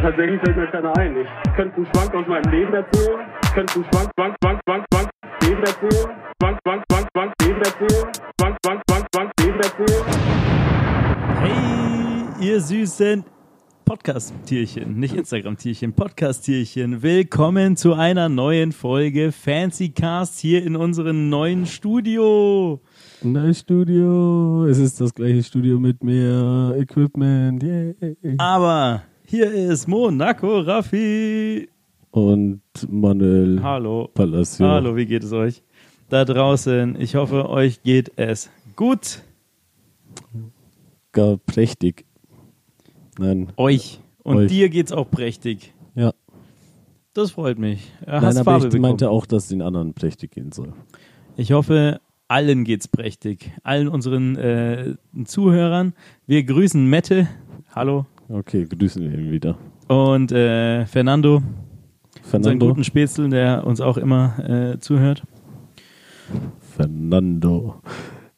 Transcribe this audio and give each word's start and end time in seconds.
Tatsächlich 0.00 0.40
fällt 0.42 0.56
mir 0.56 0.66
keiner 0.68 0.96
ein. 0.96 1.16
Ich 1.16 1.52
könnte 1.54 1.76
einen 1.76 1.86
Schwank 1.86 2.14
aus 2.14 2.26
meinem 2.28 2.52
Leben 2.52 2.72
erzählen. 2.72 3.20
Ich 3.42 3.52
könnte 3.52 3.74
einen 3.74 3.84
Schwank, 3.92 4.10
Schwank, 4.16 4.36
Schwank, 4.40 4.60
Schwank, 4.64 4.84
Schwank, 4.92 5.10
Leben 5.42 5.60
erzählen. 5.60 6.10
Schwank, 6.40 6.58
Schwank, 6.64 6.84
Schwank, 6.88 7.08
Schwank, 7.12 7.32
Leben 7.42 7.58
erzählen. 7.58 8.12
Schwank, 8.40 8.56
Schwank, 8.64 8.82
Schwank, 8.88 9.06
Schwank, 9.12 9.32
Leben 9.40 9.60
erzählen. 9.60 10.04
Hey, 11.40 12.46
ihr 12.46 12.60
süßen 12.60 13.24
Podcast-Tierchen, 13.84 15.00
nicht 15.00 15.16
Instagram-Tierchen, 15.16 15.92
Podcast-Tierchen. 15.94 17.02
Willkommen 17.02 17.76
zu 17.76 17.94
einer 17.94 18.28
neuen 18.28 18.70
Folge 18.70 19.32
Fancy 19.32 19.88
Cast 19.88 20.38
hier 20.38 20.62
in 20.62 20.76
unserem 20.76 21.28
neuen 21.28 21.66
Studio. 21.66 22.80
Neues 23.22 23.60
Studio. 23.60 24.64
Es 24.66 24.78
ist 24.78 25.00
das 25.00 25.12
gleiche 25.12 25.42
Studio 25.42 25.80
mit 25.80 26.04
mehr 26.04 26.76
Equipment. 26.78 27.62
Yay. 27.64 27.96
Aber 28.38 29.02
hier 29.28 29.52
ist 29.52 29.86
Monaco 29.88 30.60
Raffi. 30.60 31.68
Und 32.10 32.62
Manuel 32.88 33.62
Hallo. 33.62 34.08
Palacio. 34.14 34.66
Hallo, 34.66 34.96
wie 34.96 35.04
geht 35.04 35.22
es 35.22 35.32
euch? 35.32 35.62
Da 36.08 36.24
draußen, 36.24 36.98
ich 36.98 37.14
hoffe, 37.14 37.50
euch 37.50 37.82
geht 37.82 38.12
es 38.16 38.48
gut. 38.74 39.22
Gar 41.12 41.36
prächtig. 41.36 42.06
Nein. 43.18 43.52
Euch. 43.58 44.00
Und 44.22 44.36
Euch. 44.38 44.48
dir 44.48 44.70
geht's 44.70 44.92
auch 44.92 45.10
prächtig. 45.10 45.74
Ja. 45.94 46.14
Das 47.12 47.32
freut 47.32 47.58
mich. 47.58 47.92
Nein, 48.06 48.22
Hast 48.22 48.36
aber 48.36 48.44
Farbe 48.44 48.64
ich 48.66 48.70
bekommen. 48.70 48.82
meinte 48.82 49.10
auch, 49.10 49.26
dass 49.26 49.44
es 49.44 49.48
den 49.50 49.60
anderen 49.60 49.92
prächtig 49.92 50.30
gehen 50.30 50.52
soll. 50.52 50.72
Ich 51.36 51.52
hoffe, 51.52 52.00
allen 52.28 52.64
geht's 52.64 52.88
prächtig. 52.88 53.52
Allen 53.62 53.88
unseren 53.88 54.36
äh, 54.36 54.94
Zuhörern. 55.24 55.92
Wir 56.26 56.44
grüßen 56.44 56.86
Mette. 56.86 57.28
Hallo. 57.74 58.06
Okay, 58.28 58.66
grüßen 58.66 59.02
wir 59.02 59.18
ihn 59.18 59.30
wieder. 59.30 59.56
Und 59.88 60.32
äh, 60.32 60.84
Fernando, 60.86 61.36
unseren 61.36 62.30
Fernando. 62.42 62.68
guten 62.68 62.84
Spätzl, 62.84 63.28
der 63.30 63.66
uns 63.66 63.80
auch 63.80 63.96
immer 63.96 64.38
äh, 64.74 64.78
zuhört. 64.78 65.22
Fernando. 66.76 67.80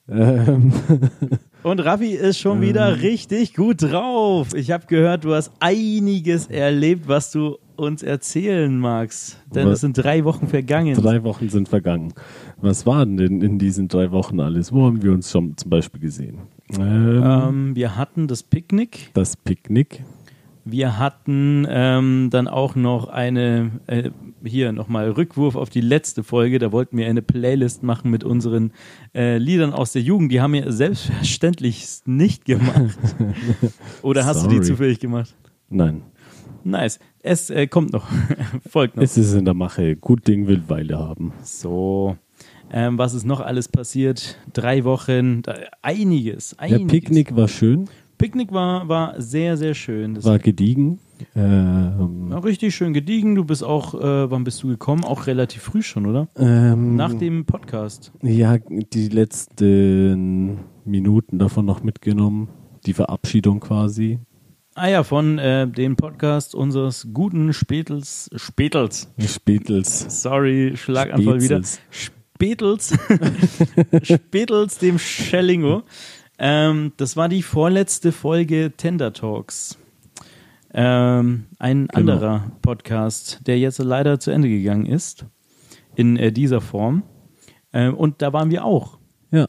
Ähm, 0.09 0.73
Und 1.63 1.81
Raffi 1.81 2.13
ist 2.13 2.39
schon 2.39 2.63
wieder 2.63 3.03
richtig 3.03 3.55
gut 3.55 3.83
drauf. 3.83 4.55
Ich 4.55 4.71
habe 4.71 4.87
gehört, 4.87 5.25
du 5.25 5.35
hast 5.35 5.53
einiges 5.61 6.47
erlebt, 6.47 7.07
was 7.07 7.33
du 7.33 7.59
uns 7.77 8.03
erzählen 8.03 8.79
magst. 8.79 9.39
Denn 9.55 9.67
Was? 9.67 9.75
es 9.75 9.81
sind 9.83 9.95
drei 9.99 10.25
Wochen 10.25 10.47
vergangen. 10.47 10.95
drei 10.95 11.23
Wochen 11.23 11.49
sind 11.49 11.69
vergangen. 11.69 12.15
Was 12.61 12.87
war 12.87 13.05
denn 13.05 13.43
in 13.43 13.59
diesen 13.59 13.89
drei 13.89 14.11
Wochen 14.11 14.41
alles? 14.41 14.73
Wo 14.73 14.87
haben 14.87 15.03
wir 15.03 15.13
uns 15.13 15.31
schon 15.31 15.57
zum 15.57 15.69
Beispiel 15.71 16.01
gesehen? 16.01 16.39
Ähm, 16.79 17.23
Ähm, 17.23 17.77
wir 17.77 17.97
hatten 17.97 18.29
das 18.29 18.43
Picknick. 18.43 19.11
das 19.15 19.37
Picknick. 19.37 20.03
Wir 20.65 20.99
hatten 20.99 21.67
ähm, 21.69 22.29
dann 22.31 22.47
auch 22.47 22.77
noch 22.77 23.09
eine, 23.09 23.71
äh, 23.87 24.11
hier 24.45 24.73
nochmal 24.73 25.11
Rückwurf 25.11 25.57
auf 25.57 25.71
die 25.71 25.81
letzte 25.81 26.23
Folge. 26.23 26.59
Da 26.59 26.71
wollten 26.71 26.99
wir 26.99 27.07
eine 27.09 27.23
Playlist 27.23 27.83
machen 27.83 28.11
mit 28.11 28.25
unseren 28.25 28.73
äh, 29.15 29.39
Liedern 29.39 29.73
aus 29.73 29.93
der 29.93 30.03
Jugend. 30.03 30.31
Die 30.31 30.41
haben 30.41 30.53
wir 30.53 30.71
selbstverständlich 30.71 31.87
nicht 32.05 32.45
gemacht. 32.45 32.99
Oder 34.03 34.27
hast 34.27 34.45
du 34.45 34.49
die 34.49 34.57
Sorry. 34.57 34.67
zufällig 34.67 35.01
gemacht? 35.01 35.35
Nein, 35.71 36.03
Nice. 36.63 36.99
Es 37.23 37.49
äh, 37.49 37.67
kommt 37.67 37.93
noch. 37.95 38.07
Folgt 38.69 38.97
noch. 38.97 39.03
es 39.03 39.17
ist 39.17 39.33
in 39.33 39.47
der 39.47 39.55
Mache. 39.55 39.97
Gut 39.97 40.29
Ding 40.29 40.47
will 40.47 40.63
Weile 40.69 40.99
haben. 40.99 41.33
So. 41.43 42.17
Ähm, 42.73 42.99
was 42.99 43.15
ist 43.15 43.25
noch 43.25 43.41
alles 43.41 43.69
passiert? 43.69 44.37
Drei 44.53 44.85
Wochen, 44.85 45.43
da, 45.43 45.55
einiges, 45.83 46.51
Der 46.51 46.61
einiges. 46.61 46.87
Picknick 46.93 47.35
war 47.37 47.49
schön, 47.49 47.89
Picknick 48.19 48.53
war, 48.53 48.89
war 48.89 49.21
sehr, 49.21 49.57
sehr 49.57 49.75
schön. 49.75 50.15
Das 50.15 50.25
war 50.25 50.39
gediegen. 50.39 50.99
Ähm, 51.35 52.31
war 52.31 52.45
richtig 52.45 52.75
schön 52.75 52.93
gediegen. 52.93 53.35
Du 53.35 53.45
bist 53.45 53.65
auch, 53.65 53.95
äh, 53.95 54.31
wann 54.31 54.45
bist 54.45 54.63
du 54.63 54.69
gekommen? 54.69 55.05
Auch 55.05 55.27
relativ 55.27 55.63
früh 55.63 55.83
schon, 55.83 56.07
oder? 56.07 56.29
ähm, 56.37 56.97
Nach 56.97 57.13
dem 57.15 57.45
Podcast. 57.47 58.13
Ja, 58.23 58.57
die 58.59 59.09
letzten 59.09 60.59
Minuten 60.85 61.39
davon 61.39 61.65
noch 61.67 61.83
mitgenommen. 61.83 62.49
Die 62.87 62.93
Verabschiedung 62.95 63.61
quasi. 63.61 64.19
Ah 64.75 64.89
ja, 64.89 65.03
von 65.03 65.39
äh, 65.39 65.67
dem 65.69 65.97
Podcast 65.97 66.55
unseres 66.55 67.09
guten 67.13 67.53
Spätels. 67.53 68.31
Spätels. 68.37 69.09
Spätels. 69.19 70.23
Sorry, 70.23 70.73
Schlaganfall 70.77 71.41
wieder. 71.43 71.63
Spätzels. 71.63 71.81
Spätels. 72.41 72.95
Spätels, 74.03 74.79
dem 74.79 74.99
Schellingo. 74.99 75.83
Ähm, 76.39 76.93
das 76.97 77.15
war 77.15 77.29
die 77.29 77.43
vorletzte 77.43 78.13
Folge 78.13 78.73
Tender 78.75 79.13
Talks. 79.13 79.77
Ähm, 80.73 81.45
ein 81.59 81.87
Genau. 81.89 82.13
anderer 82.15 82.51
Podcast, 82.63 83.41
der 83.47 83.59
jetzt 83.59 83.79
leider 83.79 84.19
zu 84.21 84.31
Ende 84.31 84.49
gegangen 84.49 84.87
ist. 84.87 85.27
In 85.97 86.17
äh, 86.17 86.33
dieser 86.33 86.63
Form. 86.63 87.03
Ähm, 87.75 87.93
und 87.95 88.23
da 88.23 88.33
waren 88.33 88.51
wir 88.51 88.65
auch. 88.65 88.97
Ja, 89.31 89.45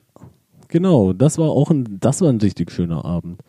genau. 0.68 1.13
Das 1.13 1.38
war 1.38 1.50
auch 1.50 1.72
ein, 1.72 1.97
das 2.01 2.19
war 2.19 2.28
ein 2.28 2.41
richtig 2.41 2.72
schöner 2.72 3.06
Abend. 3.06 3.40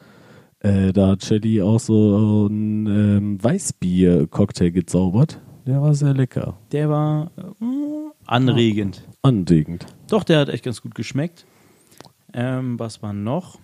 Äh, 0.61 0.93
da 0.93 1.09
hat 1.09 1.25
Shelly 1.25 1.63
auch 1.63 1.81
so 1.81 2.47
ein 2.47 2.87
ähm, 2.87 3.43
Weißbier-Cocktail 3.43 4.71
gezaubert. 4.71 5.41
Der 5.67 5.83
war 5.83 5.95
sehr 5.95 6.15
lecker. 6.15 6.59
Der 6.71 6.89
war 6.89 7.33
äh, 7.37 7.65
anregend. 8.27 9.03
Anregend. 9.23 9.87
Doch, 10.09 10.25
der 10.25 10.41
hat 10.41 10.49
echt 10.49 10.65
ganz 10.65 10.83
gut 10.83 10.95
geschmeckt. 10.95 11.47
Ähm, 12.35 12.79
was 12.79 13.03
war 13.03 13.13
noch? 13.13 13.59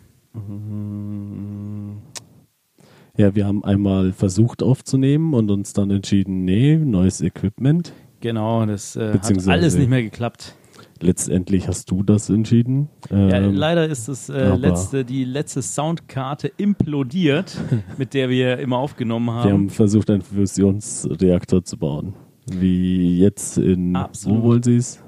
Ja, 3.17 3.35
wir 3.35 3.47
haben 3.47 3.65
einmal 3.65 4.13
versucht 4.13 4.63
aufzunehmen 4.63 5.35
und 5.35 5.51
uns 5.51 5.73
dann 5.73 5.91
entschieden, 5.91 6.45
nee, 6.45 6.77
neues 6.77 7.21
Equipment. 7.21 7.93
Genau, 8.21 8.65
das 8.67 8.95
äh, 8.95 9.13
hat 9.15 9.49
alles 9.49 9.77
nicht 9.77 9.89
mehr 9.89 10.03
geklappt. 10.03 10.55
Letztendlich 11.01 11.69
hast 11.69 11.91
du 11.91 12.03
das 12.03 12.29
entschieden. 12.29 12.89
Ja, 13.11 13.17
Ähm, 13.17 13.55
leider 13.55 13.87
ist 13.89 14.09
das, 14.09 14.29
äh, 14.29 14.55
letzte, 14.57 15.05
die 15.05 15.25
letzte 15.25 15.63
Soundkarte 15.63 16.53
implodiert, 16.57 17.57
mit 17.99 18.15
der 18.15 18.29
wir 18.29 18.59
immer 18.59 18.79
aufgenommen 18.79 19.31
haben. 19.31 19.45
Wir 19.45 19.53
haben 19.53 19.71
versucht, 19.71 20.11
einen 20.11 20.23
Fusionsreaktor 20.23 21.65
zu 21.65 21.77
bauen. 21.77 22.15
Wie 22.47 23.19
jetzt 23.19 23.59
in, 23.59 23.95
Absolut. 23.95 24.39
wo 24.39 24.43
wollen 24.49 24.63
sie 24.63 24.77
es? 24.77 25.01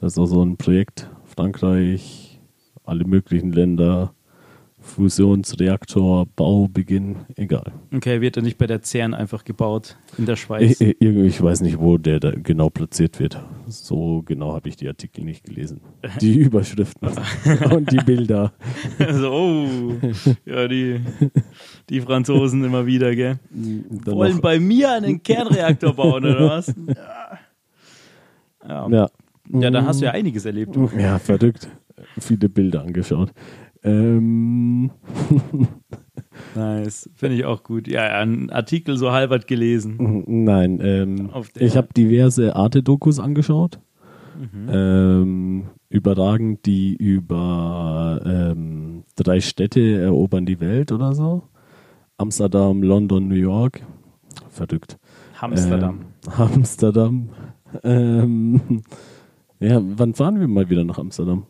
Das 0.00 0.12
ist 0.12 0.18
auch 0.18 0.26
so 0.26 0.42
ein 0.42 0.56
Projekt, 0.56 1.08
Frankreich, 1.24 2.40
alle 2.84 3.04
möglichen 3.04 3.52
Länder, 3.52 4.14
Fusionsreaktor, 4.86 6.26
Baubeginn, 6.36 7.16
egal. 7.34 7.72
Okay, 7.94 8.20
wird 8.20 8.36
er 8.36 8.42
nicht 8.42 8.56
bei 8.56 8.66
der 8.66 8.82
CERN 8.82 9.14
einfach 9.14 9.44
gebaut 9.44 9.96
in 10.16 10.26
der 10.26 10.36
Schweiz? 10.36 10.80
Ich, 10.80 11.00
ich, 11.00 11.42
weiß 11.42 11.60
nicht, 11.62 11.78
wo 11.78 11.98
der 11.98 12.20
da 12.20 12.30
genau 12.30 12.70
platziert 12.70 13.18
wird. 13.18 13.42
So 13.66 14.22
genau 14.24 14.52
habe 14.54 14.68
ich 14.68 14.76
die 14.76 14.86
Artikel 14.86 15.24
nicht 15.24 15.44
gelesen. 15.44 15.80
Die 16.20 16.34
Überschriften 16.38 17.10
und 17.70 17.90
die 17.90 17.96
Bilder. 17.96 18.52
also, 18.98 19.32
oh, 19.32 19.94
ja, 20.44 20.68
die, 20.68 21.00
die 21.90 22.00
Franzosen 22.00 22.62
immer 22.62 22.86
wieder, 22.86 23.14
gell? 23.14 23.38
Dann 23.50 24.14
Wollen 24.14 24.40
bei 24.40 24.60
mir 24.60 24.92
einen 24.92 25.22
Kernreaktor 25.22 25.94
bauen, 25.94 26.24
oder 26.24 26.48
was? 26.48 26.72
Ja. 28.68 28.88
Ja. 28.88 29.08
Ja. 29.50 29.70
da 29.70 29.84
hast 29.84 30.00
du 30.00 30.06
ja 30.06 30.12
einiges 30.12 30.44
erlebt. 30.44 30.76
Ja, 30.98 31.18
verrückt. 31.18 31.68
Viele 32.18 32.48
Bilder 32.48 32.82
angeschaut. 32.82 33.32
Ähm, 33.82 34.90
Nice, 36.54 37.08
finde 37.14 37.36
ich 37.36 37.44
auch 37.44 37.62
gut. 37.62 37.88
Ja, 37.88 38.04
ja, 38.06 38.20
ein 38.20 38.50
Artikel 38.50 38.96
so 38.96 39.12
halbert 39.12 39.46
gelesen. 39.46 40.24
nein, 40.26 40.80
ähm, 40.82 41.30
ich 41.58 41.76
habe 41.76 41.88
diverse 41.96 42.54
Arte-Dokus 42.56 43.20
angeschaut. 43.20 43.78
Ähm, 44.68 45.64
überragend, 45.88 46.66
die 46.66 46.94
über 46.94 48.20
ähm, 48.24 49.04
drei 49.16 49.40
Städte 49.40 49.98
erobern 49.98 50.44
die 50.44 50.60
Welt 50.60 50.92
oder 50.92 51.14
so. 51.14 51.44
Amsterdam, 52.18 52.82
London, 52.82 53.28
New 53.28 53.34
York. 53.34 53.82
Verrückt. 54.50 54.98
Amsterdam. 55.40 56.00
Ähm, 56.26 56.32
Amsterdam. 56.36 57.28
Ähm, 57.82 58.82
ja, 59.60 59.80
wann 59.82 60.14
fahren 60.14 60.40
wir 60.40 60.48
mal 60.48 60.68
wieder 60.68 60.84
nach 60.84 60.98
Amsterdam? 60.98 61.46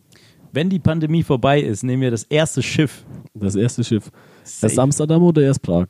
Wenn 0.53 0.71
die 0.71 0.79
Pandemie 0.79 1.23
vorbei 1.23 1.61
ist, 1.61 1.83
nehmen 1.83 2.03
wir 2.03 2.11
das 2.11 2.25
erste 2.25 2.63
Schiff. 2.63 3.05
Das 3.35 3.55
erste 3.57 3.85
Schiff. 3.85 4.11
Safe. 4.43 4.67
Erst 4.67 4.79
Amsterdam 4.79 5.23
oder 5.23 5.43
erst 5.43 5.63
Prag? 5.63 5.89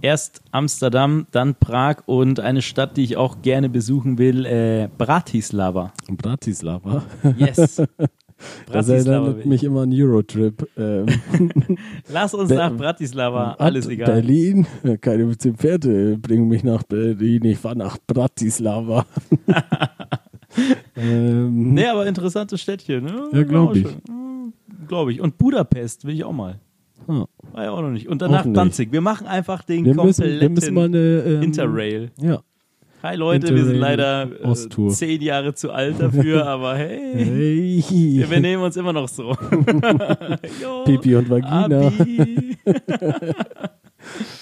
Erst 0.00 0.42
Amsterdam, 0.52 1.26
dann 1.32 1.54
Prag 1.56 1.98
und 2.06 2.38
eine 2.40 2.62
Stadt, 2.62 2.96
die 2.96 3.02
ich 3.04 3.16
auch 3.16 3.42
gerne 3.42 3.68
besuchen 3.68 4.16
will, 4.18 4.46
äh, 4.46 4.88
Bratislava. 4.96 5.92
Bratislava. 6.10 7.02
Yes. 7.36 7.82
Das 8.70 8.88
erinnert 8.88 9.46
mich 9.46 9.64
immer 9.64 9.80
an 9.82 9.90
Eurotrip. 9.92 10.68
Ähm, 10.78 11.06
Lass 12.12 12.34
uns 12.34 12.50
Be- 12.50 12.54
nach 12.54 12.72
Bratislava, 12.72 13.56
alles 13.58 13.86
Ad- 13.86 13.94
egal. 13.94 14.06
Berlin, 14.12 14.64
keine 15.00 15.36
zehn 15.36 15.56
Pferde 15.56 16.16
bringen 16.16 16.46
mich 16.46 16.62
nach 16.62 16.84
Berlin, 16.84 17.44
ich 17.46 17.58
fahre 17.58 17.74
nach 17.74 17.98
Bratislava. 18.06 19.06
ähm, 20.96 21.74
Nee, 21.74 21.86
aber 21.86 22.06
interessantes 22.06 22.60
Städtchen. 22.60 23.04
Ne? 23.04 23.28
Ja, 23.32 23.42
glaub 23.44 23.76
ich. 23.76 23.86
Glaube 24.86 25.12
ich. 25.12 25.20
Und 25.20 25.38
Budapest 25.38 26.04
will 26.04 26.14
ich 26.14 26.24
auch 26.24 26.32
mal. 26.32 26.60
Ah. 27.06 27.24
War 27.52 27.64
ja 27.64 27.70
auch 27.70 27.80
noch 27.80 27.90
nicht. 27.90 28.08
Und 28.08 28.22
danach. 28.22 28.46
Danzig. 28.46 28.92
Wir 28.92 29.00
machen 29.00 29.26
einfach 29.26 29.62
den 29.62 29.84
Wir 29.84 29.94
müssen, 29.94 30.22
kompletten 30.22 30.54
müssen 30.54 30.78
eine 30.78 30.98
ähm, 30.98 31.42
Interrail. 31.42 32.10
Ja. 32.20 32.42
Hi 33.00 33.14
Leute, 33.14 33.54
wir 33.54 33.64
sind 33.64 33.76
Interrail 33.76 33.96
leider 33.96 34.28
äh, 34.44 34.88
zehn 34.88 35.22
Jahre 35.22 35.54
zu 35.54 35.70
alt 35.70 36.00
dafür, 36.00 36.44
aber 36.48 36.74
hey, 36.74 37.82
Hey. 37.86 38.24
wir, 38.28 38.40
nehmen 38.40 38.60
uns 38.60 38.76
immer 38.76 38.92
noch 38.92 39.08
so. 39.08 39.36
Pipi 40.84 41.14
und 41.14 41.30
Vagina. 41.30 41.86
Abi. 41.86 42.56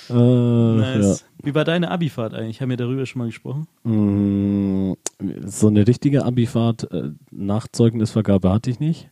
Äh, 0.08 0.12
Nice. 0.12 1.24
Wie 1.46 1.54
war 1.54 1.64
deine 1.64 1.90
Abifahrt 1.90 2.34
eigentlich? 2.34 2.60
Haben 2.60 2.70
wir 2.70 2.76
darüber 2.76 3.06
schon 3.06 3.20
mal 3.20 3.26
gesprochen? 3.26 3.66
Mm, 3.84 4.94
So 5.46 5.68
eine 5.68 5.86
richtige 5.86 6.24
Abifahrt 6.24 6.90
äh, 6.92 7.10
nach 7.30 7.68
Zeugnisvergabe 7.68 8.52
hatte 8.52 8.70
ich 8.70 8.80
nicht. 8.80 9.10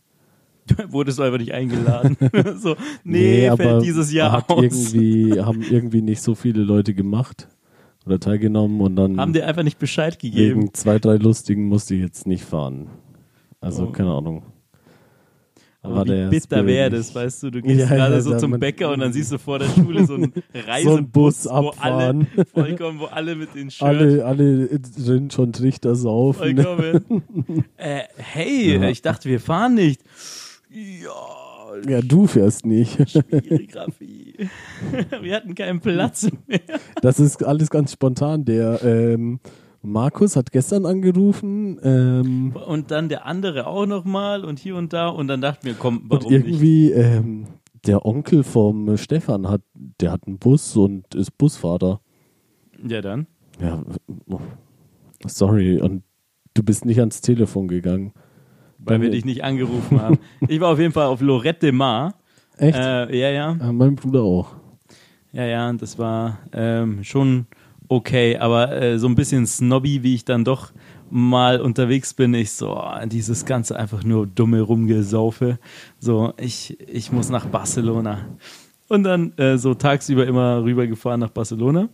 Wurdest 0.89 1.19
du 1.19 1.23
einfach 1.23 1.37
nicht 1.39 1.53
eingeladen? 1.53 2.17
so, 2.57 2.75
nee, 3.03 3.49
fällt 3.55 3.83
dieses 3.83 4.11
Jahr 4.11 4.31
hat 4.33 4.49
aus. 4.49 4.61
irgendwie 4.93 5.39
haben 5.41 5.61
irgendwie 5.61 6.01
nicht 6.01 6.21
so 6.21 6.35
viele 6.35 6.63
Leute 6.63 6.93
gemacht 6.93 7.47
oder 8.05 8.19
teilgenommen 8.19 8.81
und 8.81 8.95
dann 8.95 9.19
Haben 9.19 9.33
dir 9.33 9.47
einfach 9.47 9.63
nicht 9.63 9.79
Bescheid 9.79 10.19
gegeben. 10.19 10.61
wegen 10.61 10.73
zwei 10.73 10.99
drei 10.99 11.15
lustigen 11.17 11.67
musste 11.67 11.95
ich 11.95 12.01
jetzt 12.01 12.27
nicht 12.27 12.43
fahren. 12.43 12.87
Also 13.61 13.85
Oh. 13.87 13.91
keine 13.91 14.11
Ahnung. 14.11 14.43
Aber 15.85 16.03
wie 16.05 16.09
der 16.09 16.27
bitter 16.29 16.65
wäre 16.65 16.89
das, 16.89 17.13
weißt 17.13 17.43
du, 17.43 17.51
du 17.51 17.61
gehst 17.61 17.79
Ja, 17.81 17.87
gerade 17.95 18.15
ja, 18.15 18.21
so 18.21 18.37
zum 18.37 18.59
Bäcker 18.59 18.91
und 18.91 18.99
dann 18.99 19.13
siehst 19.13 19.31
du 19.31 19.37
vor 19.37 19.59
der 19.59 19.67
Schule 19.69 20.05
so 20.05 20.15
einen 20.15 20.33
Reisebus, 20.67 21.11
Bus 21.11 21.45
wo 21.45 21.73
alle 21.79 22.25
vollkommen, 22.53 22.99
wo 22.99 23.05
alle 23.05 23.35
mit 23.35 23.53
den 23.55 23.69
Shirts 23.71 23.81
Alle, 23.81 24.25
alle 24.25 24.69
sind 24.95 25.33
schon 25.33 25.53
Trichter 25.53 25.95
saufen. 25.95 26.55
vollkommen. 26.57 27.23
äh, 27.77 28.01
hey, 28.17 28.75
Ja. 28.79 28.89
ich 28.89 29.01
dachte, 29.01 29.29
wir 29.29 29.39
fahren 29.39 29.75
nicht. 29.75 30.01
Ja, 30.71 31.89
Ja, 31.89 32.01
du 32.01 32.27
fährst 32.27 32.65
nicht. 32.65 32.97
schwierig, 33.09 33.75
Raffi. 33.75 34.35
Wir 35.21 35.35
hatten 35.35 35.55
keinen 35.55 35.79
Platz 35.79 36.27
mehr. 36.47 36.59
Das 37.01 37.19
ist 37.19 37.43
alles 37.43 37.69
ganz 37.69 37.91
spontan. 37.93 38.45
Der 38.45 38.83
ähm, 38.83 39.39
Markus 39.85 40.35
hat 40.35 40.51
gestern 40.51 40.85
angerufen 40.85 41.79
ähm, 41.83 42.53
Und 42.67 42.91
dann 42.91 43.09
der 43.09 43.25
andere 43.25 43.67
auch 43.67 43.85
nochmal 43.85 44.43
und 44.43 44.59
hier 44.59 44.75
und 44.75 44.93
da. 44.93 45.07
Und 45.07 45.27
dann 45.27 45.41
dachten 45.41 45.65
wir, 45.65 45.73
komm, 45.73 45.97
und 45.97 46.11
warum 46.11 46.33
nicht? 46.33 46.47
irgendwie 46.47 46.91
ähm, 46.91 47.47
der 47.85 48.05
Onkel 48.05 48.43
vom 48.43 48.97
Stefan 48.97 49.49
hat, 49.49 49.61
der 49.73 50.11
hat 50.11 50.27
einen 50.27 50.39
Bus 50.39 50.75
und 50.75 51.13
ist 51.15 51.37
Busfahrer. 51.37 52.01
Ja, 52.85 53.01
dann. 53.01 53.27
Ja, 53.59 53.83
oh, 54.27 54.39
sorry. 55.25 55.79
Und 55.79 56.03
du 56.53 56.63
bist 56.63 56.85
nicht 56.85 56.99
ans 56.99 57.21
Telefon 57.21 57.67
gegangen. 57.67 58.13
Weil 58.77 59.01
wir 59.01 59.09
dich 59.09 59.25
nicht 59.25 59.43
angerufen 59.43 60.01
haben. 60.01 60.19
Ich 60.47 60.59
war 60.59 60.71
auf 60.71 60.79
jeden 60.79 60.93
Fall 60.93 61.07
auf 61.07 61.21
Lorette 61.21 61.59
de 61.67 61.71
Mar. 61.71 62.15
Echt? 62.57 62.77
Äh, 62.77 63.17
ja, 63.17 63.29
ja. 63.29 63.71
Mein 63.71 63.95
Bruder 63.95 64.21
auch. 64.21 64.55
Ja, 65.31 65.43
ja, 65.45 65.69
und 65.69 65.81
das 65.81 65.97
war 65.97 66.39
ähm, 66.53 67.03
schon 67.03 67.47
okay, 67.87 68.37
aber 68.37 68.71
äh, 68.71 68.99
so 68.99 69.07
ein 69.07 69.15
bisschen 69.15 69.45
snobby, 69.45 70.03
wie 70.03 70.15
ich 70.15 70.25
dann 70.25 70.43
doch 70.43 70.71
mal 71.09 71.61
unterwegs 71.61 72.13
bin, 72.13 72.33
ich 72.33 72.51
so, 72.51 72.77
oh, 72.77 73.05
dieses 73.05 73.45
ganze 73.45 73.77
einfach 73.77 74.03
nur 74.03 74.27
dumme 74.27 74.61
Rumgesaufe. 74.61 75.59
So, 75.99 76.33
ich, 76.37 76.79
ich 76.89 77.11
muss 77.11 77.29
nach 77.29 77.45
Barcelona. 77.45 78.25
Und 78.87 79.03
dann 79.03 79.37
äh, 79.37 79.57
so 79.57 79.73
tagsüber 79.73 80.25
immer 80.27 80.63
rübergefahren 80.63 81.19
nach 81.19 81.29
Barcelona. 81.29 81.89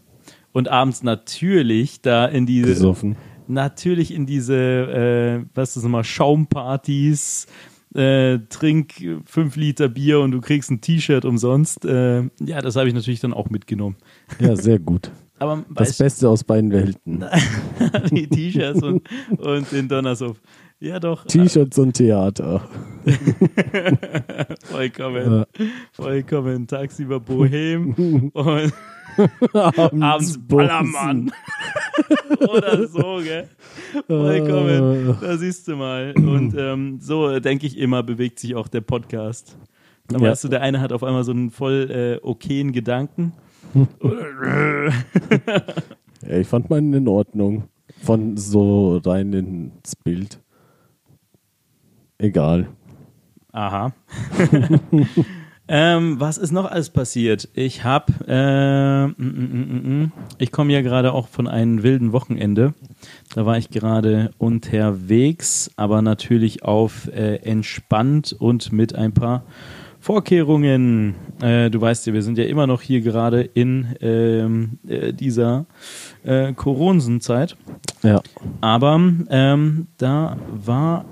Und 0.54 0.68
abends 0.68 1.04
natürlich 1.04 2.02
da 2.02 2.26
in 2.26 2.46
diese, 2.46 2.70
Gesoffen. 2.70 3.16
natürlich 3.48 4.14
in 4.14 4.26
diese, 4.26 4.56
äh, 4.56 5.46
was 5.54 5.70
ist 5.70 5.78
das 5.78 5.84
nochmal, 5.84 6.04
Schaumpartys, 6.04 7.48
äh, 7.94 8.40
trink 8.50 8.94
fünf 9.26 9.56
Liter 9.56 9.90
Bier 9.90 10.20
und 10.20 10.32
du 10.32 10.42
kriegst 10.42 10.72
ein 10.72 10.82
T-Shirt 10.82 11.26
umsonst. 11.26 11.86
Äh, 11.86 12.24
ja, 12.40 12.62
das 12.62 12.76
habe 12.76 12.88
ich 12.88 12.94
natürlich 12.94 13.20
dann 13.20 13.34
auch 13.34 13.50
mitgenommen. 13.50 13.98
Ja, 14.40 14.56
sehr 14.56 14.80
gut. 14.80 15.12
Aber 15.42 15.66
Das 15.74 15.98
Beste 15.98 16.30
aus 16.30 16.44
beiden 16.44 16.72
Welten. 16.72 17.26
die 18.12 18.28
T-Shirts 18.28 18.84
und, 18.84 19.02
und 19.40 19.72
den 19.72 19.88
Donnershof. 19.88 20.40
Ja, 20.80 21.00
doch. 21.00 21.26
T-Shirts 21.26 21.80
und 21.80 21.94
Theater. 21.94 22.62
Vollkommen. 24.66 25.46
Vollkommen. 25.94 26.68
Tagsüber 26.68 27.20
Bohem 27.20 28.30
und 28.34 30.04
abends 30.04 30.38
Ballermann. 30.48 31.32
Oder 32.40 32.88
so, 32.88 33.22
gell? 33.24 33.48
Vollkommen. 34.06 35.18
Da 35.22 35.38
siehst 35.38 35.68
du 35.68 35.76
mal. 35.76 36.14
Und 36.18 36.54
ähm, 36.56 37.00
so, 37.02 37.40
denke 37.40 37.66
ich 37.66 37.80
immer, 37.80 38.04
bewegt 38.04 38.38
sich 38.40 38.54
auch 38.54 38.68
der 38.68 38.82
Podcast. 38.82 39.58
Dann 40.08 40.22
Ja. 40.22 40.30
weißt 40.30 40.44
du, 40.44 40.50
der 40.50 40.62
eine 40.62 40.82
hat 40.82 40.94
auf 40.94 41.04
einmal 41.04 41.24
so 41.24 41.32
einen 41.32 41.50
voll 41.50 41.90
äh, 42.22 42.24
okayen 42.24 42.74
Gedanken. 42.74 43.34
Ja, 46.28 46.38
ich 46.38 46.48
fand 46.48 46.70
meinen 46.70 46.94
in 46.94 47.08
Ordnung. 47.08 47.64
Von 48.04 48.38
so 48.38 48.98
rein 48.98 49.34
ins 49.34 49.96
Bild. 49.96 50.40
Egal. 52.18 52.68
Aha. 53.52 53.94
ähm, 55.68 56.20
was 56.20 56.38
ist 56.38 56.52
noch 56.52 56.66
alles 56.66 56.90
passiert? 56.90 57.50
Ich 57.54 57.84
habe, 57.84 58.14
äh, 58.28 59.08
mm, 59.08 59.16
mm, 59.18 59.52
mm, 59.52 60.04
mm. 60.04 60.12
ich 60.38 60.52
komme 60.52 60.74
ja 60.74 60.82
gerade 60.82 61.14
auch 61.14 61.28
von 61.28 61.48
einem 61.48 61.84
wilden 61.84 62.14
Wochenende. 62.14 62.74
Da 63.36 63.46
war 63.46 63.58
ich 63.58 63.70
gerade 63.70 64.32
unterwegs, 64.38 65.72
aber 65.76 66.02
natürlich 66.02 66.64
auf 66.64 67.08
äh, 67.08 67.38
entspannt 67.38 68.34
und 68.38 68.72
mit 68.72 68.96
ein 68.96 69.14
paar 69.14 69.44
Vorkehrungen. 70.02 71.14
Äh, 71.42 71.70
du 71.70 71.80
weißt 71.80 72.08
ja, 72.08 72.14
wir 72.14 72.24
sind 72.24 72.38
ja 72.40 72.46
immer 72.46 72.66
noch 72.66 72.82
hier 72.82 73.02
gerade 73.02 73.42
in 73.42 73.96
ähm, 74.02 74.80
äh, 74.88 75.14
dieser 75.14 75.68
äh, 76.24 76.54
Coronensenzeit. 76.54 77.56
Ja. 78.02 78.22
Aber 78.62 79.00
ähm, 79.30 79.88
da 79.98 80.38
war 80.50 81.06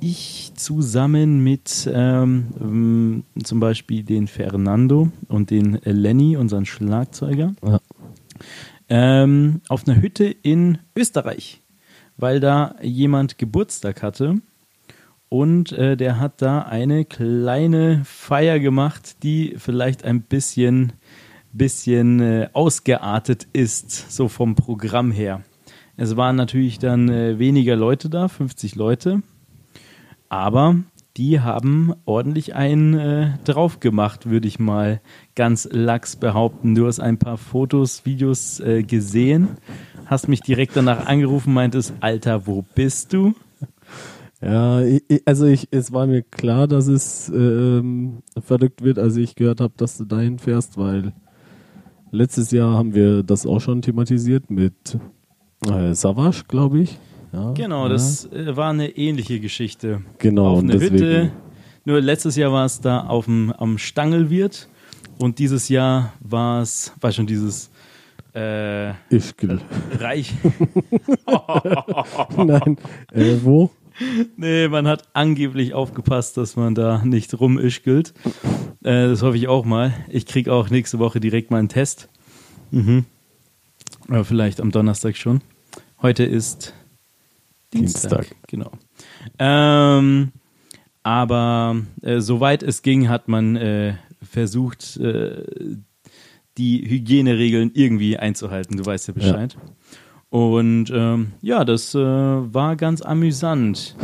ich 0.00 0.50
zusammen 0.56 1.44
mit 1.44 1.88
ähm, 1.92 2.48
ähm, 2.60 3.24
zum 3.42 3.60
Beispiel 3.60 4.02
den 4.02 4.26
Fernando 4.26 5.08
und 5.28 5.50
den 5.50 5.80
äh, 5.84 5.92
Lenny, 5.92 6.36
unseren 6.36 6.66
Schlagzeuger, 6.66 7.54
Ja. 7.64 7.78
ähm, 8.88 9.60
auf 9.68 9.86
einer 9.86 10.02
Hütte 10.02 10.24
in 10.24 10.78
Österreich, 10.96 11.62
weil 12.16 12.40
da 12.40 12.74
jemand 12.82 13.38
Geburtstag 13.38 14.02
hatte. 14.02 14.40
Und 15.28 15.72
äh, 15.72 15.96
der 15.96 16.20
hat 16.20 16.42
da 16.42 16.60
eine 16.60 17.04
kleine 17.04 18.02
Feier 18.04 18.58
gemacht, 18.60 19.22
die 19.22 19.54
vielleicht 19.58 20.04
ein 20.04 20.22
bisschen, 20.22 20.92
bisschen 21.52 22.20
äh, 22.20 22.48
ausgeartet 22.52 23.48
ist, 23.52 24.12
so 24.12 24.28
vom 24.28 24.54
Programm 24.54 25.10
her. 25.10 25.42
Es 25.96 26.16
waren 26.16 26.36
natürlich 26.36 26.78
dann 26.78 27.08
äh, 27.08 27.38
weniger 27.38 27.76
Leute 27.76 28.08
da, 28.08 28.28
50 28.28 28.74
Leute. 28.74 29.22
Aber 30.28 30.76
die 31.16 31.40
haben 31.40 31.94
ordentlich 32.06 32.56
einen 32.56 32.94
äh, 32.94 33.38
drauf 33.44 33.78
gemacht, 33.78 34.28
würde 34.28 34.48
ich 34.48 34.58
mal 34.58 35.00
ganz 35.36 35.68
lax 35.70 36.16
behaupten. 36.16 36.74
Du 36.74 36.86
hast 36.86 36.98
ein 36.98 37.18
paar 37.18 37.38
Fotos, 37.38 38.04
Videos 38.04 38.58
äh, 38.58 38.82
gesehen, 38.82 39.48
hast 40.06 40.26
mich 40.26 40.40
direkt 40.40 40.76
danach 40.76 41.06
angerufen, 41.06 41.54
meintest, 41.54 41.94
Alter, 42.00 42.48
wo 42.48 42.62
bist 42.74 43.12
du? 43.12 43.34
Ja, 44.44 44.82
ich, 44.82 45.02
also 45.24 45.46
ich, 45.46 45.68
es 45.70 45.92
war 45.92 46.06
mir 46.06 46.22
klar, 46.22 46.68
dass 46.68 46.86
es 46.86 47.30
ähm, 47.34 48.22
verrückt 48.38 48.82
wird, 48.82 48.98
als 48.98 49.16
ich 49.16 49.36
gehört 49.36 49.60
habe, 49.60 49.72
dass 49.76 49.96
du 49.96 50.04
dahin 50.04 50.38
fährst, 50.38 50.76
weil 50.76 51.14
letztes 52.10 52.50
Jahr 52.50 52.76
haben 52.76 52.94
wir 52.94 53.22
das 53.22 53.46
auch 53.46 53.60
schon 53.60 53.80
thematisiert 53.80 54.50
mit 54.50 54.98
äh, 55.66 55.94
Savage, 55.94 56.42
glaube 56.46 56.80
ich. 56.80 56.98
Ja, 57.32 57.52
Genau, 57.52 57.84
ja. 57.84 57.88
das 57.88 58.30
äh, 58.32 58.54
war 58.54 58.70
eine 58.70 58.90
ähnliche 58.90 59.40
Geschichte. 59.40 60.02
Genau, 60.18 60.48
auf 60.48 60.58
und 60.58 60.70
eine 60.70 60.78
Hütte. 60.78 61.32
Nur 61.86 62.02
letztes 62.02 62.36
Jahr 62.36 62.52
war 62.52 62.66
es 62.66 62.80
da 62.80 63.06
auf 63.06 63.24
dem, 63.24 63.50
am 63.50 63.78
Stangelwirt 63.78 64.68
und 65.18 65.38
dieses 65.38 65.70
Jahr 65.70 66.12
war 66.20 66.60
es, 66.60 66.92
war 67.00 67.12
schon 67.12 67.26
dieses 67.26 67.70
äh, 68.34 68.90
Ischgl. 69.08 69.60
Reich. 69.98 70.34
Nein, 72.36 72.76
äh, 73.12 73.36
wo? 73.42 73.70
Nee, 74.36 74.68
man 74.68 74.86
hat 74.86 75.08
angeblich 75.12 75.74
aufgepasst, 75.74 76.36
dass 76.36 76.56
man 76.56 76.74
da 76.74 77.04
nicht 77.04 77.38
rumischgelt. 77.38 78.14
Äh, 78.82 79.08
das 79.08 79.22
hoffe 79.22 79.36
ich 79.36 79.48
auch 79.48 79.64
mal. 79.64 79.94
Ich 80.08 80.26
kriege 80.26 80.52
auch 80.52 80.70
nächste 80.70 80.98
Woche 80.98 81.20
direkt 81.20 81.50
mal 81.50 81.58
einen 81.58 81.68
Test. 81.68 82.08
Mhm. 82.70 83.04
Oder 84.08 84.24
vielleicht 84.24 84.60
am 84.60 84.70
Donnerstag 84.70 85.16
schon. 85.16 85.40
Heute 86.02 86.24
ist 86.24 86.74
Dienstag. 87.72 88.22
Dienstag. 88.22 88.36
Genau. 88.48 88.72
Ähm, 89.38 90.32
aber 91.02 91.76
äh, 92.02 92.20
soweit 92.20 92.62
es 92.62 92.82
ging, 92.82 93.08
hat 93.08 93.28
man 93.28 93.56
äh, 93.56 93.94
versucht, 94.22 94.96
äh, 94.98 95.44
die 96.56 96.88
Hygieneregeln 96.88 97.72
irgendwie 97.74 98.16
einzuhalten. 98.16 98.76
Du 98.76 98.86
weißt 98.86 99.08
ja 99.08 99.14
Bescheid. 99.14 99.56
Und 100.34 100.90
ähm, 100.92 101.30
ja, 101.42 101.64
das 101.64 101.94
äh, 101.94 102.00
war 102.00 102.74
ganz 102.74 103.02
amüsant, 103.02 103.94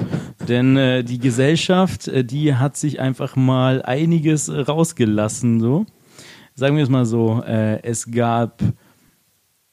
denn 0.47 0.77
äh, 0.77 1.03
die 1.03 1.19
Gesellschaft, 1.19 2.07
äh, 2.07 2.25
die 2.25 2.55
hat 2.55 2.77
sich 2.77 3.01
einfach 3.01 3.35
mal 3.35 3.83
einiges 3.83 4.49
rausgelassen. 4.49 5.59
So, 5.59 5.87
sagen 6.55 6.77
wir 6.77 6.85
es 6.85 6.89
mal 6.89 7.05
so: 7.05 7.43
äh, 7.45 7.83
Es 7.83 8.09
gab 8.09 8.63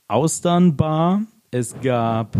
Austernbar, 0.07 1.21
es 1.51 1.79
gab 1.79 2.35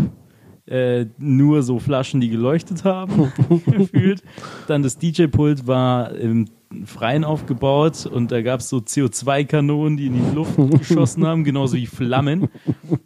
äh, 0.66 1.06
nur 1.18 1.62
so 1.62 1.78
Flaschen, 1.78 2.20
die 2.20 2.28
geleuchtet 2.28 2.84
haben, 2.84 3.32
gefühlt. 3.66 4.24
Dann 4.66 4.82
das 4.82 4.98
DJ-Pult 4.98 5.68
war 5.68 6.10
im 6.16 6.46
Freien 6.84 7.24
aufgebaut 7.24 8.06
und 8.06 8.30
da 8.30 8.42
gab 8.42 8.60
es 8.60 8.68
so 8.68 8.78
CO2-Kanonen, 8.78 9.96
die 9.96 10.06
in 10.06 10.14
die 10.14 10.34
Luft 10.34 10.56
geschossen 10.78 11.26
haben, 11.26 11.44
genauso 11.44 11.76
wie 11.76 11.86
Flammen. 11.86 12.48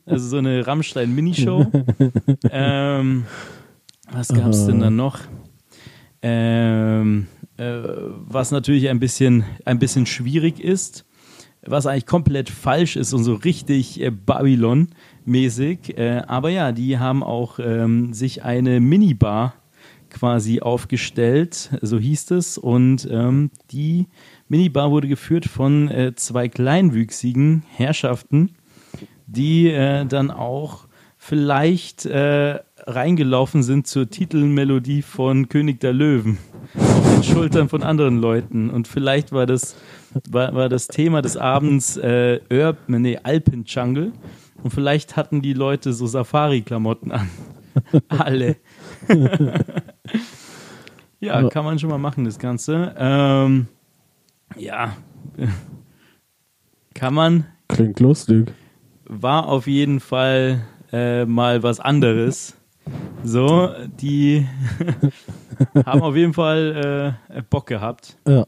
Also 0.05 0.29
so 0.29 0.37
eine 0.39 0.67
Rammstein-Minishow. 0.67 1.67
ähm, 2.51 3.25
was 4.11 4.29
gab 4.29 4.49
es 4.49 4.67
denn 4.67 4.81
dann 4.81 4.97
noch? 4.97 5.21
Ähm, 6.23 7.29
äh, 7.57 7.83
was 7.85 8.51
natürlich 8.51 8.89
ein 8.89 9.01
bisschen, 9.01 9.45
ein 9.65 9.79
bisschen 9.79 10.07
schwierig 10.07 10.61
ist, 10.61 11.05
was 11.65 11.87
eigentlich 11.87 12.07
komplett 12.07 12.51
falsch 12.51 12.97
ist 12.97 13.13
und 13.13 13.25
so 13.25 13.35
richtig 13.35 14.01
äh, 14.01 14.11
Babylon-mäßig. 14.11 15.97
Äh, 15.97 16.23
aber 16.27 16.51
ja, 16.51 16.73
die 16.73 16.99
haben 16.99 17.23
auch 17.23 17.59
ähm, 17.59 18.13
sich 18.13 18.45
eine 18.45 18.81
Minibar 18.81 19.55
quasi 20.13 20.61
aufgestellt, 20.61 21.71
so 21.81 21.99
hieß 21.99 22.31
es. 22.33 22.59
Und 22.59 23.09
ähm, 23.11 23.51
die 23.71 24.07
Minibar 24.49 24.91
wurde 24.91 25.09
geführt 25.09 25.47
von 25.47 25.89
äh, 25.89 26.15
zwei 26.15 26.49
kleinwüchsigen 26.49 27.65
Herrschaften, 27.75 28.55
die 29.27 29.69
äh, 29.69 30.05
dann 30.07 30.31
auch 30.31 30.87
vielleicht 31.17 32.05
äh, 32.07 32.59
reingelaufen 32.79 33.63
sind 33.63 33.87
zur 33.87 34.11
Titelmelodie 34.11 35.03
von 35.03 35.49
König 35.49 35.79
der 35.81 35.93
Löwen 35.93 36.39
auf 36.75 37.15
den 37.15 37.23
Schultern 37.23 37.69
von 37.69 37.83
anderen 37.83 38.19
Leuten. 38.19 38.71
Und 38.71 38.89
vielleicht 38.89 39.31
war 39.31 39.47
das, 39.47 39.77
war, 40.29 40.53
war 40.55 40.69
das 40.69 40.89
Thema 40.89 41.23
des 41.23 41.37
Abends 41.37 41.97
äh, 41.97 42.41
Urb, 42.51 42.79
nee, 42.89 43.19
Alpenjungle. 43.23 44.13
Und 44.63 44.71
vielleicht 44.71 45.17
hatten 45.17 45.43
die 45.43 45.55
Leute 45.55 45.93
so 45.93 46.07
Safari-Klamotten 46.07 47.13
an. 47.13 47.31
Alle. 48.09 48.57
ja, 51.21 51.49
kann 51.49 51.65
man 51.65 51.79
schon 51.79 51.91
mal 51.91 51.99
machen, 51.99 52.25
das 52.25 52.39
Ganze. 52.39 52.95
Ähm, 52.97 53.69
ja, 54.57 54.97
kann 56.95 57.15
man. 57.15 57.47
Klingt 57.69 58.01
lustig. 58.01 58.53
War 59.05 59.49
auf 59.49 59.67
jeden 59.67 60.01
Fall 60.01 60.63
äh, 60.93 61.25
mal 61.25 61.63
was 61.63 61.81
anderes. 61.81 62.57
So, 63.25 63.71
die 64.01 64.47
haben 65.87 66.03
auf 66.03 66.17
jeden 66.17 66.35
Fall 66.35 67.17
äh, 67.29 67.43
Bock 67.49 67.67
gehabt. 67.67 68.17
Ja. 68.27 68.47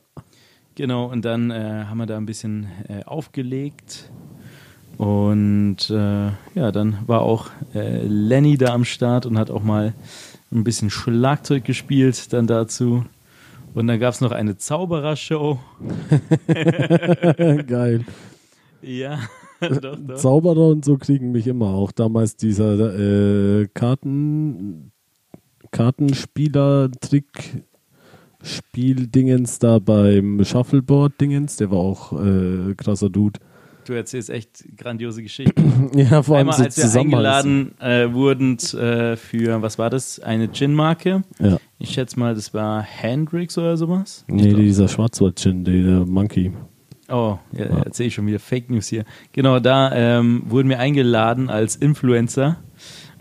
Genau, 0.74 1.06
und 1.06 1.24
dann 1.24 1.50
äh, 1.50 1.84
haben 1.88 1.98
wir 1.98 2.06
da 2.06 2.16
ein 2.16 2.26
bisschen 2.26 2.66
äh, 2.88 3.04
aufgelegt. 3.04 4.10
Und 4.98 5.90
äh, 5.90 6.26
ja, 6.54 6.72
dann 6.72 6.98
war 7.06 7.22
auch 7.22 7.50
äh, 7.74 8.02
Lenny 8.04 8.56
da 8.56 8.74
am 8.74 8.84
Start 8.84 9.26
und 9.26 9.38
hat 9.38 9.50
auch 9.50 9.62
mal 9.62 9.94
ein 10.54 10.64
bisschen 10.64 10.90
Schlagzeug 10.90 11.64
gespielt 11.64 12.32
dann 12.32 12.46
dazu. 12.46 13.04
Und 13.74 13.88
dann 13.88 13.98
gab 13.98 14.14
es 14.14 14.20
noch 14.20 14.30
eine 14.30 14.56
Zauberershow. 14.56 15.58
Geil. 17.66 18.04
Ja, 18.82 19.18
doch, 19.60 19.96
doch. 19.96 20.16
Zauberer 20.16 20.68
und 20.68 20.84
so 20.84 20.96
kriegen 20.96 21.32
mich 21.32 21.46
immer 21.46 21.70
auch. 21.70 21.90
Damals 21.90 22.36
dieser 22.36 22.94
äh, 22.98 23.68
Karten, 23.74 24.92
Kartenspieler-Trick. 25.70 27.64
Spiel-Dingens 28.44 29.58
da 29.58 29.78
beim 29.78 30.44
Shuffleboard-Dingens, 30.44 31.56
der 31.56 31.70
war 31.70 31.78
auch 31.78 32.12
äh, 32.12 32.74
krasser 32.76 33.08
Dude. 33.08 33.40
Du 33.84 33.92
erzählst 33.92 34.30
echt 34.30 34.64
grandiose 34.76 35.22
Geschichten. 35.22 35.90
Ja, 35.94 36.22
vor 36.22 36.36
allem 36.36 36.48
Einmal, 36.48 36.56
so 36.56 36.82
als 36.82 36.94
wir 36.94 37.00
eingeladen 37.00 37.78
äh, 37.78 38.12
wurden 38.12 38.58
äh, 38.58 39.16
für, 39.16 39.62
was 39.62 39.78
war 39.78 39.90
das? 39.90 40.18
Eine 40.18 40.48
Gin-Marke. 40.48 41.22
Ja. 41.38 41.58
Ich 41.78 41.90
schätze 41.90 42.18
mal, 42.18 42.34
das 42.34 42.54
war 42.54 42.82
Hendrix 42.82 43.58
oder 43.58 43.76
sowas. 43.76 44.24
Nee, 44.26 44.54
dieser 44.54 44.88
Schwarzwald-Gin, 44.88 45.64
der 45.64 46.06
Monkey. 46.06 46.52
Oh, 47.08 47.38
ja, 47.52 47.64
erzähle 47.64 48.06
ich 48.08 48.14
schon 48.14 48.26
wieder 48.26 48.38
Fake 48.38 48.70
News 48.70 48.88
hier. 48.88 49.04
Genau, 49.32 49.60
da 49.60 49.92
ähm, 49.92 50.42
wurden 50.46 50.68
wir 50.68 50.78
eingeladen 50.78 51.50
als 51.50 51.76
Influencer. 51.76 52.56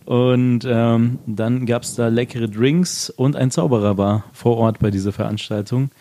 Und 0.05 0.65
ähm, 0.65 1.19
dann 1.25 1.65
gab 1.65 1.83
es 1.83 1.95
da 1.95 2.07
leckere 2.07 2.47
Drinks 2.47 3.09
und 3.09 3.35
ein 3.35 3.51
Zauberer 3.51 3.97
war 3.97 4.25
vor 4.33 4.57
Ort 4.57 4.79
bei 4.79 4.91
dieser 4.91 5.11
Veranstaltung, 5.11 5.91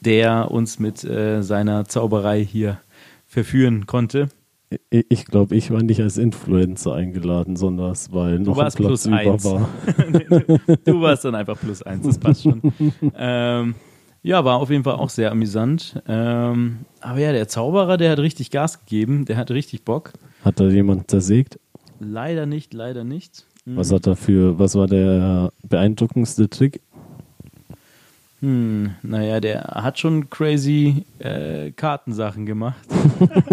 der 0.00 0.50
uns 0.50 0.78
mit 0.78 1.04
äh, 1.04 1.42
seiner 1.42 1.86
Zauberei 1.86 2.44
hier 2.44 2.78
verführen 3.30 3.86
konnte. 3.86 4.28
Ich- 4.90 5.24
glaube, 5.24 5.56
ich 5.56 5.70
war 5.70 5.82
nicht 5.82 6.00
als 6.00 6.16
Influencer 6.16 6.94
eingeladen, 6.94 7.56
sondern 7.56 7.90
es 7.92 8.12
weil 8.12 8.38
noch 8.40 8.52
ein 8.56 8.64
warst 8.64 8.76
Platz 8.76 8.88
plus 9.04 9.06
eins. 9.08 9.44
war. 9.44 9.68
Du 10.84 11.00
warst 11.00 11.24
dann 11.24 11.34
einfach 11.34 11.58
plus 11.58 11.82
eins, 11.82 12.06
das 12.06 12.18
passt 12.18 12.42
schon. 12.42 12.60
ähm, 13.16 13.74
ja, 14.22 14.44
war 14.44 14.56
auf 14.58 14.70
jeden 14.70 14.84
Fall 14.84 14.94
auch 14.96 15.08
sehr 15.08 15.30
amüsant. 15.32 16.00
Ähm, 16.06 16.78
aber 17.00 17.18
ja, 17.18 17.32
der 17.32 17.48
Zauberer, 17.48 17.96
der 17.96 18.12
hat 18.12 18.18
richtig 18.20 18.50
Gas 18.50 18.80
gegeben, 18.80 19.24
der 19.24 19.36
hat 19.38 19.50
richtig 19.50 19.84
Bock. 19.84 20.12
Hat 20.44 20.60
da 20.60 20.68
jemand 20.68 21.10
zersägt? 21.10 21.58
Leider 21.98 22.46
nicht, 22.46 22.72
leider 22.74 23.02
nicht. 23.04 23.46
Hm. 23.64 23.76
Was 23.76 23.90
hat 23.92 24.06
er 24.06 24.16
für, 24.16 24.58
was 24.58 24.74
war 24.76 24.86
der 24.86 25.52
beeindruckendste 25.68 26.48
Trick? 26.48 26.80
Hm, 28.40 28.92
naja, 29.02 29.38
der 29.40 29.62
hat 29.64 29.98
schon 29.98 30.30
crazy 30.30 31.04
äh, 31.18 31.72
Kartensachen 31.72 32.46
gemacht. 32.46 32.80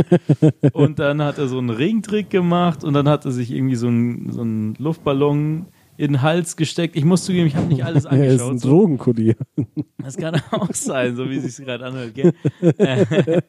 und 0.74 1.00
dann 1.00 1.22
hat 1.22 1.38
er 1.38 1.48
so 1.48 1.58
einen 1.58 1.70
Ringtrick 1.70 2.30
gemacht 2.30 2.84
und 2.84 2.94
dann 2.94 3.10
hat 3.10 3.26
er 3.26 3.32
sich 3.32 3.52
irgendwie 3.52 3.76
so 3.76 3.88
einen, 3.88 4.32
so 4.32 4.42
einen 4.42 4.76
Luftballon 4.80 5.66
in 5.98 6.14
den 6.14 6.22
Hals 6.22 6.56
gesteckt. 6.56 6.96
Ich 6.96 7.04
muss 7.04 7.26
zugeben, 7.26 7.48
ich 7.48 7.56
habe 7.56 7.68
nicht 7.68 7.84
alles 7.84 8.06
Er 8.06 8.12
ist 8.12 8.42
angeschaut. 8.42 8.52
ein 8.52 8.60
so. 8.60 8.70
Drogenkurier. 8.70 9.36
Das 10.04 10.16
kann 10.16 10.42
auch 10.52 10.74
sein, 10.74 11.18
so 11.18 11.30
wie 11.30 11.36
es 11.36 11.58
sich 11.58 11.66
gerade 11.66 11.86
anhört. 11.86 12.16
Gell? 12.16 12.32
Äh, 12.78 13.42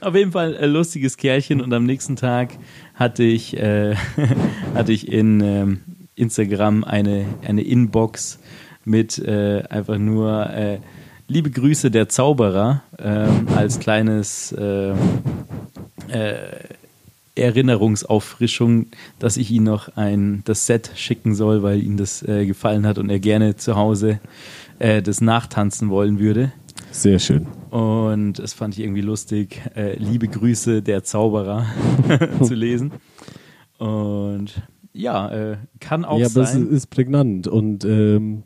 Auf 0.00 0.16
jeden 0.16 0.32
Fall 0.32 0.56
ein 0.56 0.70
lustiges 0.70 1.16
Kerlchen 1.16 1.60
und 1.60 1.72
am 1.72 1.84
nächsten 1.84 2.16
Tag 2.16 2.58
hatte 2.94 3.22
ich, 3.22 3.56
äh, 3.56 3.94
hatte 4.74 4.92
ich 4.92 5.06
in 5.06 5.40
ähm, 5.40 5.80
Instagram 6.16 6.82
eine, 6.82 7.24
eine 7.46 7.62
Inbox 7.62 8.40
mit 8.84 9.18
äh, 9.18 9.62
einfach 9.68 9.98
nur 9.98 10.50
äh, 10.50 10.78
liebe 11.28 11.50
Grüße 11.50 11.90
der 11.90 12.08
Zauberer 12.08 12.82
ähm, 12.98 13.46
als 13.54 13.78
kleines 13.78 14.52
äh, 14.52 14.90
äh, 16.08 16.34
Erinnerungsauffrischung, 17.34 18.86
dass 19.18 19.36
ich 19.36 19.50
ihm 19.50 19.64
noch 19.64 19.96
ein, 19.96 20.42
das 20.44 20.66
Set 20.66 20.90
schicken 20.96 21.34
soll, 21.34 21.62
weil 21.62 21.82
ihm 21.82 21.96
das 21.96 22.22
äh, 22.22 22.44
gefallen 22.44 22.86
hat 22.86 22.98
und 22.98 23.08
er 23.08 23.20
gerne 23.20 23.56
zu 23.56 23.76
Hause 23.76 24.20
äh, 24.78 25.00
das 25.00 25.20
nachtanzen 25.20 25.88
wollen 25.88 26.18
würde. 26.18 26.52
Sehr 26.90 27.18
schön. 27.18 27.46
Und 27.70 28.34
das 28.34 28.52
fand 28.52 28.74
ich 28.74 28.84
irgendwie 28.84 29.00
lustig, 29.00 29.62
äh, 29.74 29.96
liebe 29.96 30.28
Grüße 30.28 30.82
der 30.82 31.04
Zauberer 31.04 31.66
zu 32.42 32.54
lesen. 32.54 32.92
Und 33.78 34.62
ja, 34.92 35.30
äh, 35.30 35.56
kann 35.80 36.04
auch 36.04 36.18
ja, 36.18 36.26
aber 36.26 36.42
es 36.42 36.52
sein. 36.52 36.68
ist 36.68 36.90
prägnant 36.90 37.48
und 37.48 37.86
ähm, 37.86 38.42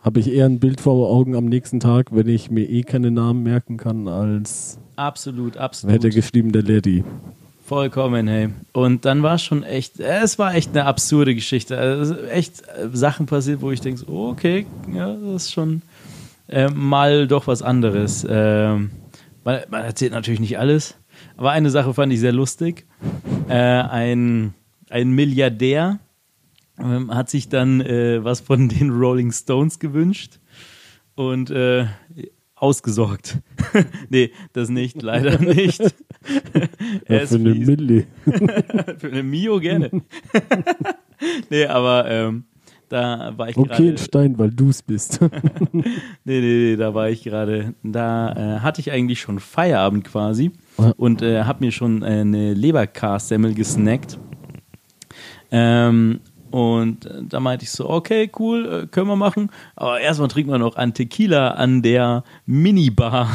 Habe 0.00 0.20
ich 0.20 0.30
eher 0.30 0.46
ein 0.46 0.60
Bild 0.60 0.80
vor 0.80 1.10
Augen 1.10 1.34
am 1.34 1.46
nächsten 1.46 1.80
Tag, 1.80 2.08
wenn 2.12 2.28
ich 2.28 2.50
mir 2.50 2.68
eh 2.68 2.82
keine 2.82 3.10
Namen 3.10 3.42
merken 3.42 3.76
kann, 3.76 4.06
als 4.06 4.78
Absolut, 4.96 5.56
absolut. 5.56 5.94
hätte 5.94 6.10
geschrieben, 6.10 6.52
der 6.52 6.62
Larry. 6.62 7.04
Vollkommen, 7.64 8.28
hey. 8.28 8.50
Und 8.72 9.04
dann 9.04 9.24
war 9.24 9.34
es 9.34 9.42
schon 9.42 9.64
echt, 9.64 9.98
es 9.98 10.38
war 10.38 10.54
echt 10.54 10.70
eine 10.70 10.84
absurde 10.84 11.34
Geschichte. 11.34 11.76
Also 11.76 12.16
echt 12.26 12.62
äh, 12.62 12.88
Sachen 12.92 13.26
passiert, 13.26 13.60
wo 13.60 13.72
ich 13.72 13.80
denke, 13.80 14.00
so, 14.00 14.28
okay, 14.28 14.66
ja, 14.94 15.12
das 15.12 15.46
ist 15.46 15.52
schon 15.52 15.82
äh, 16.48 16.68
mal 16.68 17.26
doch 17.26 17.48
was 17.48 17.62
anderes. 17.62 18.24
Ähm, 18.28 18.90
man, 19.42 19.60
man 19.68 19.82
erzählt 19.82 20.12
natürlich 20.12 20.38
nicht 20.38 20.58
alles, 20.58 20.94
aber 21.36 21.50
eine 21.50 21.70
Sache 21.70 21.92
fand 21.92 22.12
ich 22.12 22.20
sehr 22.20 22.32
lustig. 22.32 22.86
Äh, 23.48 23.54
ein, 23.54 24.54
ein 24.88 25.10
Milliardär 25.10 25.98
ähm, 26.78 27.14
hat 27.14 27.30
sich 27.30 27.48
dann 27.48 27.80
äh, 27.80 28.22
was 28.24 28.40
von 28.40 28.68
den 28.70 28.90
Rolling 28.90 29.32
Stones 29.32 29.78
gewünscht 29.78 30.38
und 31.14 31.50
äh, 31.50 31.86
ausgesorgt. 32.54 33.38
nee, 34.08 34.30
das 34.52 34.68
nicht, 34.70 35.02
leider 35.02 35.38
nicht. 35.54 35.80
Ja, 37.08 37.26
für 37.26 37.34
eine. 37.36 37.54
Milli. 37.54 38.06
Für 38.98 39.06
eine 39.08 39.22
Mio 39.22 39.60
gerne. 39.60 39.90
nee, 41.50 41.66
aber 41.66 42.10
ähm, 42.10 42.44
da 42.88 43.32
war 43.36 43.48
ich 43.50 43.56
Okay, 43.56 43.68
gerade. 43.68 43.88
ein 43.90 43.98
Stein, 43.98 44.38
weil 44.38 44.50
du's 44.50 44.82
bist. 44.82 45.20
Nee, 45.72 45.82
nee, 46.24 46.40
nee, 46.40 46.76
da 46.76 46.94
war 46.94 47.10
ich 47.10 47.24
gerade. 47.24 47.74
Da 47.82 48.56
äh, 48.56 48.60
hatte 48.60 48.80
ich 48.80 48.90
eigentlich 48.90 49.20
schon 49.20 49.38
Feierabend 49.38 50.04
quasi 50.04 50.52
Ja. 50.78 50.92
und 50.96 51.20
äh, 51.22 51.42
habe 51.44 51.64
mir 51.64 51.72
schon 51.72 52.02
äh, 52.02 52.06
eine 52.20 52.54
Leberkassemmel 52.54 53.54
gesnackt. 53.54 54.18
Ähm, 55.50 56.20
und 56.56 57.06
da 57.28 57.38
meinte 57.38 57.64
ich 57.64 57.70
so, 57.70 57.86
okay, 57.90 58.30
cool, 58.38 58.84
äh, 58.84 58.86
können 58.86 59.08
wir 59.08 59.16
machen. 59.16 59.50
Aber 59.74 60.00
erstmal 60.00 60.28
trinken 60.28 60.52
wir 60.52 60.58
noch 60.58 60.76
einen 60.76 60.94
Tequila 60.94 61.50
an 61.50 61.82
der 61.82 62.24
Minibar. 62.46 63.28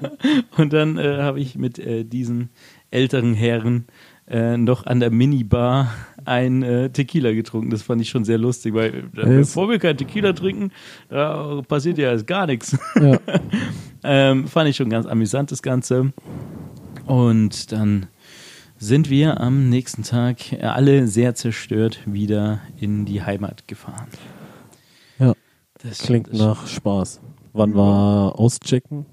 und 0.56 0.72
dann 0.72 0.96
äh, 0.96 1.18
habe 1.18 1.40
ich 1.40 1.58
mit 1.58 1.78
äh, 1.78 2.04
diesen 2.04 2.48
älteren 2.90 3.34
Herren 3.34 3.84
äh, 4.30 4.56
noch 4.56 4.86
an 4.86 5.00
der 5.00 5.10
Minibar 5.10 5.92
ein 6.24 6.62
äh, 6.62 6.88
Tequila 6.88 7.32
getrunken. 7.32 7.68
Das 7.68 7.82
fand 7.82 8.00
ich 8.00 8.08
schon 8.08 8.24
sehr 8.24 8.38
lustig, 8.38 8.72
weil 8.72 9.10
äh, 9.14 9.26
bevor 9.26 9.68
wir 9.68 9.78
kein 9.78 9.98
Tequila 9.98 10.32
trinken, 10.32 10.72
äh, 11.10 11.60
passiert 11.68 11.98
ja 11.98 12.12
erst 12.12 12.26
gar 12.26 12.46
nichts. 12.46 12.78
Ja. 12.98 13.18
ähm, 14.04 14.48
fand 14.48 14.70
ich 14.70 14.76
schon 14.76 14.88
ganz 14.88 15.04
amüsant, 15.04 15.52
das 15.52 15.60
Ganze. 15.60 16.14
Und 17.04 17.72
dann 17.72 18.06
sind 18.84 19.08
wir 19.08 19.40
am 19.40 19.70
nächsten 19.70 20.02
Tag 20.02 20.36
alle 20.60 21.08
sehr 21.08 21.34
zerstört 21.34 22.00
wieder 22.04 22.60
in 22.78 23.06
die 23.06 23.22
Heimat 23.22 23.66
gefahren. 23.66 24.08
Ja. 25.18 25.32
Das 25.82 25.98
klingt 25.98 26.28
das 26.30 26.38
nach 26.38 26.66
Spaß. 26.66 27.20
Wann 27.54 27.74
war 27.74 28.38
Auschecken? 28.38 29.06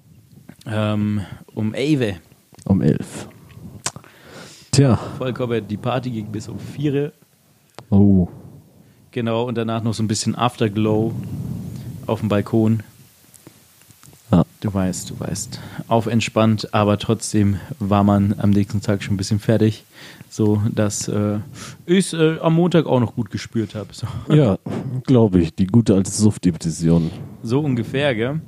Ähm, 0.65 1.21
um 1.55 1.73
11. 1.73 2.19
Um 2.65 2.81
11. 2.81 3.29
Tja. 4.71 4.97
Vollkommen, 5.17 5.65
die 5.67 5.77
Party 5.77 6.11
ging 6.11 6.31
bis 6.31 6.49
um 6.49 6.59
4. 6.59 7.13
Oh. 7.89 8.27
Genau, 9.11 9.45
und 9.45 9.55
danach 9.55 9.83
noch 9.83 9.93
so 9.93 10.03
ein 10.03 10.07
bisschen 10.07 10.35
Afterglow 10.35 11.13
auf 12.07 12.19
dem 12.19 12.29
Balkon. 12.29 12.83
Ja. 14.31 14.45
Du 14.61 14.73
weißt, 14.73 15.09
du 15.09 15.19
weißt. 15.19 15.59
Auf 15.87 16.07
entspannt, 16.07 16.73
aber 16.73 16.97
trotzdem 16.97 17.57
war 17.79 18.03
man 18.03 18.35
am 18.37 18.51
nächsten 18.51 18.81
Tag 18.81 19.03
schon 19.03 19.15
ein 19.15 19.17
bisschen 19.17 19.39
fertig. 19.39 19.83
So, 20.29 20.61
dass 20.73 21.07
äh, 21.07 21.39
ich 21.85 22.05
es 22.05 22.13
äh, 22.13 22.37
am 22.39 22.55
Montag 22.55 22.85
auch 22.85 22.99
noch 22.99 23.15
gut 23.15 23.31
gespürt 23.31 23.75
habe. 23.75 23.89
So. 23.91 24.07
Ja, 24.33 24.57
glaube 25.05 25.41
ich. 25.41 25.55
Die 25.55 25.67
gute 25.67 25.95
alte 25.95 26.11
Suftdepression. 26.11 27.11
So 27.43 27.59
ungefähr, 27.59 28.15
gell? 28.15 28.41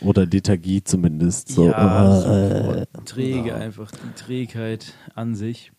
Oder 0.00 0.26
Lethargie 0.26 0.82
zumindest. 0.82 1.48
So, 1.48 1.66
ja, 1.66 2.20
äh, 2.20 2.86
so 2.94 3.02
träge 3.04 3.54
einfach, 3.54 3.90
die 3.90 4.20
Trägheit 4.20 4.94
an 5.14 5.34
sich. 5.34 5.72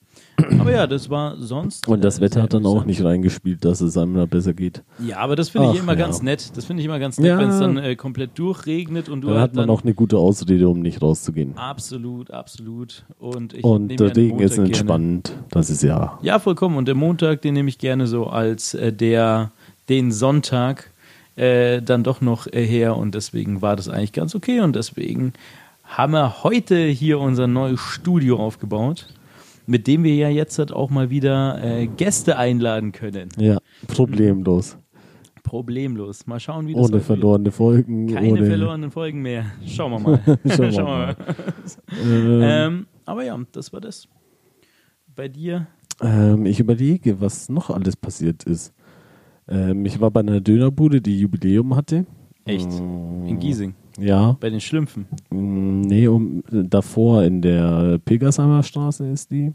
Aber 0.60 0.72
ja, 0.72 0.88
das 0.88 1.10
war 1.10 1.38
sonst. 1.38 1.88
Und 1.88 2.04
das 2.04 2.20
äh, 2.20 2.22
Wetter 2.22 2.42
hat 2.42 2.54
dann 2.54 2.66
auch 2.66 2.86
nicht 2.86 3.04
reingespielt, 3.04 3.66
dass 3.66 3.82
es 3.82 3.98
einem 3.98 4.16
da 4.16 4.26
besser 4.26 4.54
geht. 4.54 4.84
Ja, 5.06 5.18
aber 5.18 5.36
das 5.36 5.50
finde 5.50 5.72
ich 5.74 5.80
immer 5.80 5.94
ja. 5.94 6.00
ganz 6.00 6.22
nett. 6.22 6.56
Das 6.56 6.66
finde 6.66 6.82
ich 6.82 6.86
immer 6.86 7.00
ganz 7.00 7.20
nett, 7.20 7.30
ja. 7.30 7.38
wenn 7.38 7.50
es 7.50 7.60
dann 7.60 7.78
äh, 7.78 7.96
komplett 7.96 8.38
durchregnet 8.38 9.10
und 9.10 9.22
du 9.22 9.28
dann 9.28 9.38
halt 9.38 9.50
hat 9.50 9.56
man 9.56 9.68
dann 9.68 9.76
auch 9.76 9.84
eine 9.84 9.94
gute 9.94 10.18
Ausrede, 10.18 10.68
um 10.70 10.80
nicht 10.80 11.02
rauszugehen. 11.02 11.58
Absolut, 11.58 12.32
absolut. 12.32 13.04
Und, 13.20 13.54
ich 13.54 13.64
und 13.64 14.00
der 14.00 14.16
Regen 14.16 14.40
ist 14.40 14.58
entspannend. 14.58 15.30
Gerne. 15.30 15.44
Das 15.52 15.70
ist 15.70 15.84
ja. 15.84 16.18
Ja, 16.22 16.40
vollkommen. 16.40 16.78
Und 16.78 16.88
der 16.88 16.96
Montag, 16.96 17.42
den 17.42 17.54
nehme 17.54 17.70
ich 17.70 17.78
gerne 17.78 18.08
so 18.08 18.28
als 18.28 18.74
äh, 18.74 18.94
der 18.94 19.52
den 19.90 20.12
Sonntag 20.12 20.92
äh, 21.36 21.82
dann 21.82 22.04
doch 22.04 22.22
noch 22.22 22.48
äh, 22.48 22.66
her 22.66 22.96
und 22.96 23.16
deswegen 23.16 23.62
war 23.62 23.76
das 23.76 23.90
eigentlich 23.90 24.14
ganz 24.14 24.36
okay 24.36 24.60
und 24.60 24.76
deswegen 24.76 25.34
haben 25.84 26.14
wir 26.14 26.44
heute 26.44 26.86
hier 26.86 27.20
unser 27.20 27.48
neues 27.48 27.80
Studio 27.80 28.38
aufgebaut 28.38 29.08
mit 29.70 29.86
dem 29.86 30.04
wir 30.04 30.16
ja 30.16 30.30
jetzt 30.30 30.58
halt 30.58 30.72
auch 30.72 30.90
mal 30.90 31.12
wieder 31.12 31.64
äh, 31.64 31.86
Gäste 31.86 32.38
einladen 32.38 32.92
können. 32.92 33.30
Ja, 33.38 33.60
problemlos. 33.88 34.78
Problemlos. 35.44 36.26
Mal 36.26 36.40
schauen, 36.40 36.68
wie 36.68 36.74
das 36.74 36.90
Ohne 36.90 37.00
verlorene 37.00 37.52
Folgen. 37.52 38.08
Keine 38.08 38.30
ohne 38.32 38.46
verlorenen 38.46 38.90
Folgen 38.90 39.22
mehr. 39.22 39.46
Schauen 39.66 39.92
wir 39.92 40.00
mal. 40.00 40.22
Schauen 40.48 40.74
wir 40.74 40.84
mal. 40.84 41.16
ähm, 42.04 42.42
ähm, 42.42 42.88
aber 43.06 43.24
ja, 43.24 43.40
das 43.52 43.72
war 43.72 43.80
das. 43.80 44.08
Bei 45.16 45.28
dir? 45.28 45.68
Ähm, 46.02 46.48
ich 46.48 46.60
überlege, 46.60 47.22
was 47.22 47.48
noch 47.50 47.70
alles 47.70 47.96
passiert 47.96 48.46
ist. 48.46 48.74
Ähm, 49.48 49.86
ich 49.86 50.02
war 50.02 50.10
bei 50.10 50.22
einer 50.22 50.42
Dönerbude, 50.42 51.00
die 51.00 51.20
Jubiläum 51.20 51.76
hatte. 51.76 52.08
Echt? 52.46 52.72
In 52.72 53.38
Giesing? 53.40 53.76
Ja. 54.00 54.38
Bei 54.40 54.50
den 54.50 54.62
Schlümpfen? 54.62 55.08
Mm, 55.30 55.82
nee, 55.82 56.08
um, 56.08 56.44
davor 56.50 57.24
in 57.24 57.42
der 57.42 58.00
Pegersheimer 58.04 58.64
Straße 58.64 59.08
ist 59.08 59.32
die. 59.32 59.54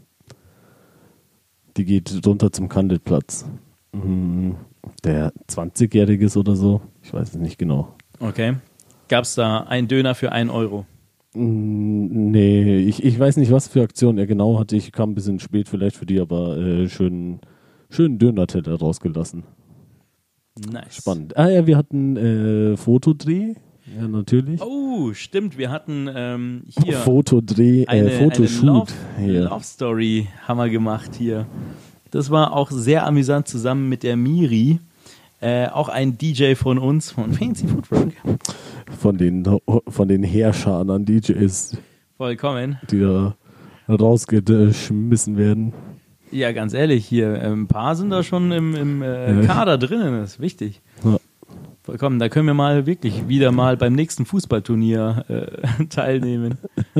Die 1.77 1.85
geht 1.85 2.25
runter 2.25 2.51
zum 2.51 2.69
Kandelplatz. 2.69 3.45
Mm, 3.91 4.51
der 5.03 5.33
20-Jährige 5.49 6.25
ist 6.25 6.37
oder 6.37 6.55
so. 6.55 6.81
Ich 7.03 7.13
weiß 7.13 7.29
es 7.29 7.35
nicht 7.35 7.57
genau. 7.57 7.95
Okay. 8.19 8.55
Gab 9.07 9.23
es 9.23 9.35
da 9.35 9.61
einen 9.61 9.87
Döner 9.87 10.15
für 10.15 10.31
einen 10.31 10.49
Euro? 10.49 10.85
Mm, 11.33 12.31
nee, 12.31 12.77
ich, 12.77 13.03
ich 13.03 13.19
weiß 13.19 13.37
nicht, 13.37 13.51
was 13.51 13.67
für 13.67 13.81
Aktion 13.81 14.17
er 14.17 14.27
genau 14.27 14.59
hatte. 14.59 14.75
Ich 14.75 14.91
kam 14.91 15.11
ein 15.11 15.15
bisschen 15.15 15.39
spät 15.39 15.69
vielleicht 15.69 15.97
für 15.97 16.05
die, 16.05 16.19
aber 16.19 16.57
äh, 16.57 16.87
schön, 16.87 17.39
schönen 17.89 18.19
Döner-Teller 18.19 18.79
rausgelassen. 18.79 19.43
Nice. 20.71 20.95
Spannend. 20.95 21.35
Ah 21.35 21.49
ja, 21.49 21.67
wir 21.67 21.75
hatten 21.75 22.15
äh, 22.15 22.77
Fotodreh 22.77 23.55
ja, 23.85 24.07
natürlich. 24.07 24.61
Oh, 24.61 25.13
stimmt. 25.13 25.57
Wir 25.57 25.69
hatten 25.69 26.09
ähm, 26.13 26.63
hier 26.83 26.97
Fotodreh, 26.97 27.83
äh, 27.83 27.87
eine, 27.87 28.09
Fotoshoot. 28.09 28.93
Eine 29.17 29.39
Love. 29.39 29.49
Love 29.49 29.63
Story 29.63 30.27
haben 30.47 30.57
wir 30.57 30.69
gemacht 30.69 31.11
hier. 31.15 31.45
Das 32.11 32.31
war 32.31 32.53
auch 32.53 32.71
sehr 32.71 33.05
amüsant 33.05 33.47
zusammen 33.47 33.89
mit 33.89 34.03
der 34.03 34.15
Miri. 34.15 34.79
Äh, 35.41 35.67
auch 35.67 35.89
ein 35.89 36.17
DJ 36.17 36.55
von 36.55 36.79
uns, 36.79 37.11
von 37.11 37.33
Fancy 37.33 37.67
Foodwork. 37.67 38.13
Von 38.97 39.17
den, 39.17 39.45
von 39.87 40.07
den 40.07 40.23
Herrschern 40.23 40.89
an 40.89 41.05
DJs. 41.05 41.77
Vollkommen. 42.17 42.79
Die 42.89 42.99
da 42.99 43.35
rausgeschmissen 43.87 45.37
werden. 45.37 45.73
Ja, 46.31 46.51
ganz 46.51 46.73
ehrlich, 46.73 47.05
hier 47.05 47.41
ähm, 47.41 47.63
ein 47.63 47.67
paar 47.67 47.95
sind 47.95 48.09
da 48.09 48.23
schon 48.23 48.51
im, 48.51 48.75
im 48.75 49.01
äh, 49.01 49.45
Kader 49.45 49.77
drinnen, 49.77 50.19
das 50.19 50.31
ist 50.31 50.39
wichtig. 50.39 50.81
Ja. 51.03 51.17
Vollkommen, 51.85 52.17
da 52.17 52.29
können 52.29 52.47
wir 52.47 52.55
mal 52.55 52.87
wirklich 52.87 53.27
wieder 53.27 53.51
mal 53.51 53.77
beim 53.77 53.93
nächsten 53.93 54.25
Fußballturnier 54.25 55.25
äh, 55.27 55.85
teilnehmen. 55.89 56.57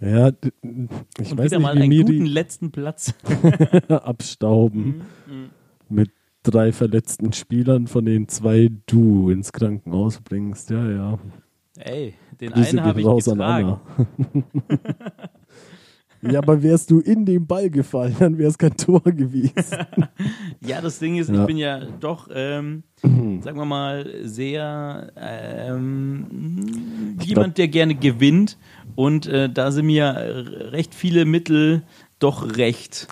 ja, 0.00 0.28
ich 0.28 1.32
Und 1.32 1.38
weiß 1.38 1.46
wieder 1.46 1.58
nicht, 1.58 1.58
mal 1.58 1.76
einen 1.76 1.90
guten 1.90 2.24
die 2.24 2.30
letzten 2.30 2.70
Platz 2.70 3.14
abstauben. 3.88 5.02
Mhm, 5.26 5.34
mhm. 5.34 5.50
Mit 5.88 6.12
drei 6.44 6.70
verletzten 6.70 7.32
Spielern, 7.32 7.88
von 7.88 8.04
denen 8.04 8.28
zwei 8.28 8.70
du 8.86 9.28
ins 9.28 9.52
Krankenhaus 9.52 10.20
bringst. 10.20 10.70
Ja, 10.70 10.88
ja. 10.88 11.18
Ey, 11.78 12.14
den 12.40 12.52
Grüße 12.52 12.78
einen 12.78 12.84
habe 12.84 13.00
ich 13.00 13.06
raus 13.06 13.24
getragen. 13.24 13.80
An 13.96 14.44
Anna. 14.54 15.30
Ja, 16.22 16.40
aber 16.40 16.62
wärst 16.62 16.90
du 16.90 17.00
in 17.00 17.24
den 17.24 17.46
Ball 17.46 17.70
gefallen, 17.70 18.16
dann 18.18 18.38
wäre 18.38 18.50
es 18.50 18.58
kein 18.58 18.76
Tor 18.76 19.02
gewesen. 19.02 19.52
ja, 20.60 20.80
das 20.80 20.98
Ding 20.98 21.16
ist, 21.16 21.30
ja. 21.30 21.40
ich 21.40 21.46
bin 21.46 21.56
ja 21.56 21.80
doch, 22.00 22.28
ähm, 22.34 22.82
sagen 23.02 23.56
wir 23.56 23.64
mal, 23.64 24.10
sehr 24.24 25.12
ähm, 25.16 27.16
jemand, 27.22 27.58
der 27.58 27.68
gerne 27.68 27.94
gewinnt. 27.94 28.58
Und 28.96 29.26
äh, 29.26 29.48
da 29.48 29.70
sind 29.70 29.86
mir 29.86 30.72
recht 30.72 30.94
viele 30.94 31.24
Mittel 31.24 31.82
doch 32.18 32.56
recht. 32.56 33.06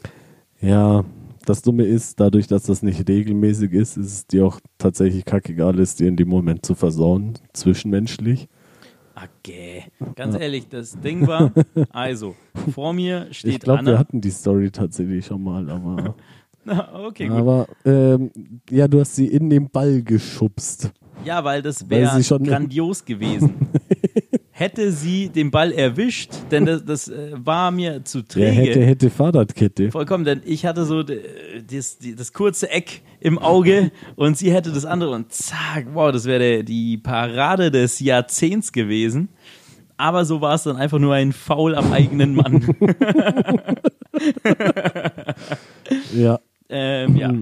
Ja, 0.60 1.04
das 1.44 1.62
Dumme 1.62 1.84
ist, 1.84 2.18
dadurch, 2.18 2.48
dass 2.48 2.64
das 2.64 2.82
nicht 2.82 3.08
regelmäßig 3.08 3.72
ist, 3.72 3.96
ist 3.96 4.12
es 4.12 4.26
dir 4.26 4.46
auch 4.46 4.58
tatsächlich 4.78 5.24
kackegal, 5.24 5.78
es 5.78 5.94
dir 5.94 6.08
in 6.08 6.16
dem 6.16 6.28
Moment 6.28 6.66
zu 6.66 6.74
versauen, 6.74 7.34
zwischenmenschlich. 7.52 8.48
Okay. 9.16 9.84
Ganz 10.14 10.34
ja. 10.34 10.40
ehrlich, 10.42 10.68
das 10.68 11.00
Ding 11.00 11.26
war, 11.26 11.52
also, 11.90 12.34
vor 12.74 12.92
mir 12.92 13.28
steht 13.30 13.54
Ich 13.54 13.60
glaube, 13.60 13.86
wir 13.86 13.98
hatten 13.98 14.20
die 14.20 14.30
Story 14.30 14.70
tatsächlich 14.70 15.24
schon 15.24 15.42
mal, 15.42 15.68
aber. 15.70 16.14
okay, 17.06 17.28
gut. 17.28 17.38
Aber, 17.38 17.66
ähm, 17.84 18.30
ja, 18.70 18.86
du 18.86 19.00
hast 19.00 19.16
sie 19.16 19.26
in 19.26 19.48
den 19.48 19.70
Ball 19.70 20.02
geschubst. 20.02 20.90
Ja, 21.24 21.42
weil 21.44 21.62
das 21.62 21.88
wäre 21.88 22.20
grandios 22.20 23.04
gewesen. 23.04 23.54
hätte 24.56 24.90
sie 24.90 25.28
den 25.28 25.50
Ball 25.50 25.70
erwischt, 25.70 26.32
denn 26.50 26.64
das, 26.64 26.82
das 26.82 27.08
äh, 27.08 27.32
war 27.36 27.70
mir 27.70 28.04
zu 28.04 28.22
träge. 28.22 28.46
Ja, 28.46 28.52
hätte, 28.52 28.84
hätte 28.86 29.10
Fahrradkette. 29.10 29.90
Vollkommen, 29.90 30.24
denn 30.24 30.40
ich 30.46 30.64
hatte 30.64 30.86
so 30.86 31.02
das, 31.02 31.98
das 32.16 32.32
kurze 32.32 32.70
Eck 32.70 33.02
im 33.26 33.40
Auge 33.40 33.90
und 34.14 34.38
sie 34.38 34.52
hätte 34.52 34.70
das 34.70 34.84
andere 34.84 35.10
und 35.10 35.32
zack, 35.32 35.88
wow, 35.94 36.12
das 36.12 36.26
wäre 36.26 36.62
die 36.62 36.96
Parade 36.96 37.72
des 37.72 37.98
Jahrzehnts 37.98 38.70
gewesen. 38.70 39.30
Aber 39.96 40.24
so 40.24 40.40
war 40.40 40.54
es 40.54 40.62
dann 40.62 40.76
einfach 40.76 41.00
nur 41.00 41.14
ein 41.14 41.32
Foul 41.32 41.74
am 41.74 41.92
eigenen 41.92 42.36
Mann. 42.36 42.64
ja. 46.14 46.38
Ähm, 46.68 47.16
ja. 47.16 47.34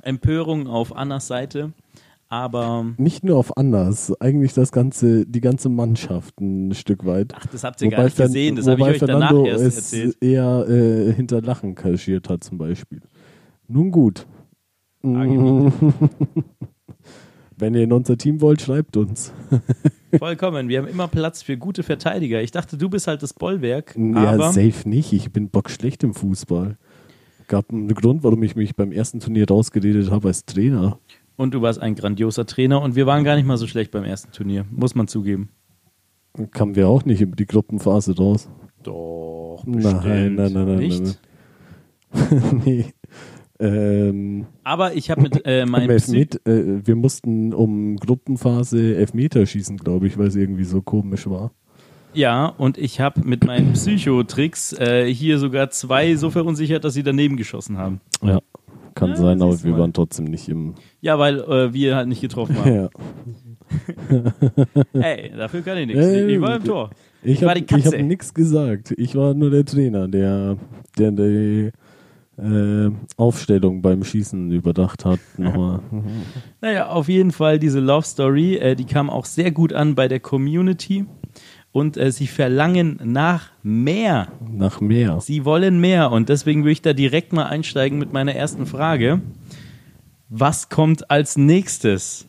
Empörung 0.00 0.68
auf 0.68 0.96
Annas 0.96 1.26
Seite. 1.26 1.72
Aber 2.30 2.86
nicht 2.96 3.24
nur 3.24 3.36
auf 3.36 3.58
Anders, 3.58 4.18
eigentlich 4.20 4.54
das 4.54 4.72
ganze, 4.72 5.26
die 5.26 5.42
ganze 5.42 5.68
Mannschaft 5.68 6.40
ein 6.40 6.72
Stück 6.72 7.04
weit. 7.04 7.34
Ach, 7.36 7.44
das 7.46 7.62
habt 7.62 7.82
ihr 7.82 7.88
wobei 7.88 7.96
gar 7.96 8.04
nicht 8.04 8.16
gesehen, 8.16 8.56
das 8.56 8.66
habe 8.66 8.80
ich 8.80 8.86
euch 8.86 8.98
Fernando 8.98 9.44
danach 9.44 9.62
erst 9.62 9.76
erzählt. 9.92 10.16
eher 10.22 10.66
äh, 10.66 11.12
hinter 11.12 11.42
Lachen 11.42 11.74
kaschiert 11.74 12.30
hat 12.30 12.42
zum 12.42 12.56
Beispiel. 12.56 13.02
Nun 13.68 13.90
gut. 13.90 14.26
Wenn 17.56 17.74
ihr 17.74 17.82
in 17.84 17.92
unser 17.92 18.16
Team 18.18 18.40
wollt, 18.40 18.60
schreibt 18.62 18.96
uns. 18.96 19.32
Vollkommen. 20.18 20.68
Wir 20.68 20.78
haben 20.78 20.88
immer 20.88 21.08
Platz 21.08 21.42
für 21.42 21.56
gute 21.56 21.82
Verteidiger. 21.82 22.42
Ich 22.42 22.50
dachte, 22.50 22.76
du 22.76 22.88
bist 22.88 23.06
halt 23.06 23.22
das 23.22 23.32
Bollwerk. 23.34 23.94
Ja, 23.96 24.50
safe 24.52 24.88
nicht. 24.88 25.12
Ich 25.12 25.30
bin 25.32 25.50
bockschlecht 25.50 26.02
im 26.04 26.14
Fußball. 26.14 26.78
Gab 27.46 27.70
einen 27.70 27.88
Grund, 27.88 28.24
warum 28.24 28.42
ich 28.42 28.56
mich 28.56 28.74
beim 28.74 28.90
ersten 28.92 29.20
Turnier 29.20 29.46
rausgeredet 29.48 30.10
habe 30.10 30.28
als 30.28 30.46
Trainer. 30.46 30.98
Und 31.36 31.52
du 31.52 31.62
warst 31.62 31.80
ein 31.80 31.94
grandioser 31.94 32.46
Trainer 32.46 32.80
und 32.80 32.96
wir 32.96 33.06
waren 33.06 33.24
gar 33.24 33.36
nicht 33.36 33.46
mal 33.46 33.56
so 33.58 33.66
schlecht 33.66 33.90
beim 33.90 34.04
ersten 34.04 34.32
Turnier, 34.32 34.64
muss 34.70 34.94
man 34.94 35.08
zugeben. 35.08 35.50
Kamen 36.52 36.74
wir 36.76 36.88
auch 36.88 37.04
nicht 37.04 37.20
über 37.20 37.36
die 37.36 37.46
Gruppenphase 37.46 38.16
raus. 38.16 38.48
Doch, 38.82 39.62
Nein, 39.66 39.82
nein, 39.82 40.34
nein, 40.34 40.52
nein, 40.52 40.78
nicht? 40.78 41.20
nein, 42.12 42.60
nee. 42.64 42.86
Ähm, 43.60 44.46
Aber 44.64 44.94
ich 44.94 45.10
habe 45.10 45.22
mit 45.22 45.42
äh, 45.46 45.64
meinem 45.64 45.90
Elfmet 45.90 46.44
äh, 46.46 46.86
wir 46.86 46.96
mussten 46.96 47.54
um 47.54 47.96
Gruppenphase 47.96 48.96
Elfmeter 48.96 49.46
schießen, 49.46 49.76
glaube 49.76 50.06
ich, 50.08 50.18
weil 50.18 50.26
es 50.26 50.36
irgendwie 50.36 50.64
so 50.64 50.82
komisch 50.82 51.28
war. 51.28 51.52
ja 52.14 52.46
und 52.58 52.78
ich 52.78 53.00
habe 53.00 53.20
mit 53.24 53.44
meinen 53.44 53.72
Psychotricks 53.74 54.72
äh, 54.74 55.06
hier 55.12 55.38
sogar 55.38 55.70
zwei 55.70 56.16
so 56.16 56.30
verunsichert, 56.30 56.84
dass 56.84 56.94
sie 56.94 57.02
daneben 57.04 57.36
geschossen 57.36 57.78
haben. 57.78 58.00
Ja, 58.22 58.40
kann 58.96 59.10
Ja, 59.10 59.16
sein, 59.16 59.40
aber 59.42 59.62
wir 59.62 59.70
mal. 59.72 59.80
waren 59.80 59.92
trotzdem 59.92 60.24
nicht 60.26 60.48
im. 60.48 60.74
Ja, 61.00 61.18
weil 61.20 61.38
äh, 61.40 61.72
wir 61.72 61.94
halt 61.96 62.08
nicht 62.08 62.20
getroffen 62.22 62.56
haben. 62.58 62.70
Ja. 62.74 62.88
Ey, 64.92 65.32
dafür 65.36 65.62
kann 65.62 65.78
ich 65.78 65.86
nichts. 65.86 66.04
Ey, 66.04 66.34
ich 66.34 66.40
war 66.40 66.56
im 66.56 66.64
Tor. 66.64 66.90
Ich 67.22 67.40
war 67.42 67.50
habe 67.50 67.60
die 67.60 67.66
Katze. 67.66 67.96
hab 67.98 68.04
nichts 68.04 68.34
gesagt. 68.34 68.92
Ich 68.96 69.16
war 69.16 69.34
nur 69.34 69.50
der 69.50 69.64
Trainer, 69.64 70.06
der, 70.06 70.56
der 70.98 71.10
die 71.12 71.70
äh, 72.38 72.90
Aufstellung 73.16 73.82
beim 73.82 74.04
Schießen 74.04 74.50
überdacht 74.50 75.04
hat. 75.04 75.20
Nochmal. 75.38 75.80
Naja, 76.60 76.88
auf 76.88 77.08
jeden 77.08 77.32
Fall 77.32 77.58
diese 77.58 77.80
Love 77.80 78.06
Story, 78.06 78.56
äh, 78.56 78.74
die 78.74 78.84
kam 78.84 79.10
auch 79.10 79.24
sehr 79.24 79.50
gut 79.50 79.72
an 79.72 79.94
bei 79.94 80.08
der 80.08 80.20
Community 80.20 81.06
und 81.72 81.96
äh, 81.96 82.12
sie 82.12 82.26
verlangen 82.26 83.00
nach 83.04 83.50
mehr. 83.62 84.28
Nach 84.48 84.80
mehr. 84.80 85.20
Sie 85.20 85.44
wollen 85.44 85.80
mehr 85.80 86.12
und 86.12 86.28
deswegen 86.28 86.62
würde 86.62 86.72
ich 86.72 86.82
da 86.82 86.92
direkt 86.92 87.32
mal 87.32 87.46
einsteigen 87.46 87.98
mit 87.98 88.12
meiner 88.12 88.34
ersten 88.34 88.66
Frage. 88.66 89.20
Was 90.28 90.68
kommt 90.68 91.10
als 91.10 91.36
nächstes? 91.36 92.26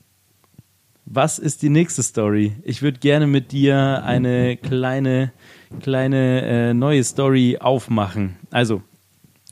Was 1.06 1.38
ist 1.38 1.62
die 1.62 1.70
nächste 1.70 2.02
Story? 2.02 2.54
Ich 2.63 2.82
würde 2.82 3.00
gerne 3.00 3.28
mit 3.28 3.52
dir 3.52 4.04
eine 4.04 4.58
kleine, 4.58 5.32
kleine 5.80 6.41
äh, 6.41 6.74
neue 6.74 7.04
Story 7.04 7.58
aufmachen. 7.60 8.38
Also, 8.50 8.82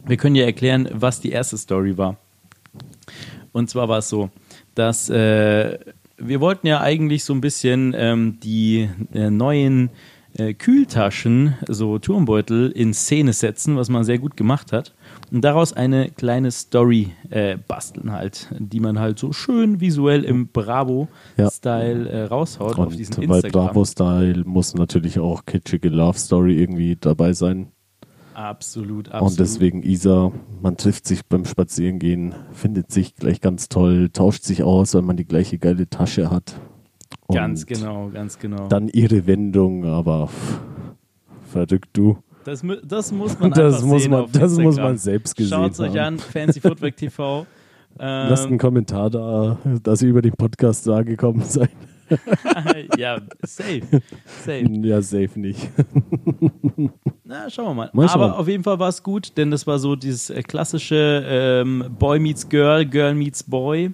wir 0.05 0.17
können 0.17 0.35
ja 0.35 0.45
erklären, 0.45 0.89
was 0.91 1.21
die 1.21 1.31
erste 1.31 1.57
Story 1.57 1.97
war. 1.97 2.17
Und 3.51 3.69
zwar 3.69 3.87
war 3.87 3.99
es 3.99 4.09
so, 4.09 4.29
dass 4.75 5.09
äh, 5.09 5.77
wir 6.17 6.41
wollten 6.41 6.67
ja 6.67 6.81
eigentlich 6.81 7.23
so 7.23 7.33
ein 7.33 7.41
bisschen 7.41 7.93
ähm, 7.95 8.39
die 8.41 8.89
äh, 9.13 9.29
neuen 9.29 9.89
äh, 10.35 10.53
Kühltaschen, 10.53 11.55
so 11.67 11.99
Turmbeutel, 11.99 12.71
in 12.71 12.93
Szene 12.93 13.33
setzen, 13.33 13.77
was 13.77 13.89
man 13.89 14.03
sehr 14.03 14.17
gut 14.17 14.35
gemacht 14.35 14.71
hat. 14.71 14.93
Und 15.31 15.43
daraus 15.43 15.73
eine 15.73 16.09
kleine 16.09 16.51
Story 16.51 17.11
äh, 17.29 17.57
basteln 17.67 18.11
halt, 18.11 18.47
die 18.57 18.79
man 18.79 18.99
halt 18.99 19.19
so 19.19 19.31
schön 19.31 19.79
visuell 19.79 20.23
im 20.23 20.47
Bravo-Style 20.47 22.09
äh, 22.09 22.23
raushaut 22.23 22.77
auf 22.77 22.95
diesen 22.95 23.15
Und 23.15 23.29
weil 23.29 23.35
Instagram. 23.37 23.67
Bravo-Style 23.67 24.43
muss 24.45 24.73
natürlich 24.73 25.19
auch 25.19 25.45
kitschige 25.45 25.89
Love 25.89 26.17
Story 26.17 26.59
irgendwie 26.59 26.97
dabei 26.99 27.33
sein. 27.33 27.67
Absolut, 28.33 29.09
absolut. 29.09 29.31
Und 29.31 29.39
deswegen 29.39 29.83
Isa, 29.83 30.31
man 30.61 30.77
trifft 30.77 31.07
sich 31.07 31.25
beim 31.25 31.45
Spazierengehen, 31.45 32.33
findet 32.51 32.91
sich 32.91 33.15
gleich 33.15 33.41
ganz 33.41 33.69
toll, 33.69 34.09
tauscht 34.11 34.43
sich 34.43 34.63
aus, 34.63 34.93
weil 34.95 35.01
man 35.03 35.17
die 35.17 35.25
gleiche 35.25 35.57
geile 35.59 35.89
Tasche 35.89 36.29
hat. 36.31 36.55
Und 37.27 37.35
ganz 37.35 37.65
genau, 37.65 38.09
ganz 38.09 38.39
genau. 38.39 38.67
Dann 38.67 38.87
ihre 38.89 39.27
Wendung, 39.27 39.85
aber 39.85 40.27
pff, 40.27 40.59
verrückt 41.51 41.89
du. 41.93 42.17
Das, 42.43 42.61
das 42.83 43.11
muss 43.11 43.39
man 43.39 43.51
Das 43.53 43.75
einfach 43.75 43.87
muss 43.87 44.01
sehen 44.03 44.11
man- 44.11 44.23
auf 44.25 44.31
das 44.31 44.57
muss 44.57 44.75
man 44.77 44.97
selbst 44.97 45.35
gesehen 45.35 45.49
Schaut's 45.51 45.79
euch 45.79 45.91
haben. 45.97 46.15
an, 46.15 46.19
Fancy 46.19 46.59
Footwork 46.59 46.97
TV. 46.97 47.45
Ähm, 47.99 48.29
Lasst 48.29 48.47
einen 48.47 48.57
Kommentar 48.57 49.09
da, 49.09 49.57
dass 49.83 50.01
ihr 50.01 50.09
über 50.09 50.21
den 50.21 50.33
Podcast 50.33 50.87
da 50.87 51.03
gekommen 51.03 51.41
seid. 51.47 51.69
ja, 52.97 53.21
safe. 53.43 53.81
Safe. 54.25 54.65
Ja, 54.81 55.01
safe 55.01 55.39
nicht. 55.39 55.69
Na, 57.23 57.49
schauen 57.49 57.67
wir 57.67 57.73
mal. 57.73 57.89
Mal 57.93 58.09
schauen. 58.09 58.21
Aber 58.21 58.39
auf 58.39 58.47
jeden 58.47 58.63
Fall 58.63 58.79
war 58.79 58.89
es 58.89 59.03
gut, 59.03 59.37
denn 59.37 59.51
das 59.51 59.65
war 59.67 59.79
so 59.79 59.95
dieses 59.95 60.29
äh, 60.29 60.41
klassische 60.43 61.23
ähm, 61.27 61.85
Boy 61.97 62.19
meets 62.19 62.47
Girl, 62.47 62.85
Girl 62.85 63.15
meets 63.15 63.43
Boy. 63.43 63.91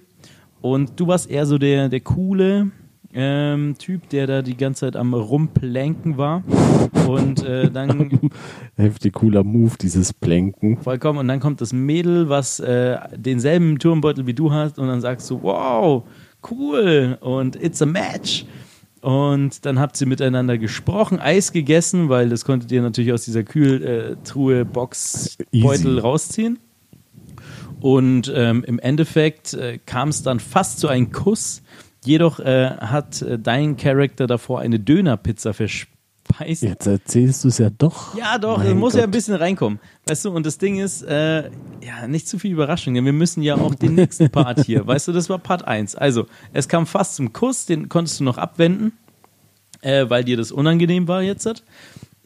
Und 0.60 0.98
du 0.98 1.06
warst 1.06 1.30
eher 1.30 1.46
so 1.46 1.58
der, 1.58 1.88
der 1.88 2.00
coole 2.00 2.70
ähm, 3.12 3.74
Typ, 3.78 4.08
der 4.10 4.26
da 4.26 4.42
die 4.42 4.56
ganze 4.56 4.86
Zeit 4.86 4.96
am 4.96 5.14
Rumplanken 5.14 6.16
war. 6.16 6.42
Und 7.08 7.44
äh, 7.44 7.70
dann 7.70 8.30
Heftig 8.76 9.14
cooler 9.14 9.42
Move, 9.42 9.72
dieses 9.80 10.12
Planken. 10.12 10.76
Vollkommen. 10.78 11.18
Und 11.18 11.28
dann 11.28 11.40
kommt 11.40 11.60
das 11.60 11.72
Mädel, 11.72 12.28
was 12.28 12.60
äh, 12.60 12.98
denselben 13.16 13.78
Turmbeutel 13.78 14.26
wie 14.26 14.34
du 14.34 14.52
hast, 14.52 14.78
und 14.78 14.86
dann 14.86 15.00
sagst 15.00 15.28
du, 15.30 15.42
wow, 15.42 16.04
cool 16.50 17.18
und 17.20 17.56
it's 17.56 17.82
a 17.82 17.86
match. 17.86 18.44
Und 19.00 19.64
dann 19.64 19.78
habt 19.78 19.98
ihr 20.00 20.06
miteinander 20.06 20.58
gesprochen, 20.58 21.20
Eis 21.20 21.52
gegessen, 21.52 22.08
weil 22.10 22.28
das 22.28 22.44
konntet 22.44 22.70
ihr 22.70 22.82
natürlich 22.82 23.12
aus 23.12 23.24
dieser 23.24 23.44
Kühltruhe, 23.44 24.64
Box, 24.66 25.38
Easy. 25.52 25.66
Beutel 25.66 25.98
rausziehen. 25.98 26.58
Und 27.80 28.30
ähm, 28.34 28.62
im 28.66 28.78
Endeffekt 28.78 29.54
äh, 29.54 29.78
kam 29.78 30.10
es 30.10 30.22
dann 30.22 30.38
fast 30.38 30.80
zu 30.80 30.88
einem 30.88 31.12
Kuss. 31.12 31.62
Jedoch 32.04 32.38
äh, 32.40 32.76
hat 32.78 33.22
äh, 33.22 33.38
dein 33.38 33.78
Charakter 33.78 34.26
davor 34.26 34.60
eine 34.60 34.78
Dönerpizza 34.78 35.54
verspeist. 36.30 36.62
Jetzt 36.62 36.86
erzählst 36.86 37.44
du 37.44 37.48
es 37.48 37.58
ja 37.58 37.70
doch. 37.70 38.16
Ja, 38.16 38.38
doch, 38.38 38.58
Mein 38.58 38.78
muss 38.78 38.94
ja 38.94 39.00
Gott. 39.00 39.08
ein 39.08 39.10
bisschen 39.10 39.34
reinkommen. 39.34 39.78
Weißt 40.06 40.24
du, 40.24 40.30
und 40.30 40.46
das 40.46 40.58
Ding 40.58 40.78
ist, 40.78 41.02
äh, 41.02 41.50
ja, 41.82 42.06
nicht 42.08 42.28
zu 42.28 42.38
viel 42.38 42.52
Überraschung, 42.52 42.94
denn 42.94 43.04
wir 43.04 43.12
müssen 43.12 43.42
ja 43.42 43.56
auch 43.56 43.74
den 43.74 43.94
nächsten 43.94 44.30
Part 44.30 44.64
hier, 44.64 44.86
weißt 44.86 45.08
du, 45.08 45.12
das 45.12 45.28
war 45.28 45.38
Part 45.38 45.66
1. 45.66 45.96
Also, 45.96 46.26
es 46.52 46.68
kam 46.68 46.86
fast 46.86 47.16
zum 47.16 47.32
Kuss, 47.32 47.66
den 47.66 47.88
konntest 47.88 48.20
du 48.20 48.24
noch 48.24 48.38
abwenden, 48.38 48.92
äh, 49.82 50.08
weil 50.08 50.24
dir 50.24 50.36
das 50.36 50.52
unangenehm 50.52 51.08
war 51.08 51.22
jetzt. 51.22 51.64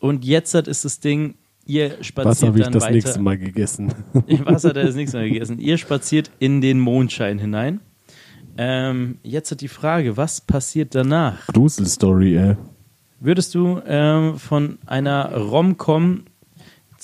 Und 0.00 0.24
jetzt 0.24 0.54
ist 0.54 0.84
das 0.84 1.00
Ding, 1.00 1.34
ihr 1.66 1.96
Was 1.98 2.06
spaziert 2.06 2.48
habe 2.48 2.58
ich 2.60 2.66
das 2.66 2.82
weiter. 2.82 2.92
nächste 2.92 3.20
Mal 3.20 3.38
gegessen? 3.38 3.94
Was 4.44 4.64
hat 4.64 4.76
er 4.76 4.84
das 4.84 4.94
nächste 4.94 5.18
Mal 5.18 5.30
gegessen? 5.30 5.58
Ihr 5.58 5.78
spaziert 5.78 6.30
in 6.38 6.60
den 6.60 6.78
Mondschein 6.78 7.38
hinein. 7.38 7.80
Ähm, 8.56 9.18
jetzt 9.22 9.50
hat 9.50 9.62
die 9.62 9.68
Frage, 9.68 10.16
was 10.16 10.40
passiert 10.40 10.94
danach? 10.94 11.44
Gruselstory, 11.48 12.36
ey. 12.36 12.56
Würdest 13.24 13.54
du 13.54 13.80
ähm, 13.86 14.36
von 14.36 14.76
einer 14.84 15.34
Rom-Com 15.34 16.24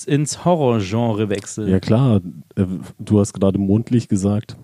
ins 0.05 0.45
Horrorgenre 0.45 1.29
wechseln? 1.29 1.67
Ja 1.67 1.79
klar, 1.79 2.21
äh, 2.55 2.65
du 2.99 3.19
hast 3.19 3.33
gerade 3.33 3.57
mondlich 3.57 4.07
gesagt. 4.07 4.55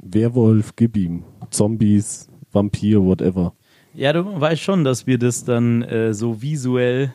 Werwolf, 0.00 0.76
gib 0.76 0.96
ihm. 0.96 1.24
Zombies, 1.50 2.28
Vampir, 2.52 3.02
whatever. 3.02 3.54
Ja, 3.92 4.12
du 4.12 4.40
weißt 4.40 4.62
schon, 4.62 4.84
dass 4.84 5.04
wir 5.08 5.18
das 5.18 5.44
dann 5.44 5.82
äh, 5.82 6.14
so 6.14 6.40
visuell, 6.40 7.12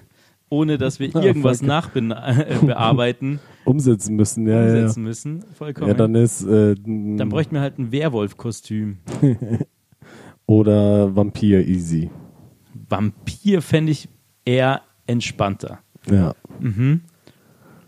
ohne 0.50 0.78
dass 0.78 1.00
wir 1.00 1.10
Ah, 1.16 1.22
irgendwas 1.22 1.60
fuck. 1.60 1.68
nachbearbeiten, 1.70 3.40
Umsetzen 3.64 4.18
müssen, 4.18 4.46
ja, 4.46 4.62
ja. 4.62 4.74
umsetzen 4.74 5.04
müssen. 5.04 5.44
Vollkommen. 5.54 5.88
Ja, 5.88 5.94
dann 5.94 6.16
ist 6.16 6.42
äh, 6.44 6.76
dann 6.76 7.30
bräuchten 7.30 7.56
wir 7.56 7.62
halt 7.62 7.78
ein 7.80 7.94
Werwolf-Kostüm. 7.94 8.98
oder 10.48 11.16
Vampir 11.16 11.66
easy. 11.66 12.10
Vampir 12.90 13.62
fände 13.62 13.92
ich 13.92 14.10
eher 14.46 14.82
entspannter. 15.08 15.80
Ja, 16.10 16.34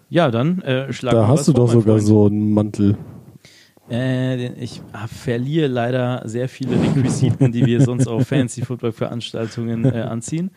Ja, 0.09 0.29
dann 0.29 0.61
äh, 0.61 0.91
schlag 0.91 1.13
da 1.13 1.27
hast 1.27 1.47
du 1.47 1.53
vor, 1.53 1.65
doch 1.65 1.71
sogar 1.71 1.95
Freund. 1.97 2.07
so 2.07 2.25
einen 2.27 2.53
Mantel. 2.53 2.97
Äh, 3.89 4.53
ich 4.53 4.81
ah, 4.93 5.07
verliere 5.07 5.67
leider 5.67 6.21
sehr 6.25 6.47
viele 6.47 6.79
Requisiten, 6.81 7.51
die 7.51 7.65
wir 7.65 7.81
sonst 7.81 8.07
auf 8.07 8.27
Fancy 8.27 8.63
Football 8.63 8.93
Veranstaltungen 8.93 9.83
äh, 9.85 10.01
anziehen. 10.01 10.51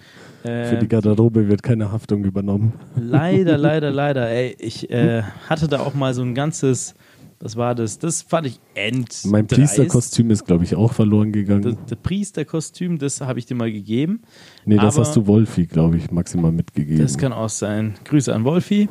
Äh, 0.44 0.66
Für 0.66 0.76
die 0.76 0.86
Garderobe 0.88 1.48
wird 1.48 1.62
keine 1.62 1.90
Haftung 1.90 2.24
übernommen. 2.24 2.74
leider, 2.96 3.58
leider, 3.58 3.90
leider. 3.90 4.28
Ey, 4.28 4.54
ich 4.58 4.88
äh, 4.90 5.22
hatte 5.48 5.66
da 5.66 5.80
auch 5.80 5.94
mal 5.94 6.14
so 6.14 6.22
ein 6.22 6.34
ganzes, 6.34 6.94
was 7.44 7.56
war 7.56 7.74
das? 7.74 7.98
Das 7.98 8.22
fand 8.22 8.46
ich 8.46 8.58
end. 8.74 9.20
Mein 9.26 9.46
Priesterkostüm 9.46 10.30
ist, 10.30 10.46
glaube 10.46 10.64
ich, 10.64 10.74
auch 10.74 10.94
verloren 10.94 11.30
Das, 11.30 11.40
gegangen. 11.40 11.76
das 11.86 11.98
Priesterkostüm, 12.02 12.98
das 12.98 13.20
habe 13.20 13.38
ich 13.38 13.44
dir 13.44 13.54
mal 13.54 13.70
gegeben. 13.70 14.22
Nee, 14.64 14.76
das 14.76 14.98
hast 14.98 15.14
du 15.14 15.26
Wolfi, 15.26 15.66
glaube 15.66 15.98
ich, 15.98 16.10
maximal 16.10 16.50
mitgegeben. 16.52 17.02
Das 17.02 17.18
kann 17.18 17.34
auch 17.34 17.50
sein. 17.50 17.94
Grüße 18.04 18.34
an 18.34 18.44
Wolfi. 18.44 18.88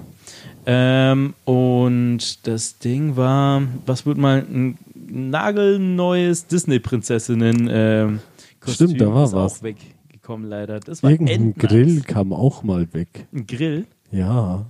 Ähm, 0.67 1.33
und 1.45 2.45
das 2.47 2.77
Ding 2.77 3.17
war, 3.17 3.63
was 3.87 4.05
wird 4.05 4.17
mal 4.19 4.45
ein 4.47 4.77
nagelneues 4.95 6.45
Disney-Prinzessinnen 6.47 7.67
ähm, 7.71 8.19
Kostüm 8.59 8.89
Stimmt, 8.89 9.01
da 9.01 9.13
war 9.13 9.25
ist 9.25 9.33
was. 9.33 9.59
auch 9.59 9.63
weggekommen 9.63 10.47
leider. 10.47 10.79
Das 10.79 11.01
war 11.01 11.09
Irgendein. 11.09 11.55
Grill 11.55 12.01
kam 12.01 12.31
auch 12.31 12.61
mal 12.63 12.87
weg. 12.93 13.25
Ein 13.33 13.47
Grill? 13.47 13.87
Ja. 14.11 14.67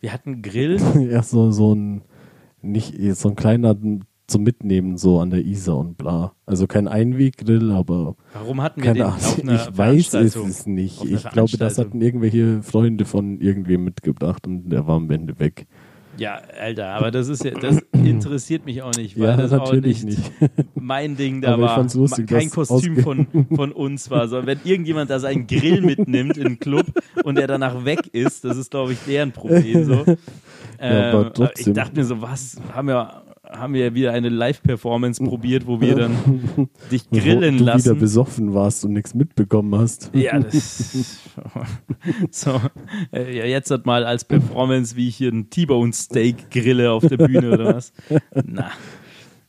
Wir 0.00 0.12
hatten 0.14 0.40
Grill. 0.42 0.80
Ja, 1.10 1.22
so, 1.22 1.52
so 1.52 1.74
ein, 1.74 2.00
nicht, 2.62 2.94
so 3.16 3.28
ein 3.30 3.36
kleiner 3.36 3.76
zum 4.26 4.42
Mitnehmen, 4.44 4.96
so 4.96 5.18
an 5.20 5.30
der 5.30 5.44
Isar 5.44 5.76
und 5.78 5.98
bla. 5.98 6.32
Also 6.46 6.66
kein 6.66 6.86
Einweggrill, 6.88 7.72
aber 7.72 8.14
Warum 8.32 8.62
hatten 8.62 8.82
wir 8.82 8.94
den 8.94 9.02
Ahnung. 9.02 9.16
auf 9.16 9.42
einer 9.42 9.54
Ich 9.54 9.76
weiß 9.76 10.14
es 10.14 10.66
nicht. 10.66 11.04
Ich 11.04 11.28
glaube, 11.30 11.56
das 11.58 11.78
hatten 11.78 12.00
irgendwelche 12.00 12.62
Freunde 12.62 13.04
von 13.04 13.40
irgendwem 13.40 13.84
mitgebracht 13.84 14.46
und 14.46 14.70
der 14.70 14.86
war 14.86 14.96
am 14.96 15.10
Ende 15.10 15.38
weg. 15.40 15.66
Ja, 16.16 16.40
Alter, 16.60 16.88
aber 16.88 17.10
das 17.10 17.28
ist 17.28 17.44
ja, 17.44 17.52
das 17.52 17.78
interessiert 17.92 18.66
mich 18.66 18.82
auch 18.82 18.94
nicht, 18.94 19.18
weil 19.18 19.26
Ja, 19.30 19.36
das 19.36 19.52
natürlich 19.52 20.00
auch 20.02 20.04
nicht, 20.04 20.18
nicht. 20.40 20.50
mein 20.74 21.16
Ding 21.16 21.40
da 21.40 21.54
Aber 21.54 21.62
war. 21.62 21.74
fand's 21.76 21.94
lustig, 21.94 22.26
kein 22.28 22.50
Kostüm 22.50 22.98
von, 22.98 23.26
von 23.54 23.72
uns 23.72 24.10
war, 24.10 24.28
sondern 24.28 24.46
wenn 24.46 24.58
irgendjemand 24.70 25.08
da 25.10 25.18
seinen 25.18 25.46
Grill 25.46 25.80
mitnimmt 25.80 26.36
in 26.36 26.44
den 26.44 26.58
Club 26.58 26.86
und 27.24 27.36
der 27.38 27.46
danach 27.46 27.84
weg 27.84 28.08
ist, 28.12 28.44
das 28.44 28.56
ist, 28.58 28.70
glaube 28.70 28.92
ich, 28.92 28.98
deren 29.06 29.32
Problem 29.32 29.84
so. 29.84 30.04
Ähm, 30.80 31.14
aber 31.14 31.26
aber 31.26 31.52
ich 31.58 31.72
dachte 31.72 31.96
mir 31.96 32.04
so, 32.04 32.20
was, 32.22 32.56
haben 32.72 32.88
wir, 32.88 33.22
haben 33.50 33.74
wir 33.74 33.94
wieder 33.94 34.12
eine 34.12 34.28
Live-Performance 34.28 35.22
probiert, 35.22 35.66
wo 35.66 35.80
wir 35.80 35.94
dann 35.94 36.16
dich 36.90 37.04
Wo 37.10 37.18
grillen 37.18 37.58
du 37.58 37.64
wieder 37.64 37.74
lassen. 37.74 37.98
besoffen 37.98 38.54
warst 38.54 38.84
und 38.84 38.92
nichts 38.94 39.12
mitbekommen 39.14 39.74
hast. 39.78 40.10
Ja, 40.14 40.38
das 40.38 41.18
so. 42.30 42.60
Äh, 43.12 43.36
ja, 43.38 43.44
jetzt 43.44 43.70
hat 43.70 43.86
mal 43.86 44.04
als 44.04 44.24
Performance, 44.24 44.96
wie 44.96 45.08
ich 45.08 45.16
hier 45.16 45.32
ein 45.32 45.50
T-Bone 45.50 45.92
Steak 45.92 46.50
grille 46.50 46.90
auf 46.92 47.06
der 47.06 47.16
Bühne 47.16 47.50
oder 47.52 47.74
was. 47.76 47.92
Na, 48.44 48.70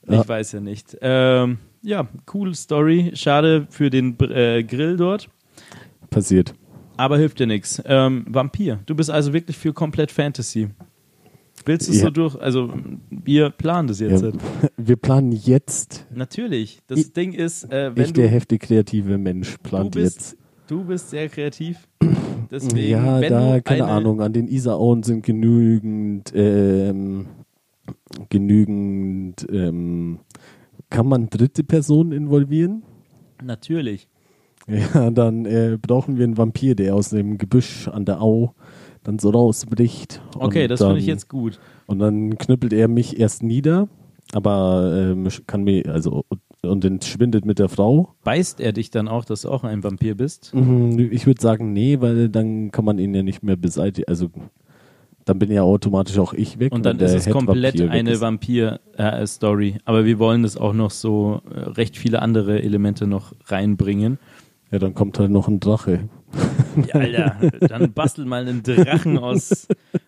ich 0.08 0.12
Ja. 0.13 0.28
weiß 0.28 0.52
ja 0.54 0.60
nicht. 0.60 0.98
Ähm, 1.02 1.58
ja, 1.82 2.08
cool 2.34 2.54
Story. 2.56 3.12
Schade 3.15 3.67
für 3.70 3.89
den 3.89 4.20
äh, 4.20 4.63
Grill 4.63 4.98
dort. 4.98 5.30
Passiert. 6.10 6.54
Aber 6.98 7.17
hilft 7.17 7.39
dir 7.39 7.48
nichts. 7.48 7.82
Ähm, 7.86 8.26
Vampir. 8.28 8.80
Du 8.86 8.96
bist 8.96 9.10
also 9.10 9.34
wirklich 9.34 9.58
für 9.58 9.74
komplett 9.74 10.12
Fantasy. 10.12 10.70
Willst 11.65 11.88
du 11.88 11.91
es 11.91 12.00
Ja. 12.00 12.06
so 12.06 12.10
durch? 12.12 12.36
Also, 12.41 12.74
wir 13.10 13.50
planen 13.50 13.88
das 13.88 14.00
jetzt. 14.00 14.21
Ja, 14.24 14.32
wir 14.78 14.95
planen 14.95 15.32
jetzt. 15.32 16.06
Natürlich. 16.13 16.80
Das 16.88 17.00
Ich- 17.00 17.13
Ding 17.13 17.34
ist, 17.34 17.63
äh, 17.71 17.95
wenn 17.95 18.04
Ich, 18.06 18.13
du, 18.13 18.21
der 18.21 18.30
heftig 18.30 18.62
kreative 18.62 19.17
Mensch, 19.17 19.58
du 19.58 19.69
plant 19.69 19.91
bist, 19.91 20.17
jetzt. 20.17 20.38
du 20.67 20.84
bist 20.84 21.10
sehr 21.10 21.30
kreativ. 21.30 21.88
Deswegen, 22.52 22.89
ja, 22.89 23.21
da, 23.21 23.56
du 23.56 23.62
keine 23.62 23.84
eine, 23.86 23.93
Ahnung, 23.93 24.21
an 24.21 24.34
den 24.34 24.47
Isarauen 24.47 25.04
sind 25.04 25.24
genügend, 25.26 26.32
ähm, 26.36 27.28
genügend, 28.30 29.45
ähm, 29.52 30.19
kann 30.89 31.08
man 31.08 31.30
dritte 31.30 31.63
Personen 31.63 32.12
involvieren? 32.12 32.84
Natürlich. 33.43 34.08
Ja, 34.67 35.10
dann 35.10 35.45
äh, 35.45 35.78
brauchen 35.82 36.17
wir 36.17 36.24
einen 36.26 36.38
Vampir, 36.38 36.76
der 36.76 36.93
aus 36.95 37.10
dem 37.10 37.38
Gebüsch 37.38 37.88
an 37.88 38.06
der 38.06 38.21
Au 38.21 38.54
dann 39.03 39.19
so 39.19 39.29
rausbricht. 39.29 40.21
Okay, 40.37 40.67
das 40.67 40.81
finde 40.81 40.99
ich 40.99 41.05
jetzt 41.05 41.29
gut. 41.29 41.59
Und 41.87 41.99
dann 41.99 42.37
knüppelt 42.37 42.73
er 42.73 42.87
mich 42.87 43.19
erst 43.19 43.43
nieder, 43.43 43.87
aber 44.33 44.93
ähm, 44.95 45.27
kann 45.47 45.63
mir, 45.63 45.87
also, 45.91 46.25
und 46.63 46.85
entschwindet 46.85 47.45
mit 47.45 47.59
der 47.59 47.69
Frau. 47.69 48.13
Beißt 48.23 48.61
er 48.61 48.71
dich 48.71 48.91
dann 48.91 49.07
auch, 49.07 49.25
dass 49.25 49.41
du 49.41 49.49
auch 49.49 49.63
ein 49.63 49.83
Vampir 49.83 50.15
bist? 50.15 50.53
Mhm, 50.53 51.09
Ich 51.11 51.25
würde 51.25 51.41
sagen, 51.41 51.73
nee, 51.73 51.99
weil 51.99 52.29
dann 52.29 52.71
kann 52.71 52.85
man 52.85 52.99
ihn 52.99 53.13
ja 53.15 53.23
nicht 53.23 53.41
mehr 53.43 53.55
beseitigen. 53.55 54.07
Also 54.07 54.29
dann 55.25 55.39
bin 55.39 55.51
ja 55.51 55.63
automatisch 55.63 56.17
auch 56.19 56.33
ich 56.33 56.59
weg. 56.59 56.71
Und 56.71 56.85
dann 56.85 56.99
ist 56.99 57.13
es 57.13 57.29
komplett 57.29 57.79
weg 57.79 57.89
eine 57.89 58.11
ist. 58.11 58.21
Vampir-Story. 58.21 59.77
Aber 59.85 60.05
wir 60.05 60.19
wollen 60.19 60.43
das 60.43 60.57
auch 60.57 60.73
noch 60.73 60.91
so 60.91 61.41
äh, 61.53 61.59
recht 61.59 61.97
viele 61.97 62.21
andere 62.21 62.61
Elemente 62.61 63.07
noch 63.07 63.33
reinbringen. 63.45 64.19
Ja, 64.71 64.79
dann 64.79 64.93
kommt 64.93 65.19
halt 65.19 65.31
noch 65.31 65.47
ein 65.47 65.59
Drache. 65.59 66.09
Ja, 66.88 66.95
Alter, 66.95 67.67
dann 67.67 67.93
bastel 67.93 68.25
mal 68.25 68.47
einen 68.47 68.63
Drachen 68.63 69.17
aus, 69.17 69.67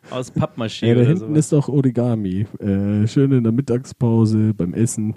aus 0.10 0.32
Pappmaché 0.34 0.88
Ja, 0.88 0.96
da 0.96 1.02
hinten 1.02 1.18
sowas. 1.20 1.38
ist 1.40 1.54
auch 1.54 1.70
Origami. 1.70 2.46
Äh, 2.60 3.08
schön 3.08 3.32
in 3.32 3.44
der 3.44 3.52
Mittagspause 3.52 4.54
beim 4.54 4.74
Essen. 4.74 5.16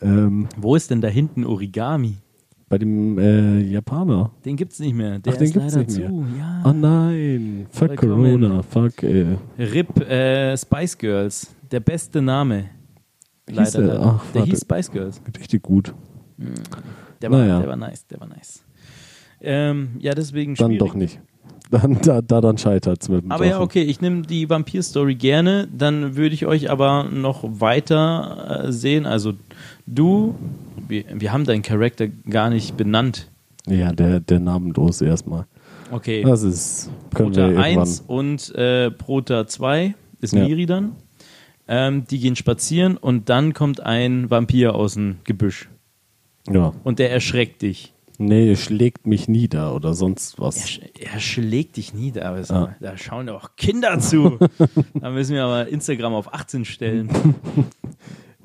Ähm, 0.00 0.48
Wo 0.56 0.74
ist 0.76 0.90
denn 0.90 1.00
da 1.00 1.08
hinten 1.08 1.44
Origami? 1.44 2.16
bei 2.68 2.78
dem 2.78 3.18
äh, 3.18 3.60
Japaner. 3.60 4.30
Den 4.46 4.56
gibt's 4.56 4.78
nicht 4.80 4.94
mehr. 4.94 5.18
Der 5.18 5.34
Ach, 5.34 5.36
den 5.36 5.44
ist 5.44 5.52
gibt's 5.52 5.74
leider 5.74 5.86
nicht 5.86 5.98
mehr. 5.98 6.08
zu. 6.08 6.24
Ja. 6.38 6.62
Oh 6.64 6.72
nein, 6.72 7.66
fuck. 7.70 7.96
Corona, 7.96 8.62
fuck. 8.62 9.02
Äh. 9.02 9.36
RIP 9.58 10.00
äh, 10.08 10.56
Spice 10.56 10.96
Girls. 10.96 11.54
Der 11.70 11.80
beste 11.80 12.22
Name. 12.22 12.70
Hieß 13.50 13.56
Leider. 13.74 13.78
der? 13.78 13.86
leider. 13.98 14.00
Ach, 14.06 14.24
der 14.32 14.40
warte. 14.40 14.50
hieß 14.52 14.60
Spice 14.62 14.90
Girls. 14.90 15.20
Richtig 15.38 15.62
gut. 15.62 15.94
Der 17.20 17.30
war, 17.30 17.40
Naja. 17.40 17.58
der 17.60 17.68
war 17.68 17.76
nice, 17.76 18.06
der 18.06 18.20
war 18.20 18.28
nice. 18.28 18.64
Ähm, 19.42 19.90
ja, 19.98 20.14
deswegen 20.14 20.54
Dann 20.54 20.70
schwierig. 20.72 20.78
doch 20.88 20.94
nicht. 20.94 21.20
Dann, 21.70 21.98
da, 22.02 22.20
da 22.20 22.40
dann 22.42 22.58
scheitert 22.58 23.02
es 23.02 23.08
mit 23.08 23.22
dem 23.24 23.32
Aber 23.32 23.44
ja, 23.44 23.52
Drachen. 23.52 23.64
okay, 23.64 23.82
ich 23.82 24.00
nehme 24.02 24.22
die 24.22 24.48
Vampir-Story 24.50 25.14
gerne. 25.14 25.68
Dann 25.76 26.16
würde 26.16 26.34
ich 26.34 26.44
euch 26.46 26.70
aber 26.70 27.04
noch 27.04 27.42
weiter 27.60 28.64
äh, 28.66 28.72
sehen. 28.72 29.06
Also 29.06 29.32
du, 29.86 30.34
wir, 30.86 31.04
wir 31.14 31.32
haben 31.32 31.44
deinen 31.44 31.62
Charakter 31.62 32.08
gar 32.08 32.50
nicht 32.50 32.76
benannt. 32.76 33.30
Ja, 33.66 33.92
der, 33.92 34.20
der 34.20 34.38
namenlos 34.40 35.00
erstmal. 35.00 35.46
Okay, 35.90 36.22
Das 36.22 36.42
ist, 36.42 36.90
Prota 37.10 37.48
wir 37.48 37.56
irgendwann. 37.56 37.78
1 37.80 38.00
und 38.06 38.54
äh, 38.54 38.90
Prota 38.90 39.46
2 39.46 39.94
ist 40.20 40.34
Ja. 40.34 40.44
Miri 40.44 40.66
dann. 40.66 40.92
Ähm, 41.68 42.04
die 42.10 42.18
gehen 42.18 42.36
spazieren 42.36 42.96
und 42.98 43.28
dann 43.30 43.54
kommt 43.54 43.80
ein 43.80 44.30
Vampir 44.30 44.74
aus 44.74 44.94
dem 44.94 45.16
Gebüsch. 45.24 45.68
Ja. 46.50 46.72
Und 46.84 46.98
der 46.98 47.12
erschreckt 47.12 47.62
dich. 47.62 47.94
Nee, 48.26 48.56
schlägt 48.56 49.06
mich 49.06 49.28
nieder 49.28 49.74
oder 49.74 49.94
sonst 49.94 50.38
Er, 50.38 50.44
was. 50.44 50.68
sch 50.70 50.80
er 50.98 51.20
schlägt 51.20 51.76
dich 51.76 51.92
nieder. 51.94 52.26
Aber 52.26 52.42
Ah. 52.50 52.60
mal, 52.60 52.76
Da 52.80 52.96
schauen 52.96 53.28
auch 53.28 53.56
Kinder 53.56 53.98
zu. 53.98 54.38
da 54.94 55.10
müssen 55.10 55.34
wir 55.34 55.44
aber 55.44 55.68
Instagram 55.68 56.14
auf 56.14 56.32
18 56.32 56.64
stellen. 56.64 57.08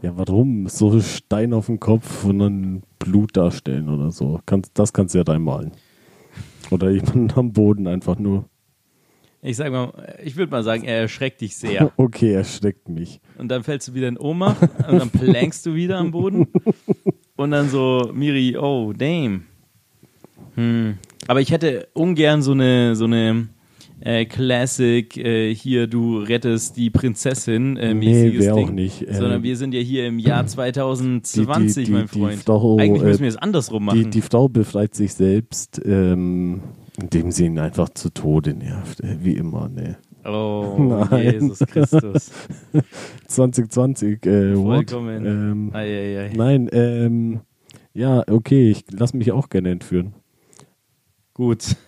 Ja, 0.04 0.16
warum? 0.16 0.68
So 0.70 1.02
Stein 1.02 1.54
auf 1.54 1.66
dem 1.66 1.80
Kopf 1.80 2.24
und 2.24 2.38
dann 2.38 2.84
Blut 3.00 3.36
darstellen 3.36 3.90
oder 3.90 4.12
so. 4.12 4.40
Kannst, 4.46 4.78
das 4.78 4.94
kannst 4.94 5.16
du 5.16 5.18
ja 5.18 5.24
reinmalen. 5.24 5.72
Oder 6.70 6.92
jemanden 6.92 7.32
am 7.36 7.52
Boden 7.52 7.88
einfach 7.88 8.20
nur. 8.20 8.46
Ich 9.42 9.58
sag 9.58 9.72
mal, 9.72 9.92
ich 10.24 10.36
würde 10.36 10.52
mal 10.52 10.62
sagen, 10.62 10.84
er 10.84 11.00
erschreckt 11.00 11.42
dich 11.42 11.56
sehr. 11.56 11.92
Okay, 11.98 12.32
er 12.32 12.44
schreckt 12.44 12.90
mich. 12.90 13.20
Und 13.40 13.50
dann 13.50 13.64
fällst 13.64 13.88
du 13.88 13.96
wieder 13.96 14.08
in 14.08 14.20
Ohnmacht 14.20 14.62
und 14.88 15.00
dann 15.00 15.10
plankst 15.10 15.66
du 15.66 15.74
wieder 15.74 15.98
am 15.98 16.12
Boden. 16.12 16.46
Und 17.36 17.50
dann 17.50 17.68
so, 17.68 18.12
Miri, 18.14 18.56
oh, 18.56 18.94
damn. 18.96 19.47
Hm. 20.58 20.96
Aber 21.28 21.40
ich 21.42 21.52
hätte 21.52 21.88
ungern 21.94 22.42
so 22.42 22.52
eine, 22.52 22.96
so 22.96 23.06
eine 23.06 23.48
äh, 24.00 24.26
Classic, 24.26 25.16
äh, 25.18 25.54
hier, 25.56 25.88
du 25.88 26.20
rettest 26.20 26.78
die 26.78 26.90
Prinzessin 26.90 27.78
äh, 27.78 27.94
Nee, 27.94 28.06
mäßiges 28.26 28.50
auch 28.50 28.56
Ding. 28.58 28.76
nicht. 28.76 29.02
Äh, 29.08 29.14
Sondern 29.14 29.42
wir 29.44 29.56
sind 29.58 29.74
ja 29.74 29.80
hier 29.80 30.06
im 30.08 30.20
Jahr 30.20 30.46
2020, 30.46 31.76
die- 31.76 31.84
die- 31.86 31.92
mein 31.92 32.08
die 32.12 32.20
Freund. 32.20 32.38
Frau, 32.44 32.78
Eigentlich 32.78 33.04
müssen 33.04 33.20
äh, 33.22 33.24
wir 33.24 33.30
es 33.30 33.38
andersrum 33.38 33.86
machen. 33.86 34.12
Die, 34.12 34.22
Frau 34.22 34.48
befreit 34.50 34.94
sich 34.94 35.14
selbst, 35.14 35.82
ähm, 35.86 36.62
indem 37.02 37.32
sie 37.32 37.46
ihn 37.46 37.58
einfach 37.60 37.90
zu 37.90 38.10
Tode 38.10 38.54
nervt. 38.54 39.00
Äh, 39.02 39.18
wie 39.24 39.34
immer, 39.34 39.68
ne. 39.70 39.98
oh, 40.26 40.76
Nein. 41.10 41.34
Jesus 41.34 41.60
Christus. 41.60 42.32
2020, 43.28 44.26
äh? 44.26 44.56
Vollkommen. 44.56 45.26
Ähm, 45.26 45.70
Ei, 45.74 45.86
ei, 45.86 46.20
ei. 46.20 46.32
nein, 46.36 46.70
ähm, 46.72 47.40
ja, 47.94 48.24
okay, 48.30 48.70
ich 48.72 48.86
lass 48.92 49.14
mich 49.14 49.32
auch 49.32 49.50
gerne 49.50 49.72
entführen. 49.72 50.14
Gut. 51.38 51.76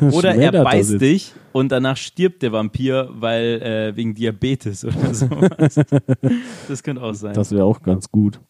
Oder 0.00 0.34
er 0.34 0.50
beißt 0.64 1.00
dich 1.00 1.32
und 1.52 1.70
danach 1.70 1.96
stirbt 1.96 2.42
der 2.42 2.50
Vampir, 2.50 3.08
weil 3.12 3.62
äh, 3.62 3.96
wegen 3.96 4.12
Diabetes 4.12 4.84
oder 4.84 5.14
so. 5.14 5.28
das 6.68 6.82
könnte 6.82 7.00
auch 7.00 7.14
sein. 7.14 7.32
Das 7.34 7.52
wäre 7.52 7.64
auch 7.64 7.80
ganz 7.80 8.10
gut. 8.10 8.40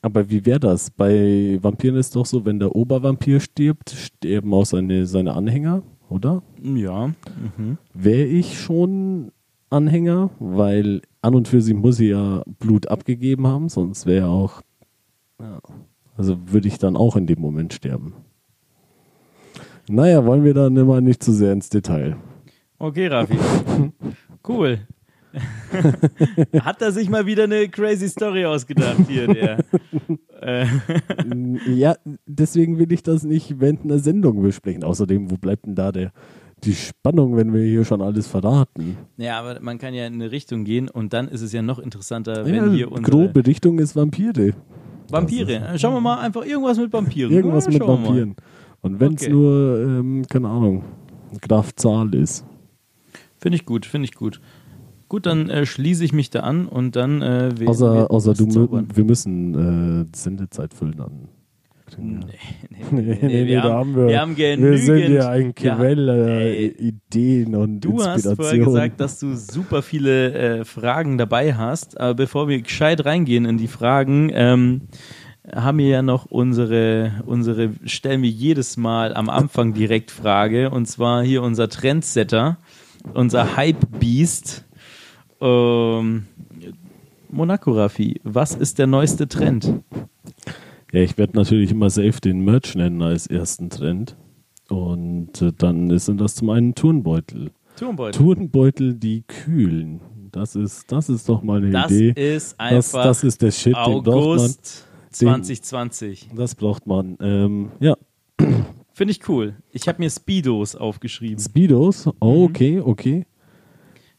Aber 0.00 0.30
wie 0.30 0.46
wäre 0.46 0.60
das? 0.60 0.90
Bei 0.90 1.58
Vampiren 1.60 1.96
ist 1.96 2.14
doch 2.14 2.24
so, 2.24 2.44
wenn 2.44 2.60
der 2.60 2.74
Obervampir 2.74 3.40
stirbt, 3.40 3.90
sterben 3.90 4.54
auch 4.54 4.64
seine, 4.64 5.06
seine 5.06 5.34
Anhänger, 5.34 5.82
oder? 6.08 6.42
ja. 6.62 7.08
Mhm. 7.08 7.78
Wäre 7.92 8.26
ich 8.26 8.60
schon 8.60 9.32
Anhänger, 9.70 10.30
weil 10.38 11.02
an 11.20 11.34
und 11.34 11.48
für 11.48 11.60
sich 11.60 11.74
muss 11.74 11.96
sie 11.96 12.10
ja 12.10 12.44
Blut 12.60 12.86
abgegeben 12.86 13.46
haben, 13.48 13.68
sonst 13.68 14.06
wäre 14.06 14.28
auch. 14.28 14.62
Ja, 15.40 15.58
also 16.16 16.36
würde 16.46 16.68
ich 16.68 16.78
dann 16.78 16.96
auch 16.96 17.16
in 17.16 17.26
dem 17.26 17.40
Moment 17.40 17.72
sterben. 17.72 18.14
Naja, 19.88 20.24
wollen 20.24 20.44
wir 20.44 20.54
dann 20.54 20.76
immer 20.76 21.00
nicht 21.00 21.22
zu 21.22 21.32
sehr 21.32 21.52
ins 21.52 21.68
Detail. 21.68 22.16
Okay, 22.78 23.06
Raffi. 23.06 23.36
Cool. 24.46 24.80
Hat 26.60 26.82
er 26.82 26.90
sich 26.90 27.08
mal 27.08 27.26
wieder 27.26 27.44
eine 27.44 27.68
crazy 27.68 28.08
Story 28.08 28.44
ausgedacht 28.44 29.06
hier, 29.08 29.28
der. 29.28 29.58
Äh, 30.40 30.66
ja, 31.72 31.94
deswegen 32.26 32.78
will 32.78 32.92
ich 32.92 33.04
das 33.04 33.22
nicht 33.22 33.60
während 33.60 33.84
einer 33.84 34.00
Sendung 34.00 34.42
besprechen. 34.42 34.82
Außerdem, 34.82 35.30
wo 35.30 35.36
bleibt 35.36 35.66
denn 35.66 35.76
da 35.76 35.92
der, 35.92 36.12
die 36.64 36.74
Spannung, 36.74 37.36
wenn 37.36 37.52
wir 37.54 37.62
hier 37.62 37.84
schon 37.84 38.02
alles 38.02 38.26
verraten? 38.26 38.96
ja, 39.16 39.38
aber 39.38 39.60
man 39.60 39.78
kann 39.78 39.94
ja 39.94 40.06
in 40.06 40.14
eine 40.14 40.32
Richtung 40.32 40.64
gehen 40.64 40.88
und 40.88 41.12
dann 41.12 41.28
ist 41.28 41.42
es 41.42 41.52
ja 41.52 41.62
noch 41.62 41.78
interessanter, 41.78 42.46
Ja, 42.46 42.52
wenn 42.52 42.72
hier 42.72 42.90
unsere 42.90 43.10
grobe 43.10 43.46
Richtung 43.46 43.78
ist 43.78 43.94
Vampire. 43.94 44.54
Vampire. 45.10 45.78
Schauen 45.78 45.94
wir 45.94 46.00
mal 46.00 46.18
einfach 46.20 46.44
irgendwas 46.44 46.78
mit 46.78 46.92
Vampiren. 46.92 47.32
Irgendwas 47.32 47.66
Ja, 47.66 47.72
mit 47.72 47.80
wir. 47.82 47.88
Vampiren. 47.88 48.36
Und 48.80 49.00
wenn 49.00 49.14
es 49.14 49.22
Okay. 49.22 49.32
nur, 49.32 49.80
ähm, 49.80 50.24
keine 50.28 50.48
Ahnung, 50.48 50.84
Graf 51.40 51.74
Zahl 51.74 52.14
ist. 52.14 52.44
Finde 53.38 53.56
ich 53.56 53.64
gut, 53.66 53.86
finde 53.86 54.06
ich 54.06 54.14
gut. 54.14 54.40
Gut, 55.08 55.26
dann 55.26 55.50
äh, 55.50 55.66
schließe 55.66 56.04
ich 56.04 56.12
mich 56.12 56.30
da 56.30 56.40
an 56.40 56.66
und 56.66 56.96
dann 56.96 57.20
äh, 57.22 57.52
wir 57.58 57.68
Außer, 57.68 58.10
außer 58.10 58.30
was 58.30 58.38
du, 58.38 58.46
zaubern. 58.46 58.88
wir 58.94 59.04
müssen 59.04 60.08
äh, 60.12 60.16
Sendezeit 60.16 60.72
füllen 60.74 60.96
dann. 60.96 61.28
Kriegen. 61.94 62.20
Nee, 62.20 62.78
Nee, 62.90 63.02
nee, 63.02 63.18
nee, 63.22 63.46
wir, 63.46 63.62
haben, 63.62 63.96
wir, 63.96 64.08
wir 64.08 64.20
haben 64.20 64.36
wir 64.36 64.56
genügend. 64.56 64.84
sind 64.84 65.12
ja 65.14 65.28
ein 65.30 65.54
Quell 65.54 66.08
äh, 66.08 66.66
Ideen 66.66 67.54
und 67.54 67.80
Du 67.80 68.02
hast 68.04 68.24
vorher 68.34 68.58
gesagt, 68.58 69.00
dass 69.00 69.18
du 69.18 69.34
super 69.34 69.82
viele 69.82 70.32
äh, 70.32 70.64
Fragen 70.64 71.18
dabei 71.18 71.54
hast, 71.54 71.98
aber 71.98 72.14
bevor 72.14 72.48
wir 72.48 72.60
gescheit 72.60 73.04
reingehen 73.04 73.44
in 73.44 73.56
die 73.56 73.68
Fragen, 73.68 74.30
ähm, 74.34 74.82
haben 75.54 75.78
wir 75.78 75.88
ja 75.88 76.02
noch 76.02 76.26
unsere, 76.26 77.22
unsere, 77.26 77.70
stellen 77.84 78.22
wir 78.22 78.30
jedes 78.30 78.76
Mal 78.76 79.14
am 79.14 79.28
Anfang 79.28 79.74
direkt 79.74 80.10
Frage, 80.10 80.70
und 80.70 80.86
zwar 80.86 81.22
hier 81.22 81.42
unser 81.42 81.68
Trendsetter, 81.68 82.58
unser 83.14 83.56
Hype-Beast, 83.56 84.64
ähm, 85.40 86.26
Monaco 87.28 87.72
Raffi, 87.72 88.20
was 88.22 88.54
ist 88.54 88.78
der 88.78 88.86
neueste 88.86 89.26
Trend? 89.26 89.82
Ja, 90.92 91.00
ich 91.00 91.16
werde 91.18 91.36
natürlich 91.36 91.70
immer 91.70 91.90
safe 91.90 92.20
den 92.20 92.44
Merch 92.44 92.74
nennen 92.74 93.02
als 93.02 93.26
ersten 93.26 93.70
Trend. 93.70 94.16
Und 94.68 95.42
äh, 95.42 95.52
dann 95.56 95.98
sind 95.98 96.20
das 96.20 96.34
zum 96.34 96.50
einen 96.50 96.74
Turnbeutel. 96.74 97.50
Turmbeutel. 97.76 98.20
Turnbeutel, 98.20 98.94
die 98.94 99.22
kühlen. 99.22 100.00
Das 100.30 100.54
ist, 100.56 100.90
das 100.92 101.08
ist 101.08 101.28
doch 101.28 101.42
mal 101.42 101.58
eine 101.58 101.70
Das 101.70 101.90
Idee. 101.90 102.34
ist 102.34 102.52
Das, 102.52 102.58
einfach 102.58 103.02
das 103.04 103.24
ist 103.24 103.42
der 103.42 103.50
Shit, 103.50 103.74
den 103.74 104.02
braucht 104.02 104.06
man. 104.06 104.14
August 104.14 104.86
2020. 105.10 106.28
Das 106.34 106.54
braucht 106.54 106.86
man. 106.86 107.16
Ähm, 107.20 107.70
ja, 107.80 107.96
Finde 108.94 109.12
ich 109.12 109.26
cool. 109.28 109.56
Ich 109.72 109.88
habe 109.88 110.00
mir 110.02 110.10
Speedos 110.10 110.76
aufgeschrieben. 110.76 111.38
Speedos. 111.42 112.06
Oh, 112.20 112.44
okay, 112.44 112.78
okay. 112.80 113.24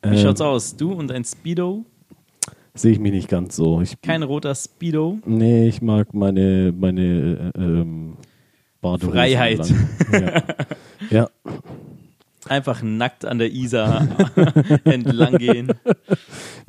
Wie 0.02 0.10
Ähm, 0.10 0.18
schaut's 0.18 0.42
aus? 0.42 0.76
Du 0.76 0.92
und 0.94 1.12
ein 1.12 1.24
Speedo? 1.24 1.86
Sehe 2.76 2.92
ich 2.92 3.00
mich 3.00 3.12
nicht 3.12 3.30
ganz 3.30 3.56
so. 3.56 3.82
Ich, 3.82 4.02
Kein 4.02 4.24
roter 4.24 4.56
Speedo? 4.56 5.20
nee, 5.26 5.68
ich 5.68 5.82
mag 5.82 6.14
meine, 6.14 6.74
meine 6.76 7.52
äh, 7.56 7.60
ähm, 7.60 8.18
Badehosen 8.82 9.14
Freiheit. 9.14 9.74
Ja. 10.12 10.44
ja, 11.10 11.30
Einfach 12.50 12.82
nackt 12.82 13.26
an 13.26 13.38
der 13.40 13.52
Isar 13.52 14.08
entlang 14.84 15.38
gehen. 15.38 15.72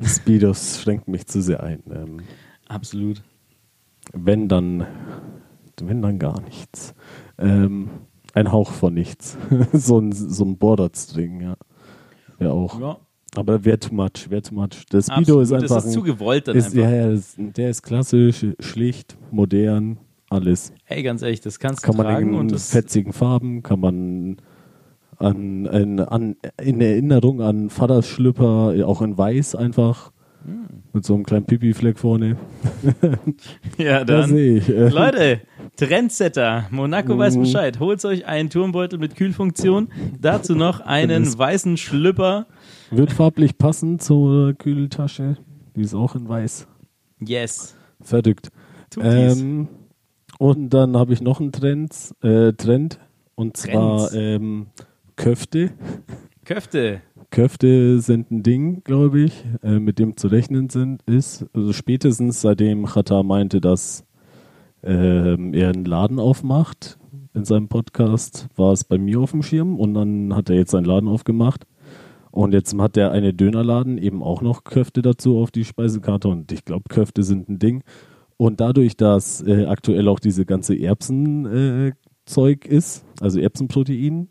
Speedos 0.01 0.81
schränkt 0.81 1.07
mich 1.07 1.27
zu 1.27 1.41
sehr 1.41 1.61
ein. 1.63 1.83
Ähm, 1.91 2.21
Absolut. 2.67 3.21
wenn 4.13 4.47
dann, 4.47 4.85
wenn 5.81 6.01
dann 6.01 6.17
gar 6.17 6.41
nichts. 6.41 6.95
Ähm, 7.37 7.89
ein 8.33 8.51
Hauch 8.51 8.71
von 8.71 8.93
nichts. 8.93 9.37
so 9.73 9.99
ein, 9.99 10.11
so 10.13 10.45
ein 10.45 10.57
Border-String, 10.57 11.41
ja. 11.41 11.55
Ja, 12.39 12.51
auch. 12.51 12.79
Ja, 12.79 12.97
Aber 13.37 13.63
wäre 13.65 13.79
too 13.79 13.93
much, 13.93 14.29
wäre 14.29 14.41
too 14.41 14.55
much. 14.55 14.85
Der 14.91 15.01
Speedo 15.01 15.39
absolut. 15.39 15.41
ist 15.43 15.51
einfach. 15.53 15.75
das 15.75 15.85
ist 15.85 15.93
zu 15.93 16.01
gewollt 16.03 16.47
dann 16.47 16.55
ist, 16.55 16.75
einfach. 16.75 16.89
ja, 16.91 17.11
ja, 17.11 17.19
der 17.37 17.69
ist 17.69 17.81
klassisch, 17.83 18.45
schlicht, 18.59 19.17
modern, 19.31 19.97
alles. 20.29 20.73
Ey, 20.85 21.03
ganz 21.03 21.21
ehrlich, 21.21 21.41
das 21.41 21.59
kannst 21.59 21.83
du 21.83 21.87
Kann 21.87 21.97
man 21.97 22.05
tragen 22.07 22.33
in 22.39 22.47
das 22.47 22.71
fetzigen 22.71 23.13
Farben, 23.13 23.63
kann 23.63 23.79
man 23.79 24.37
an, 25.17 25.67
an, 25.67 25.99
an, 25.99 26.35
in 26.61 26.81
Erinnerung 26.81 27.41
an 27.41 27.69
Vaters 27.69 28.07
Schlüpper, 28.07 28.73
auch 28.85 29.01
in 29.01 29.17
weiß 29.17 29.55
einfach. 29.55 30.11
Hm. 30.45 30.65
Mit 30.93 31.03
so 31.05 31.13
einem 31.15 31.23
kleinen 31.25 31.45
Pipi-Fleck 31.45 31.97
vorne. 31.97 32.37
ja, 33.77 34.03
Da 34.05 34.21
dann. 34.21 34.29
sehe 34.29 34.57
ich. 34.57 34.69
äh, 34.69 34.89
Leute, 34.89 35.41
Trendsetter. 35.75 36.65
Monaco 36.71 37.15
Mhm. 37.15 37.19
weiß 37.19 37.37
Bescheid. 37.37 37.79
Holt 37.79 38.03
euch 38.05 38.25
einen 38.25 38.49
Turmbeutel 38.49 38.99
mit 38.99 39.15
Kühlfunktion. 39.15 39.89
Dazu 40.21 40.55
noch 40.55 40.79
einen 40.81 41.23
Das- 41.25 41.37
weißen 41.37 41.77
Schlüpper. 41.77 42.45
Wird 42.91 43.11
farblich 43.11 43.57
passen 43.57 43.99
zur 43.99 44.53
Kühltasche. 44.53 45.37
Die 45.75 45.81
ist 45.81 45.93
auch 45.93 46.15
in 46.15 46.27
weiß. 46.27 46.67
Yes. 47.19 47.75
Dies. 48.95 49.41
Ähm, 49.41 49.67
und 50.37 50.69
dann 50.69 50.95
habe 50.97 51.13
ich 51.13 51.21
noch 51.21 51.39
einen 51.39 51.51
Trend, 51.51 52.13
äh, 52.21 52.53
Trend 52.53 52.99
und 53.35 53.57
zwar 53.57 54.13
ähm, 54.13 54.67
Köfte. 55.15 55.71
Köfte. 56.43 57.01
Köfte 57.31 57.99
sind 57.99 58.31
ein 58.31 58.43
Ding, 58.43 58.83
glaube 58.83 59.21
ich, 59.21 59.45
äh, 59.63 59.79
mit 59.79 59.99
dem 59.99 60.15
zu 60.15 60.27
rechnen 60.27 60.69
sind, 60.69 61.01
ist, 61.03 61.45
also 61.53 61.73
spätestens 61.73 62.41
seitdem 62.41 62.85
Chata 62.85 63.23
meinte, 63.23 63.59
dass 63.59 64.05
ähm, 64.83 65.53
er 65.53 65.69
einen 65.69 65.85
Laden 65.85 66.19
aufmacht 66.19 66.97
in 67.33 67.43
seinem 67.43 67.67
Podcast, 67.67 68.47
war 68.55 68.71
es 68.71 68.83
bei 68.83 68.97
mir 68.97 69.19
auf 69.19 69.31
dem 69.31 69.41
Schirm 69.41 69.79
und 69.79 69.93
dann 69.93 70.35
hat 70.35 70.49
er 70.49 70.55
jetzt 70.55 70.71
seinen 70.71 70.85
Laden 70.85 71.09
aufgemacht. 71.09 71.65
Und 72.35 72.53
jetzt 72.53 72.77
hat 72.77 72.97
er 72.97 73.11
eine 73.11 73.33
Dönerladen 73.33 73.97
eben 73.97 74.21
auch 74.21 74.41
noch 74.41 74.65
Köfte 74.65 75.01
dazu 75.01 75.39
auf 75.39 75.51
die 75.51 75.63
Speisekarte 75.63 76.27
und 76.27 76.51
ich 76.51 76.65
glaube, 76.65 76.83
Köfte 76.89 77.23
sind 77.23 77.47
ein 77.47 77.59
Ding. 77.59 77.81
Und 78.35 78.59
dadurch, 78.59 78.97
dass 78.97 79.41
äh, 79.41 79.65
aktuell 79.67 80.09
auch 80.09 80.19
diese 80.19 80.45
ganze 80.45 80.77
Erbsen-Zeug 80.77 82.65
äh, 82.65 82.75
ist, 82.75 83.05
also 83.21 83.39
Erbsenprotein, 83.39 84.27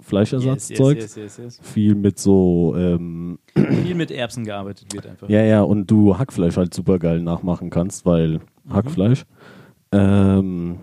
Fleischersatzzeug, 0.00 0.96
Yes, 0.96 1.16
yes, 1.16 1.36
yes, 1.36 1.60
viel 1.62 1.94
mit 1.94 2.18
so, 2.18 2.74
ähm. 2.74 3.38
Viel 3.54 3.94
mit 3.94 4.10
Erbsen 4.10 4.44
gearbeitet 4.44 4.86
wird 4.94 5.08
einfach. 5.08 5.28
ja, 5.28 5.42
ja, 5.42 5.60
und 5.60 5.90
du 5.90 6.16
Hackfleisch 6.16 6.56
halt 6.56 6.72
super 6.72 6.98
geil 6.98 7.20
nachmachen 7.20 7.68
kannst, 7.68 8.06
weil 8.06 8.40
Hackfleisch, 8.70 9.26
ähm, 9.92 10.78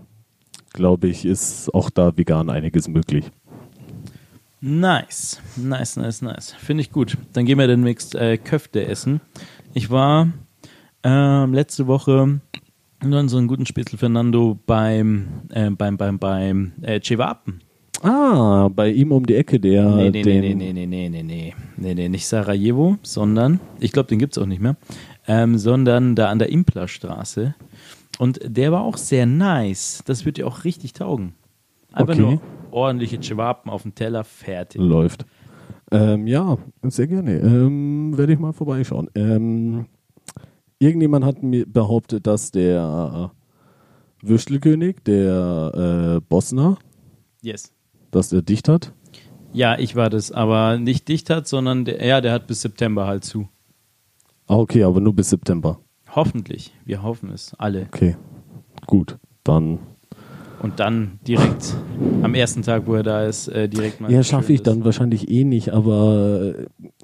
glaube 0.72 1.08
ich, 1.08 1.26
ist 1.26 1.74
auch 1.74 1.90
da 1.90 2.16
vegan 2.16 2.52
einiges 2.52 2.88
möglich. 2.88 3.32
Nice, 4.68 5.40
nice, 5.58 5.96
nice, 5.96 6.24
nice. 6.24 6.54
Finde 6.54 6.82
ich 6.82 6.92
gut. 6.92 7.20
Dann 7.34 7.46
gehen 7.46 7.60
wir 7.60 7.68
demnächst 7.68 8.16
äh, 8.16 8.38
Köfte 8.40 8.84
essen. 8.88 9.22
Ich 9.76 9.92
war 9.92 10.30
ähm, 11.04 11.54
letzte 11.54 11.86
Woche 11.86 12.40
nur 13.04 13.20
in 13.20 13.30
so 13.30 13.38
einem 13.38 13.48
guten 13.48 13.68
Spätzle 13.68 14.00
Fernando 14.00 14.58
beim, 14.66 15.28
äh, 15.50 15.70
beim, 15.70 15.98
beim, 15.98 16.18
beim 16.18 16.72
äh, 16.82 17.00
Cevapen. 17.00 17.62
Ah, 18.02 18.68
bei 18.74 18.90
ihm 18.90 19.12
um 19.12 19.24
die 19.28 19.36
Ecke, 19.36 19.60
der 19.60 19.88
Nee, 19.88 20.10
nee, 20.10 20.24
nee, 20.24 20.42
den, 20.42 20.58
nee, 20.58 20.74
nee, 20.74 20.86
nee, 20.88 21.10
nee, 21.10 21.10
nee, 21.10 21.24
nee, 21.24 21.54
nee, 21.78 21.94
nee, 21.94 22.10
nicht 22.10 22.26
Sarajevo, 22.26 22.98
sondern, 23.04 23.60
ich 23.80 23.92
glaube, 23.92 24.10
den 24.10 24.18
gibt 24.18 24.36
es 24.36 24.42
auch 24.42 24.48
nicht 24.48 24.62
mehr, 24.64 24.78
ähm, 25.28 25.60
sondern 25.60 26.16
da 26.16 26.30
an 26.30 26.40
der 26.40 26.50
Implerstraße. 26.50 27.54
Und 28.18 28.40
der 28.44 28.72
war 28.72 28.82
auch 28.82 28.98
sehr 28.98 29.28
nice. 29.28 30.02
Das 30.06 30.26
wird 30.26 30.38
dir 30.38 30.48
auch 30.48 30.64
richtig 30.64 30.94
taugen. 30.94 31.36
Einfach 31.94 32.14
Okay. 32.14 32.22
nur 32.22 32.42
ordentliche 32.76 33.20
Cevapen 33.22 33.72
auf 33.72 33.84
dem 33.84 33.96
Teller, 33.96 34.24
fertig. 34.24 34.80
läuft. 34.82 35.26
Ähm, 35.92 36.28
ja, 36.28 36.58
sehr 36.84 37.08
gerne. 37.08 37.38
Ähm, 37.40 38.18
Werde 38.18 38.34
ich 38.34 38.40
mal 38.40 38.54
vorbeischauen. 38.54 39.10
Ähm, 39.16 39.86
irgendjemand 40.80 41.24
hat 41.26 41.42
mir 41.44 41.66
behauptet, 41.66 42.28
dass 42.28 42.52
der 42.52 43.32
Würstelkönig, 44.22 44.98
der 45.06 46.18
äh, 46.18 46.22
Bosner, 46.28 46.78
Yes. 47.42 47.72
dass 48.12 48.30
der 48.30 48.42
dicht 48.42 48.68
hat. 48.68 48.94
Ja, 49.54 49.78
ich 49.78 49.96
war 49.96 50.10
das, 50.10 50.32
aber 50.32 50.78
nicht 50.78 51.08
dicht 51.08 51.30
hat, 51.30 51.48
sondern 51.48 51.86
der, 51.86 52.04
ja, 52.06 52.20
der 52.22 52.34
hat 52.34 52.48
bis 52.48 52.62
September 52.62 53.08
halt 53.08 53.24
zu. 53.24 53.48
Ah, 54.48 54.58
okay, 54.58 54.84
aber 54.84 55.00
nur 55.00 55.16
bis 55.16 55.30
September. 55.30 55.80
Hoffentlich. 56.14 56.74
Wir 56.84 57.04
hoffen 57.04 57.30
es 57.32 57.54
alle. 57.56 57.84
Okay, 57.88 58.16
gut. 58.88 59.18
Dann 59.44 59.80
Und 60.66 60.80
dann 60.80 61.20
direkt 61.28 61.76
am 62.24 62.34
ersten 62.34 62.64
Tag, 62.64 62.88
wo 62.88 62.96
er 62.96 63.04
da 63.04 63.24
ist, 63.24 63.48
äh, 63.50 63.70
direkt 63.70 64.02
mal. 64.02 64.12
Ja, 64.12 64.24
schaffe 64.24 64.52
ich 64.52 64.64
dann 64.64 64.84
wahrscheinlich 64.84 65.30
eh 65.30 65.44
nicht, 65.44 65.72
aber 65.72 66.56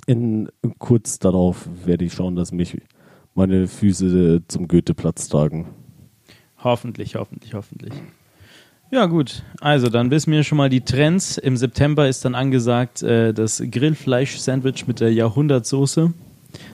in, 0.07 0.49
kurz 0.79 1.19
darauf 1.19 1.69
werde 1.85 2.03
ich 2.03 2.13
schauen, 2.13 2.35
dass 2.35 2.51
mich 2.51 2.81
meine 3.35 3.67
Füße 3.67 4.41
zum 4.47 4.67
Goetheplatz 4.67 5.27
tragen. 5.27 5.67
Hoffentlich, 6.63 7.13
hoffentlich, 7.13 7.53
hoffentlich. 7.53 7.93
Ja, 8.89 9.05
gut. 9.05 9.43
Also, 9.59 9.89
dann 9.89 10.09
wissen 10.09 10.31
wir 10.31 10.43
schon 10.43 10.57
mal 10.57 10.69
die 10.69 10.81
Trends. 10.81 11.37
Im 11.37 11.55
September 11.55 12.07
ist 12.07 12.25
dann 12.25 12.33
angesagt 12.33 13.03
äh, 13.03 13.31
das 13.31 13.61
Grillfleisch-Sandwich 13.63 14.87
mit 14.87 15.01
der 15.01 15.13
Jahrhundertsoße. 15.13 16.11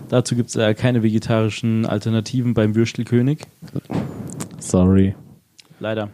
Dazu 0.07 0.37
gibt 0.37 0.51
es 0.51 0.55
äh, 0.55 0.73
keine 0.73 1.03
vegetarischen 1.03 1.85
Alternativen 1.85 2.53
beim 2.53 2.75
Würstelkönig. 2.75 3.39
Sorry. 4.59 5.15
Leider. 5.81 6.09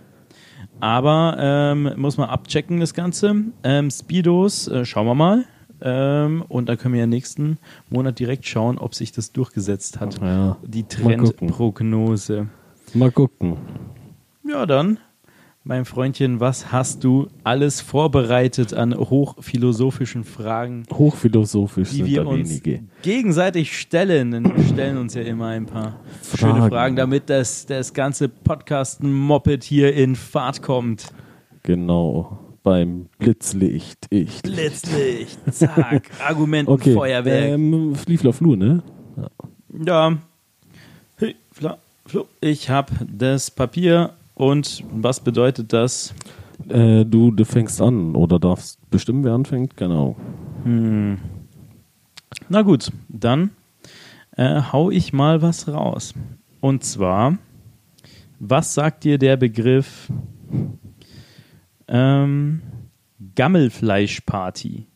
Aber 0.84 1.38
ähm, 1.40 1.94
muss 1.96 2.18
man 2.18 2.28
abchecken, 2.28 2.82
das 2.82 2.94
Ganze. 2.94 3.34
Ähm, 3.64 3.90
Speedos, 3.90 4.68
äh, 4.68 4.84
schauen 4.84 5.08
wir 5.08 5.16
mal. 5.16 5.46
Ähm, 5.80 6.44
und 6.50 6.68
dann 6.68 6.78
können 6.78 6.94
wir 6.94 7.00
ja 7.00 7.08
nächsten 7.08 7.58
Monat 7.90 8.20
direkt 8.20 8.46
schauen, 8.46 8.78
ob 8.78 8.94
sich 8.94 9.14
das 9.14 9.32
durchgesetzt 9.32 10.02
hat. 10.02 10.20
Ja, 10.22 10.58
Die. 10.62 10.84
Trendprognose. 10.84 12.48
Mal 12.94 13.12
gucken. 13.12 13.56
Ja, 14.46 14.66
dann, 14.66 15.00
mein 15.66 15.86
Freundchen, 15.86 16.40
was 16.42 16.72
hast 16.74 17.04
du 17.06 17.28
alles 17.46 17.80
vorbereitet 17.80 18.74
an 18.74 18.94
hochphilosophischen 18.94 20.26
Fragen, 20.26 20.84
Hochphilosophisch 20.92 21.92
die 21.92 21.96
sind 21.98 22.06
wir 22.08 22.28
uns 22.28 22.50
wenige. 22.50 22.84
gegenseitig 23.02 23.78
stellen? 23.78 24.44
Wir 24.56 24.64
stellen 24.66 24.98
uns 24.98 25.14
ja 25.14 25.22
immer 25.22 25.48
ein 25.48 25.66
paar 25.66 26.00
schöne 26.36 26.54
Fragen. 26.56 26.70
Fragen, 26.70 26.96
damit 26.98 27.30
das, 27.30 27.66
das 27.66 27.94
ganze 27.94 28.28
Podcasten-Moped 28.28 29.64
hier 29.64 29.94
in 29.94 30.16
Fahrt 30.16 30.62
kommt. 30.62 31.14
Genau. 31.64 32.40
Beim 32.62 33.08
Blitzlicht. 33.20 34.08
Ich. 34.10 34.42
Blitzlicht, 34.42 35.38
zack, 35.52 35.78
Okay. 35.96 36.24
Argumentenfeuerwerk. 36.26 37.50
Ähm, 37.50 37.96
Fliefler 37.96 38.32
Flu, 38.34 38.56
ne? 38.56 38.84
Ja. 39.86 40.18
Hey, 41.18 41.36
Fla, 41.52 41.78
Flo. 42.06 42.28
Ich 42.40 42.70
habe 42.70 42.94
das 43.06 43.52
Papier 43.52 44.14
Und 44.36 44.84
was 44.92 45.20
bedeutet 45.20 45.74
das? 45.74 46.14
Äh, 46.70 47.06
du, 47.06 47.32
du 47.32 47.46
fängst 47.46 47.82
an 47.82 48.16
oder 48.16 48.40
darfst 48.40 48.80
bestimmen, 48.90 49.24
wer 49.24 49.34
anfängt? 49.34 49.78
Genau. 49.78 50.16
Hm. 50.64 51.18
Na 52.50 52.62
gut, 52.62 52.92
dann 53.10 53.52
äh, 54.36 54.62
hau 54.72 54.90
ich 54.90 55.14
mal 55.14 55.42
was 55.42 55.68
raus. 55.68 56.14
Und 56.62 56.84
zwar, 56.84 57.38
was 58.40 58.74
sagt 58.74 59.04
dir 59.04 59.18
der 59.18 59.38
Begriff 59.38 60.12
ähm, 61.88 62.62
Gammelfleischparty? 63.36 64.88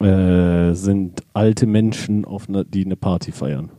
Äh, 0.00 0.74
sind 0.74 1.22
alte 1.32 1.66
Menschen, 1.66 2.24
auf 2.24 2.48
ne, 2.48 2.64
die 2.64 2.84
eine 2.84 2.96
Party 2.96 3.30
feiern. 3.30 3.70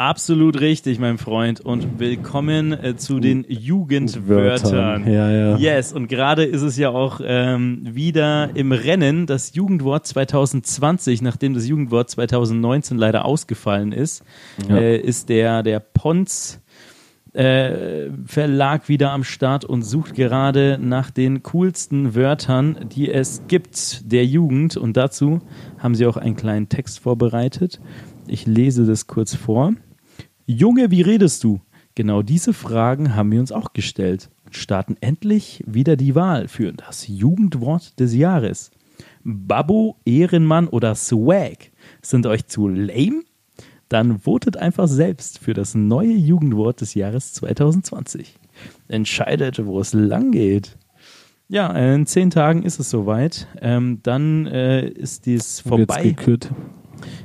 Absolut 0.00 0.60
richtig, 0.60 1.00
mein 1.00 1.18
Freund. 1.18 1.60
Und 1.60 1.98
willkommen 1.98 2.72
äh, 2.72 2.94
zu 2.96 3.18
den 3.18 3.44
Jugendwörtern. 3.48 4.70
Wörtern. 5.02 5.12
Ja, 5.12 5.28
ja. 5.28 5.56
Yes, 5.56 5.92
und 5.92 6.06
gerade 6.06 6.44
ist 6.44 6.62
es 6.62 6.76
ja 6.76 6.90
auch 6.90 7.20
ähm, 7.24 7.80
wieder 7.82 8.50
im 8.54 8.70
Rennen 8.70 9.26
das 9.26 9.56
Jugendwort 9.56 10.06
2020, 10.06 11.20
nachdem 11.20 11.52
das 11.54 11.66
Jugendwort 11.66 12.10
2019 12.10 12.96
leider 12.96 13.24
ausgefallen 13.24 13.90
ist, 13.90 14.22
Ja. 14.68 14.76
äh, 14.76 14.98
ist 14.98 15.30
der, 15.30 15.64
der 15.64 15.80
Pons 15.80 16.60
äh, 17.32 18.08
Verlag 18.24 18.88
wieder 18.88 19.10
am 19.10 19.24
Start 19.24 19.64
und 19.64 19.82
sucht 19.82 20.14
gerade 20.14 20.78
nach 20.80 21.10
den 21.10 21.42
coolsten 21.42 22.14
Wörtern, 22.14 22.86
die 22.94 23.10
es 23.10 23.42
gibt 23.48 24.12
der 24.12 24.24
Jugend. 24.24 24.76
Und 24.76 24.96
dazu 24.96 25.40
haben 25.80 25.96
sie 25.96 26.06
auch 26.06 26.16
einen 26.16 26.36
kleinen 26.36 26.68
Text 26.68 27.00
vorbereitet. 27.00 27.80
Ich 28.28 28.46
lese 28.46 28.86
das 28.86 29.08
kurz 29.08 29.34
vor. 29.34 29.72
Junge, 30.50 30.90
wie 30.90 31.02
redest 31.02 31.44
du? 31.44 31.60
Genau 31.94 32.22
diese 32.22 32.54
Fragen 32.54 33.14
haben 33.14 33.30
wir 33.30 33.38
uns 33.38 33.52
auch 33.52 33.74
gestellt 33.74 34.30
und 34.46 34.56
starten 34.56 34.96
endlich 35.02 35.62
wieder 35.66 35.94
die 35.94 36.14
Wahl 36.14 36.48
für 36.48 36.72
das 36.72 37.06
Jugendwort 37.06 38.00
des 38.00 38.14
Jahres. 38.14 38.70
Babbo, 39.22 39.96
Ehrenmann 40.06 40.66
oder 40.66 40.94
Swag 40.94 41.70
sind 42.00 42.24
euch 42.24 42.46
zu 42.46 42.66
lame? 42.66 43.24
Dann 43.90 44.20
votet 44.20 44.56
einfach 44.56 44.88
selbst 44.88 45.38
für 45.38 45.52
das 45.52 45.74
neue 45.74 46.14
Jugendwort 46.14 46.80
des 46.80 46.94
Jahres 46.94 47.34
2020. 47.34 48.34
Entscheidet, 48.88 49.66
wo 49.66 49.78
es 49.80 49.92
lang 49.92 50.32
geht. 50.32 50.78
Ja, 51.48 51.72
in 51.72 52.06
zehn 52.06 52.30
Tagen 52.30 52.62
ist 52.62 52.80
es 52.80 52.88
soweit. 52.88 53.48
Ähm, 53.60 54.00
dann 54.02 54.46
äh, 54.46 54.88
ist 54.88 55.26
dies 55.26 55.62
Wird's 55.66 55.92
vorbei. 55.92 56.02
gekürt. 56.04 56.50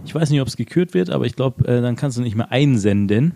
Ich 0.06 0.14
weiß 0.14 0.30
nicht, 0.30 0.42
ob 0.42 0.48
es 0.48 0.58
gekürt 0.58 0.94
wird, 0.94 1.10
aber 1.10 1.26
ich 1.26 1.36
glaube, 1.36 1.68
äh, 1.68 1.82
dann 1.82 1.96
kannst 1.96 2.18
du 2.18 2.22
nicht 2.22 2.36
mehr 2.36 2.52
einsenden. 2.52 3.34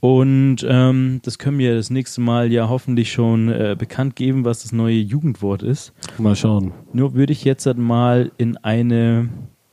Und 0.00 0.58
ähm, 0.68 1.20
das 1.24 1.38
können 1.38 1.58
wir 1.58 1.74
das 1.74 1.90
nächste 1.90 2.20
Mal 2.20 2.52
ja 2.52 2.68
hoffentlich 2.68 3.10
schon 3.10 3.48
äh, 3.48 3.74
bekannt 3.78 4.14
geben, 4.14 4.44
was 4.44 4.62
das 4.62 4.72
neue 4.72 4.98
Jugendwort 4.98 5.62
ist. 5.62 5.92
Mal 6.18 6.36
schauen. 6.36 6.72
Nur 6.92 7.14
würde 7.14 7.32
ich 7.32 7.44
jetzt 7.44 7.66
halt 7.66 7.78
mal 7.78 8.30
in 8.36 8.56
eine, 8.58 9.28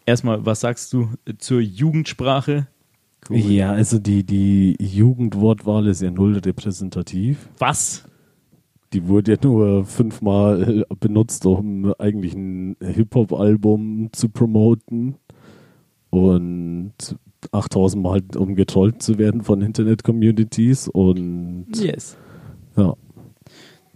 erstmal, 0.06 0.46
was 0.46 0.62
sagst 0.62 0.92
du 0.94 1.10
äh, 1.26 1.34
zur 1.38 1.60
Jugendsprache? 1.60 2.68
Ja, 3.30 3.72
also 3.72 4.00
die, 4.00 4.24
die 4.24 4.76
Jugendwortwahl 4.80 5.88
ist 5.88 6.02
ja 6.02 6.12
null 6.12 6.38
repräsentativ. 6.38 7.50
Was? 7.60 8.04
Die 8.92 9.08
wurde 9.08 9.34
ja 9.34 9.38
nur 9.42 9.86
fünfmal 9.86 10.86
äh, 10.90 10.96
benutzt, 11.00 11.46
um 11.46 11.94
eigentlich 12.00 12.34
ein 12.34 12.76
Hip-Hop-Album 12.82 14.10
zu 14.12 14.30
promoten. 14.30 15.16
Und 16.14 16.94
8000 17.52 18.02
Mal, 18.04 18.22
um 18.38 18.56
getrollt 18.56 19.02
zu 19.02 19.18
werden 19.18 19.42
von 19.42 19.62
Internet-Communities. 19.62 20.88
Und 20.88 21.68
Yes. 21.76 22.18
ja. 22.78 22.94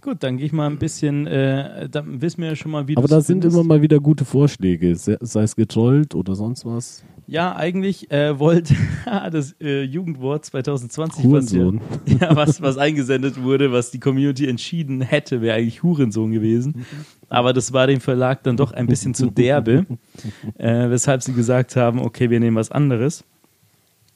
Gut, 0.00 0.22
dann 0.22 0.36
gehe 0.36 0.46
ich 0.46 0.52
mal 0.52 0.66
ein 0.70 0.78
bisschen, 0.78 1.26
äh, 1.26 1.88
dann 1.88 2.22
wissen 2.22 2.40
wir 2.42 2.48
ja 2.50 2.56
schon 2.56 2.70
mal, 2.72 2.86
wie 2.88 2.96
Aber 2.96 3.08
da 3.08 3.20
sind 3.20 3.44
immer 3.44 3.64
mal 3.64 3.82
wieder 3.82 3.98
gute 4.00 4.24
Vorschläge, 4.24 4.94
se- 4.96 5.18
sei 5.20 5.42
es 5.42 5.56
getrollt 5.56 6.14
oder 6.14 6.34
sonst 6.34 6.64
was. 6.64 7.04
Ja, 7.30 7.54
eigentlich 7.54 8.10
äh, 8.10 8.38
wollte 8.38 8.74
das 9.30 9.54
äh, 9.60 9.82
Jugendwort 9.82 10.46
2020 10.46 11.24
was, 11.30 11.52
ja, 11.52 11.58
Hurensohn. 11.58 11.80
ja, 12.20 12.34
was, 12.34 12.62
was 12.62 12.78
eingesendet 12.78 13.42
wurde, 13.42 13.70
was 13.70 13.90
die 13.90 14.00
Community 14.00 14.48
entschieden 14.48 15.02
hätte, 15.02 15.42
wäre 15.42 15.56
eigentlich 15.58 15.82
Hurensohn 15.82 16.32
gewesen. 16.32 16.86
Aber 17.28 17.52
das 17.52 17.74
war 17.74 17.86
dem 17.86 18.00
Verlag 18.00 18.42
dann 18.44 18.56
doch 18.56 18.72
ein 18.72 18.86
bisschen 18.86 19.12
zu 19.12 19.26
derbe, 19.30 19.84
äh, 20.58 20.88
weshalb 20.88 21.22
sie 21.22 21.34
gesagt 21.34 21.76
haben, 21.76 22.00
okay, 22.00 22.30
wir 22.30 22.40
nehmen 22.40 22.56
was 22.56 22.70
anderes. 22.72 23.24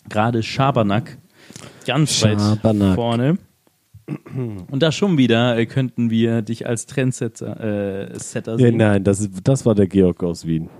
Gerade 0.08 0.42
Schabernack, 0.42 1.18
ganz 1.86 2.22
weit 2.24 2.40
Schabernack. 2.40 2.94
vorne. 2.94 3.36
Und 4.70 4.82
da 4.82 4.90
schon 4.90 5.18
wieder 5.18 5.56
äh, 5.58 5.66
könnten 5.66 6.08
wir 6.10 6.40
dich 6.42 6.66
als 6.66 6.86
Trendsetter 6.86 8.10
äh, 8.12 8.18
Setter 8.18 8.52
Ja, 8.52 8.58
sehen. 8.58 8.76
nein, 8.78 9.04
das, 9.04 9.20
ist- 9.20 9.30
das 9.44 9.64
war 9.66 9.74
der 9.74 9.86
Georg 9.86 10.22
aus 10.24 10.46
Wien. 10.46 10.70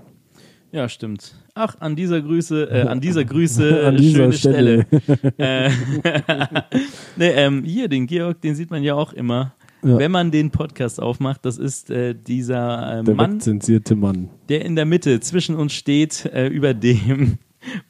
Ja, 0.73 0.89
stimmt. 0.89 1.35
Ach, 1.53 1.75
an 1.81 1.95
dieser 1.95 2.19
Grüße, 2.19 2.63
äh, 2.71 2.81
an 2.87 2.99
dieser 2.99 3.23
Grüße, 3.23 3.81
äh, 3.83 3.85
An 3.85 3.97
dieser 3.97 4.31
schöne 4.31 4.33
Stelle. 4.33 4.85
Stelle. 4.87 5.33
äh, 5.37 5.69
nee, 7.15 7.29
ähm, 7.29 7.63
hier, 7.63 7.87
den 7.87 8.07
Georg, 8.07 8.41
den 8.41 8.55
sieht 8.55 8.71
man 8.71 8.81
ja 8.81 8.95
auch 8.95 9.13
immer. 9.13 9.53
Ja. 9.83 9.99
Wenn 9.99 10.11
man 10.11 10.31
den 10.31 10.49
Podcast 10.49 10.99
aufmacht, 10.99 11.45
das 11.45 11.59
ist 11.59 11.91
äh, 11.91 12.15
dieser 12.15 13.01
äh, 13.01 13.03
Der 13.03 13.13
Mann, 13.15 13.33
wegzensierte 13.35 13.95
Mann. 13.95 14.29
der 14.49 14.65
in 14.65 14.75
der 14.75 14.85
Mitte 14.85 15.19
zwischen 15.19 15.55
uns 15.55 15.73
steht, 15.73 16.25
äh, 16.33 16.47
über 16.47 16.73
dem 16.73 17.37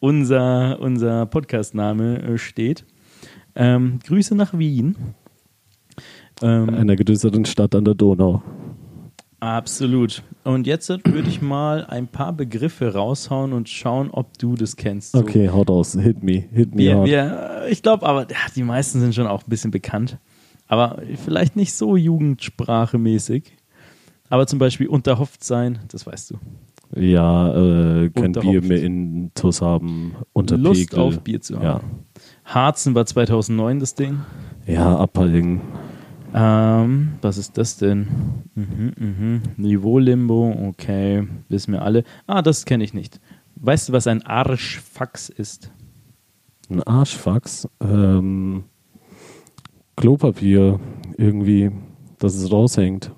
unser, 0.02 0.80
unser 0.82 1.26
Podcastname 1.28 2.38
steht. 2.38 2.84
Ähm, 3.56 4.00
Grüße 4.06 4.36
nach 4.36 4.58
Wien. 4.58 4.98
Ähm, 6.42 6.70
Einer 6.70 6.96
größeren 6.98 7.46
Stadt 7.46 7.76
an 7.76 7.86
der 7.86 7.94
Donau. 7.94 8.44
Absolut. 9.44 10.24
Und 10.44 10.68
jetzt 10.68 10.90
würde 10.90 11.28
ich 11.30 11.42
mal 11.42 11.86
ein 11.86 12.08
paar 12.08 12.34
Begriffe 12.34 12.94
raushauen 12.94 13.54
und 13.54 13.70
schauen, 13.70 14.10
ob 14.12 14.38
du 14.38 14.56
das 14.56 14.76
kennst. 14.76 15.12
So 15.14 15.20
Okay, 15.20 15.50
haut 15.50 15.70
aus. 15.70 15.94
Hit 15.94 16.24
me. 16.24 16.44
Hit 16.52 16.74
me 16.76 16.82
Wir, 16.82 16.96
hard. 16.98 17.08
wir, 17.08 17.66
ich 17.70 17.82
glaube 17.82 18.06
aber, 18.06 18.22
ja, 18.30 18.38
die 18.56 18.64
meisten 18.64 19.00
sind 19.00 19.14
schon 19.16 19.28
auch 19.28 19.44
ein 19.44 19.50
bisschen 19.50 19.72
bekannt. 19.72 20.18
Aber 20.68 21.02
vielleicht 21.26 21.56
nicht 21.56 21.74
so 21.74 21.96
jugendsprachemäßig. 21.98 23.54
Aber 24.30 24.48
zum 24.48 24.60
Beispiel 24.60 24.88
unterhofft 24.88 25.44
sein, 25.44 25.80
das 25.90 26.08
weißt 26.08 26.32
du. 26.32 26.36
Ja, 27.00 27.54
äh, 28.04 28.10
kein. 28.10 28.32
Bier 28.34 28.62
mehr 28.62 28.82
in 28.82 29.32
Tuss 29.36 29.62
haben. 29.62 30.16
Unter 30.32 30.58
Lust 30.58 30.90
Pegel. 30.90 31.00
auf 31.04 31.20
Bier 31.22 31.42
zu 31.42 31.56
haben. 31.56 31.64
Ja, 31.64 31.82
Harzen 32.46 32.96
war 32.96 33.06
2009 33.06 33.80
das 33.80 33.96
Ding. 33.96 34.20
ja 34.68 34.96
Abhalling. 34.98 35.62
Ähm, 36.34 37.14
was 37.22 37.38
ist 37.38 37.58
das 37.58 37.78
denn? 37.78 38.08
Mhm, 38.56 38.94
mhm. 38.98 39.42
Niveau-Limbo, 39.58 40.68
okay, 40.70 41.28
wissen 41.50 41.74
wir 41.74 41.82
alle. 41.84 42.04
Ah, 42.28 42.42
das 42.42 42.66
kenne 42.66 42.84
ich 42.84 42.94
nicht. 42.94 43.20
Weißt 43.56 43.90
du, 43.90 43.94
was 43.94 44.08
ein 44.08 44.24
Arschfax 44.26 45.30
ist? 45.30 45.72
Ein 46.70 46.82
Arschfax. 46.84 47.68
Ähm, 47.82 48.64
Klopapier. 49.96 50.80
Irgendwie, 51.18 51.72
dass 52.18 52.36
es 52.36 52.52
raushängt. 52.52 53.12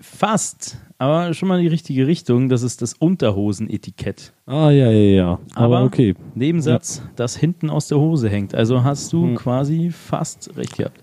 Fast, 0.00 0.78
aber 0.96 1.34
schon 1.34 1.48
mal 1.48 1.58
in 1.58 1.62
die 1.64 1.68
richtige 1.68 2.06
Richtung. 2.06 2.48
Das 2.48 2.62
ist 2.62 2.80
das 2.80 2.94
Unterhosenetikett. 2.94 4.32
Ah, 4.46 4.70
ja, 4.70 4.90
ja, 4.90 5.14
ja. 5.14 5.40
Aber, 5.54 5.76
Aber 5.78 5.82
okay. 5.84 6.14
Nebensatz, 6.34 7.02
das 7.14 7.36
hinten 7.36 7.68
aus 7.68 7.88
der 7.88 7.98
Hose 7.98 8.30
hängt. 8.30 8.54
Also 8.54 8.82
hast 8.82 9.12
du 9.12 9.24
Hm. 9.26 9.34
quasi 9.36 9.90
fast 9.90 10.56
recht 10.56 10.76
gehabt. 10.78 11.02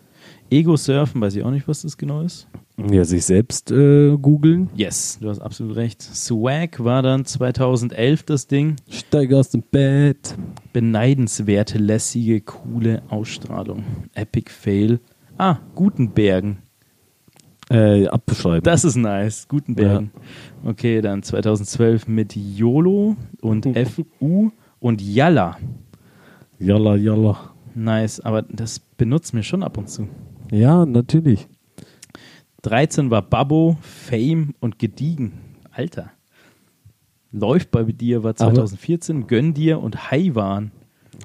Ego-Surfen, 0.54 1.20
weiß 1.20 1.36
ich 1.36 1.44
auch 1.44 1.52
nicht, 1.52 1.68
was 1.68 1.82
das 1.82 1.98
genau 1.98 2.22
ist. 2.22 2.48
Ja, 2.78 3.04
sich 3.06 3.26
selbst 3.26 3.72
äh, 3.72 4.16
googeln. 4.18 4.70
Yes, 4.76 5.18
du 5.20 5.30
hast 5.30 5.40
absolut 5.40 5.76
recht. 5.76 6.02
Swag 6.02 6.84
war 6.84 7.02
dann 7.02 7.26
2011 7.26 8.24
das 8.24 8.48
Ding. 8.48 8.76
Steig 8.90 9.34
aus 9.34 9.50
dem 9.50 9.64
Bett. 9.64 10.36
Beneidenswerte, 10.74 11.78
lässige, 11.78 12.42
coole 12.42 13.02
Ausstrahlung. 13.10 13.84
Epic 14.14 14.52
Fail. 14.52 15.00
Ah, 15.38 15.58
Gutenbergen. 15.76 16.58
Äh, 17.70 18.08
abbeschreiben. 18.08 18.64
Das 18.64 18.84
ist 18.84 18.96
nice. 18.96 19.48
Gutenbergen. 19.48 20.12
Okay, 20.66 21.02
dann 21.02 21.24
2012 21.24 22.08
mit 22.08 22.36
YOLO 22.36 23.16
und 23.42 23.68
FU 23.88 24.52
und 24.80 25.02
Yalla. 25.02 25.58
Jalla, 26.60 26.96
jalla. 26.96 27.54
Nice, 27.76 28.20
aber 28.20 28.44
das 28.44 28.80
benutzen 28.80 29.38
wir 29.38 29.44
schon 29.44 29.64
ab 29.64 29.78
und 29.78 29.90
zu. 29.90 30.08
Ja, 30.52 30.86
natürlich. 30.86 31.48
13 32.64 33.10
war 33.12 33.22
Babbo, 33.22 33.78
Fame 33.82 34.54
und 34.60 34.80
Gediegen. 34.80 35.34
Alter. 35.72 36.12
Läuft 37.32 37.72
bei 37.72 37.84
dir 37.84 38.24
war 38.24 38.36
2014, 38.36 39.28
Gönn 39.28 39.54
dir 39.54 39.80
und 39.82 40.12
Haiwan. 40.12 40.72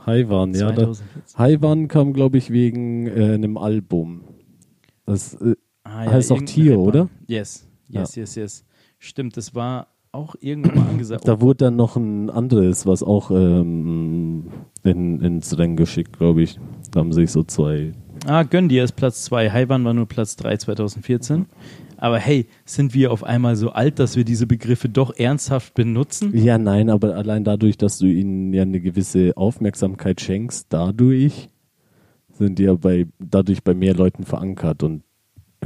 Haiwan, 0.07 0.55
ja. 0.55 0.69
Da, 0.73 0.93
2014. 0.93 1.39
Haiwan 1.39 1.89
kam, 1.89 2.13
glaube 2.15 2.39
ich, 2.39 2.51
wegen 2.51 3.07
äh, 3.07 3.35
einem 3.35 3.57
Album. 3.59 4.23
Das, 5.07 5.35
äh, 5.35 5.55
Ah, 5.85 6.05
heißt 6.11 6.33
auch 6.33 6.43
Tier, 6.43 6.73
Rapper. 6.73 6.83
oder? 6.83 7.09
Yes, 7.29 7.67
yes, 7.89 8.15
yes, 8.15 8.35
yes. 8.35 8.65
Stimmt, 8.99 9.37
das 9.39 9.55
war 9.55 9.87
auch 10.13 10.35
irgendwann 10.41 10.75
mal 10.77 10.89
angesagt. 10.89 11.27
da 11.27 11.41
wurde 11.41 11.65
dann 11.67 11.77
noch 11.77 11.97
ein 11.97 12.29
anderes, 12.29 12.85
was 12.87 13.03
auch 13.03 13.31
ähm, 13.31 14.49
in, 14.83 15.21
ins 15.21 15.57
Rennen 15.57 15.77
geschickt, 15.77 16.19
glaube 16.19 16.43
ich. 16.43 16.59
Da 16.91 17.01
haben 17.01 17.13
sich 17.15 17.31
so 17.31 17.43
zwei 17.43 17.93
Ah, 18.27 18.43
gönn 18.43 18.69
dir 18.69 18.85
ist 18.85 18.93
Platz 18.93 19.25
2. 19.25 19.51
Haiwan 19.51 19.85
war 19.85 19.95
nur 19.95 20.07
Platz 20.07 20.37
3 20.37 20.57
2014. 20.57 21.47
Aber 21.97 22.19
hey, 22.19 22.47
sind 22.65 22.95
wir 22.95 23.11
auf 23.11 23.25
einmal 23.25 23.57
so 23.57 23.71
alt, 23.71 23.99
dass 23.99 24.17
wir 24.17 24.25
diese 24.25 24.47
Begriffe 24.47 24.89
doch 24.89 25.17
ernsthaft 25.17 25.75
benutzen? 25.75 26.31
Ja, 26.37 26.57
nein, 26.57 26.91
aber 26.91 27.17
allein 27.17 27.43
dadurch, 27.43 27.77
dass 27.77 27.99
du 27.99 28.07
ihnen 28.07 28.53
ja 28.53 28.63
eine 28.63 28.81
gewisse 28.81 29.37
Aufmerksamkeit 29.37 30.21
schenkst, 30.21 30.67
dadurch 30.69 31.49
sind 32.31 32.59
die 32.61 32.65
ja 32.65 32.75
bei, 32.75 33.07
dadurch 33.19 33.65
bei 33.65 33.75
mehr 33.75 33.95
Leuten 33.95 34.25
verankert 34.25 34.85
und 34.85 35.03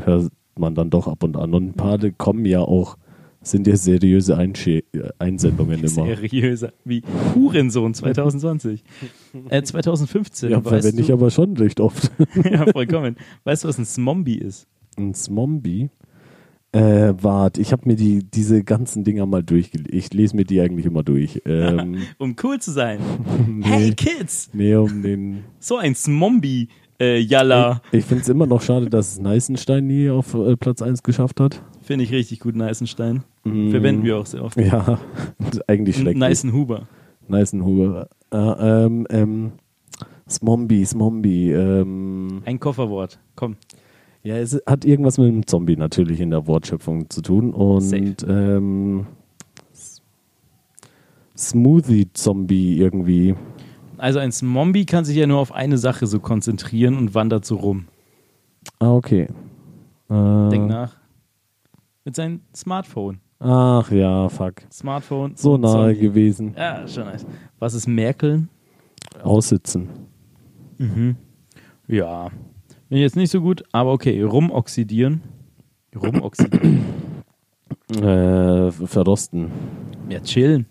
hört 0.01 0.33
man 0.57 0.75
dann 0.75 0.89
doch 0.89 1.07
ab 1.07 1.23
und 1.23 1.37
an. 1.37 1.53
Und 1.53 1.67
ein 1.69 1.75
paar 1.75 1.99
kommen 2.17 2.47
ja 2.47 2.61
auch, 2.61 2.97
sind 3.43 3.67
ja 3.67 3.77
seriöse 3.77 4.37
Einsche 4.37 4.85
Einsendungen 5.19 5.81
immer. 5.81 6.07
Seriöser. 6.07 6.73
Wie 6.85 7.03
Hurensohn 7.35 7.95
2020. 7.95 8.85
äh, 9.49 9.63
2015. 9.63 10.51
Ja, 10.51 10.61
verwende 10.61 11.01
ich 11.03 11.13
aber 11.13 11.31
schon 11.31 11.57
recht 11.57 11.81
oft. 11.81 12.11
ja, 12.45 12.67
vollkommen. 12.73 13.17
Weißt 13.45 13.65
du, 13.65 13.69
was 13.69 13.79
ein 13.79 13.87
Smombie 13.87 14.39
ist? 14.39 14.67
Ein 14.97 15.15
Smombie? 15.15 15.91
Äh, 16.75 17.13
warte, 17.21 17.61
ich 17.61 17.71
habe 17.73 17.87
mir 17.87 17.97
die, 17.97 18.25
diese 18.25 18.65
ganzen 18.65 19.05
Dinger 19.05 19.27
mal 19.27 19.43
durchgelesen. 19.43 19.93
Ich 19.93 20.15
lese 20.15 20.35
mir 20.35 20.45
die 20.45 20.59
eigentlich 20.61 20.87
immer 20.87 21.03
durch. 21.03 21.43
Ähm, 21.45 21.99
um 22.19 22.35
cool 22.43 22.61
zu 22.61 22.71
sein. 22.73 22.99
nee, 23.47 23.63
Hey 23.67 23.93
Kids! 23.93 24.49
nee, 24.55 24.75
um 24.75 25.03
den. 25.03 25.45
So 25.59 25.77
ein 25.77 25.95
Smombie, 25.95 26.69
äh, 27.03 27.19
Jalla. 27.19 27.83
Ich 27.91 28.05
finde 28.05 28.23
es 28.23 28.29
immer 28.29 28.47
noch 28.47 28.63
schade, 28.63 28.89
dass 28.89 29.19
Neißenstein 29.19 29.87
nie 29.87 30.09
auf 30.09 30.35
äh, 30.35 30.57
Platz 30.57 30.83
1 30.83 31.03
geschafft 31.03 31.41
hat. 31.41 31.63
Finde 31.83 32.05
ich 32.05 32.13
richtig 32.13 32.41
gut, 32.41 32.55
Neißenstein. 32.55 33.25
Mm. 33.45 33.71
Verwenden 33.71 34.05
wir 34.05 34.19
auch 34.19 34.27
sehr 34.27 34.45
oft. 34.45 34.57
Ja, 34.57 35.01
eigentlich 35.67 35.97
schlecht. 35.97 36.17
Neißenhuber. 36.17 36.87
Neißenhuber. 37.29 38.09
Äh, 38.31 38.37
ähm, 38.37 39.07
ähm, 39.11 39.53
Smombie, 40.29 40.85
Smombie. 40.85 41.51
Ähm, 41.51 42.43
Ein 42.45 42.61
Kofferwort. 42.61 43.19
Komm. 43.35 43.57
ja, 44.23 44.37
es 44.37 44.63
hat 44.67 44.85
irgendwas 44.85 45.19
mit 45.19 45.29
dem 45.29 45.47
Zombie 45.47 45.77
natürlich 45.77 46.21
in 46.21 46.31
der 46.31 46.47
Wortschöpfung 46.47 47.11
zu 47.11 47.21
tun. 47.21 47.53
Und 47.53 48.25
ähm, 48.29 49.07
Smoothie-Zombie 51.37 52.79
irgendwie. 52.79 53.35
Also 54.03 54.19
ein 54.19 54.33
Smombie 54.33 54.85
kann 54.85 55.05
sich 55.05 55.17
ja 55.17 55.29
nur 55.29 55.39
auf 55.39 55.53
eine 55.53 55.79
Sache 55.79 56.09
so 56.09 56.19
konzentrieren 56.19 56.97
und 56.99 57.15
wandert 57.15 57.45
so 57.45 57.55
rum. 57.55 57.87
Ah, 58.81 58.91
okay. 58.91 59.29
Äh, 60.11 60.49
Denk 60.51 60.67
nach. 60.67 60.97
Mit 62.05 62.17
seinem 62.17 62.41
Smartphone. 62.53 63.21
Ach 63.39 63.89
ja, 63.93 64.29
fuck. 64.29 64.55
Smartphone. 64.73 65.37
So 65.37 65.57
nahe 65.57 65.93
Zombie. 65.93 66.01
gewesen. 66.01 66.53
Ja, 66.59 66.89
schon 66.89 67.05
nice. 67.05 67.25
Was 67.61 67.75
ist 67.75 67.87
Merkeln? 67.87 68.49
Aussitzen. 69.23 69.89
Ja. 71.87 72.31
Bin 72.89 72.99
jetzt 72.99 73.15
nicht 73.15 73.31
so 73.31 73.41
gut, 73.41 73.63
aber 73.71 73.93
okay. 73.93 74.21
Rumoxidieren. 74.21 75.21
Rumoxidieren. 75.95 76.81
Äh, 77.95 78.73
verrosten. 78.73 79.53
ja, 80.09 80.19
chillen. 80.19 80.67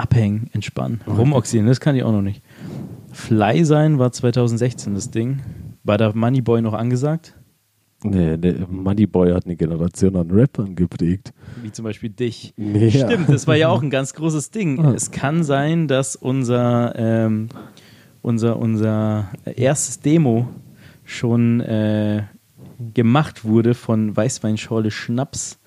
Abhängen, 0.00 0.48
entspannen. 0.52 1.00
Rumoxidieren, 1.06 1.66
das 1.66 1.80
kann 1.80 1.94
ich 1.94 2.02
auch 2.02 2.12
noch 2.12 2.22
nicht. 2.22 2.42
Fly 3.12 3.64
sein 3.64 3.98
war 3.98 4.12
2016 4.12 4.94
das 4.94 5.10
Ding. 5.10 5.40
War 5.84 5.98
da 5.98 6.12
Moneyboy 6.14 6.62
noch 6.62 6.74
angesagt? 6.74 7.34
Nee, 8.02 8.38
der 8.38 8.66
Moneyboy 8.66 9.32
hat 9.32 9.44
eine 9.44 9.56
Generation 9.56 10.16
an 10.16 10.30
Rappern 10.30 10.74
geprägt. 10.74 11.34
Wie 11.62 11.70
zum 11.70 11.84
Beispiel 11.84 12.08
dich. 12.08 12.54
Nee, 12.56 12.90
Stimmt, 12.90 13.28
das 13.28 13.46
war 13.46 13.56
ja 13.56 13.68
auch 13.68 13.82
ein 13.82 13.90
ganz 13.90 14.14
großes 14.14 14.50
Ding. 14.50 14.82
Ah. 14.82 14.92
Es 14.94 15.10
kann 15.10 15.44
sein, 15.44 15.86
dass 15.86 16.16
unser, 16.16 16.94
ähm, 16.96 17.48
unser, 18.22 18.58
unser 18.58 19.28
erstes 19.44 20.00
Demo 20.00 20.48
schon 21.04 21.60
äh, 21.60 22.22
gemacht 22.94 23.44
wurde 23.44 23.74
von 23.74 24.16
Weißweinschorle 24.16 24.90
Schnaps 24.90 25.58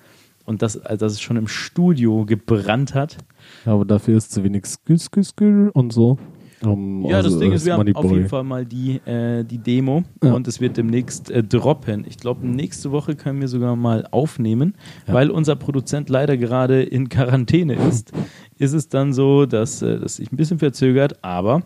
und 0.44 0.62
das, 0.62 0.76
also 0.78 1.06
dass 1.06 1.12
es 1.12 1.20
schon 1.20 1.36
im 1.36 1.46
Studio 1.46 2.24
gebrannt 2.24 2.94
hat. 2.94 3.18
Aber 3.64 3.84
dafür 3.84 4.16
ist 4.16 4.32
zu 4.32 4.44
wenig 4.44 4.66
Skü, 4.66 4.98
Skü, 4.98 5.22
Skü 5.22 5.70
und 5.72 5.92
so. 5.92 6.18
Um, 6.62 7.04
Ja, 7.04 7.16
das 7.18 7.26
also, 7.26 7.40
Ding 7.40 7.52
ist, 7.52 7.66
wir 7.66 7.74
haben 7.74 7.94
auf 7.94 8.10
jeden 8.10 8.28
Fall 8.28 8.44
mal 8.44 8.64
die, 8.64 8.96
äh, 9.06 9.44
die 9.44 9.58
Demo 9.58 10.04
Ja. 10.22 10.32
und 10.32 10.48
es 10.48 10.60
wird 10.60 10.76
demnächst 10.76 11.30
äh, 11.30 11.42
droppen. 11.42 12.04
Ich 12.08 12.16
glaube, 12.16 12.46
nächste 12.46 12.90
Woche 12.90 13.16
können 13.16 13.40
wir 13.40 13.48
sogar 13.48 13.76
mal 13.76 14.06
aufnehmen, 14.10 14.74
Ja. 15.06 15.14
weil 15.14 15.30
unser 15.30 15.56
Produzent 15.56 16.08
leider 16.08 16.36
gerade 16.36 16.82
in 16.82 17.08
Quarantäne 17.08 17.74
ist. 17.74 18.12
ist 18.58 18.72
es 18.72 18.88
dann 18.88 19.12
so, 19.12 19.46
dass 19.46 19.82
äh, 19.82 19.98
das 19.98 20.16
sich 20.16 20.32
ein 20.32 20.36
bisschen 20.36 20.58
verzögert, 20.58 21.22
aber 21.22 21.62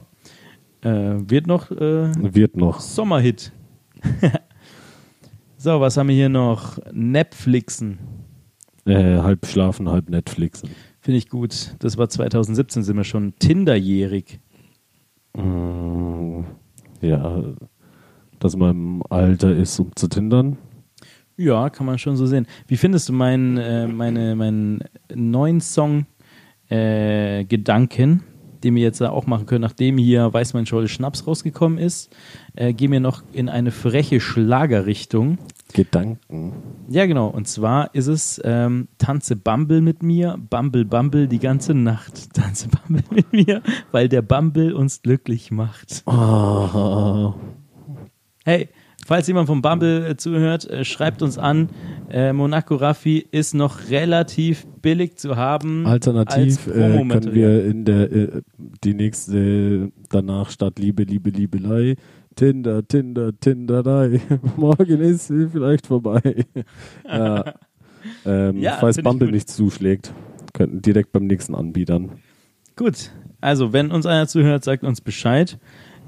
äh, 0.80 0.88
wird 0.90 1.46
noch 1.46 1.70
äh, 1.70 2.10
Wird 2.34 2.56
noch. 2.56 2.80
Sommerhit. 2.80 3.52
so, 5.56 5.80
was 5.80 5.96
haben 5.96 6.08
wir 6.08 6.14
hier 6.16 6.28
noch? 6.28 6.78
Netflixen. 6.92 7.98
Äh, 8.84 9.18
halb 9.18 9.44
schlafen, 9.46 9.88
halb 9.88 10.08
Netflixen. 10.08 10.70
Finde 11.08 11.20
ich 11.20 11.30
gut. 11.30 11.74
Das 11.78 11.96
war 11.96 12.10
2017, 12.10 12.82
sind 12.82 12.98
wir 12.98 13.02
schon 13.02 13.32
Tinderjährig. 13.38 14.40
Mm, 15.34 16.40
ja, 17.00 17.44
dass 18.38 18.56
man 18.56 18.70
im 18.72 19.02
Alter 19.08 19.56
ist, 19.56 19.80
um 19.80 19.96
zu 19.96 20.08
tindern. 20.08 20.58
Ja, 21.38 21.70
kann 21.70 21.86
man 21.86 21.96
schon 21.96 22.18
so 22.18 22.26
sehen. 22.26 22.46
Wie 22.66 22.76
findest 22.76 23.08
du 23.08 23.14
meinen, 23.14 23.56
äh, 23.56 23.86
meine, 23.86 24.36
meinen 24.36 24.84
neuen 25.14 25.62
Song 25.62 26.04
äh, 26.68 27.46
Gedanken, 27.46 28.22
den 28.62 28.74
wir 28.74 28.82
jetzt 28.82 29.02
auch 29.02 29.26
machen 29.26 29.46
können, 29.46 29.62
nachdem 29.62 29.96
hier 29.96 30.30
Weißmann-Scholle 30.30 30.88
Schnaps 30.88 31.26
rausgekommen 31.26 31.78
ist? 31.78 32.14
Äh, 32.54 32.74
gehen 32.74 32.92
wir 32.92 33.00
noch 33.00 33.22
in 33.32 33.48
eine 33.48 33.70
freche 33.70 34.20
Schlagerrichtung. 34.20 35.38
Gedanken. 35.72 36.52
Ja, 36.88 37.06
genau. 37.06 37.28
Und 37.28 37.46
zwar 37.48 37.94
ist 37.94 38.06
es 38.06 38.40
ähm, 38.44 38.88
Tanze 38.98 39.36
Bumble 39.36 39.80
mit 39.80 40.02
mir, 40.02 40.36
Bumble 40.50 40.84
Bumble 40.84 41.28
die 41.28 41.38
ganze 41.38 41.74
Nacht. 41.74 42.32
Tanze 42.34 42.68
Bumble 42.68 43.04
mit 43.10 43.32
mir, 43.32 43.62
weil 43.92 44.08
der 44.08 44.22
Bumble 44.22 44.74
uns 44.74 45.02
glücklich 45.02 45.50
macht. 45.50 46.02
Ah, 46.06 47.34
Hey, 48.44 48.70
falls 49.06 49.26
jemand 49.26 49.46
vom 49.46 49.60
Bumble 49.60 50.06
äh, 50.06 50.16
zuhört, 50.16 50.68
äh, 50.70 50.82
schreibt 50.82 51.20
uns 51.20 51.36
an. 51.36 51.68
Äh, 52.08 52.32
Monaco 52.32 52.76
Raffi 52.76 53.18
ist 53.30 53.52
noch 53.54 53.90
relativ 53.90 54.66
billig 54.80 55.16
zu 55.16 55.36
haben. 55.36 55.86
alternativ 55.86 56.66
äh, 56.66 56.70
können 56.70 57.34
wir 57.34 57.64
in 57.66 57.84
der 57.84 58.10
äh, 58.10 58.42
die 58.84 58.94
nächste 58.94 59.92
danach 60.08 60.48
statt 60.48 60.78
Liebe, 60.78 61.02
Liebe, 61.02 61.28
Liebelei 61.28 61.96
Tinder, 62.38 62.86
Tinder, 62.86 63.32
Tinderei. 63.40 64.20
Morgen 64.56 65.00
ist 65.00 65.26
sie 65.26 65.48
vielleicht 65.48 65.88
vorbei. 65.88 66.44
ja. 67.04 67.54
Ähm, 68.24 68.58
Ja, 68.58 68.76
falls 68.78 68.96
Bumble 69.02 69.32
nicht 69.32 69.50
zuschlägt, 69.50 70.12
könnten 70.52 70.80
direkt 70.80 71.10
beim 71.10 71.26
nächsten 71.26 71.56
Anbietern. 71.56 72.12
Gut, 72.76 73.10
also 73.40 73.72
wenn 73.72 73.90
uns 73.90 74.06
einer 74.06 74.28
zuhört, 74.28 74.62
sagt 74.62 74.84
uns 74.84 75.00
Bescheid. 75.00 75.58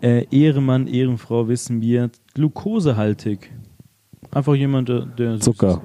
Äh, 0.03 0.27
Ehremann, 0.31 0.87
Ehrenfrau 0.87 1.49
wissen 1.49 1.81
wir, 1.81 2.11
glukosehaltig. 2.35 3.51
Einfach 4.31 4.55
jemand, 4.55 4.89
der, 4.89 5.07
der 5.07 5.41
Zucker. 5.41 5.83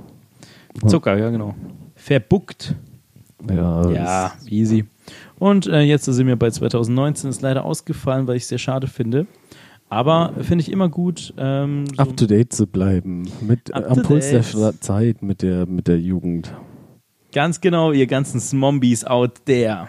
ist. 0.75 0.91
Zucker, 0.91 1.17
ja 1.17 1.31
genau. 1.31 1.55
Verbuckt. 1.95 2.75
Ja, 3.49 3.89
Ja, 3.89 4.33
easy. 4.47 4.85
Und 5.39 5.65
äh, 5.65 5.81
jetzt 5.81 6.05
sind 6.05 6.27
wir 6.27 6.35
bei 6.35 6.51
2019, 6.51 7.31
ist 7.31 7.41
leider 7.41 7.65
ausgefallen, 7.65 8.27
weil 8.27 8.37
ich 8.37 8.43
es 8.43 8.49
sehr 8.49 8.59
schade 8.59 8.85
finde. 8.85 9.25
Aber 9.95 10.33
finde 10.41 10.61
ich 10.61 10.69
immer 10.71 10.89
gut. 10.89 11.33
Ähm, 11.37 11.85
so 11.87 12.01
up 12.01 12.17
to 12.17 12.25
date 12.25 12.51
zu 12.51 12.67
bleiben. 12.67 13.29
Mit, 13.39 13.73
am 13.73 14.01
Puls 14.01 14.29
der 14.29 14.43
Zeit 14.81 15.21
mit 15.21 15.41
der, 15.41 15.65
mit 15.67 15.87
der 15.87 15.99
Jugend. 15.99 16.53
ganz 17.31 17.61
genau, 17.61 17.93
ihr 17.93 18.05
ganzen 18.05 18.41
Smombies 18.41 19.05
out 19.05 19.45
there. 19.45 19.87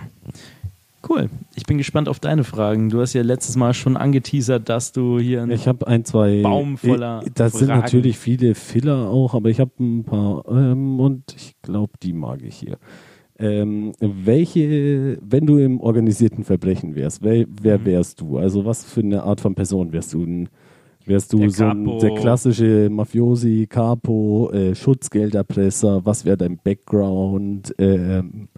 Cool. 1.09 1.29
Ich 1.57 1.65
bin 1.67 1.79
gespannt 1.79 2.09
auf 2.09 2.21
deine 2.21 2.45
Fragen. 2.45 2.89
Du 2.89 3.01
hast 3.01 3.15
ja 3.15 3.23
letztes 3.23 3.57
Mal 3.57 3.75
schon 3.75 3.97
angeteasert, 3.97 4.69
dass 4.69 4.93
du 4.93 5.19
hier 5.19 5.43
ein 5.43 5.51
Ich 5.51 5.67
habe 5.67 5.87
ein, 5.89 6.05
zwei. 6.05 6.41
Baum 6.43 6.79
voller 6.79 7.23
Ich- 7.25 7.33
Das 7.35 7.55
sind 7.55 7.69
Fragen. 7.69 7.81
natürlich 7.81 8.17
viele 8.19 8.55
Filler 8.55 9.09
auch, 9.09 9.35
aber 9.35 9.49
ich 9.51 9.59
habe 9.59 9.73
ein 9.81 10.05
paar 10.05 10.45
ähm, 10.49 11.01
und 11.01 11.35
ich 11.37 11.55
glaube, 11.63 11.93
die 12.03 12.13
mag 12.13 12.43
ich 12.43 12.55
hier. 12.57 12.79
Ähm, 13.39 13.93
welche, 14.01 15.19
wenn 15.21 15.45
du 15.47 15.59
im 15.59 15.81
organisierten 15.81 16.43
Verbrechen 16.45 16.95
wärst, 16.95 17.23
wer, 17.23 17.47
Mhm. 17.47 17.57
wer 17.61 17.85
wärst 17.85 18.21
du? 18.21 18.39
Also 18.39 18.65
was 18.65 18.85
für 18.85 19.01
eine 19.01 19.23
Art 19.25 19.41
von 19.41 19.55
Person 19.55 19.93
wärst 19.93 20.15
du? 20.15 20.23
Ein, 20.25 20.49
wärst 21.05 21.33
du 21.35 21.39
Der 21.41 21.51
so 21.51 21.65
ein, 21.65 21.99
der 21.99 22.15
klassische 22.15 22.89
Mafiosi, 22.91 23.67
Capo, 23.69 24.51
äh, 24.53 24.75
Schutzgelderpresser? 24.75 26.05
Was 26.07 26.25
wäre 26.25 26.39
dein 26.39 26.59
Background? 26.63 27.75
Ähm, 27.79 28.49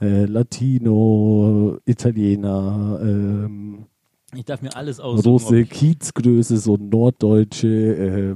äh, 0.00 0.26
Latino, 0.26 1.78
Italiener, 1.86 2.98
ähm, 3.02 3.86
Ich 4.34 4.44
darf 4.44 4.60
mir 4.62 4.74
alles 4.76 5.00
aussuchen. 5.00 5.22
große 5.22 5.64
Kiezgröße, 5.64 6.56
so 6.58 6.76
norddeutsche, 6.76 7.68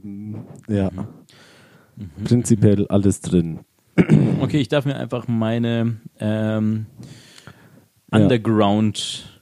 ähm, 0.03 0.37
ja, 0.68 0.91
Mhm. 1.97 2.24
prinzipiell 2.24 2.87
alles 2.89 3.20
drin. 3.20 3.61
Okay, 4.40 4.59
ich 4.59 4.68
darf 4.68 4.84
mir 4.84 4.97
einfach 4.97 5.26
meine 5.28 5.97
ähm, 6.20 6.86
Ja. 8.12 8.18
Underground 8.18 9.40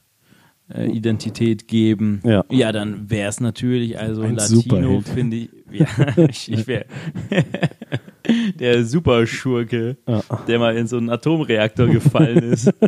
äh, 0.73 0.89
Identität 0.89 1.67
geben. 1.67 2.21
Ja. 2.23 2.43
ja 2.49 2.71
dann 2.71 3.09
wäre 3.09 3.29
es 3.29 3.39
natürlich, 3.39 3.99
also 3.99 4.21
Ein 4.23 4.35
Latino 4.35 5.01
finde 5.01 5.37
ich, 5.37 5.49
ja, 5.71 5.87
ich, 6.29 6.51
ich 6.51 6.67
wäre 6.67 6.85
der 8.59 8.85
Superschurke, 8.85 9.97
Ja. 10.07 10.23
der 10.47 10.59
mal 10.59 10.75
in 10.75 10.87
so 10.87 10.97
einen 10.97 11.09
Atomreaktor 11.09 11.87
gefallen 11.87 12.43
ist. 12.51 12.71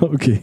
Okay. 0.00 0.40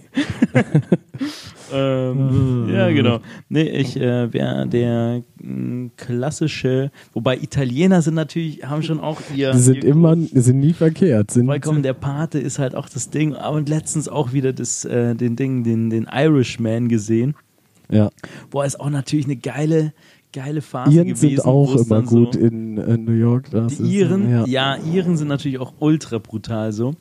Ähm, 1.73 2.69
ja, 2.73 2.89
genau. 2.89 3.19
Nee, 3.49 3.63
ich 3.69 3.95
äh, 3.97 4.31
wäre 4.33 4.67
der 4.67 5.23
mh, 5.41 5.91
klassische, 5.97 6.91
wobei 7.13 7.37
Italiener 7.37 8.01
sind 8.01 8.15
natürlich, 8.15 8.63
haben 8.65 8.83
schon 8.83 8.99
auch 8.99 9.21
ihr. 9.35 9.51
Die 9.51 9.59
sind 9.59 9.83
ihr 9.83 9.89
immer, 9.91 10.15
sind 10.15 10.59
nie 10.59 10.73
verkehrt. 10.73 11.31
Sind, 11.31 11.45
Vollkommen, 11.45 11.83
der 11.83 11.93
Pate 11.93 12.39
ist 12.39 12.59
halt 12.59 12.75
auch 12.75 12.89
das 12.89 13.09
Ding. 13.09 13.33
Aber 13.35 13.61
letztens 13.61 14.07
auch 14.09 14.33
wieder 14.33 14.53
das, 14.53 14.85
äh, 14.85 15.15
den 15.15 15.35
Ding, 15.35 15.63
den, 15.63 15.89
den 15.89 16.07
Irishman 16.11 16.87
gesehen. 16.89 17.35
ja. 17.89 18.09
Boah, 18.49 18.65
ist 18.65 18.79
auch 18.79 18.89
natürlich 18.89 19.25
eine 19.25 19.35
geile, 19.37 19.93
geile 20.33 20.61
Phase 20.61 20.91
Iren 20.95 21.07
gewesen. 21.09 21.29
sind 21.37 21.45
auch 21.45 21.75
immer 21.75 22.01
gut 22.03 22.33
So, 22.33 22.39
in, 22.39 22.77
äh, 22.77 22.97
New 22.97 23.13
York. 23.13 23.45
Die 23.51 23.97
Iren, 23.97 24.29
ja. 24.29 24.45
ja. 24.45 24.77
Iren 24.77 25.17
sind 25.17 25.27
natürlich 25.27 25.59
auch 25.59 25.73
ultra 25.79 26.17
brutal 26.19 26.71
so. 26.71 26.93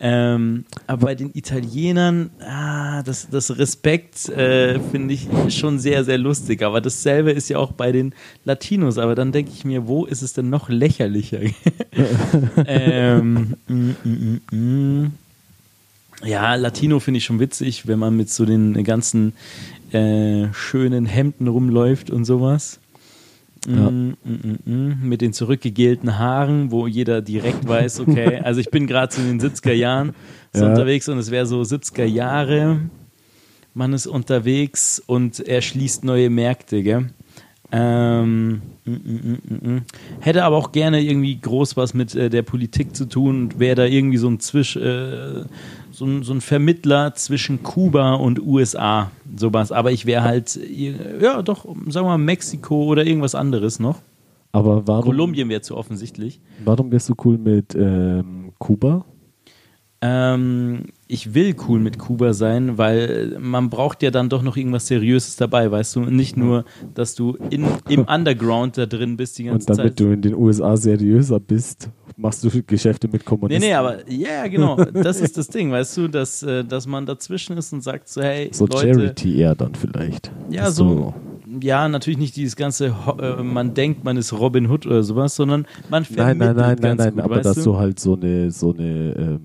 Ähm, 0.00 0.64
aber 0.86 1.06
bei 1.06 1.14
den 1.14 1.30
Italienern, 1.34 2.30
ah, 2.40 3.02
das, 3.02 3.28
das 3.30 3.58
Respekt 3.58 4.28
äh, 4.28 4.78
finde 4.78 5.14
ich 5.14 5.28
schon 5.48 5.78
sehr, 5.78 6.04
sehr 6.04 6.18
lustig. 6.18 6.62
Aber 6.62 6.80
dasselbe 6.80 7.32
ist 7.32 7.48
ja 7.48 7.58
auch 7.58 7.72
bei 7.72 7.90
den 7.90 8.14
Latinos. 8.44 8.98
Aber 8.98 9.14
dann 9.14 9.32
denke 9.32 9.50
ich 9.52 9.64
mir, 9.64 9.88
wo 9.88 10.04
ist 10.04 10.22
es 10.22 10.32
denn 10.32 10.50
noch 10.50 10.68
lächerlicher? 10.68 11.40
ähm, 12.66 13.54
mm, 13.66 13.90
mm, 14.04 14.40
mm, 14.50 14.56
mm. 14.56 15.12
Ja, 16.24 16.54
Latino 16.56 16.98
finde 16.98 17.18
ich 17.18 17.24
schon 17.24 17.38
witzig, 17.38 17.86
wenn 17.86 17.98
man 17.98 18.16
mit 18.16 18.28
so 18.28 18.44
den 18.44 18.82
ganzen 18.82 19.34
äh, 19.92 20.52
schönen 20.52 21.06
Hemden 21.06 21.46
rumläuft 21.46 22.10
und 22.10 22.24
sowas. 22.24 22.80
Ja. 23.66 23.90
Mm, 23.90 24.16
mm, 24.24 24.58
mm. 24.70 25.08
Mit 25.08 25.20
den 25.20 25.32
zurückgegelten 25.32 26.18
Haaren, 26.18 26.70
wo 26.70 26.86
jeder 26.86 27.20
direkt 27.22 27.66
weiß, 27.66 28.00
okay, 28.00 28.36
also 28.44 28.60
ich 28.60 28.70
bin 28.70 28.86
gerade 28.86 29.12
so 29.14 29.20
in 29.20 29.38
den 29.38 29.40
70er 29.40 29.72
Jahren 29.72 30.14
so 30.52 30.64
Ja. 30.64 30.70
unterwegs 30.70 31.08
und 31.08 31.18
es 31.18 31.30
wäre 31.30 31.46
so 31.46 31.60
70er 31.60 32.04
Jahre, 32.04 32.80
man 33.74 33.92
ist 33.92 34.06
unterwegs 34.06 35.02
und 35.04 35.40
er 35.40 35.60
schließt 35.60 36.04
neue 36.04 36.30
Märkte, 36.30 36.82
gell? 36.82 37.10
Ähm. 37.70 38.62
Hätte 40.20 40.44
aber 40.44 40.56
auch 40.56 40.72
gerne 40.72 41.02
irgendwie 41.02 41.38
groß 41.38 41.76
was 41.76 41.92
mit 41.92 42.14
äh, 42.14 42.30
der 42.30 42.42
Politik 42.42 42.96
zu 42.96 43.04
tun 43.04 43.42
und 43.42 43.58
wäre 43.58 43.74
da 43.74 43.84
irgendwie 43.84 44.16
so 44.16 44.28
ein 44.28 44.40
Zwisch, 44.40 44.76
äh, 44.76 45.44
so, 45.98 46.04
ein, 46.04 46.22
so 46.22 46.32
ein 46.32 46.40
Vermittler 46.40 47.14
zwischen 47.14 47.64
Kuba 47.64 48.14
und 48.14 48.40
USA, 48.40 49.10
sowas. 49.36 49.72
Aber 49.72 49.90
ich 49.90 50.06
wäre 50.06 50.22
halt, 50.22 50.58
ja 51.20 51.42
doch, 51.42 51.64
sagen 51.64 52.06
wir 52.06 52.10
mal 52.10 52.18
Mexiko 52.18 52.84
oder 52.84 53.04
irgendwas 53.04 53.34
anderes 53.34 53.80
noch. 53.80 54.00
Aber 54.52 54.86
warum, 54.86 55.04
Kolumbien 55.04 55.48
wäre 55.48 55.60
zu 55.60 55.76
offensichtlich. 55.76 56.40
warum 56.64 56.92
wärst 56.92 57.08
du 57.08 57.14
cool 57.24 57.36
mit 57.36 57.74
ähm, 57.74 58.52
Kuba? 58.58 59.04
Ähm, 60.00 60.84
ich 61.08 61.34
will 61.34 61.56
cool 61.66 61.80
mit 61.80 61.98
Kuba 61.98 62.32
sein, 62.32 62.78
weil 62.78 63.36
man 63.40 63.68
braucht 63.68 64.02
ja 64.04 64.12
dann 64.12 64.28
doch 64.28 64.42
noch 64.42 64.56
irgendwas 64.56 64.86
Seriöses 64.86 65.34
dabei, 65.34 65.70
weißt 65.72 65.96
du? 65.96 66.00
Nicht 66.02 66.36
nur, 66.36 66.64
dass 66.94 67.16
du 67.16 67.36
in, 67.50 67.66
im 67.88 68.04
Underground 68.08 68.78
da 68.78 68.86
drin 68.86 69.16
bist 69.16 69.38
die 69.38 69.44
ganze 69.44 69.68
Und 69.72 69.78
damit 69.78 69.92
Zeit. 69.92 70.00
du 70.00 70.12
in 70.12 70.22
den 70.22 70.34
USA 70.34 70.76
seriöser 70.76 71.40
bist, 71.40 71.90
machst 72.16 72.44
du 72.44 72.50
Geschäfte 72.64 73.08
mit 73.08 73.22
Nee, 73.22 73.26
Kommunisten. 73.28 73.68
nee, 73.68 73.74
aber 73.74 74.08
ja, 74.08 74.28
ja, 74.44 74.46
genau. 74.46 74.76
Das 74.92 75.20
ist 75.20 75.36
das 75.36 75.48
Ding, 75.48 75.72
weißt 75.72 75.96
du, 75.96 76.06
dass, 76.08 76.44
äh, 76.44 76.64
dass 76.64 76.86
man 76.86 77.04
dazwischen 77.04 77.56
ist 77.56 77.72
und 77.72 77.82
sagt 77.82 78.08
so, 78.08 78.22
hey, 78.22 78.50
so 78.52 78.66
Leute, 78.66 78.94
Charity 78.94 79.36
eher 79.38 79.56
dann 79.56 79.74
vielleicht. 79.74 80.30
ja, 80.48 80.70
so, 80.70 81.12
ja, 81.60 81.88
natürlich 81.88 82.18
nicht 82.18 82.36
dieses 82.36 82.54
ganze, 82.54 82.94
äh, 83.20 83.42
man 83.42 83.74
denkt, 83.74 84.04
man 84.04 84.16
ist 84.16 84.32
Robin 84.32 84.70
Hood 84.70 84.86
oder 84.86 85.02
sowas, 85.02 85.34
sondern 85.34 85.66
man 85.90 86.06
Nein, 86.10 86.38
nein, 86.38 86.54
nein, 86.54 86.56
nein, 86.56 86.76
ganz 86.76 86.98
nein, 87.02 87.14
gut, 87.14 87.22
aber 87.24 87.40
dass 87.40 87.56
du? 87.56 87.62
du 87.64 87.78
halt 87.78 87.98
so 87.98 88.14
eine, 88.14 88.50
so 88.52 88.72
eine 88.74 89.16
ähm, 89.16 89.40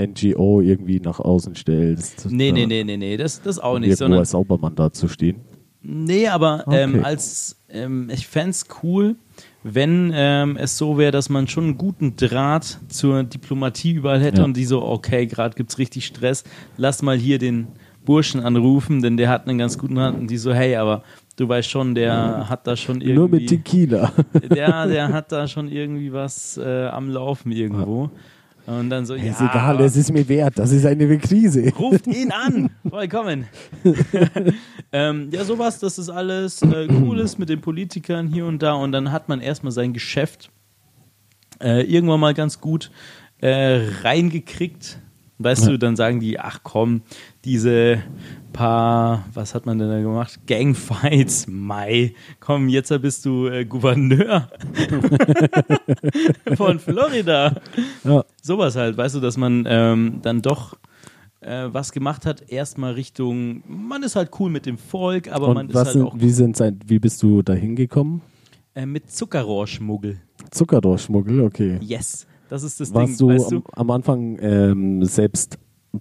NGO 0.00 0.60
irgendwie 0.60 1.00
nach 1.00 1.20
außen 1.20 1.54
stellst. 1.54 2.30
Nee, 2.30 2.52
nee, 2.52 2.66
nee, 2.66 2.82
nee, 2.84 2.96
nee, 2.96 3.16
das, 3.16 3.42
das 3.42 3.58
auch 3.58 3.78
nicht, 3.78 3.88
Irgendwo 3.90 3.98
sondern 3.98 4.18
als 4.20 4.30
Saubermann 4.30 4.74
dazustehen. 4.74 5.36
Nee, 5.82 6.28
aber 6.28 6.64
ähm, 6.70 6.94
Okay. 6.96 7.04
als 7.04 7.56
ähm, 7.68 8.08
ich 8.12 8.26
fände 8.26 8.50
es 8.50 8.66
cool, 8.82 9.16
wenn 9.64 10.12
ähm, 10.14 10.56
es 10.56 10.78
so 10.78 10.96
wäre, 10.96 11.10
dass 11.12 11.28
man 11.28 11.48
schon 11.48 11.64
einen 11.64 11.78
guten 11.78 12.16
Draht 12.16 12.78
zur 12.88 13.24
Diplomatie 13.24 13.92
überall 13.92 14.20
hätte 14.22 14.38
Ja. 14.38 14.44
und 14.44 14.56
die 14.56 14.64
so, 14.64 14.82
okay, 14.82 15.26
gerade 15.26 15.54
gibt's 15.56 15.78
richtig 15.78 16.06
Stress, 16.06 16.44
lass 16.76 17.02
mal 17.02 17.16
hier 17.16 17.38
den 17.38 17.66
Burschen 18.04 18.40
anrufen, 18.40 19.02
denn 19.02 19.16
der 19.16 19.28
hat 19.28 19.46
einen 19.48 19.58
ganz 19.58 19.76
guten 19.78 19.94
Draht 19.96 20.14
und 20.14 20.28
die 20.30 20.36
so, 20.38 20.52
hey, 20.52 20.76
aber 20.76 21.02
du 21.36 21.48
weißt 21.48 21.68
schon, 21.70 21.94
der 21.94 22.48
hat 22.48 22.66
da 22.66 22.76
schon 22.76 22.96
irgendwie. 23.00 23.14
Nur 23.14 23.28
mit 23.28 23.48
Tequila. 23.48 24.12
der, 24.54 24.86
der 24.86 25.12
hat 25.12 25.30
da 25.32 25.46
schon 25.48 25.68
irgendwie 25.70 26.12
was 26.12 26.58
äh, 26.58 26.86
am 26.86 27.08
Laufen 27.08 27.52
irgendwo. 27.52 28.10
Und 28.66 28.90
dann 28.90 29.04
so, 29.04 29.16
ja, 29.16 29.32
ist 29.32 29.40
egal, 29.40 29.80
es 29.80 29.96
ist 29.96 30.12
mir 30.12 30.28
wert. 30.28 30.58
Das 30.58 30.70
ist 30.70 30.86
eine 30.86 31.18
Krise. 31.18 31.72
Ruft 31.74 32.06
ihn 32.06 32.30
an! 32.30 32.70
Vollkommen. 32.88 33.46
ähm, 34.92 35.28
ja, 35.32 35.44
sowas, 35.44 35.80
das 35.80 35.98
ist 35.98 36.08
alles 36.08 36.62
äh, 36.62 36.86
Cooles 36.86 37.38
mit 37.38 37.48
den 37.48 37.60
Politikern 37.60 38.28
hier 38.28 38.46
und 38.46 38.62
da 38.62 38.74
und 38.74 38.92
dann 38.92 39.10
hat 39.10 39.28
man 39.28 39.40
erstmal 39.40 39.72
sein 39.72 39.92
Geschäft 39.92 40.50
äh, 41.60 41.82
irgendwann 41.82 42.20
mal 42.20 42.34
ganz 42.34 42.60
gut 42.60 42.92
äh, 43.40 43.80
reingekriegt. 44.02 44.98
Weißt 45.42 45.66
du, 45.66 45.78
dann 45.78 45.96
sagen 45.96 46.20
die, 46.20 46.38
ach 46.38 46.60
komm, 46.62 47.02
diese 47.44 48.02
paar, 48.52 49.24
was 49.32 49.54
hat 49.54 49.66
man 49.66 49.78
denn 49.78 49.88
da 49.88 50.00
gemacht? 50.00 50.40
Gangfights, 50.46 51.46
Mai, 51.48 52.14
komm, 52.40 52.68
jetzt 52.68 52.88
bist 53.00 53.24
du 53.24 53.46
äh, 53.48 53.64
Gouverneur 53.64 54.48
von 56.56 56.78
Florida. 56.78 57.56
Ja. 58.04 58.24
Sowas 58.42 58.76
halt, 58.76 58.96
weißt 58.96 59.14
du, 59.14 59.20
dass 59.20 59.36
man 59.36 59.64
ähm, 59.66 60.18
dann 60.22 60.42
doch 60.42 60.76
äh, 61.40 61.68
was 61.72 61.92
gemacht 61.92 62.26
hat, 62.26 62.50
erstmal 62.50 62.92
Richtung, 62.92 63.62
man 63.66 64.02
ist 64.02 64.16
halt 64.16 64.30
cool 64.38 64.50
mit 64.50 64.66
dem 64.66 64.78
Volk, 64.78 65.32
aber 65.32 65.48
man 65.48 65.66
Und 65.66 65.70
ist 65.70 65.74
was 65.74 65.86
halt 65.86 65.92
sind, 65.94 66.02
auch 66.04 66.14
wie, 66.18 66.30
sind 66.30 66.56
sein, 66.56 66.78
wie 66.86 66.98
bist 66.98 67.22
du 67.22 67.42
da 67.42 67.54
hingekommen? 67.54 68.22
äh, 68.74 68.86
mit 68.86 69.10
Zuckerrohrschmuggel. 69.10 70.18
Zuckerdorfschmuggel, 70.50 71.40
okay. 71.40 71.78
Yes, 71.82 72.26
das 72.52 72.62
ist 72.64 72.80
das 72.80 72.92
Warst 72.92 73.18
Ding, 73.18 73.28
du, 73.28 73.34
weißt 73.34 73.50
du? 73.50 73.56
am, 73.56 73.62
am 73.74 73.90
Anfang 73.90 74.38
ähm, 74.42 75.04
selbst 75.06 75.58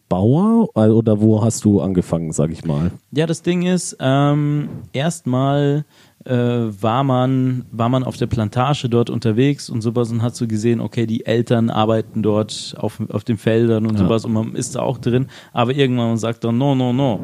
Bauer 0.10 0.70
oder 0.76 1.22
wo 1.22 1.44
hast 1.44 1.64
du 1.66 1.82
angefangen, 1.82 2.32
sag 2.32 2.52
ich 2.52 2.66
mal? 2.66 2.92
Ja, 3.12 3.26
das 3.26 3.42
Ding 3.42 3.64
ist, 3.64 3.96
ähm, 4.00 4.70
erstmal 4.94 5.86
äh, 6.26 6.34
war, 6.34 7.04
man, 7.04 7.66
war 7.72 7.90
man 7.90 8.04
auf 8.04 8.16
der 8.18 8.28
Plantage 8.28 8.88
dort 8.90 9.10
unterwegs 9.10 9.70
und 9.70 9.82
sowas 9.82 10.12
und 10.12 10.22
hat 10.22 10.36
so 10.36 10.46
gesehen, 10.48 10.80
okay, 10.82 11.06
die 11.06 11.26
Eltern 11.26 11.70
arbeiten 11.70 12.22
dort 12.22 12.76
auf, 12.78 13.02
auf 13.10 13.24
den 13.24 13.38
Feldern 13.38 13.86
und 13.86 13.94
Ja. 13.98 14.06
sowas 14.06 14.24
und 14.26 14.34
man 14.34 14.56
ist 14.56 14.76
da 14.76 14.82
auch 14.82 14.98
drin, 14.98 15.28
aber 15.52 15.74
irgendwann 15.74 16.18
sagt 16.18 16.44
dann, 16.44 16.58
no, 16.58 16.76
no, 16.76 16.94
no. 16.94 17.20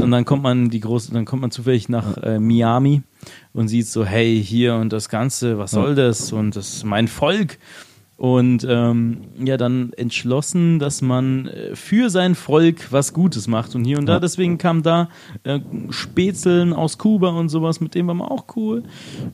Und 0.00 0.10
dann 0.10 0.24
kommt 0.24 0.42
man 0.42 0.68
die 0.70 0.80
große, 0.80 1.12
dann 1.12 1.24
kommt 1.24 1.42
man 1.42 1.50
zufällig 1.50 1.88
nach 1.88 2.16
äh, 2.22 2.38
Miami 2.38 3.02
und 3.52 3.68
sieht 3.68 3.86
so, 3.86 4.04
hey, 4.04 4.42
hier 4.42 4.74
und 4.74 4.92
das 4.92 5.08
Ganze, 5.08 5.56
was 5.58 5.70
soll 5.72 5.94
das? 5.94 6.32
Und 6.32 6.56
das 6.56 6.74
ist 6.74 6.84
mein 6.84 7.06
Volk. 7.08 7.58
Und 8.18 8.64
ähm, 8.70 9.22
ja, 9.42 9.56
dann 9.56 9.92
entschlossen, 9.94 10.78
dass 10.78 11.02
man 11.02 11.48
äh, 11.48 11.74
für 11.74 12.08
sein 12.08 12.36
Volk 12.36 12.92
was 12.92 13.14
Gutes 13.14 13.48
macht. 13.48 13.74
Und 13.74 13.84
hier 13.84 13.98
und 13.98 14.06
da, 14.06 14.20
deswegen 14.20 14.58
kam 14.58 14.84
da 14.84 15.08
äh, 15.42 15.58
Spätzeln 15.90 16.72
aus 16.72 16.98
Kuba 16.98 17.30
und 17.30 17.48
sowas, 17.48 17.80
mit 17.80 17.96
dem 17.96 18.06
war 18.06 18.14
man 18.14 18.28
auch 18.28 18.44
cool. 18.54 18.84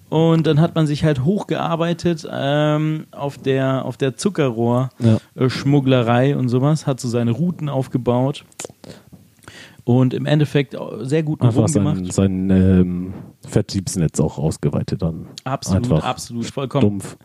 Und 0.09 0.47
dann 0.47 0.59
hat 0.59 0.75
man 0.75 0.87
sich 0.87 1.05
halt 1.05 1.23
hochgearbeitet 1.23 2.27
ähm, 2.33 3.05
auf 3.11 3.37
der, 3.37 3.85
auf 3.85 3.99
der 3.99 4.09
Ja. 4.11 4.17
Zuckerrohr-Schmugglerei 4.17 6.35
und 6.37 6.49
sowas, 6.49 6.87
hat 6.87 7.01
so 7.01 7.09
seine 7.09 7.33
Routen 7.33 7.69
aufgebaut. 7.69 8.45
Und 9.85 10.13
im 10.13 10.27
Endeffekt 10.27 10.77
sehr 11.01 11.23
guten 11.23 11.47
Einfach 11.47 11.61
Rum 11.63 11.69
sein, 11.69 11.85
gemacht. 11.85 12.13
sein 12.13 12.51
ähm, 12.51 13.15
Vertriebsnetz 13.47 14.21
auch 14.21 14.39
ausgeweitet 14.39 15.01
dann. 15.03 15.27
Absolut, 15.45 15.85
Einfach 15.85 16.05
absolut, 16.05 16.45
vollkommen. 16.47 16.83
Dumpf. 16.83 17.17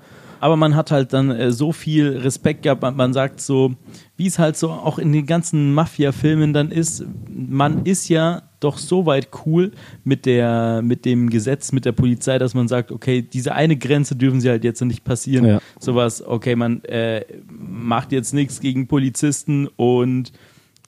Aber 0.44 0.58
man 0.58 0.76
hat 0.76 0.91
halt 0.91 1.14
dann 1.14 1.32
äh, 1.32 1.52
so 1.54 1.72
viel 1.72 2.18
Respekt 2.18 2.64
gehabt. 2.64 2.82
Man, 2.82 2.98
man 2.98 3.14
sagt 3.14 3.39
so, 3.39 3.76
wie 4.18 4.28
es 4.28 4.39
halt 4.39 4.58
so 4.58 4.72
auch 4.72 5.00
in 5.00 5.14
den 5.14 5.26
ganzen 5.26 5.74
Mafia-Filmen 5.74 6.52
dann 6.52 6.70
ist, 6.70 7.06
man 7.34 7.86
ist 7.86 8.10
ja 8.10 8.41
doch 8.60 8.78
so 8.78 9.06
weit 9.06 9.30
cool 9.46 9.72
mit, 10.04 10.26
der, 10.26 10.82
mit 10.84 11.06
dem 11.06 11.30
Gesetz, 11.30 11.72
mit 11.72 11.86
der 11.86 11.94
Polizei, 11.94 12.39
dass 12.39 12.54
man 12.56 12.68
sagt, 12.68 12.91
okay, 12.91 13.22
diese 13.22 13.56
eine 13.56 13.78
Grenze 13.78 14.18
dürfen 14.18 14.41
sie 14.41 14.50
halt 14.50 14.66
jetzt 14.66 14.82
nicht 14.82 15.06
passieren. 15.06 15.46
Ja. 15.46 15.60
Sowas, 15.80 16.22
okay, 16.26 16.58
man 16.58 16.84
äh, 16.84 17.24
macht 17.50 18.12
jetzt 18.12 18.34
nichts 18.34 18.60
gegen 18.60 18.88
Polizisten 18.88 19.68
und 19.78 20.34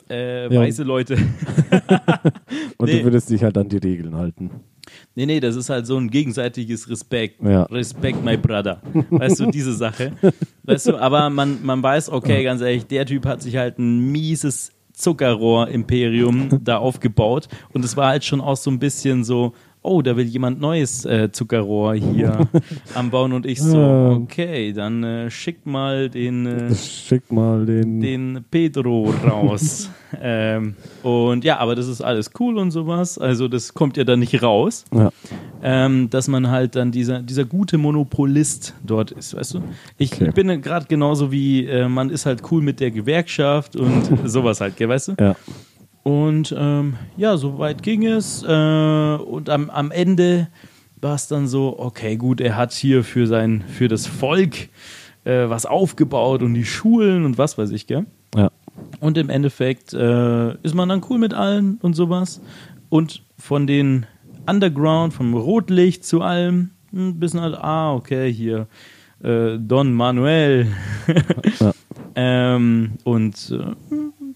äh, 0.09 0.53
Ja. 0.53 0.59
weiße 0.61 0.83
Leute. 0.83 1.15
Und 2.77 2.87
Nee. 2.89 2.99
du 2.99 3.03
würdest 3.05 3.29
dich 3.29 3.41
halt 3.43 3.57
an 3.57 3.69
die 3.69 3.77
Regeln 3.77 4.15
halten. 4.15 4.51
Nee, 5.15 5.25
nee, 5.25 5.39
das 5.39 5.55
ist 5.55 5.69
halt 5.69 5.87
so 5.87 5.97
ein 5.97 6.09
gegenseitiges 6.09 6.89
Respekt. 6.89 7.41
Ja. 7.43 7.63
Respekt, 7.63 8.23
my 8.23 8.37
brother. 8.37 8.81
Weißt 9.09 9.39
du, 9.39 9.45
diese 9.51 9.73
Sache. 9.73 10.13
Weißt 10.63 10.87
du, 10.87 10.97
aber 10.97 11.29
man, 11.29 11.63
man 11.63 11.81
weiß, 11.81 12.09
okay, 12.09 12.43
ganz 12.43 12.61
ehrlich, 12.61 12.85
der 12.87 13.05
Typ 13.05 13.25
hat 13.25 13.41
sich 13.41 13.57
halt 13.57 13.79
ein 13.79 14.11
mieses 14.11 14.71
Zuckerrohr-Imperium 14.93 16.61
da 16.63 16.77
aufgebaut. 16.77 17.47
Und 17.73 17.85
es 17.85 17.97
war 17.97 18.07
halt 18.07 18.23
schon 18.23 18.41
auch 18.41 18.57
so 18.57 18.71
ein 18.71 18.79
bisschen 18.79 19.23
so, 19.23 19.53
oh, 19.85 20.01
da 20.01 20.17
will 20.17 20.25
jemand 20.25 20.59
neues 20.59 21.05
äh, 21.05 21.31
Zuckerrohr 21.31 21.93
hier 21.95 22.47
am 22.95 23.09
Bauen 23.11 23.33
und 23.33 23.45
ich 23.45 23.61
so, 23.61 23.77
okay, 24.23 24.73
dann 24.73 25.03
äh, 25.03 25.29
schick 25.31 25.65
mal 25.65 26.09
den, 26.09 26.45
äh, 26.45 26.75
Schick 26.75 27.31
mal 27.31 27.65
den. 27.65 27.99
den 28.01 28.45
Pedro 28.49 29.13
raus. 29.23 29.89
ähm, 30.21 30.75
und 31.03 31.43
ja, 31.43 31.57
aber 31.59 31.75
das 31.75 31.87
ist 31.87 32.01
alles 32.01 32.31
cool 32.39 32.57
und 32.57 32.71
sowas. 32.71 33.17
Also 33.17 33.47
das 33.47 33.73
kommt 33.73 33.97
ja 33.97 34.03
dann 34.03 34.19
nicht 34.19 34.41
raus, 34.41 34.85
Ja. 34.93 35.11
ähm, 35.63 36.09
dass 36.09 36.27
man 36.27 36.49
halt 36.49 36.75
dann 36.75 36.91
dieser, 36.91 37.21
dieser 37.21 37.45
gute 37.45 37.77
Monopolist 37.77 38.73
dort 38.85 39.11
ist, 39.11 39.35
weißt 39.35 39.55
du? 39.55 39.61
Ich 39.97 40.13
Okay. 40.13 40.31
bin 40.33 40.61
gerade 40.61 40.85
genauso 40.87 41.31
wie, 41.31 41.65
äh, 41.65 41.87
man 41.89 42.09
ist 42.09 42.25
halt 42.25 42.41
cool 42.51 42.61
mit 42.61 42.79
der 42.79 42.91
Gewerkschaft 42.91 43.75
und 43.75 44.03
sowas 44.25 44.61
halt, 44.61 44.77
gell, 44.77 44.89
weißt 44.89 45.09
du? 45.09 45.13
Ja. 45.19 45.35
Und 46.05 46.53
ähm, 46.55 46.97
ja, 47.17 47.35
so 47.35 47.57
weit 47.57 47.81
ging 47.81 48.05
es. 48.05 48.43
Äh, 48.43 49.15
und 49.15 49.49
am, 49.49 49.71
am 49.71 49.89
Ende 49.89 50.49
war 51.01 51.15
es 51.15 51.27
dann 51.27 51.47
so, 51.47 51.79
okay, 51.79 52.15
gut, 52.15 52.41
er 52.41 52.55
hat 52.55 52.73
hier 52.73 53.03
für 53.03 53.25
sein, 53.25 53.63
für 53.67 53.87
das 53.87 54.05
Volk 54.05 54.69
äh, 55.23 55.49
was 55.49 55.65
aufgebaut 55.65 56.43
und 56.43 56.53
die 56.53 56.63
Schulen 56.63 57.25
und 57.25 57.39
was 57.39 57.57
weiß 57.57 57.71
ich, 57.71 57.87
gell? 57.87 58.05
Ja. 58.35 58.51
Und 58.99 59.17
im 59.17 59.31
Endeffekt 59.31 59.93
äh, 59.93 60.53
ist 60.61 60.75
man 60.75 60.89
dann 60.89 61.01
cool 61.09 61.17
mit 61.17 61.33
allen 61.33 61.79
und 61.81 61.95
sowas. 61.95 62.39
Und 62.89 63.23
von 63.39 63.65
den 63.65 64.05
Underground, 64.47 65.11
vom 65.11 65.33
Rotlicht 65.33 66.05
zu 66.05 66.21
allem, 66.21 66.69
ein 66.93 67.19
bisschen 67.19 67.41
halt, 67.41 67.55
ah, 67.55 67.95
okay, 67.95 68.31
hier 68.31 68.67
äh, 69.23 69.57
Don 69.57 69.91
Manuel. 69.91 70.67
Ja. 71.59 71.73
ähm, 72.15 72.93
und 73.03 73.51
äh, 73.51 73.75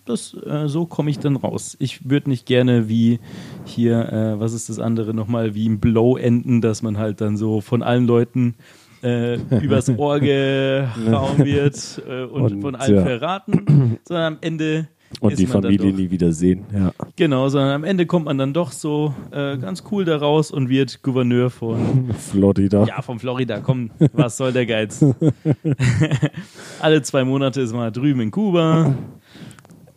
das, 0.10 0.34
äh, 0.34 0.68
so 0.68 0.86
komme 0.86 1.10
ich 1.10 1.20
dann 1.20 1.36
raus. 1.36 1.78
Ich 1.80 2.10
würde 2.10 2.30
nicht 2.30 2.46
gerne 2.46 2.90
wie 2.90 3.20
hier, 3.66 4.12
äh, 4.12 4.40
was 4.40 4.54
ist 4.54 4.70
das 4.70 4.80
andere 4.80 5.14
nochmal, 5.14 5.56
wie 5.56 5.66
im 5.66 5.80
Blow 5.80 6.18
enden, 6.18 6.62
dass 6.62 6.82
man 6.82 6.98
halt 6.98 7.22
dann 7.22 7.38
so 7.38 7.62
von 7.62 7.84
allen 7.84 8.06
Leuten 8.06 8.56
äh, 9.04 9.36
übers 9.62 9.90
Ohr 9.90 10.20
gehauen 10.20 11.38
wird 11.46 12.02
äh, 12.08 12.24
und, 12.24 12.54
Und, 12.54 12.62
von 12.62 12.76
allen 12.76 12.96
ja. 12.96 13.02
verraten, 13.04 14.00
sondern 14.04 14.34
am 14.34 14.38
Ende 14.42 14.90
Und 15.22 15.32
ist 15.32 15.40
die 15.40 15.46
Familie 15.46 15.94
nie 15.94 16.12
wiedersehen. 16.12 16.66
Ja. 16.74 16.92
Genau, 17.16 17.48
sondern 17.50 17.72
am 17.72 17.84
Ende 17.84 18.06
kommt 18.06 18.26
man 18.26 18.38
dann 18.38 18.54
doch 18.54 18.72
so 18.72 19.14
äh, 19.32 19.58
ganz 19.58 19.84
cool 19.92 20.06
da 20.06 20.18
raus 20.18 20.52
und 20.52 20.70
wird 20.70 21.02
Gouverneur 21.02 21.50
von 21.50 22.12
Florida. 22.32 22.86
ja, 22.86 23.02
von 23.02 23.20
Florida, 23.20 23.60
komm, 23.62 23.92
was 24.14 24.38
soll 24.38 24.52
der 24.52 24.66
Geiz? 24.66 25.04
Alle 26.82 27.02
zwei 27.04 27.24
Monate 27.24 27.62
ist 27.62 27.74
man 27.74 27.94
drüben 27.94 28.22
in 28.22 28.32
Kuba. 28.32 28.96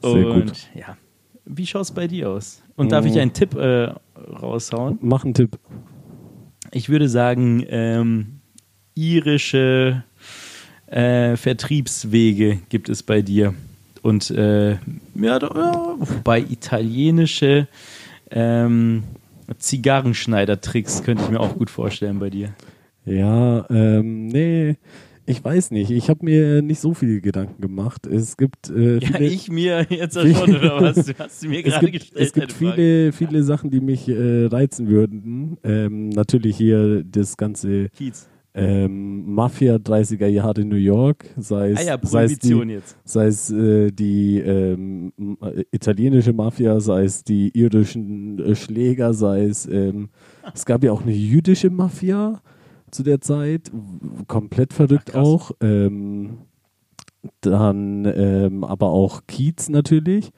Sehr 0.02 0.26
und 0.26 0.46
gut. 0.46 0.68
ja, 0.74 0.96
wie 1.44 1.66
schaut 1.66 1.82
es 1.82 1.92
bei 1.92 2.06
dir 2.06 2.30
aus? 2.30 2.62
Und 2.76 2.92
darf 2.92 3.06
ich 3.06 3.18
einen 3.18 3.32
Tipp 3.32 3.54
äh, 3.54 3.92
raushauen? 4.16 4.98
Mach 5.00 5.24
einen 5.24 5.34
Tipp. 5.34 5.58
Ich 6.70 6.88
würde 6.88 7.08
sagen, 7.08 7.64
ähm, 7.68 8.40
irische 8.94 10.04
äh, 10.86 11.36
Vertriebswege 11.36 12.60
gibt 12.68 12.88
es 12.88 13.02
bei 13.02 13.22
dir. 13.22 13.54
Und 14.02 14.30
äh, 14.30 14.72
ja, 14.72 14.78
ja, 15.14 15.94
wobei 15.98 16.40
italienische 16.40 17.68
ähm, 18.30 19.04
Zigarrenschneidertricks 19.58 21.02
könnte 21.04 21.24
ich 21.24 21.30
mir 21.30 21.40
auch 21.40 21.56
gut 21.56 21.70
vorstellen 21.70 22.18
bei 22.18 22.30
dir. 22.30 22.54
Ja, 23.04 23.66
ähm, 23.70 24.28
nee, 24.28 24.76
ich 25.26 25.44
weiß 25.44 25.70
nicht. 25.70 25.90
Ich 25.90 26.08
habe 26.10 26.24
mir 26.24 26.62
nicht 26.62 26.80
so 26.80 26.94
viele 26.94 27.20
Gedanken 27.20 27.60
gemacht. 27.60 28.06
Es 28.06 28.36
gibt 28.36 28.70
äh, 28.70 28.98
Ja, 28.98 29.08
viele, 29.16 29.24
ich 29.26 29.50
mir 29.50 29.86
jetzt 29.88 30.14
schon, 30.20 30.56
oder 30.56 30.80
was? 30.80 31.06
Du 31.06 31.14
hast 31.18 31.40
sie 31.40 31.48
mir 31.48 31.62
gerade 31.62 31.90
gestellt. 31.90 32.20
es 32.26 32.32
gibt 32.32 32.52
Frage. 32.52 32.74
viele, 32.74 33.12
viele 33.12 33.42
Sachen, 33.42 33.70
die 33.70 33.80
mich 33.80 34.08
äh, 34.08 34.46
reizen 34.46 34.88
würden. 34.88 35.56
Ähm, 35.64 36.08
natürlich 36.10 36.56
hier 36.56 37.04
das 37.04 37.36
ganze 37.36 37.88
Kiez. 37.90 38.28
ähm, 38.54 39.32
Mafia 39.34 39.76
30er 39.76 40.26
Jahre 40.26 40.64
New 40.64 40.76
York, 40.76 41.24
sei 41.38 41.70
es, 41.70 41.78
Ah 41.80 41.84
ja, 41.84 41.98
sei 42.02 42.24
es 42.24 42.38
die, 42.38 42.78
sei 43.04 43.26
es 43.26 43.50
äh, 43.50 43.90
die 43.92 44.38
ähm, 44.40 45.12
äh, 45.40 45.64
italienische 45.70 46.32
Mafia, 46.32 46.78
sei 46.80 47.04
es 47.04 47.24
die 47.24 47.48
irischen 47.58 48.38
äh, 48.40 48.54
Schläger, 48.54 49.14
sei 49.14 49.44
es 49.44 49.66
ähm, 49.66 50.10
es 50.54 50.66
gab 50.66 50.82
ja 50.84 50.92
auch 50.92 51.02
eine 51.02 51.12
jüdische 51.12 51.70
Mafia 51.70 52.42
zu 52.92 53.02
der 53.02 53.20
Zeit, 53.20 53.72
komplett 54.28 54.72
verrückt 54.72 55.10
Ach, 55.14 55.18
auch. 55.20 55.50
Ähm, 55.60 56.38
dann 57.40 58.04
ähm, 58.04 58.64
aber 58.64 58.88
auch 58.88 59.22
Kiez 59.26 59.68
natürlich. 59.68 60.32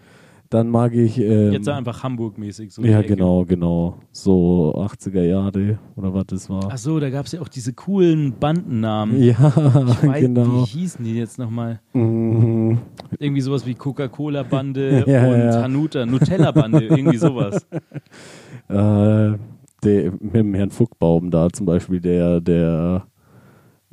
Dann 0.50 0.68
mag 0.68 0.94
ich 0.94 1.18
ähm, 1.18 1.52
Jetzt 1.52 1.68
einfach 1.68 2.04
Hamburg-mäßig. 2.04 2.72
So 2.72 2.82
ja 2.84 3.02
genau, 3.02 3.44
genau, 3.44 3.96
so 4.12 4.72
80er 4.76 5.22
Jahre 5.22 5.80
oder 5.96 6.14
was 6.14 6.26
das 6.26 6.48
war. 6.48 6.68
Ach 6.70 6.78
so, 6.78 7.00
da 7.00 7.10
gab 7.10 7.26
es 7.26 7.32
ja 7.32 7.40
auch 7.40 7.48
diese 7.48 7.72
coolen 7.72 8.34
Bandennamen. 8.38 9.20
ja, 9.20 9.32
Ich 9.34 10.06
weiß, 10.06 10.20
genau. 10.20 10.62
Wie 10.62 10.66
hießen 10.66 11.04
die 11.04 11.14
jetzt 11.14 11.40
nochmal? 11.40 11.80
Mhm. 11.92 12.78
Irgendwie 13.18 13.40
sowas 13.40 13.66
wie 13.66 13.74
Coca-Cola-Bande 13.74 15.04
Ja, 15.08 15.26
und 15.26 15.38
ja. 15.40 15.62
Hanuta, 15.62 16.06
Nutella-Bande, 16.06 16.84
irgendwie 16.84 17.18
sowas. 17.18 17.66
Äh, 18.66 19.32
der, 19.84 20.12
mit 20.12 20.34
dem 20.34 20.54
Herrn 20.54 20.70
Fuckbaum 20.70 21.30
da 21.30 21.48
zum 21.50 21.66
Beispiel, 21.66 22.00
der, 22.00 22.40
der 22.40 23.06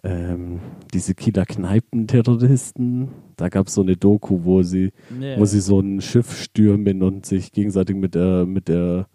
ähm, 0.04 0.60
diese 0.94 1.14
Kieler 1.14 1.46
Kneipenterroristen, 1.46 3.10
da 3.38 3.50
gab 3.50 3.68
es 3.68 3.76
so 3.76 3.82
eine 3.82 3.96
Doku, 3.98 4.40
wo 4.44 4.64
sie, 4.64 4.92
Ja. 5.20 5.40
wo 5.40 5.46
sie 5.46 5.60
so 5.62 5.80
ein 5.80 6.02
Schiff 6.02 6.36
stürmen 6.42 7.04
und 7.04 7.26
sich 7.26 7.52
gegenseitig 7.52 7.96
mit 7.96 8.16
der, 8.16 8.46
mit 8.46 8.68
der, 8.68 9.08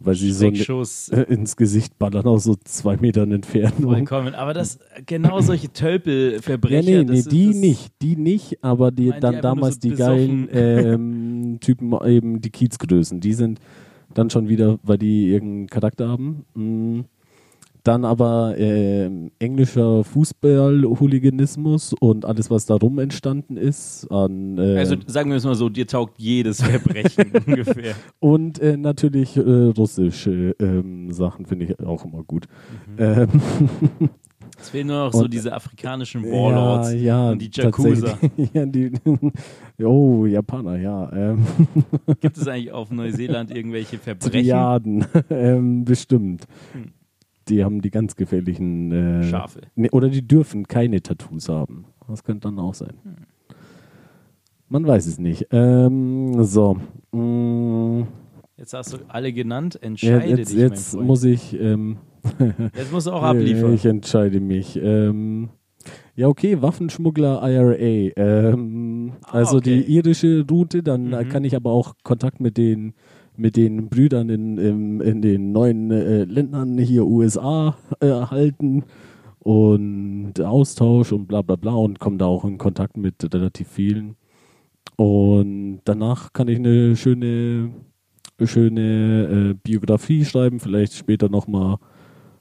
weil 0.00 0.14
sie 0.14 0.30
so 0.32 0.46
eine, 0.46 0.56
Speckschuss, 0.56 1.08
äh, 1.10 1.22
ins 1.22 1.56
Gesicht 1.56 1.98
ballern 1.98 2.26
aus 2.26 2.44
so 2.44 2.54
zwei 2.64 2.96
Metern 2.96 3.32
Entfernung. 3.32 3.92
vollkommen. 3.92 4.34
Aber 4.36 4.54
das, 4.54 4.78
genau 5.06 5.40
solche 5.40 5.66
Ja, 5.66 5.72
Tölpelverbrecher. 5.72 6.82
nee, 6.90 7.04
nee, 7.04 7.18
ist- 7.18 7.32
die 7.32 7.48
nicht, 7.48 7.92
die 8.02 8.16
nicht, 8.16 8.62
aber 8.64 8.90
die 8.90 9.12
dann 9.20 9.40
damals 9.42 9.74
so 9.76 9.80
die 9.88 9.94
geilen 9.94 10.48
ähm, 10.52 11.58
Typen, 11.60 11.94
eben 12.06 12.40
die 12.40 12.50
Kiezgrößen, 12.50 13.20
die 13.20 13.32
sind 13.34 13.60
dann 14.16 14.30
schon 14.30 14.48
wieder, 14.48 14.78
weil 14.82 14.98
die 14.98 15.28
irgendeinen 15.30 15.68
Charakter 15.68 16.08
haben. 16.08 16.44
Mm. 16.54 17.00
Dann 17.82 18.04
aber 18.04 18.56
ähm, 18.58 19.30
englischer 19.38 20.02
Fußball-Hooliganismus 20.02 21.92
und 21.92 22.24
alles, 22.24 22.50
was 22.50 22.66
darum 22.66 22.98
entstanden 22.98 23.56
ist. 23.56 24.10
An, 24.10 24.58
äh, 24.58 24.78
Also 24.78 24.96
sagen 25.06 25.30
wir 25.30 25.36
es 25.36 25.44
mal 25.44 25.54
so, 25.54 25.68
dir 25.68 25.86
taugt 25.86 26.18
jedes 26.18 26.60
Verbrechen 26.60 27.30
ungefähr. 27.46 27.94
und 28.18 28.58
äh, 28.58 28.76
natürlich 28.76 29.36
äh, 29.36 29.40
russische 29.40 30.56
ähm, 30.58 31.12
Sachen 31.12 31.46
finde 31.46 31.66
ich 31.66 31.78
auch 31.78 32.04
immer 32.04 32.24
gut. 32.24 32.46
Mhm. 32.96 33.04
Ähm, 33.04 33.28
Es 34.58 34.70
fehlen 34.70 34.86
nur 34.86 35.04
noch 35.06 35.12
so 35.12 35.24
Und- 35.24 35.32
diese 35.34 35.52
afrikanischen 35.52 36.24
Warlords 36.24 36.92
Ja, 36.92 36.98
ja, 36.98 37.30
und 37.30 37.42
die 37.42 37.50
tatsächlich. 37.50 38.10
ja, 38.54 38.66
die, 38.66 38.92
oh, 39.84 40.24
Japaner, 40.26 40.78
ja. 40.78 41.12
Ähm, 41.12 41.46
Gibt 42.20 42.38
es 42.38 42.48
eigentlich 42.48 42.72
auf 42.72 42.90
Neuseeland 42.90 43.50
irgendwelche 43.50 43.98
Verbrechen? 43.98 44.30
Triaden, 44.30 45.04
ähm, 45.30 45.84
bestimmt. 45.84 46.46
Hm. 46.72 46.92
Die 47.48 47.62
haben 47.62 47.80
die 47.80 47.90
ganz 47.90 48.16
gefährlichen 48.16 48.90
äh, 48.90 49.22
Schafe. 49.24 49.60
Nee, 49.76 49.90
oder 49.90 50.08
die 50.08 50.26
dürfen 50.26 50.66
keine 50.66 51.00
Tattoos 51.02 51.48
haben. 51.48 51.84
Das 52.08 52.24
könnte 52.24 52.48
dann 52.48 52.58
auch 52.58 52.74
sein. 52.74 52.94
Hm. 53.04 53.14
Man 54.68 54.86
weiß 54.86 55.06
es 55.06 55.18
nicht. 55.18 55.46
Ähm, 55.52 56.42
so. 56.42 56.76
Mm, 57.12 58.02
Jetzt 58.56 58.72
hast 58.72 58.94
du 58.94 58.98
alle 59.08 59.32
genannt, 59.32 59.74
ja, 59.80 59.86
entscheide 59.86 60.26
jetzt 60.38 60.50
dich, 60.50 60.58
jetzt 60.58 60.96
muss 60.98 61.22
ich. 61.24 61.52
Ähm, 61.60 61.98
Jetzt 62.76 62.92
musst 62.92 63.06
du 63.06 63.12
auch 63.12 63.22
abliefern. 63.22 63.74
Ich 63.74 63.84
entscheide 63.84 64.40
mich. 64.40 64.78
Ähm, 64.82 65.48
ja, 66.16 66.28
okay, 66.28 66.60
Waffenschmuggler 66.62 67.40
IRA. 67.48 68.12
Ähm, 68.16 69.12
Ah, 69.24 69.32
also 69.38 69.58
okay. 69.58 69.82
die 69.84 69.94
irische 69.94 70.44
Route, 70.50 70.82
dann 70.82 71.10
Mhm. 71.10 71.28
kann 71.28 71.44
ich 71.44 71.54
aber 71.54 71.70
auch 71.70 71.94
Kontakt 72.02 72.40
mit 72.40 72.56
den 72.56 72.94
mit 73.38 73.56
den 73.56 73.90
Brüdern 73.90 74.30
in, 74.30 74.56
in, 74.56 75.00
in 75.02 75.20
den 75.20 75.52
neuen 75.52 75.90
äh, 75.90 76.24
Ländern 76.24 76.78
hier 76.78 77.04
USA 77.04 77.76
äh, 78.00 78.08
halten 78.08 78.84
und 79.40 80.40
Austausch 80.40 81.12
und 81.12 81.26
bla 81.26 81.42
bla 81.42 81.56
bla 81.56 81.74
und 81.74 81.98
komme 82.00 82.16
da 82.16 82.24
auch 82.24 82.46
in 82.46 82.56
Kontakt 82.56 82.96
mit 82.96 83.32
relativ 83.34 83.68
vielen. 83.68 84.16
Und 84.96 85.80
danach 85.84 86.32
kann 86.32 86.48
ich 86.48 86.56
eine 86.58 86.96
schöne, 86.96 87.72
schöne 88.42 89.50
äh, 89.50 89.54
Biografie 89.62 90.24
schreiben, 90.24 90.58
vielleicht 90.58 90.94
später 90.94 91.28
nochmal 91.28 91.76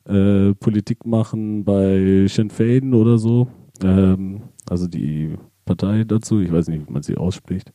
äh, 0.07 0.53
Politik 0.55 1.05
machen 1.05 1.63
bei 1.63 2.25
Sinn 2.27 2.49
Féin 2.49 2.93
oder 2.93 3.17
so. 3.17 3.47
Ähm, 3.83 4.43
also 4.69 4.87
die 4.87 5.35
Partei 5.65 6.03
dazu, 6.03 6.39
ich 6.39 6.51
weiß 6.51 6.67
nicht, 6.67 6.87
wie 6.87 6.93
man 6.93 7.03
sie 7.03 7.17
ausspricht. 7.17 7.73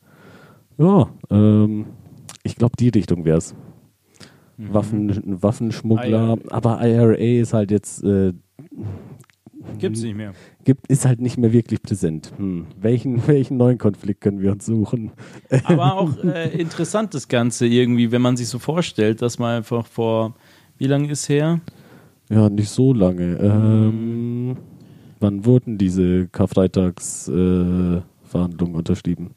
Ja, 0.78 1.10
ähm, 1.30 1.86
ich 2.42 2.56
glaube, 2.56 2.76
die 2.78 2.88
Richtung 2.88 3.24
wäre 3.24 3.38
es. 3.38 3.54
Mhm. 4.56 4.74
Waffen, 4.74 5.42
Waffenschmuggler, 5.42 6.36
IRA. 6.36 6.38
aber 6.50 6.86
IRA 6.86 7.40
ist 7.40 7.52
halt 7.52 7.70
jetzt 7.70 8.02
äh, 8.04 8.32
Gibt's 9.78 10.02
nicht 10.02 10.16
mehr. 10.16 10.32
gibt, 10.64 10.86
ist 10.88 11.04
halt 11.04 11.20
nicht 11.20 11.36
mehr 11.36 11.52
wirklich 11.52 11.82
präsent. 11.82 12.32
Hm. 12.36 12.66
Welchen, 12.80 13.26
welchen 13.26 13.56
neuen 13.56 13.78
Konflikt 13.78 14.20
können 14.20 14.40
wir 14.40 14.52
uns 14.52 14.66
suchen? 14.66 15.12
Aber 15.64 15.94
auch 15.98 16.16
äh, 16.24 16.48
interessant 16.58 17.14
das 17.14 17.28
Ganze 17.28 17.66
irgendwie, 17.66 18.10
wenn 18.12 18.22
man 18.22 18.36
sich 18.36 18.48
so 18.48 18.58
vorstellt, 18.58 19.22
dass 19.22 19.38
man 19.38 19.58
einfach 19.58 19.86
vor, 19.86 20.34
wie 20.78 20.86
lange 20.86 21.10
ist 21.10 21.28
her? 21.28 21.60
Ja, 22.30 22.48
nicht 22.48 22.70
so 22.70 22.94
lange. 22.94 23.36
Ähm, 23.38 24.56
wann 25.18 25.44
wurden 25.44 25.78
diese 25.78 26.28
Karfreitagsverhandlungen 26.28 28.74
äh, 28.74 28.78
unterschrieben? 28.78 29.32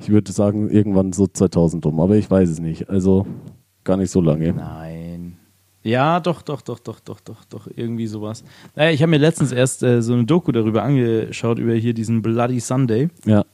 Ich 0.00 0.08
würde 0.08 0.32
sagen, 0.32 0.70
irgendwann 0.70 1.12
so 1.12 1.26
2000 1.26 1.86
rum, 1.86 2.00
aber 2.00 2.16
ich 2.16 2.30
weiß 2.30 2.48
es 2.48 2.58
nicht. 2.58 2.90
Also 2.90 3.26
gar 3.84 3.96
nicht 3.96 4.10
so 4.10 4.20
lange. 4.20 4.52
Nein. 4.52 5.36
Ja, 5.82 6.20
doch, 6.20 6.42
doch, 6.42 6.60
doch, 6.60 6.78
doch, 6.78 7.00
doch, 7.00 7.20
doch, 7.20 7.44
doch, 7.46 7.68
irgendwie 7.74 8.06
sowas. 8.06 8.44
Naja, 8.76 8.90
ich 8.90 9.00
habe 9.00 9.10
mir 9.10 9.18
letztens 9.18 9.50
erst 9.50 9.82
äh, 9.82 10.02
so 10.02 10.12
eine 10.12 10.24
Doku 10.24 10.52
darüber 10.52 10.82
angeschaut, 10.82 11.58
über 11.58 11.72
hier 11.72 11.94
diesen 11.94 12.20
Bloody 12.20 12.60
Sunday. 12.60 13.08
Ja, 13.24 13.46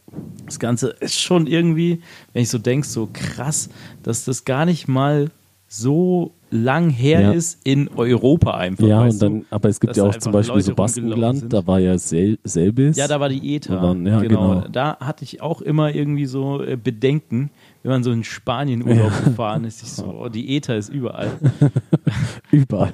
Das 0.44 0.59
Ganze 0.59 0.88
ist 1.00 1.20
schon 1.20 1.46
irgendwie, 1.46 2.00
wenn 2.32 2.42
ich 2.42 2.48
so 2.48 2.59
denke, 2.59 2.86
so 2.86 3.09
krass, 3.12 3.68
dass 4.02 4.24
das 4.24 4.44
gar 4.44 4.64
nicht 4.64 4.88
mal 4.88 5.30
so 5.79 6.33
lang 6.51 6.91
her 6.91 7.20
Ja. 7.20 7.33
ist 7.33 7.61
in 7.66 7.89
Europa 7.89 8.53
einfach. 8.55 8.87
ja 8.87 9.03
und 9.03 9.20
dann, 9.20 9.45
aber 9.51 9.68
es 9.68 9.81
gibt 9.81 9.97
ja 9.97 10.05
auch 10.05 10.16
zum 10.16 10.33
Beispiel 10.33 10.55
Leute 10.55 10.66
so 10.66 10.74
Baskenland, 10.74 11.53
da 11.53 11.66
war 11.66 11.81
ja 11.81 11.99
sel 11.99 12.39
selbes. 12.45 12.97
Ja, 12.97 13.09
da 13.09 13.18
war 13.20 13.29
die 13.29 13.55
ETA. 13.57 13.81
Dann- 13.81 14.07
ja, 14.07 14.20
genau. 14.20 14.61
Da 14.70 14.97
hatte 15.01 15.24
ich 15.24 15.43
auch 15.43 15.61
immer 15.61 15.95
irgendwie 15.95 16.27
so 16.27 16.62
äh, 16.62 16.77
Bedenken, 16.77 17.51
wenn 17.83 17.91
man 17.93 18.03
so 18.05 18.12
in 18.12 18.22
Spanien 18.24 18.87
Urlaub 18.87 19.12
gefahren 19.24 19.64
ist. 19.64 19.83
Ich 19.83 19.91
so, 19.93 20.05
oh, 20.22 20.29
die 20.29 20.57
ETA 20.57 20.74
ist 20.74 20.89
überall. 20.89 21.31
überall. 22.51 22.93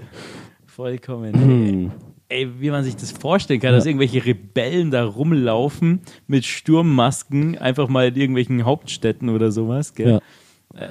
Vollkommen. 0.66 1.34
Hm. 1.34 1.90
Ey, 2.28 2.48
wie 2.60 2.70
man 2.70 2.82
sich 2.82 2.96
das 2.96 3.12
vorstellen 3.12 3.60
kann, 3.60 3.72
dass 3.74 3.84
irgendwelche 3.84 4.24
Rebellen 4.24 4.90
da 4.90 5.04
rumlaufen 5.04 6.00
mit 6.26 6.46
Sturmmasken, 6.46 7.58
einfach 7.58 7.88
mal 7.88 8.08
in 8.08 8.16
irgendwelchen 8.16 8.64
Hauptstädten 8.64 9.28
oder 9.28 9.52
sowas. 9.52 9.92
Gell? 9.94 10.12
Ja. 10.12 10.20
Crazy 10.74 10.88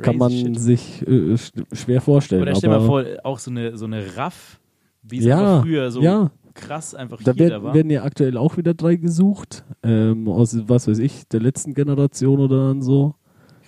Kann 0.00 0.16
man 0.16 0.30
shit. 0.30 0.58
sich 0.58 1.02
äh, 1.06 1.34
sch- 1.34 1.52
schwer 1.74 2.00
vorstellen. 2.00 2.42
Oder 2.42 2.54
stell 2.54 2.70
dir 2.70 2.78
mal 2.78 2.86
vor, 2.86 3.04
auch 3.24 3.38
so 3.38 3.50
eine, 3.50 3.76
so 3.76 3.84
eine 3.84 4.16
Raff, 4.16 4.58
wie 5.02 5.18
es 5.18 5.24
Ja, 5.24 5.60
früher 5.60 5.90
so 5.90 6.00
ja. 6.00 6.30
krass 6.54 6.94
einfach 6.94 7.18
Da 7.22 7.32
hier 7.32 7.44
da 7.46 7.50
werden, 7.50 7.62
war. 7.64 7.74
werden 7.74 7.90
ja 7.90 8.02
aktuell 8.04 8.36
auch 8.36 8.56
wieder 8.56 8.72
drei 8.74 8.96
gesucht. 8.96 9.64
Ähm, 9.82 10.28
aus, 10.28 10.56
was 10.68 10.88
weiß 10.88 10.98
ich, 10.98 11.26
der 11.28 11.40
letzten 11.40 11.74
Generation 11.74 12.38
oder 12.40 12.68
dann 12.68 12.80
so. 12.82 13.14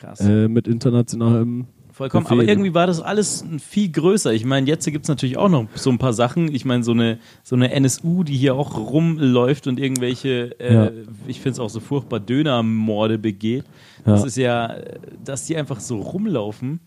Krass. 0.00 0.20
Äh, 0.20 0.48
mit 0.48 0.68
internationalem. 0.68 1.66
Vollkommen. 1.94 2.24
Befehl. 2.24 2.40
Aber 2.40 2.48
irgendwie 2.48 2.74
war 2.74 2.88
das 2.88 3.00
alles 3.00 3.44
viel 3.60 3.88
größer. 3.90 4.32
Ich 4.34 4.44
meine, 4.44 4.66
jetzt 4.66 4.84
gibt 4.86 5.04
es 5.04 5.08
natürlich 5.08 5.36
auch 5.36 5.48
noch 5.48 5.66
so 5.76 5.90
ein 5.90 5.98
paar 5.98 6.12
Sachen. 6.12 6.52
Ich 6.52 6.64
meine, 6.64 6.82
so 6.82 6.90
eine, 6.90 7.18
so 7.44 7.54
eine 7.54 7.70
NSU, 7.70 8.24
die 8.24 8.36
hier 8.36 8.56
auch 8.56 8.76
rumläuft 8.76 9.68
und 9.68 9.78
irgendwelche, 9.78 10.58
äh, 10.58 10.74
Ja. 10.74 10.90
ich 11.28 11.36
finde 11.40 11.52
es 11.52 11.60
auch 11.60 11.70
so 11.70 11.78
furchtbar, 11.78 12.18
Dönermorde 12.18 13.16
begeht. 13.16 13.64
Das 14.04 14.22
Ja. 14.22 14.26
ist 14.26 14.36
ja, 14.36 14.66
äh, 14.74 14.98
dass 15.24 15.46
die 15.46 15.56
einfach 15.56 15.78
so 15.78 15.98
rumlaufen. 16.00 16.80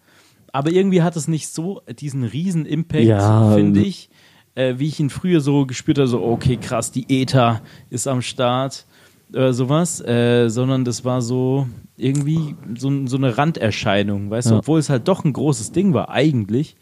Aber 0.51 0.72
irgendwie 0.72 1.01
hat 1.01 1.16
es 1.16 1.30
nicht 1.30 1.47
so 1.47 1.82
diesen 1.99 2.24
riesen 2.26 2.66
Impact, 2.66 3.05
Ja, 3.05 3.53
finde 3.53 3.80
ähm, 3.80 3.86
ich, 3.86 4.10
äh, 4.55 4.76
wie 4.78 4.88
ich 4.88 4.99
ihn 4.99 5.10
früher 5.10 5.39
so 5.39 5.66
gespürt 5.66 5.99
habe, 5.99 6.08
so, 6.10 6.22
okay, 6.22 6.58
krass, 6.58 6.91
die 6.91 7.05
ETA 7.22 7.62
ist 7.89 8.08
am 8.08 8.22
Start 8.22 8.86
oder 9.30 9.53
sowas, 9.53 10.01
äh, 10.05 10.47
sondern 10.49 10.86
das 10.86 11.03
war 11.05 11.21
so 11.21 11.67
irgendwie 11.97 12.55
so, 12.78 13.05
so 13.07 13.17
eine 13.17 13.38
Randerscheinung, 13.38 14.30
weißt 14.30 14.49
du, 14.49 14.53
Ja. 14.53 14.59
obwohl 14.59 14.80
es 14.80 14.89
halt 14.89 15.07
doch 15.07 15.25
ein 15.25 15.34
großes 15.34 15.71
Ding 15.71 15.93
war, 15.93 16.09
eigentlich. 16.09 16.75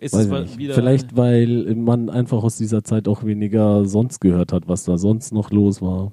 Ist 0.00 0.14
Weiß 0.14 0.26
es 0.50 0.58
wieder. 0.58 0.74
Vielleicht, 0.74 1.16
weil 1.16 1.74
man 1.76 2.10
einfach 2.10 2.42
aus 2.42 2.56
dieser 2.56 2.82
Zeit 2.82 3.06
auch 3.06 3.24
weniger 3.24 3.84
sonst 3.84 4.20
gehört 4.20 4.52
hat, 4.52 4.66
was 4.66 4.84
da 4.84 4.98
sonst 4.98 5.32
noch 5.32 5.50
los 5.50 5.80
war. 5.80 6.10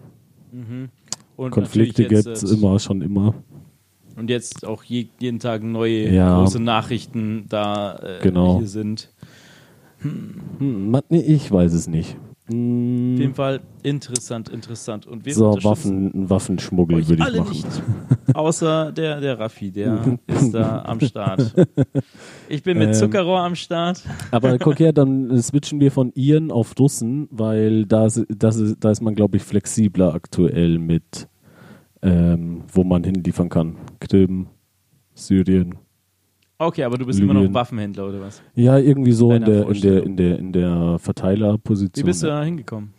und 1.38 1.52
Konflikte 1.52 2.06
gibt 2.06 2.28
es 2.28 2.44
äh, 2.44 2.54
immer, 2.56 2.78
schon 2.80 3.02
immer. 3.02 3.34
Und 4.16 4.30
jetzt 4.30 4.68
auch 4.68 4.84
je, 4.84 5.08
jeden 5.20 5.40
Tag 5.40 5.64
neue 5.64 6.10
Ja. 6.14 6.38
große 6.40 6.60
Nachrichten 6.62 7.46
da 7.48 7.96
äh, 7.98 8.20
Genau. 8.22 8.60
hier 8.60 8.68
sind. 8.68 9.10
Hm, 10.02 10.92
nee, 11.10 11.22
ich 11.22 11.50
weiß 11.52 11.74
es 11.74 11.88
nicht. 11.88 12.16
Auf 12.50 12.56
Hm, 12.56 13.18
jeden 13.20 13.34
Fall 13.36 13.60
interessant, 13.84 14.50
interessant. 14.50 15.06
Und 15.06 15.24
wir 15.26 15.34
so, 15.36 15.52
Waffen, 15.64 16.30
Waffenschmuggel 16.30 17.08
würde 17.08 17.24
ich 17.30 17.38
machen. 17.38 17.52
nicht. 17.52 18.36
Außer 18.36 18.92
der, 18.92 19.22
der 19.22 19.38
Raffi, 19.40 19.72
der 19.72 20.18
ist 20.28 20.52
da 20.54 20.82
am 20.84 21.00
Start. 21.00 21.54
Ich 22.50 22.64
bin 22.64 22.78
mit 22.80 22.88
Ähm, 22.90 22.94
Zuckerrohr 22.96 23.42
am 23.42 23.56
Start. 23.56 24.02
Aber 24.32 24.58
guck 24.60 24.80
her, 24.80 24.94
dann 24.94 25.40
switchen 25.42 25.80
wir 25.80 25.92
von 25.92 26.12
Iren 26.16 26.52
auf 26.52 26.74
Russen, 26.80 27.28
weil 27.32 27.86
da, 27.86 28.08
ist- 28.08 28.26
das 28.30 28.56
ist, 28.58 28.78
da 28.84 28.90
ist 28.92 29.02
man, 29.02 29.14
glaube 29.16 29.38
ich, 29.38 29.44
flexibler 29.44 30.14
aktuell 30.16 30.80
mit, 30.80 31.28
ähm, 32.02 32.64
wo 32.74 32.84
man 32.84 33.04
hinliefern 33.04 33.50
kann. 33.50 33.76
Krim, 34.00 34.48
Syrien. 35.14 35.76
Okay, 36.62 36.84
aber 36.84 36.98
du 36.98 37.06
bist 37.06 37.20
immer 37.22 37.34
noch 37.34 37.42
Libyen. 37.42 37.54
Waffenhändler 37.54 38.10
oder 38.10 38.20
was? 38.20 38.42
Ja, 38.54 38.78
irgendwie 38.78 39.14
so 39.14 39.32
in 39.32 39.46
der, 39.46 39.68
in 39.70 39.82
der, 39.82 40.04
in 40.04 40.18
der, 40.18 40.40
in 40.40 40.52
der 40.52 41.00
Verteilerposition. 41.00 42.06
Wie 42.06 42.10
bist 42.10 42.22
du 42.22 42.28
da 42.28 42.44
hingekommen? 42.44 42.94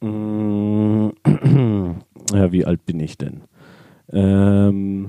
Mm, 0.00 1.08
Ja, 2.32 2.52
wie 2.52 2.64
alt 2.64 2.86
bin 2.86 3.00
ich 3.00 3.18
denn? 3.18 3.40
Ähm, 4.12 5.08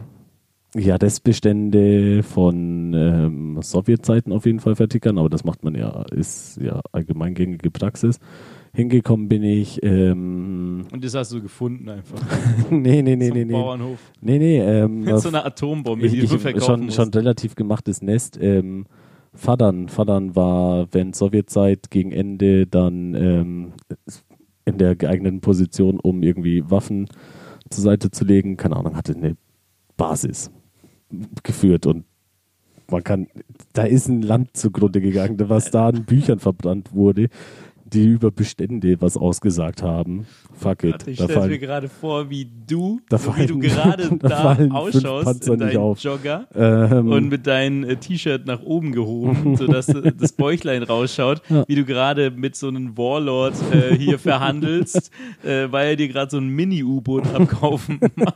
ja, 0.76 0.96
Restbestände 0.96 2.24
von 2.24 2.94
ähm, 2.94 3.60
Sowjetzeiten 3.62 4.32
auf 4.34 4.46
jeden 4.46 4.60
Fall 4.60 4.76
vertickern, 4.76 5.18
aber 5.18 5.30
das 5.30 5.44
macht 5.44 5.64
man 5.64 5.76
ja, 5.76 6.04
ist 6.12 6.60
ja 6.62 6.82
allgemeingängige 6.92 7.70
Praxis. 7.70 8.20
Hingekommen 8.74 9.28
bin 9.28 9.44
ich, 9.44 9.84
ähm, 9.84 10.86
Und 10.92 11.04
das 11.04 11.14
hast 11.14 11.34
du 11.34 11.42
gefunden 11.42 11.90
einfach. 11.90 12.18
nee, 12.70 13.02
nee, 13.02 13.16
nee, 13.18 13.28
Zum 13.28 13.38
nee, 13.38 13.46
nee, 13.46 13.52
Bauernhof. 13.52 14.00
nee, 14.22 14.40
nee, 14.40 14.60
ähm, 14.60 15.02
Mit 15.02 15.20
so 15.20 15.28
einer 15.28 15.46
Atombombe, 15.46 16.06
ich, 16.06 16.14
die 16.14 16.20
ich, 16.20 16.30
du 16.30 16.38
verkaufen 16.38 16.66
schon, 16.66 16.86
musst. 16.86 16.96
schon 16.96 17.10
relativ 17.10 17.56
gemachtes 17.56 18.02
Nest. 18.02 18.38
Ähm, 18.42 18.86
Fadern, 19.34 19.90
Fadern 19.90 20.36
war 20.36 20.88
während 20.94 21.16
Sowjetzeit 21.16 21.90
gegen 21.90 22.12
Ende 22.12 22.66
dann 22.66 23.14
ähm, 23.14 23.74
in 24.66 24.78
der 24.78 24.96
geeigneten 24.96 25.42
Position, 25.42 26.00
um 26.00 26.24
irgendwie 26.24 26.70
Waffen 26.70 27.08
zur 27.70 27.84
Seite 27.84 28.10
zu 28.12 28.24
legen. 28.24 28.56
Keine 28.56 28.78
Ahnung, 28.78 28.96
hatte 28.96 29.16
eine 29.16 29.36
Basis 29.98 30.50
geführt 31.44 31.86
und 31.88 32.06
man 32.90 33.04
kann, 33.04 33.28
da 33.74 33.84
ist 33.84 34.08
ein 34.10 34.22
Land 34.22 34.56
zugrunde 34.58 35.00
gegangen, 35.02 35.38
was 35.48 35.72
da 35.72 35.88
an 35.88 36.04
Büchern 36.04 36.40
verbrannt 36.40 36.94
wurde, 36.94 37.30
die 37.94 38.06
über 38.06 38.32
Bestände 38.32 38.96
was 39.02 39.18
ausgesagt 39.18 39.84
haben. 39.84 40.26
Fuck 40.54 40.84
it. 40.86 41.08
Ich 41.08 41.16
stelle 41.16 41.28
mir 41.28 41.34
fallen, 41.42 41.60
gerade 41.60 41.90
vor, 41.90 42.30
wie 42.30 42.48
du, 42.68 43.02
Da 43.10 43.18
so 43.18 43.36
wie 43.36 43.46
du 43.48 43.62
fallen- 43.62 43.62
gerade 43.62 44.10
da 44.20 44.28
da, 44.30 44.42
fallen 44.56 44.72
ausschaust 44.72 45.48
in 45.48 45.60
deinem. 45.60 45.94
Jogger 45.96 46.48
ähm, 46.56 47.10
und 47.12 47.30
mit 47.30 47.48
deinem 47.48 47.84
äh, 47.84 47.96
T-Shirt 47.98 48.46
nach 48.46 48.62
oben 48.62 48.92
gehoben, 48.94 49.56
sodass 49.58 49.90
äh, 49.90 50.12
das 50.18 50.32
Bäuchlein 50.34 50.84
rausschaut, 50.84 51.42
Ja. 51.50 51.66
wie 51.68 51.76
du 51.76 51.84
gerade 51.86 52.32
mit 52.32 52.56
so 52.56 52.68
einem 52.70 52.98
Warlord 52.98 53.56
äh, 53.74 53.96
hier 53.98 54.20
verhandelst, 54.20 55.12
äh, 55.44 55.72
weil 55.72 55.90
er 55.90 55.96
dir 55.98 56.08
gerade 56.08 56.32
so 56.32 56.38
ein 56.38 56.48
Mini-U-Boot 56.48 57.28
abkaufen 57.34 58.00
mag. 58.16 58.36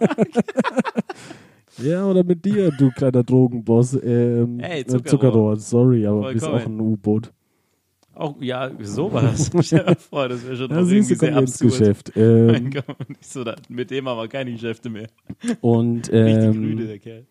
Ja, 1.82 2.06
oder 2.06 2.24
mit 2.24 2.45
dir, 2.45 2.72
du 2.72 2.89
kleiner 2.91 3.24
Drogenboss. 3.24 3.93
Ähm, 4.01 4.60
Ey, 4.60 4.82
äh, 4.82 4.86
Zuckerrohr. 4.86 5.06
Zuckerrohr, 5.06 5.56
sorry, 5.58 6.08
aber 6.08 6.28
du 6.30 6.34
bist 6.34 6.47
auch 6.47 6.66
ein 6.66 6.80
U-Boot. 6.80 7.32
Auch, 8.16 8.36
ja, 8.41 8.72
sowas. 8.82 9.51
Stell 9.61 9.86
dir 9.86 9.95
vor, 9.95 10.30
das 10.30 10.43
wäre 10.45 10.55
schon 10.55 10.70
Ja, 10.72 10.78
irgendwie 10.78 11.16
sehr 11.16 11.36
absurd. 11.36 11.72
Geschäft. 11.72 12.11
Ähm, 12.16 12.70
so, 13.22 13.43
mit 13.70 13.91
dem 13.91 14.07
haben 14.07 14.18
wir 14.18 14.28
keine 14.28 14.51
Geschäfte 14.51 14.89
mehr. 14.89 15.07
und 15.61 16.09
ähm, 16.13 16.63
rüde, 16.63 16.88
der 16.88 16.99
Kerl. 16.99 17.26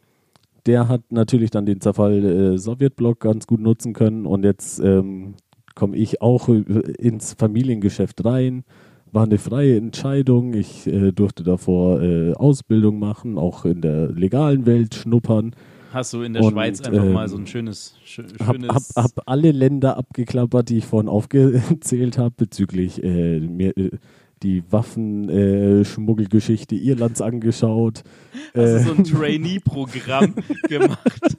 der 0.66 0.88
hat 0.88 1.10
natürlich 1.10 1.50
dann 1.50 1.66
den 1.66 1.80
Zerfall 1.80 2.24
äh, 2.24 2.58
Sowjetblock 2.58 3.20
ganz 3.20 3.46
gut 3.46 3.60
nutzen 3.60 3.92
können 3.94 4.26
und 4.26 4.44
jetzt 4.44 4.78
ähm, 4.80 5.34
komme 5.74 5.96
ich 5.96 6.20
auch 6.20 6.48
äh, 6.48 6.60
ins 6.98 7.32
Familiengeschäft 7.34 8.24
rein. 8.24 8.64
War 9.10 9.24
eine 9.24 9.38
freie 9.38 9.76
Entscheidung. 9.76 10.54
Ich 10.54 10.86
äh, 10.86 11.12
durfte 11.12 11.44
davor 11.44 12.02
äh, 12.02 12.32
Ausbildung 12.34 12.98
machen, 12.98 13.38
auch 13.38 13.64
in 13.64 13.80
der 13.80 14.10
legalen 14.12 14.66
Welt 14.66 14.94
schnuppern. 14.94 15.54
Hast 15.94 16.12
du 16.12 16.22
in 16.22 16.32
der 16.34 16.42
und, 16.42 16.52
Schweiz 16.52 16.80
einfach 16.80 17.04
ähm, 17.04 17.12
mal 17.12 17.28
so 17.28 17.36
ein 17.36 17.46
schönes, 17.46 17.94
schö 18.04 18.24
Hab, 18.44 18.56
schönes 18.56 18.68
hab, 18.68 18.82
hab 19.04 19.12
alle 19.26 19.52
Länder 19.52 19.96
abgeklappert, 19.96 20.68
die 20.68 20.78
ich 20.78 20.86
vorhin 20.86 21.08
aufgezählt 21.08 22.18
habe, 22.18 22.34
bezüglich 22.36 23.00
äh, 23.02 23.38
mir, 23.38 23.76
äh, 23.78 23.90
die 24.42 24.64
Waffenschmuggelgeschichte 24.70 26.74
Irlands 26.74 27.22
angeschaut. 27.22 28.02
Hast 28.54 28.56
du 28.56 28.60
Äh, 28.60 28.78
so 28.80 28.92
ein 28.94 29.04
Trainee-Programm 29.04 30.34
gemacht? 30.68 31.36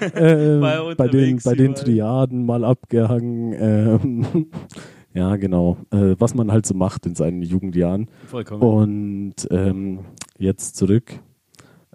äh, 0.00 0.60
War 0.60 0.94
bei 0.94 1.08
den, 1.08 1.38
bei 1.44 1.54
den. 1.54 1.74
Triaden 1.74 2.46
mal 2.46 2.64
abgehangen. 2.64 3.52
Ähm, 3.58 4.46
ja, 5.14 5.36
genau. 5.36 5.78
Äh, 5.90 6.16
was 6.18 6.34
man 6.34 6.52
halt 6.52 6.66
so 6.66 6.74
macht 6.74 7.06
in 7.06 7.14
seinen 7.14 7.42
Jugendjahren. 7.42 8.08
Vollkommen. 8.26 8.62
Und 8.62 9.34
ähm, 9.50 10.00
jetzt 10.38 10.76
zurück. 10.76 11.20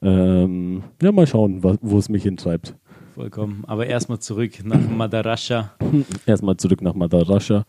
Ähm, 0.01 0.83
ja, 1.01 1.11
mal 1.11 1.27
schauen, 1.27 1.63
wo 1.63 1.97
es 1.97 2.09
mich 2.09 2.23
hintreibt. 2.23 2.75
Vollkommen. 3.13 3.63
Aber 3.67 3.85
erstmal 3.85 4.19
zurück 4.19 4.63
nach 4.63 4.79
Madarascha. 4.89 5.73
Erstmal 6.25 6.57
zurück 6.57 6.81
nach 6.81 6.93
Madarascha. 6.93 7.65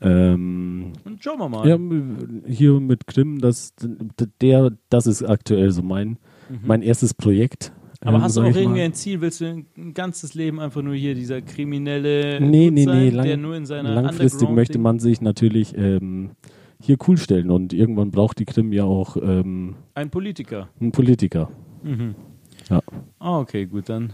Ähm, 0.00 0.92
Und 1.04 1.24
schauen 1.24 1.38
wir 1.38 1.48
mal. 1.48 1.66
ja, 1.66 1.78
hier 2.46 2.80
mit 2.80 3.06
Krim, 3.06 3.38
das, 3.38 3.74
der, 4.42 4.72
das 4.90 5.06
ist 5.06 5.22
aktuell 5.22 5.70
so 5.70 5.82
mein, 5.82 6.18
mein 6.62 6.82
erstes 6.82 7.14
Projekt. 7.14 7.72
Mhm. 7.74 7.84
Aber 8.08 8.16
ähm, 8.18 8.22
hast 8.22 8.36
du 8.36 8.42
auch 8.42 8.54
irgendwie 8.54 8.82
ein 8.82 8.92
Ziel? 8.92 9.20
Willst 9.20 9.40
du 9.40 9.46
ein 9.46 9.94
ganzes 9.94 10.34
Leben 10.34 10.60
einfach 10.60 10.82
nur 10.82 10.94
hier 10.94 11.14
dieser 11.14 11.40
kriminelle 11.40 12.38
Nee, 12.40 12.70
nee, 12.70 12.84
sein, 12.84 12.98
nee. 12.98 13.10
Lang, 13.10 13.26
der 13.26 13.36
nur 13.38 13.56
in 13.56 13.64
seiner 13.64 13.94
langfristig 13.94 14.50
möchte 14.50 14.78
man 14.78 14.98
sich 14.98 15.22
natürlich 15.22 15.74
ähm, 15.76 16.32
hier 16.80 16.98
cool 17.08 17.16
stellen 17.16 17.50
und 17.50 17.72
irgendwann 17.72 18.10
braucht 18.10 18.38
die 18.38 18.44
Krim 18.44 18.72
ja 18.72 18.84
auch 18.84 19.16
ähm, 19.16 19.76
ein 19.94 20.10
Politiker. 20.10 20.68
einen 20.80 20.92
Politiker. 20.92 21.48
Mhm. 21.84 22.14
Ja. 22.70 22.80
Ah, 23.18 23.38
okay, 23.40 23.66
gut, 23.66 23.88
dann. 23.88 24.12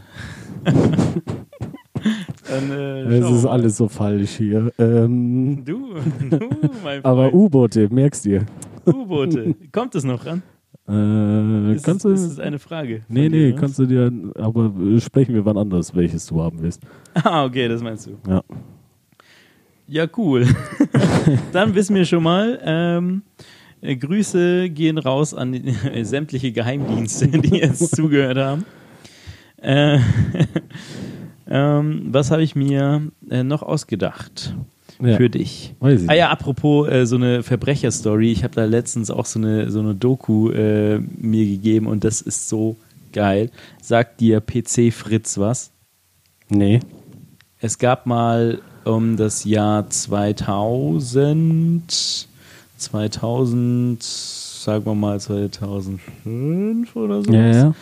dann 0.64 2.71
äh, 2.71 3.18
Es 3.18 3.31
ist 3.31 3.47
alles 3.47 3.77
so 3.77 3.89
falsch 3.89 4.31
hier. 4.37 4.73
Ähm, 4.79 5.62
Du, 5.64 5.95
du, 6.31 6.39
mein 6.83 7.01
aber 7.05 7.31
Freund. 7.31 7.35
U-Boote, 7.35 7.89
merkst 7.93 8.25
dir. 8.25 8.45
U-Boote. 8.87 9.55
Kommt 9.73 9.95
es 9.95 10.05
noch 10.05 10.25
ran? 10.27 10.43
Äh, 10.89 11.75
Ist, 11.77 11.85
kannst 11.85 12.05
du, 12.05 12.09
ist 12.09 12.23
es 12.23 12.41
eine 12.41 12.59
Frage? 12.59 13.03
nee, 13.09 13.29
dir, 13.29 13.37
nee, 13.37 13.49
ne? 13.53 13.55
kannst 13.55 13.79
du 13.79 13.87
dir, 13.87 14.11
aber 14.35 14.73
äh, 14.81 15.01
sprechen 15.01 15.35
wir 15.35 15.45
wann 15.45 15.57
anders, 15.57 15.95
welches 15.95 16.27
du 16.27 16.43
haben 16.43 16.61
willst. 16.61 16.83
Ah, 17.14 17.45
okay, 17.45 17.68
das 17.68 17.81
meinst 17.83 18.07
du. 18.09 18.16
Ja. 18.29 18.43
Ja, 19.87 20.07
cool. 20.16 20.47
Dann 21.53 21.75
wissen 21.75 21.97
wir 21.97 22.05
schon 22.05 22.23
mal. 22.23 22.61
Ähm, 22.64 23.23
äh, 23.83 23.97
Grüße 23.97 24.70
gehen 24.70 24.99
raus 24.99 25.35
an 25.35 25.55
äh, 25.55 26.05
sämtliche 26.05 26.53
Geheimdienste, 26.53 27.26
die 27.28 27.57
jetzt 27.59 27.95
zugehört 27.97 28.39
haben. 28.39 28.64
Äh, 29.62 29.99
ähm, 31.49 32.09
was 32.11 32.31
habe 32.31 32.43
ich 32.43 32.55
mir 32.57 33.03
äh, 33.31 33.43
noch 33.43 33.62
ausgedacht 33.62 34.55
Ja. 35.03 35.16
für 35.16 35.28
dich? 35.31 35.74
Ah 35.81 36.14
ja, 36.14 36.31
apropos 36.31 36.89
äh, 36.89 37.05
so 37.07 37.16
eine 37.16 37.43
Verbrecherstory. 37.43 38.33
Ich 38.33 38.45
habe 38.45 38.55
da 38.55 38.64
letztens 38.64 39.11
auch 39.11 39.26
so 39.26 39.39
eine, 39.39 39.70
so 39.70 39.81
eine 39.81 39.95
Doku 39.95 40.49
mir 40.51 41.47
gegeben 41.47 41.87
und 41.87 42.05
das 42.05 42.20
ist 42.22 42.49
so 42.49 42.76
geil. 43.12 43.51
Sagt 43.83 44.20
dir 44.20 44.41
PC 44.41 44.93
Fritz 44.93 45.37
was? 45.39 45.70
Nee. 46.49 46.81
Es 47.61 47.78
gab 47.78 48.07
mal 48.07 48.61
um 48.85 49.16
das 49.18 49.45
Jahr 49.45 49.91
2000, 49.91 52.28
2000, 52.81 54.03
sagen 54.03 54.87
wir 54.87 54.95
mal 54.95 55.20
2005 55.20 56.97
oder 56.97 57.22
so. 57.22 57.33
Ja, 57.33 57.53
ja. 57.53 57.74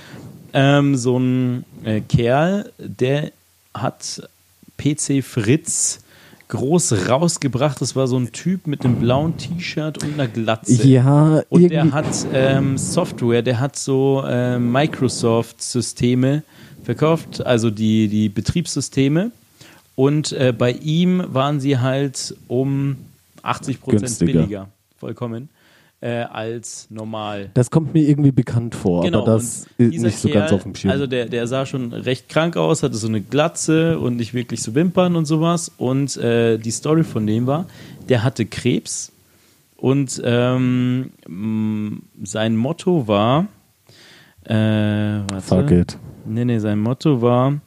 Ähm, 0.53 0.97
so 0.97 1.19
ein 1.19 1.65
äh, 1.85 2.01
Kerl, 2.01 2.73
der 2.79 3.33
hat 3.75 4.29
PC 4.77 5.23
Fritz 5.23 6.01
groß 6.49 7.09
rausgebracht. 7.09 7.81
Das 7.81 7.95
war 7.95 8.07
so 8.07 8.19
ein 8.19 8.33
Typ 8.33 8.67
mit 8.67 8.85
einem 8.85 8.97
blauen 8.97 9.37
T-Shirt 9.37 10.03
und 10.03 10.15
einer 10.15 10.27
Glatze. 10.27 10.87
Ja, 10.87 11.43
Und 11.49 11.71
der 11.71 11.93
hat 11.93 12.07
ähm, 12.33 12.79
Software, 12.79 13.43
der 13.43 13.61
hat 13.61 13.77
so 13.77 14.23
äh, 14.27 14.59
Microsoft-Systeme 14.59 16.43
verkauft, 16.83 17.45
also 17.45 17.71
die, 17.71 18.09
die 18.09 18.29
Betriebssysteme. 18.29 19.31
Und 19.95 20.33
äh, 20.33 20.55
bei 20.57 20.73
ihm 20.73 21.23
waren 21.29 21.61
sie 21.61 21.79
halt 21.79 22.35
um 22.47 22.97
80 23.43 23.81
Prozent 23.81 24.19
billiger, 24.21 24.69
vollkommen, 24.99 25.49
äh, 26.01 26.23
als 26.23 26.89
normal. 26.91 27.51
Das 27.55 27.71
kommt 27.71 27.95
mir 27.95 28.09
irgendwie 28.09 28.31
bekannt 28.31 28.75
vor, 28.75 29.03
Genau, 29.03 29.23
aber 29.23 29.33
das 29.33 29.67
ist 29.79 30.01
nicht 30.03 30.19
so 30.19 30.29
ganz 30.29 30.53
auf 30.53 30.63
dem 30.63 30.75
Schirm. 30.75 30.93
Also 30.93 31.07
der, 31.07 31.27
der 31.27 31.47
sah 31.47 31.67
schon 31.67 31.93
recht 31.93 32.29
krank 32.29 32.57
aus, 32.57 32.83
hatte 32.83 32.97
so 32.97 33.09
eine 33.09 33.21
Glatze 33.21 33.99
und 33.99 34.17
nicht 34.17 34.35
wirklich 34.35 34.63
so 34.63 34.75
Wimpern 34.75 35.17
und 35.17 35.25
sowas. 35.25 35.73
Und 35.77 36.17
äh, 36.19 36.59
die 36.59 36.71
Story 36.71 37.03
von 37.05 37.27
dem 37.27 37.47
war, 37.47 37.67
der 38.09 38.23
hatte 38.23 38.47
Krebs 38.47 39.13
und 39.77 40.21
ähm, 40.25 41.13
sein 42.23 42.57
Motto 42.57 43.09
war, 43.09 43.47
äh, 44.45 44.55
warte. 44.55 45.43
Fuck 45.43 45.71
it. 45.71 45.99
Nee, 46.27 46.45
nee, 46.45 46.59
sein 46.59 46.79
Motto 46.79 47.23
war, 47.23 47.61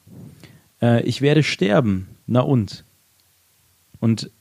äh, 0.82 1.04
ich 1.04 1.22
werde 1.22 1.44
sterben. 1.44 2.08
Na 2.28 2.42
und? 2.42 2.86
Und 4.00 4.32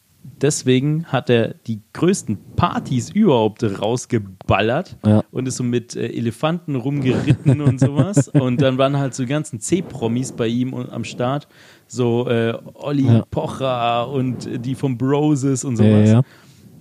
deswegen 0.42 1.04
hat 1.06 1.30
er 1.30 1.54
die 1.66 1.80
größten 1.92 2.38
Partys 2.56 3.10
überhaupt 3.10 3.62
rausgeballert 3.64 4.96
Ja. 5.06 5.22
und 5.30 5.46
ist 5.48 5.56
so 5.56 5.64
mit 5.64 5.96
äh, 5.96 6.06
Elefanten 6.08 6.76
rumgeritten 6.76 7.60
und 7.60 7.78
sowas. 7.80 8.28
Und 8.28 8.60
dann 8.60 8.78
waren 8.78 8.98
halt 8.98 9.14
so 9.14 9.22
die 9.24 9.28
ganzen 9.28 9.60
C-Promis 9.60 10.32
bei 10.32 10.46
ihm 10.46 10.72
und, 10.72 10.90
am 10.90 11.04
Start. 11.04 11.48
So 11.86 12.28
äh, 12.28 12.54
Olli 12.74 13.06
Ja. 13.06 13.24
Pocher 13.30 14.08
und 14.08 14.48
die 14.64 14.74
vom 14.74 14.96
Broses 14.98 15.64
und 15.64 15.78
Ja, 15.78 15.84
sowas. 15.84 16.10
ja. 16.10 16.22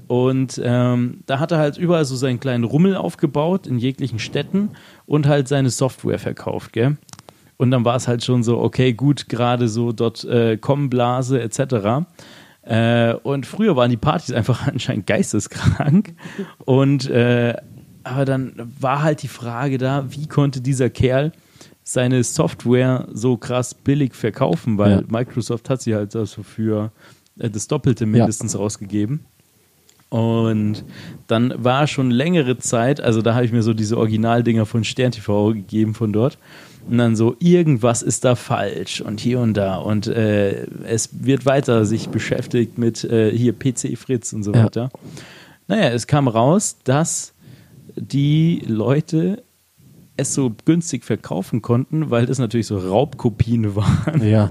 Und 0.07 0.59
ähm, 0.63 1.19
da 1.27 1.39
hat 1.39 1.51
er 1.51 1.59
halt 1.59 1.77
überall 1.77 2.03
so 2.05 2.15
seinen 2.15 2.39
kleinen 2.39 2.63
Rummel 2.63 2.95
aufgebaut 2.95 3.67
in 3.67 3.77
jeglichen 3.77 4.17
Städten 4.17 4.71
und 5.05 5.27
halt 5.27 5.47
seine 5.47 5.69
Software 5.69 6.17
verkauft, 6.17 6.73
gell? 6.73 6.97
Und 7.57 7.71
dann 7.71 7.83
war 7.85 7.97
es 7.97 8.07
halt 8.07 8.23
schon 8.23 8.41
so, 8.41 8.57
okay, 8.59 8.93
gut, 8.93 9.27
gerade 9.29 9.67
so 9.67 9.91
dort 9.91 10.23
äh, 10.23 10.57
Blase 10.57 11.41
etc. 11.41 12.07
Äh, 12.69 13.15
und 13.23 13.47
früher 13.47 13.75
waren 13.75 13.89
die 13.89 13.97
Partys 13.97 14.31
einfach 14.31 14.67
anscheinend 14.71 15.07
geisteskrank. 15.07 16.13
Und 16.65 17.09
äh, 17.09 17.55
aber 18.03 18.25
dann 18.25 18.53
war 18.79 19.01
halt 19.01 19.23
die 19.23 19.27
Frage 19.27 19.77
da, 19.77 20.05
wie 20.09 20.27
konnte 20.27 20.61
dieser 20.61 20.89
Kerl 20.89 21.31
seine 21.83 22.23
Software 22.23 23.07
so 23.11 23.37
krass 23.37 23.73
billig 23.73 24.13
verkaufen, 24.13 24.77
weil 24.77 24.91
Ja. 24.91 25.01
Microsoft 25.07 25.69
hat 25.69 25.81
sie 25.81 25.95
halt 25.95 26.15
also 26.15 26.43
für 26.43 26.91
äh, 27.39 27.49
das 27.49 27.67
Doppelte 27.67 28.05
mindestens 28.05 28.57
rausgegeben. 28.57 29.25
Und 30.09 30.83
dann 31.27 31.53
war 31.57 31.85
schon 31.87 32.09
längere 32.09 32.57
Zeit, 32.57 32.99
also 32.99 33.21
da 33.21 33.35
habe 33.35 33.45
ich 33.45 33.51
mir 33.51 33.61
so 33.61 33.73
diese 33.73 33.97
Originaldinger 33.97 34.65
von 34.65 34.83
Stern 34.83 35.11
TV 35.11 35.53
gegeben 35.53 35.93
von 35.93 36.11
dort. 36.11 36.37
Und 36.89 36.97
dann 36.97 37.15
so, 37.15 37.35
irgendwas 37.39 38.01
ist 38.01 38.25
da 38.25 38.33
falsch 38.35 39.01
und 39.01 39.19
hier 39.19 39.39
und 39.39 39.53
da. 39.53 39.75
Und 39.75 40.07
äh, 40.07 40.65
es 40.87 41.09
wird 41.23 41.45
weiter 41.45 41.85
sich 41.85 42.09
beschäftigt 42.09 42.79
mit 42.79 43.03
äh, 43.03 43.31
hier 43.35 43.53
PC 43.53 43.95
Fritz 43.97 44.33
und 44.33 44.41
so 44.43 44.53
Ja. 44.53 44.63
weiter. 44.65 44.89
Naja, 45.67 45.89
es 45.89 46.07
kam 46.07 46.27
raus, 46.27 46.77
dass 46.83 47.33
die 47.95 48.63
Leute 48.65 49.43
es 50.17 50.33
so 50.33 50.51
günstig 50.65 51.05
verkaufen 51.05 51.61
konnten, 51.61 52.09
weil 52.09 52.25
das 52.25 52.39
natürlich 52.39 52.65
so 52.67 52.77
Raubkopien 52.79 53.75
waren. 53.75 54.27
Ja, 54.27 54.49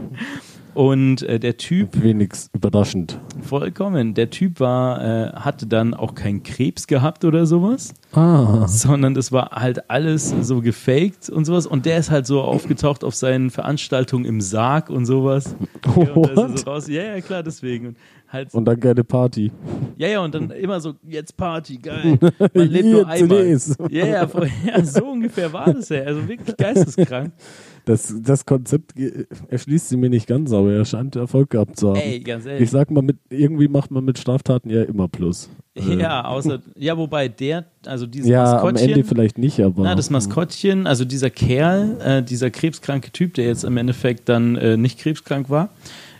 Und 0.74 1.22
äh, 1.22 1.40
der 1.40 1.56
Typ 1.56 2.02
wenigstens 2.02 2.50
überraschend. 2.54 3.18
Vollkommen. 3.42 4.14
Der 4.14 4.30
Typ 4.30 4.60
war, 4.60 5.02
äh, 5.02 5.32
hatte 5.32 5.66
dann 5.66 5.94
auch 5.94 6.14
keinen 6.14 6.42
Krebs 6.42 6.86
gehabt 6.86 7.24
oder 7.24 7.46
sowas, 7.46 7.94
Ah. 8.12 8.66
sondern 8.68 9.14
das 9.14 9.32
war 9.32 9.50
halt 9.52 9.90
alles 9.90 10.32
so 10.42 10.60
gefaked 10.60 11.30
und 11.30 11.44
sowas. 11.46 11.66
Und 11.66 11.84
der 11.86 11.98
ist 11.98 12.10
halt 12.10 12.26
so 12.26 12.42
aufgetaucht 12.42 13.02
auf 13.04 13.14
seinen 13.14 13.50
Veranstaltungen 13.50 14.24
im 14.24 14.40
Sarg 14.40 14.90
und 14.90 15.06
sowas. 15.06 15.56
Ja, 15.96 16.12
und 16.12 16.36
da 16.36 16.48
so 16.56 16.70
raus. 16.70 16.88
Ja, 16.88 17.02
ja, 17.02 17.20
klar, 17.20 17.42
deswegen. 17.42 17.86
Und 17.88 17.96
halt, 18.28 18.52
Und 18.52 18.64
dann 18.66 18.78
keine 18.78 19.04
Party. 19.04 19.50
ja, 19.96 20.08
ja, 20.08 20.20
und 20.20 20.34
dann 20.34 20.50
immer 20.50 20.80
so, 20.80 20.94
jetzt 21.08 21.36
Party, 21.36 21.78
geil. 21.78 22.18
Man 22.54 22.68
lebt 22.68 22.84
nur 22.86 23.06
einmal. 23.08 23.56
Ja, 23.90 24.06
ja, 24.06 24.26
voll, 24.28 24.50
ja, 24.66 24.84
so 24.84 25.06
ungefähr 25.06 25.50
war 25.52 25.72
das 25.72 25.88
ja. 25.88 26.02
Also 26.02 26.28
wirklich 26.28 26.56
geisteskrank. 26.56 27.32
Das, 27.88 28.14
das 28.22 28.44
Konzept 28.44 28.94
ge- 28.94 29.26
erschließt 29.48 29.88
sie 29.88 29.96
mir 29.96 30.10
nicht 30.10 30.26
ganz, 30.26 30.52
aber 30.52 30.72
er 30.72 30.84
scheint 30.84 31.16
Erfolg 31.16 31.50
gehabt 31.50 31.78
zu 31.78 31.88
haben. 31.90 31.96
Ey, 31.96 32.20
ganz 32.20 32.44
ehrlich. 32.46 32.62
ich 32.64 32.70
sag 32.70 32.90
mal, 32.90 33.02
mit, 33.02 33.16
irgendwie 33.30 33.68
macht 33.68 33.90
man 33.90 34.04
mit 34.04 34.18
Straftaten 34.18 34.68
ja 34.70 34.82
immer 34.82 35.08
Plus. 35.08 35.48
Äh, 35.78 35.94
Ja, 36.00 36.24
außer, 36.24 36.58
ja, 36.76 36.98
wobei 36.98 37.28
der, 37.28 37.64
also 37.86 38.06
dieses 38.06 38.28
ja, 38.28 38.44
am 38.44 38.52
Maskottchen. 38.54 38.88
Ende 38.90 39.04
vielleicht 39.04 39.38
nicht, 39.38 39.60
aber. 39.60 39.84
Na, 39.84 39.94
das 39.94 40.10
Maskottchen, 40.10 40.86
also 40.88 41.04
dieser 41.04 41.30
Kerl, 41.30 41.96
äh, 42.04 42.22
dieser 42.22 42.50
krebskranke 42.50 43.12
Typ, 43.12 43.34
der 43.34 43.46
jetzt 43.46 43.62
im 43.64 43.76
Endeffekt 43.76 44.28
dann 44.28 44.56
äh, 44.56 44.76
nicht 44.76 44.98
krebskrank 44.98 45.50
war, 45.50 45.68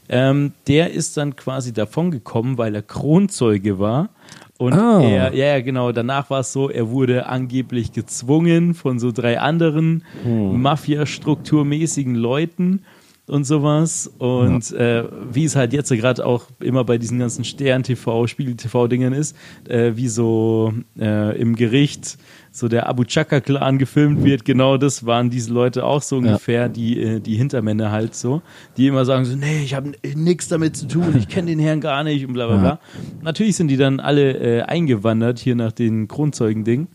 ähm, 0.09 0.53
der 0.69 0.93
ist 0.93 1.17
dann 1.17 1.35
quasi 1.37 1.73
davon 1.73 2.11
gekommen, 2.13 2.57
weil 2.57 2.75
er 2.75 2.83
Kronzeuge 2.83 3.79
war. 3.79 4.11
Und 4.59 4.73
Ah. 4.75 5.01
er, 5.01 5.35
ja, 5.35 5.47
ja, 5.57 5.61
genau, 5.61 5.93
danach 5.93 6.31
war 6.31 6.41
es 6.41 6.53
so, 6.53 6.69
er 6.69 6.91
wurde 6.91 7.27
angeblich 7.27 7.93
gezwungen 7.93 8.75
von 8.75 8.99
so 8.99 9.13
drei 9.13 9.39
anderen 9.41 10.03
Hm. 10.25 10.61
Mafia-strukturmäßigen 10.61 12.15
Leuten 12.15 12.83
und 13.27 13.45
sowas. 13.45 14.11
Und 14.19 14.73
äh, 14.73 15.05
wie 15.33 15.45
es 15.45 15.55
halt 15.55 15.73
jetzt 15.73 15.91
gerade 15.91 16.25
auch 16.27 16.47
immer 16.61 16.83
bei 16.85 16.99
diesen 16.99 17.19
ganzen 17.19 17.45
Stern-TV, 17.45 18.27
Spiegel-TV-Dingern 18.27 19.13
ist, 19.13 19.37
äh, 19.69 19.93
wie 19.97 20.09
so 20.09 20.73
äh, 20.99 21.39
im 21.41 21.55
Gericht 21.55 22.19
so 22.51 22.69
der 22.69 22.89
Abu 22.89 23.05
Chaka-Clan 23.05 23.79
gefilmt 23.79 24.25
wird, 24.25 24.45
genau 24.45 24.77
das 24.79 25.05
waren 25.07 25.31
diese 25.31 25.53
Leute 25.53 25.85
auch 25.85 26.03
so 26.03 26.17
ungefähr, 26.17 26.69
die, 26.69 27.01
äh, 27.01 27.21
die 27.21 27.37
Hintermänner 27.37 27.91
halt 27.91 28.15
so, 28.15 28.43
die 28.77 28.87
immer 28.87 29.05
sagen 29.05 29.25
so, 29.25 29.37
nee, 29.37 29.63
ich 29.63 29.75
habe 29.75 29.93
nichts 30.15 30.49
damit 30.49 30.77
zu 30.77 30.87
tun, 30.89 31.15
ich 31.17 31.29
kenne 31.29 31.49
den 31.49 31.59
Herrn 31.59 31.81
gar 31.81 32.05
nicht 32.05 32.27
und 32.27 32.33
bla 32.33 32.47
bla 32.47 32.57
bla. 32.57 32.81
Natürlich 33.23 33.57
sind 33.57 33.69
die 33.69 33.77
dann 33.77 34.01
alle 34.01 34.33
äh, 34.39 34.63
eingewandert 34.63 35.39
hier 35.39 35.55
nach 35.55 35.73
den 35.73 36.09
Kronzeugen-Ding. 36.09 36.89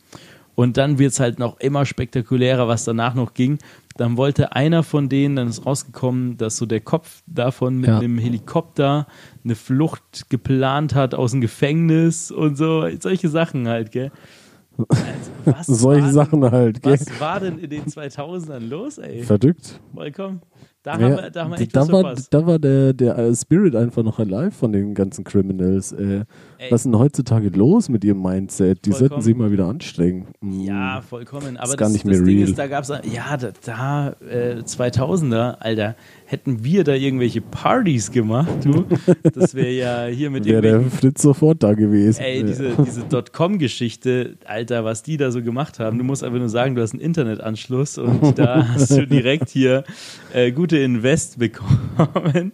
Und 0.56 0.78
dann 0.78 1.00
wird 1.00 1.14
es 1.14 1.20
halt 1.20 1.40
noch 1.40 1.60
immer 1.60 1.84
spektakulärer, 1.84 2.68
was 2.68 2.84
danach 2.84 3.16
noch 3.16 3.34
ging. 3.34 3.58
dann 3.96 4.18
wollte 4.18 4.56
einer 4.56 4.82
von 4.84 5.08
denen, 5.08 5.36
dann 5.36 5.48
ist 5.50 5.66
rausgekommen, 5.68 6.38
dass 6.38 6.58
so 6.58 6.66
der 6.66 6.80
Kopf 6.80 7.22
davon 7.28 7.78
mit 7.78 7.90
Ja. 7.90 8.00
einem 8.00 8.18
Helikopter 8.18 9.06
eine 9.44 9.54
Flucht 9.56 10.30
geplant 10.30 10.96
hat 10.96 11.14
aus 11.14 11.30
dem 11.32 11.42
Gefängnis 11.42 12.32
und 12.32 12.56
so, 12.58 12.88
solche 13.00 13.30
Sachen 13.30 13.68
halt, 13.68 13.92
gell? 13.92 14.12
Also, 14.78 15.32
was 15.46 15.68
Solche 15.68 16.02
war 16.02 16.08
denn- 16.08 16.14
Sachen 16.14 16.52
halt, 16.52 16.82
gell? 16.82 16.94
Was 16.94 17.20
war 17.20 17.40
denn 17.40 17.60
in 17.60 17.70
den 17.70 17.86
2000ern 17.86 18.68
los, 18.70 18.98
ey? 18.98 19.24
Verdrückt. 19.24 19.80
Vollkommen. 19.94 20.42
Da, 20.84 21.00
Ja, 21.00 21.06
haben 21.06 21.16
wir, 21.16 21.30
da 21.30 21.44
haben 21.46 21.52
wir 21.52 21.60
echt 21.62 21.74
da 21.76 21.88
war, 21.90 22.14
da 22.30 22.46
war 22.46 22.60
der, 22.60 22.92
der 22.92 23.18
äh, 23.18 23.34
Spirit 23.34 23.74
einfach 23.74 24.04
noch 24.04 24.20
alive 24.20 24.52
von 24.52 24.74
den 24.74 24.94
ganzen 24.94 25.24
Criminals. 25.24 25.94
Äh, 25.94 26.26
was 26.70 26.82
ist 26.82 26.86
denn 26.86 26.98
heutzutage 27.00 27.50
los 27.50 27.88
mit 27.90 28.04
ihrem 28.04 28.22
Mindset? 28.22 28.86
Die 28.86 28.92
sollten 28.92 29.08
Vollkommen. 29.08 29.22
sich 29.22 29.36
mal 29.36 29.52
wieder 29.52 29.66
anstrengen. 29.66 30.28
Mm. 30.42 30.60
Ja, 30.62 31.02
vollkommen. 31.02 31.56
Aber 31.58 31.70
Ist 31.70 31.80
das, 31.82 31.94
nicht 31.94 32.06
das 32.06 32.18
Ding 32.18 32.38
real. 32.38 32.50
ist, 32.50 32.58
da 32.58 32.68
gab 32.68 32.84
es, 32.84 32.90
ja, 32.90 33.38
da, 33.38 33.52
da 33.66 34.10
äh, 34.30 34.60
2000er, 34.60 35.58
Alter, 35.60 35.96
hätten 36.26 36.64
wir 36.64 36.84
da 36.84 36.94
irgendwelche 36.94 37.42
Partys 37.42 38.12
gemacht, 38.12 38.50
du, 38.64 38.86
das 39.34 39.56
wäre 39.56 39.72
ja 39.72 40.06
hier 40.06 40.30
mit 40.30 40.46
Wäre 40.46 40.62
der 40.62 40.82
Fritz 40.82 41.22
sofort 41.22 41.64
da 41.64 41.74
gewesen. 41.74 42.22
ey, 42.22 42.44
diese, 42.44 42.72
diese 42.86 43.04
Dotcom-Geschichte, 43.10 44.36
Alter, 44.46 44.84
was 44.84 45.04
die 45.04 45.18
da 45.18 45.32
so 45.32 45.42
gemacht 45.42 45.80
haben. 45.80 45.98
Du 45.98 46.04
musst 46.04 46.24
einfach 46.24 46.40
nur 46.40 46.50
sagen, 46.50 46.76
du 46.76 46.82
hast 46.82 46.92
einen 46.94 47.02
Internetanschluss 47.02 47.98
und 47.98 48.34
da 48.38 48.68
hast 48.68 48.92
du 48.92 49.08
direkt 49.08 49.50
hier 49.50 49.84
äh, 50.34 50.52
gute 50.52 50.73
Invest 50.78 51.40
bekommen. 51.40 52.52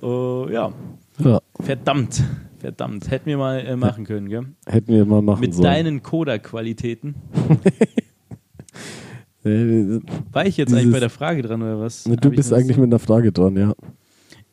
Oh, 0.00 0.46
ja, 0.50 0.72
ja, 1.18 1.40
verdammt, 1.60 2.22
verdammt, 2.58 3.10
hätten 3.10 3.26
wir 3.26 3.38
mal 3.38 3.58
äh, 3.60 3.76
machen 3.76 4.04
können, 4.04 4.28
gell? 4.28 4.46
hätten 4.66 4.92
wir 4.92 5.04
mal 5.04 5.22
machen 5.22 5.40
Mit 5.40 5.54
sollen. 5.54 5.64
deinen 5.64 6.02
Coda-Qualitäten. 6.02 7.14
War 10.32 10.44
ich 10.46 10.56
jetzt 10.56 10.70
Dieses- 10.70 10.80
eigentlich 10.82 10.92
bei 10.92 11.00
der 11.00 11.10
Frage 11.10 11.42
dran 11.42 11.62
oder 11.62 11.78
was? 11.80 12.02
du 12.04 12.30
bist 12.30 12.52
eigentlich 12.52 12.76
mit 12.76 12.86
einer 12.86 12.98
Frage 12.98 13.30
dran, 13.30 13.56
ja. 13.56 13.74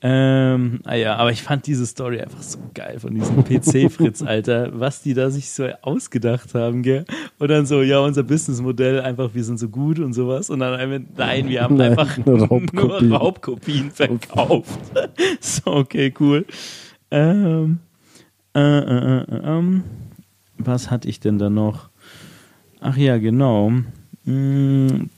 Ähm, 0.06 0.82
ah 0.84 0.96
ja, 0.96 1.16
aber 1.16 1.32
ich 1.32 1.42
fand 1.44 1.66
diese 1.66 1.86
Story 1.86 2.20
einfach 2.20 2.42
so 2.42 2.60
geil 2.74 3.00
von 3.00 3.16
diesem 3.16 3.46
PC-Fritz, 3.46 4.22
Alter, 4.26 4.78
was 4.78 5.02
die 5.02 5.14
da 5.14 5.30
sich 5.30 5.50
so 5.50 5.70
ausgedacht 5.82 6.54
haben, 6.56 6.84
gell? 6.84 7.06
Und 7.40 7.48
dann 7.48 7.66
so, 7.66 7.82
ja, 7.82 8.00
unser 8.00 8.24
Businessmodell, 8.24 9.00
einfach, 9.00 9.34
wir 9.34 9.46
sind 9.46 9.60
so 9.60 9.70
gut 9.70 10.00
und 10.00 10.12
sowas. 10.12 10.50
Und 10.50 10.60
dann 10.60 10.74
einfach, 10.74 11.08
nein, 11.16 11.48
wir 11.48 11.64
haben 11.64 11.78
Nein, 11.78 11.98
einfach 11.98 12.18
nur 12.26 12.38
nur 12.38 12.48
Raubkopien. 12.48 13.14
Raubkopien, 13.14 13.92
verkauft. 13.92 14.80
so, 15.40 15.72
okay, 15.72 16.14
cool. 16.20 16.46
Ähm, 17.10 17.80
äh, 18.54 18.60
äh, 18.60 19.22
äh, 19.22 19.42
ähm, 19.42 19.84
was 20.58 20.92
hatte 20.92 21.08
ich 21.08 21.22
denn 21.22 21.38
da 21.38 21.50
noch? 21.50 21.90
Ach 22.82 22.98
ja, 22.98 23.18
genau. 23.18 23.72
Hm, 24.26 25.10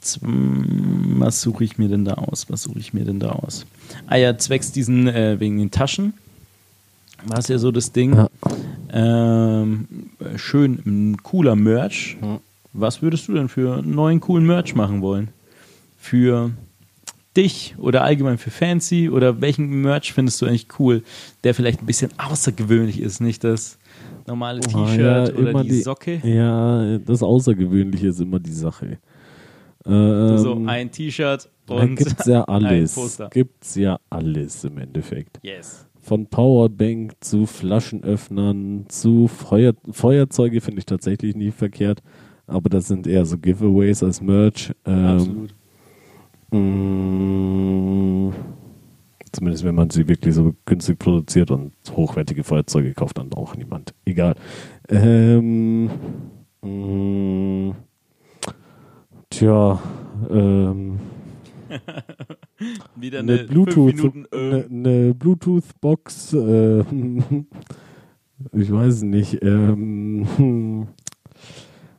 Was 1.19 1.41
suche 1.41 1.63
ich 1.63 1.77
mir 1.77 1.89
denn 1.89 2.05
da 2.05 2.15
aus? 2.15 2.47
Was 2.49 2.63
suche 2.63 2.79
ich 2.79 2.93
mir 2.93 3.05
denn 3.05 3.19
da 3.19 3.33
aus? 3.33 3.65
Ah 4.07 4.15
ja, 4.15 4.37
zwecks 4.37 4.71
diesen, 4.71 5.07
äh, 5.07 5.39
wegen 5.39 5.57
den 5.57 5.71
Taschen 5.71 6.13
war 7.25 7.39
es 7.39 7.47
ja 7.47 7.57
so 7.57 7.71
das 7.71 7.91
Ding. 7.91 8.15
Ja. 8.15 8.29
Ähm, 8.91 9.87
schön, 10.35 11.17
cooler 11.23 11.55
Merch. 11.55 12.17
Ja. 12.21 12.39
Was 12.73 13.01
würdest 13.01 13.27
du 13.27 13.33
denn 13.33 13.49
für 13.49 13.77
einen 13.77 13.91
neuen 13.91 14.19
coolen 14.19 14.45
Merch 14.45 14.75
machen 14.75 15.01
wollen? 15.01 15.29
Für 15.97 16.51
dich 17.35 17.75
oder 17.77 18.03
allgemein 18.03 18.37
für 18.37 18.51
Fancy? 18.51 19.09
Oder 19.09 19.41
welchen 19.41 19.81
Merch 19.81 20.13
findest 20.13 20.41
du 20.41 20.45
eigentlich 20.45 20.67
cool, 20.79 21.03
der 21.43 21.55
vielleicht 21.55 21.81
ein 21.81 21.85
bisschen 21.85 22.11
außergewöhnlich 22.17 22.99
ist? 22.99 23.21
Nicht 23.21 23.43
das 23.43 23.77
normale 24.27 24.59
Ah, 24.73 24.85
T-Shirt 24.85 24.99
ja, 24.99 25.23
oder 25.35 25.49
immer 25.49 25.63
die, 25.63 25.81
Socke? 25.81 26.21
Ja, 26.23 26.97
das 26.99 27.21
Außergewöhnliche 27.23 28.07
ist 28.07 28.21
immer 28.21 28.39
die 28.39 28.51
Sache. 28.51 28.97
Ähm, 29.85 30.37
so 30.37 30.59
ein 30.65 30.91
T-Shirt 30.91 31.49
und 31.69 31.95
gibt's 31.95 32.25
ja 32.25 32.43
ein 32.47 32.65
alles. 32.65 32.95
Poster. 32.95 33.29
Gibt's 33.29 33.75
ja 33.75 33.99
alles 34.09 34.63
im 34.63 34.77
Endeffekt. 34.77 35.39
Yes. 35.43 35.87
Von 36.01 36.27
Powerbank 36.27 37.13
zu 37.19 37.45
Flaschenöffnern 37.45 38.85
zu 38.89 39.27
Feuer, 39.27 39.73
Feuerzeuge 39.91 40.61
finde 40.61 40.79
ich 40.79 40.85
tatsächlich 40.85 41.35
nie 41.35 41.51
verkehrt. 41.51 42.01
Aber 42.47 42.69
das 42.69 42.87
sind 42.87 43.07
eher 43.07 43.25
so 43.25 43.37
Giveaways 43.39 44.03
als 44.03 44.21
Merch. 44.21 44.71
Ähm, 44.85 45.05
Absolut. 45.05 45.55
mh, 46.51 48.33
zumindest 49.35 49.63
wenn 49.63 49.75
man 49.75 49.89
sie 49.89 50.07
wirklich 50.07 50.35
so 50.35 50.55
günstig 50.65 50.99
produziert 50.99 51.51
und 51.51 51.73
hochwertige 51.91 52.43
Feuerzeuge 52.43 52.93
kauft, 52.93 53.17
dann 53.17 53.33
auch 53.33 53.55
niemand. 53.55 53.93
Egal. 54.05 54.35
Ähm, 54.89 55.89
mh, 56.61 57.75
tja, 59.29 59.79
ähm, 60.29 60.99
Wieder 62.95 63.19
eine 63.19 63.33
eine, 63.33 63.43
Bluetooth, 63.45 63.95
Minuten, 63.95 64.25
äh, 64.31 64.37
eine, 64.37 64.65
eine 64.65 65.13
Bluetooth-Box, 65.13 66.33
äh, 66.33 66.79
ich 68.53 68.71
weiß 68.71 68.93
es 68.93 69.01
nicht, 69.01 69.41
ähm, 69.43 70.87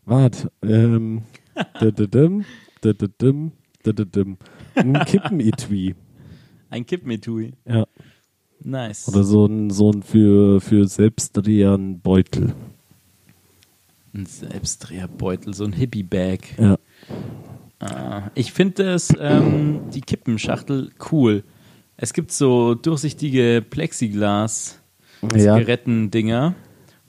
wart, 0.05 0.51
ähm, 0.63 1.23
ein 4.75 4.95
Kippen-Etui, 5.05 5.95
ein 6.71 6.85
Kippmetui. 6.87 7.53
ja, 7.67 7.87
Nice. 8.63 9.09
oder 9.09 9.23
so 9.23 9.47
ein, 9.47 9.71
so 9.71 9.91
ein 9.93 10.03
für, 10.03 10.61
für 10.61 10.87
selbstdrehenden 10.89 12.01
Beutel, 12.01 12.55
Ein 14.15 14.27
Selbstdreherbeutel, 14.27 15.55
so 15.55 15.65
ein 15.65 15.73
Hippie-Bag. 15.73 16.59
ja, 16.59 16.77
Ah, 17.79 18.31
ich 18.35 18.53
finde 18.53 18.85
das, 18.85 19.13
ähm, 19.21 19.81
die 19.93 20.01
Kippenschachtel 20.01 20.91
cool. 21.13 21.45
Es 21.99 22.15
gibt 22.15 22.33
so 22.33 22.75
durchsichtige 22.75 23.63
Plexiglas 23.69 24.81
ja, 25.23 25.29
Zigarettendinger 25.59 26.55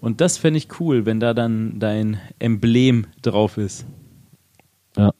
und 0.01 0.19
das 0.19 0.37
fände 0.37 0.57
ich 0.57 0.67
cool, 0.81 1.05
wenn 1.05 1.21
da 1.21 1.33
dann 1.33 1.79
dein 1.79 2.19
Emblem 2.39 3.07
drauf 3.21 3.57
ist. 3.57 3.85
ja, 4.97 5.11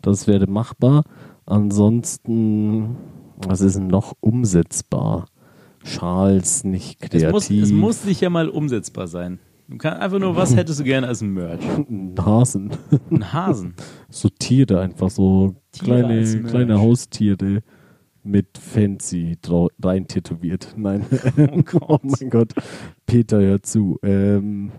das 0.00 0.28
wäre 0.28 0.46
machbar, 0.46 1.02
ansonsten, 1.44 2.96
was 3.38 3.60
ist 3.60 3.76
denn 3.76 3.86
noch 3.88 4.14
umsetzbar? 4.20 5.26
Schals, 5.84 6.64
nicht 6.64 7.02
Es 7.02 7.10
kreativ. 7.10 7.30
muss, 7.32 7.50
es 7.50 7.72
muss 7.72 8.04
nicht 8.04 8.20
ja 8.20 8.30
mal 8.30 8.48
umsetzbar 8.48 9.06
sein. 9.06 9.38
Du 9.68 9.78
kannst 9.78 10.00
einfach 10.00 10.18
nur, 10.18 10.36
was 10.36 10.54
hättest 10.56 10.80
du 10.80 10.84
gerne 10.84 11.06
als 11.08 11.20
ein 11.22 11.32
Merch? 11.32 11.60
Hasen. 12.18 12.70
Ein 13.10 13.32
Hasen. 13.32 13.74
So 14.08 14.28
Tiere 14.28 14.80
einfach, 14.80 15.10
so 15.10 15.56
Tiere 15.72 16.02
kleine, 16.02 16.42
kleine 16.42 16.78
Haustiere 16.80 17.62
mit 18.22 18.58
fancy 18.58 19.36
rein 19.82 20.06
tätowiert. 20.08 20.74
Nein. 20.76 21.04
Oh 21.38 21.62
Gott. 21.62 21.82
oh 21.88 21.98
mein 22.02 22.30
Gott. 22.30 22.52
Peter, 23.06 23.40
hör 23.40 23.62
zu. 23.62 23.98
Ähm, 24.02 24.70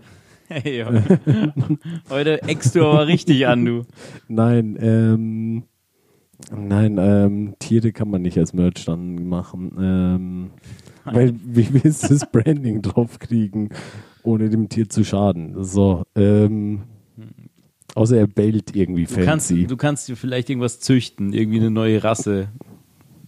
Hey, 0.50 0.82
heute, 0.82 1.20
heute 2.08 2.42
eckst 2.44 2.74
du 2.74 2.82
aber 2.82 3.06
richtig 3.06 3.46
an, 3.46 3.66
du. 3.66 3.82
nein, 4.28 4.78
ähm, 4.80 5.64
nein, 6.54 6.98
ähm, 6.98 7.54
Tiere 7.58 7.92
kann 7.92 8.10
man 8.10 8.22
nicht 8.22 8.38
als 8.38 8.52
Merch 8.52 8.84
dann 8.84 9.28
machen. 9.28 9.72
Ähm, 9.80 10.50
weil, 11.04 11.34
wie 11.44 11.68
willst 11.72 12.04
du 12.04 12.08
das 12.08 12.30
Branding 12.30 12.82
draufkriegen, 12.82 13.70
ohne 14.22 14.50
dem 14.50 14.68
Tier 14.68 14.88
zu 14.88 15.04
schaden? 15.04 15.64
So, 15.64 16.02
ähm, 16.14 16.82
außer 17.94 18.18
er 18.18 18.26
bellt 18.26 18.76
irgendwie 18.76 19.04
Du 19.04 19.24
kannst, 19.24 19.50
du 19.50 19.76
kannst 19.76 20.08
dir 20.08 20.16
vielleicht 20.16 20.50
irgendwas 20.50 20.80
züchten, 20.80 21.32
irgendwie 21.32 21.60
eine 21.60 21.70
neue 21.70 22.04
Rasse, 22.04 22.48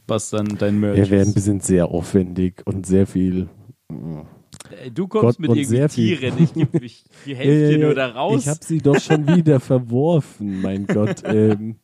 was 0.07 0.31
dann 0.31 0.47
dein 0.59 0.79
Merch 0.79 0.99
Er 0.99 1.11
wäre 1.11 1.23
ein 1.23 1.29
ist. 1.29 1.35
bisschen 1.35 1.61
sehr 1.61 1.87
aufwendig 1.89 2.63
und 2.67 2.85
sehr 2.87 3.07
viel. 3.07 3.49
Ey, 3.89 4.91
Du 4.93 5.09
kommst 5.09 5.39
Gott, 5.39 5.49
mit 5.49 5.57
irgendwie. 5.57 5.89
Tieren, 5.89 6.35
ich 6.39 6.53
gebe 6.53 6.85
ich 6.85 7.05
die 7.27 7.35
Hälfte 7.35 7.53
Ja, 7.63 7.71
ja, 7.71 7.77
ja. 7.79 7.85
nur 7.87 7.95
da 7.95 8.09
raus. 8.09 8.43
Ich 8.43 8.49
habe 8.49 8.61
sie 8.63 8.79
doch 8.79 9.01
schon 9.01 9.27
wieder 9.27 9.59
verworfen, 9.61 10.61
mein 10.61 10.87
Gott. 10.87 11.23
Ähm, 11.25 11.77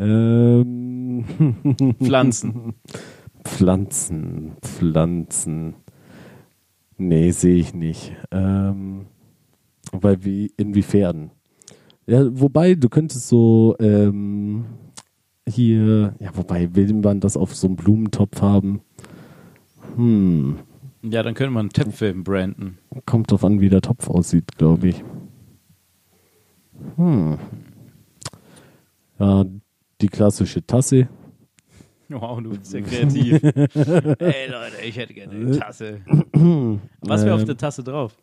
ähm, 0.00 1.24
Pflanzen. 2.02 2.74
Pflanzen, 3.44 4.52
Pflanzen. 4.62 5.74
Nee, 6.96 7.30
sehe 7.30 7.56
ich 7.56 7.74
nicht. 7.74 8.14
Ähm, 8.30 9.06
weil 9.92 10.24
wie, 10.24 10.52
inwiefern? 10.56 11.30
Ja, 12.06 12.26
wobei, 12.38 12.74
du 12.74 12.88
könntest 12.88 13.28
so 13.28 13.76
ähm, 13.80 14.64
hier, 15.48 16.14
ja, 16.20 16.30
wobei, 16.34 16.74
will 16.74 16.92
man 16.94 17.20
das 17.20 17.36
auf 17.36 17.54
so 17.54 17.66
einem 17.66 17.76
Blumentopf 17.76 18.42
haben? 18.42 18.80
Hm, 19.96 20.56
Ja, 21.02 21.22
dann 21.22 21.34
könnte 21.34 21.52
man 21.52 21.70
Töpfe 21.70 22.12
branden. 22.14 22.78
kommt 23.06 23.30
drauf 23.30 23.44
an, 23.44 23.60
wie 23.60 23.68
der 23.70 23.80
Topf 23.80 24.08
aussieht, 24.08 24.56
glaube 24.58 24.88
ich. 24.88 25.02
Hm. 26.96 27.38
Ja, 29.18 29.44
die 30.00 30.08
klassische 30.08 30.64
Tasse. 30.66 31.08
Wow, 32.08 32.42
du 32.42 32.50
bist 32.50 32.72
ja 32.74 32.80
kreativ. 32.80 33.40
Ey 33.44 34.50
Leute, 34.50 34.82
ich 34.84 34.96
hätte 34.96 35.14
gerne 35.14 35.32
eine 35.32 35.58
Tasse. 35.58 36.00
Was 37.00 37.24
wäre 37.24 37.34
auf 37.34 37.40
Ähm, 37.42 37.46
der 37.46 37.56
Tasse 37.56 37.84
drauf? 37.84 38.16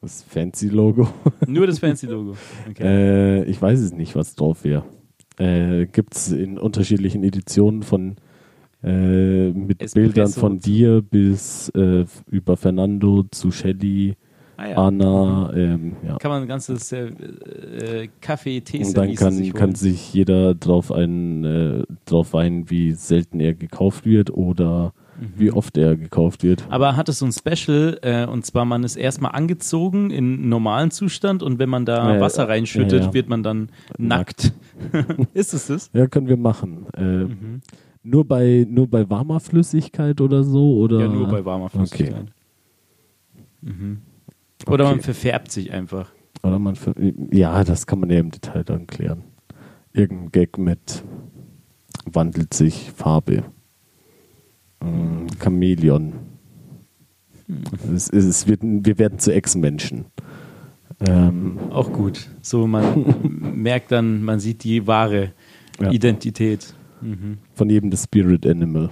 Das 0.00 0.22
Fancy-Logo. 0.22 1.08
Nur 1.48 1.66
das 1.66 1.80
Fancy-Logo. 1.80 2.36
Okay. 2.70 2.84
Äh, 2.84 3.44
ich 3.44 3.60
weiß 3.60 3.80
es 3.80 3.92
nicht, 3.92 4.14
was 4.14 4.36
drauf 4.36 4.62
wäre. 4.62 4.84
Äh, 5.38 5.86
Gibt 5.86 6.14
es 6.14 6.30
in 6.30 6.58
unterschiedlichen 6.58 7.24
Editionen 7.24 7.82
von 7.82 8.16
äh, 8.84 9.50
mit 9.50 9.82
Espresso 9.82 9.94
Bildern 9.94 10.28
von 10.30 10.60
dir 10.60 11.02
bis 11.02 11.68
äh, 11.70 12.04
über 12.30 12.56
Fernando 12.56 13.24
zu 13.24 13.50
Shelly, 13.50 14.14
Ah, 14.58 14.68
ja. 14.70 14.76
Anna, 14.76 15.52
ähm, 15.54 15.92
ja. 16.04 16.16
Kann 16.18 16.32
man 16.32 16.42
ein 16.42 16.48
ganzes 16.48 16.90
äh, 16.90 17.06
äh, 17.06 18.08
Kaffee, 18.20 18.60
Tee 18.60 18.84
Und 18.84 18.96
dann 18.96 19.14
kann, 19.14 19.32
sich 19.32 19.54
kann 19.54 19.76
sich 19.76 20.12
jeder 20.12 20.54
drauf, 20.56 20.90
ein, 20.90 21.44
äh, 21.44 21.84
drauf 22.06 22.32
weinen, 22.32 22.68
wie 22.68 22.90
selten 22.92 23.38
er 23.38 23.54
gekauft 23.54 24.04
wird 24.04 24.30
oder 24.30 24.92
Mhm. 25.20 25.32
wie 25.36 25.50
oft 25.52 25.76
er 25.76 25.96
gekauft 25.96 26.42
wird. 26.44 26.64
Aber 26.70 26.96
hat 26.96 27.08
es 27.08 27.18
so 27.20 27.26
ein 27.26 27.32
Special, 27.32 27.98
äh, 28.02 28.26
und 28.26 28.46
zwar 28.46 28.64
man 28.64 28.82
ist 28.84 28.96
erstmal 28.96 29.32
angezogen 29.32 30.10
in 30.10 30.48
normalen 30.48 30.90
Zustand 30.92 31.42
und 31.42 31.58
wenn 31.60 31.68
man 31.68 31.84
da 31.84 32.14
Ja, 32.14 32.20
Wasser 32.20 32.42
ja, 32.44 32.48
reinschüttet, 32.48 33.04
ja, 33.04 33.14
wird 33.14 33.28
man 33.28 33.42
dann 33.44 33.68
nackt. 33.96 34.52
ist 35.34 35.54
es 35.54 35.66
das? 35.68 35.90
Ja, 35.92 36.06
können 36.08 36.28
wir 36.28 36.36
machen. 36.36 36.86
Äh, 36.96 37.02
Mhm. 37.02 37.60
Nur 38.04 38.24
bei 38.26 38.64
nur 38.68 38.88
bei 38.88 39.08
warmer 39.10 39.38
Flüssigkeit 39.40 40.20
oder 40.20 40.42
so 40.44 40.76
oder 40.78 41.00
Ja, 41.00 41.08
nur 41.08 41.26
bei 41.28 41.44
warmer 41.44 41.68
Flüssigkeit. 41.68 42.26
Mhm. 43.60 43.98
Oder 44.68 44.84
man 44.84 44.94
Okay. 44.94 45.02
verfärbt 45.02 45.50
sich 45.52 45.72
einfach. 45.72 46.12
oder 46.42 46.58
man 46.58 46.76
ver- 46.76 46.94
ja, 47.32 47.64
das 47.64 47.86
kann 47.86 48.00
man 48.00 48.10
ja 48.10 48.20
im 48.20 48.30
Detail 48.30 48.64
dann 48.64 48.86
klären. 48.86 49.22
Irgendein 49.92 50.30
Gag 50.32 50.58
mit 50.58 51.02
wandelt 52.04 52.54
sich 52.54 52.92
Farbe. 52.94 53.44
Mm, 54.80 55.26
Chamäleon. 55.42 56.12
Es, 57.94 58.08
es, 58.10 58.24
es 58.24 58.46
wird, 58.46 58.60
wir 58.62 58.98
werden 58.98 59.18
zu 59.18 59.32
Ex-Menschen. 59.32 60.04
Ähm, 61.00 61.58
Auch 61.70 61.92
gut. 61.92 62.28
So, 62.42 62.66
man 62.66 63.14
merkt 63.62 63.90
dann, 63.92 64.22
man 64.22 64.38
sieht 64.40 64.64
die 64.64 64.86
wahre 64.86 65.32
Ja. 65.80 65.90
Identität. 65.90 66.74
Mhm. 67.00 67.38
von 67.54 67.70
jedem 67.70 67.90
das 67.90 68.04
Spirit 68.04 68.44
Animal. 68.46 68.90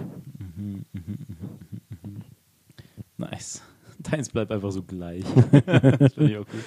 Nice. 3.18 3.62
Deins 4.10 4.28
bleibt 4.28 4.52
einfach 4.52 4.70
so 4.72 4.82
gleich. 4.82 5.24
das 5.98 6.14
finde 6.14 6.30
ich 6.30 6.36
auch 6.38 6.46
gut. 6.46 6.60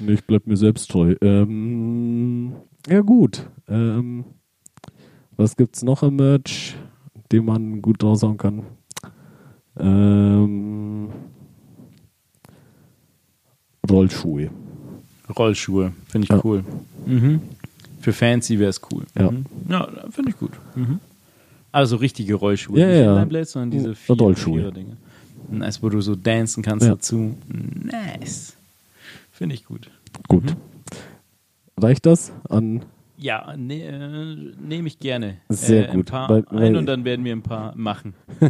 Nee, 0.00 0.12
Ich 0.12 0.24
bleib 0.24 0.46
mir 0.46 0.56
selbst 0.56 0.90
treu. 0.90 1.14
Ähm, 1.20 2.52
ja 2.88 3.00
gut. 3.00 3.46
Ähm, 3.68 4.24
was 5.36 5.56
gibt's 5.56 5.82
noch 5.82 6.02
am 6.02 6.16
Merch, 6.16 6.74
den 7.32 7.44
man 7.44 7.80
gut 7.82 8.02
raushauen 8.02 8.36
kann? 8.36 8.62
Ähm, 9.78 11.08
Rollschuhe. 13.90 14.50
Rollschuhe, 15.36 15.92
finde 16.08 16.24
ich 16.26 16.30
Ja. 16.30 16.40
cool. 16.44 16.64
Mhm. 17.06 17.40
Für 18.00 18.12
Fancy 18.12 18.58
wäre 18.58 18.70
es 18.70 18.80
cool. 18.92 19.04
Ja. 19.18 19.30
Mhm. 19.30 19.46
Ja, 19.68 19.88
finde 20.10 20.30
ich 20.30 20.38
gut. 20.38 20.52
Mhm. 20.74 21.00
Also 21.72 21.96
richtige 21.96 22.34
Rollschuhe. 22.34 22.78
Ja, 22.78 22.86
nicht 22.86 22.96
ja. 22.98 23.12
Inline-Blades, 23.12 23.52
sondern 23.52 23.70
diese 23.70 23.94
vier, 23.94 24.16
Rollschuhe. 24.16 24.58
Vierer-Dinge. 24.60 24.96
Nice, 25.50 25.82
wo 25.82 25.88
du 25.88 26.00
so 26.00 26.14
dancen 26.14 26.62
kannst 26.62 26.86
Ja. 26.86 26.92
dazu. 26.94 27.36
Nice. 27.48 28.56
Finde 29.32 29.54
ich 29.54 29.64
gut. 29.64 29.90
Gut. 30.28 30.44
Mhm. 30.44 30.56
Reicht 31.82 32.06
das 32.06 32.32
an? 32.48 32.84
Ja, 33.16 33.54
ne, 33.56 33.82
äh, 33.82 34.36
nehme 34.60 34.88
ich 34.88 34.98
gerne. 34.98 35.36
Sehr 35.48 35.86
äh, 35.88 35.90
Ein 35.92 35.96
gut, 35.98 36.10
paar 36.10 36.28
weil- 36.28 36.44
ein 36.50 36.56
weil- 36.58 36.76
und 36.76 36.86
dann 36.86 37.04
werden 37.04 37.24
wir 37.24 37.32
ein 37.32 37.42
paar 37.42 37.74
machen. 37.76 38.14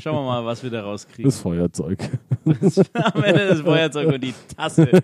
Schauen 0.00 0.16
wir 0.16 0.24
mal, 0.24 0.44
was 0.44 0.62
wir 0.62 0.70
da 0.70 0.82
rauskriegen. 0.82 1.24
Das 1.24 1.38
Feuerzeug. 1.38 1.98
Am 2.44 3.22
Ende 3.24 3.46
das 3.48 3.60
Feuerzeug 3.60 4.08
und 4.14 4.22
die 4.24 4.34
Tasse. 4.56 4.88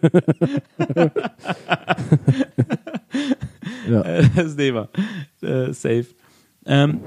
Ja. 3.88 4.02
Das 4.36 4.54
nehmen 4.56 4.86
wir. 5.42 5.68
Äh, 5.68 5.72
safe. 5.72 6.06
Ähm, 6.66 7.00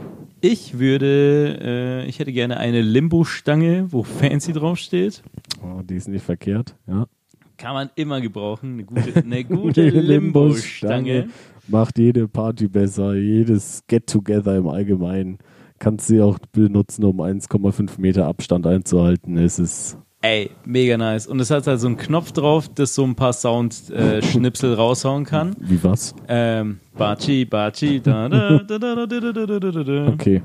ich 0.43 0.77
würde, 0.77 1.57
äh, 1.61 2.05
ich 2.05 2.19
hätte 2.19 2.33
gerne 2.33 2.57
eine 2.57 2.81
Limbo-Stange, 2.81 3.87
wo 3.93 4.03
Fancy 4.03 4.51
draufsteht. 4.51 5.23
Oh, 5.63 5.81
die 5.81 5.95
ist 5.95 6.09
nicht 6.09 6.25
verkehrt. 6.25 6.75
Ja. 6.85 7.07
Kann 7.55 7.73
man 7.73 7.89
immer 7.95 8.19
gebrauchen. 8.19 8.73
Eine 8.73 8.83
gute, 8.83 9.15
eine 9.23 9.45
gute 9.45 9.87
Limbo-Stange. 9.87 11.29
Macht 11.69 11.97
jede 11.97 12.27
Party 12.27 12.67
besser, 12.67 13.15
jedes 13.15 13.83
Get-Together 13.87 14.57
im 14.57 14.67
Allgemeinen. 14.67 15.37
Kannst 15.79 16.07
sie 16.07 16.19
auch 16.19 16.39
benutzen, 16.51 17.05
um 17.05 17.21
1,5 17.21 18.01
Meter 18.01 18.27
Abstand 18.27 18.67
einzuhalten. 18.67 19.37
Es 19.37 19.59
ist 19.59 19.97
Ey, 20.23 20.51
mega 20.63 20.95
nice. 20.97 21.27
Und 21.27 21.41
es 21.41 21.51
hat 21.51 21.67
halt 21.67 21.81
so 21.81 21.87
einen 21.87 21.97
Knopf 21.97 22.31
drauf, 22.31 22.69
das 22.73 22.95
so 22.95 23.03
ein 23.03 23.13
paar 23.13 23.33
Sound-Schnipsel 23.33 24.73
raushauen 24.73 25.25
kann. 25.25 25.53
wie 25.59 25.83
was? 25.83 26.15
Ähm, 26.29 26.79
Bachi, 26.97 27.43
Bachi, 27.43 27.99
da, 27.99 28.29
da, 28.29 28.59
da, 28.59 28.77
da, 28.77 29.05
da, 29.05 29.05
da, 29.05 29.31
da, 29.33 29.45
da, 29.45 29.59
da, 29.59 29.83
da. 29.83 30.07
Okay. 30.07 30.41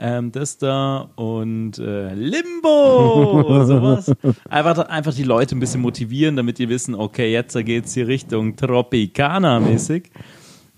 Ähm, 0.00 0.32
das 0.32 0.58
da 0.58 1.10
und 1.14 1.78
äh, 1.78 2.12
Limbo, 2.12 3.64
sowas. 3.66 4.12
Einfach, 4.48 4.88
einfach 4.88 5.14
die 5.14 5.22
Leute 5.22 5.54
ein 5.54 5.60
bisschen 5.60 5.82
motivieren, 5.82 6.34
damit 6.34 6.58
die 6.58 6.68
wissen, 6.68 6.96
okay, 6.96 7.30
jetzt 7.30 7.56
geht's 7.64 7.94
hier 7.94 8.08
Richtung 8.08 8.56
Tropicana-mäßig. 8.56 10.10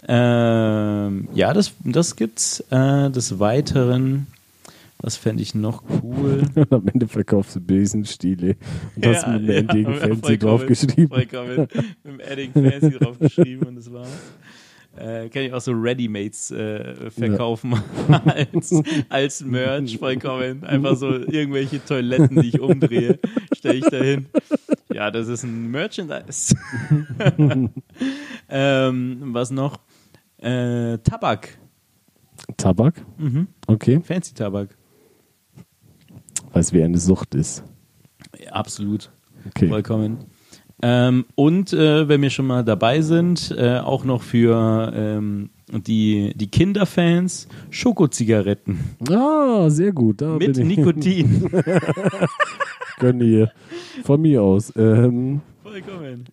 Ähm, 0.08 1.28
ja, 1.32 1.54
das, 1.54 1.72
das 1.84 2.16
gibt's. 2.16 2.60
Äh, 2.70 3.10
des 3.10 3.38
Weiteren, 3.38 4.26
was 5.02 5.16
fände 5.16 5.42
ich 5.42 5.54
noch 5.54 5.82
cool? 6.02 6.42
Am 6.70 6.86
Ende 6.86 7.08
verkaufst 7.08 7.56
du 7.56 7.60
Besenstiele 7.60 8.56
und 8.96 9.06
hast 9.06 9.26
mit 9.26 9.34
einem 9.34 9.50
Ending 9.50 9.84
Fancy 9.86 10.08
vollkommen, 10.08 10.38
draufgeschrieben. 10.38 11.08
Vollkommen. 11.08 11.56
Mit 11.58 12.04
dem 12.04 12.20
Edding 12.20 12.52
Fancy 12.52 12.98
draufgeschrieben 12.98 13.68
und 13.68 13.76
das 13.76 13.92
war's. 13.92 14.08
Äh, 14.96 15.30
kann 15.30 15.42
ich 15.42 15.52
auch 15.54 15.60
so 15.60 15.72
Readymates 15.72 16.50
äh, 16.50 17.10
verkaufen 17.10 17.74
als, 18.26 18.74
als 19.08 19.42
Merch, 19.42 19.98
vollkommen. 19.98 20.64
Einfach 20.64 20.96
so 20.96 21.14
irgendwelche 21.14 21.82
Toiletten, 21.82 22.40
die 22.42 22.48
ich 22.48 22.60
umdrehe, 22.60 23.18
stelle 23.56 23.76
ich 23.76 23.86
dahin. 23.86 24.26
Ja, 24.92 25.10
das 25.10 25.28
ist 25.28 25.44
ein 25.44 25.70
Merchandise. 25.70 26.54
ähm, 28.50 29.18
was 29.32 29.50
noch? 29.50 29.80
Äh, 30.36 30.98
Tabak. 30.98 31.56
Tabak? 32.58 33.02
Mhm. 33.16 33.46
Okay. 33.66 34.00
Fancy 34.04 34.34
Tabak. 34.34 34.76
Weil 36.52 36.60
es 36.60 36.72
wie 36.72 36.82
eine 36.82 36.98
Sucht 36.98 37.34
ist. 37.34 37.64
Ja, 38.42 38.52
absolut. 38.52 39.10
Okay. 39.48 39.68
Vollkommen. 39.68 40.18
Ähm, 40.84 41.26
und 41.36 41.72
äh, 41.72 42.08
wenn 42.08 42.22
wir 42.22 42.30
schon 42.30 42.46
mal 42.46 42.64
dabei 42.64 43.02
sind, 43.02 43.54
äh, 43.56 43.78
auch 43.78 44.04
noch 44.04 44.22
für 44.22 44.92
ähm, 44.94 45.50
die, 45.70 46.32
die 46.34 46.50
Kinderfans 46.50 47.46
Schokozigaretten 47.70 48.78
Ah, 49.08 49.70
sehr 49.70 49.92
gut. 49.92 50.20
Mit. 50.20 50.56
Nikotin. 50.56 51.48
Gönne 52.98 53.24
hier. 53.24 53.52
Von 54.04 54.22
mir 54.22 54.42
aus. 54.42 54.72
Ähm, 54.76 55.40
Vollkommen. 55.62 56.24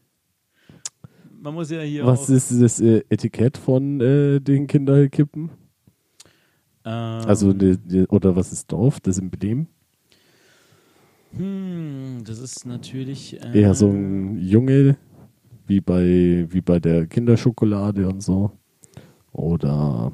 Man 1.42 1.54
muss 1.54 1.70
ja 1.72 1.82
hier 1.82 2.06
was 2.06 2.30
ist 2.30 2.52
das 2.62 2.82
äh, 2.82 3.04
Etikett 3.10 3.58
von 3.58 4.02
äh, 4.02 4.40
den 4.42 4.68
Kinderkippen? 4.68 5.52
ähm, 6.84 7.22
Also, 7.26 7.54
die, 7.54 7.78
die, 7.78 8.08
oder 8.08 8.36
was 8.36 8.52
ist 8.52 8.72
drauf? 8.72 9.00
Das 9.00 9.20
Emblem? 9.20 9.68
Hm, 11.36 12.24
das 12.26 12.40
ist 12.40 12.66
natürlich 12.66 13.42
äh, 13.42 13.62
Eher 13.62 13.74
so 13.74 13.88
ein 13.90 14.40
Junge, 14.42 14.98
wie 15.68 15.82
bei, 15.82 16.46
wie 16.50 16.62
bei 16.62 16.80
der 16.80 17.06
Kinderschokolade 17.08 18.08
und 18.08 18.22
so. 18.22 18.52
Oder 19.32 20.12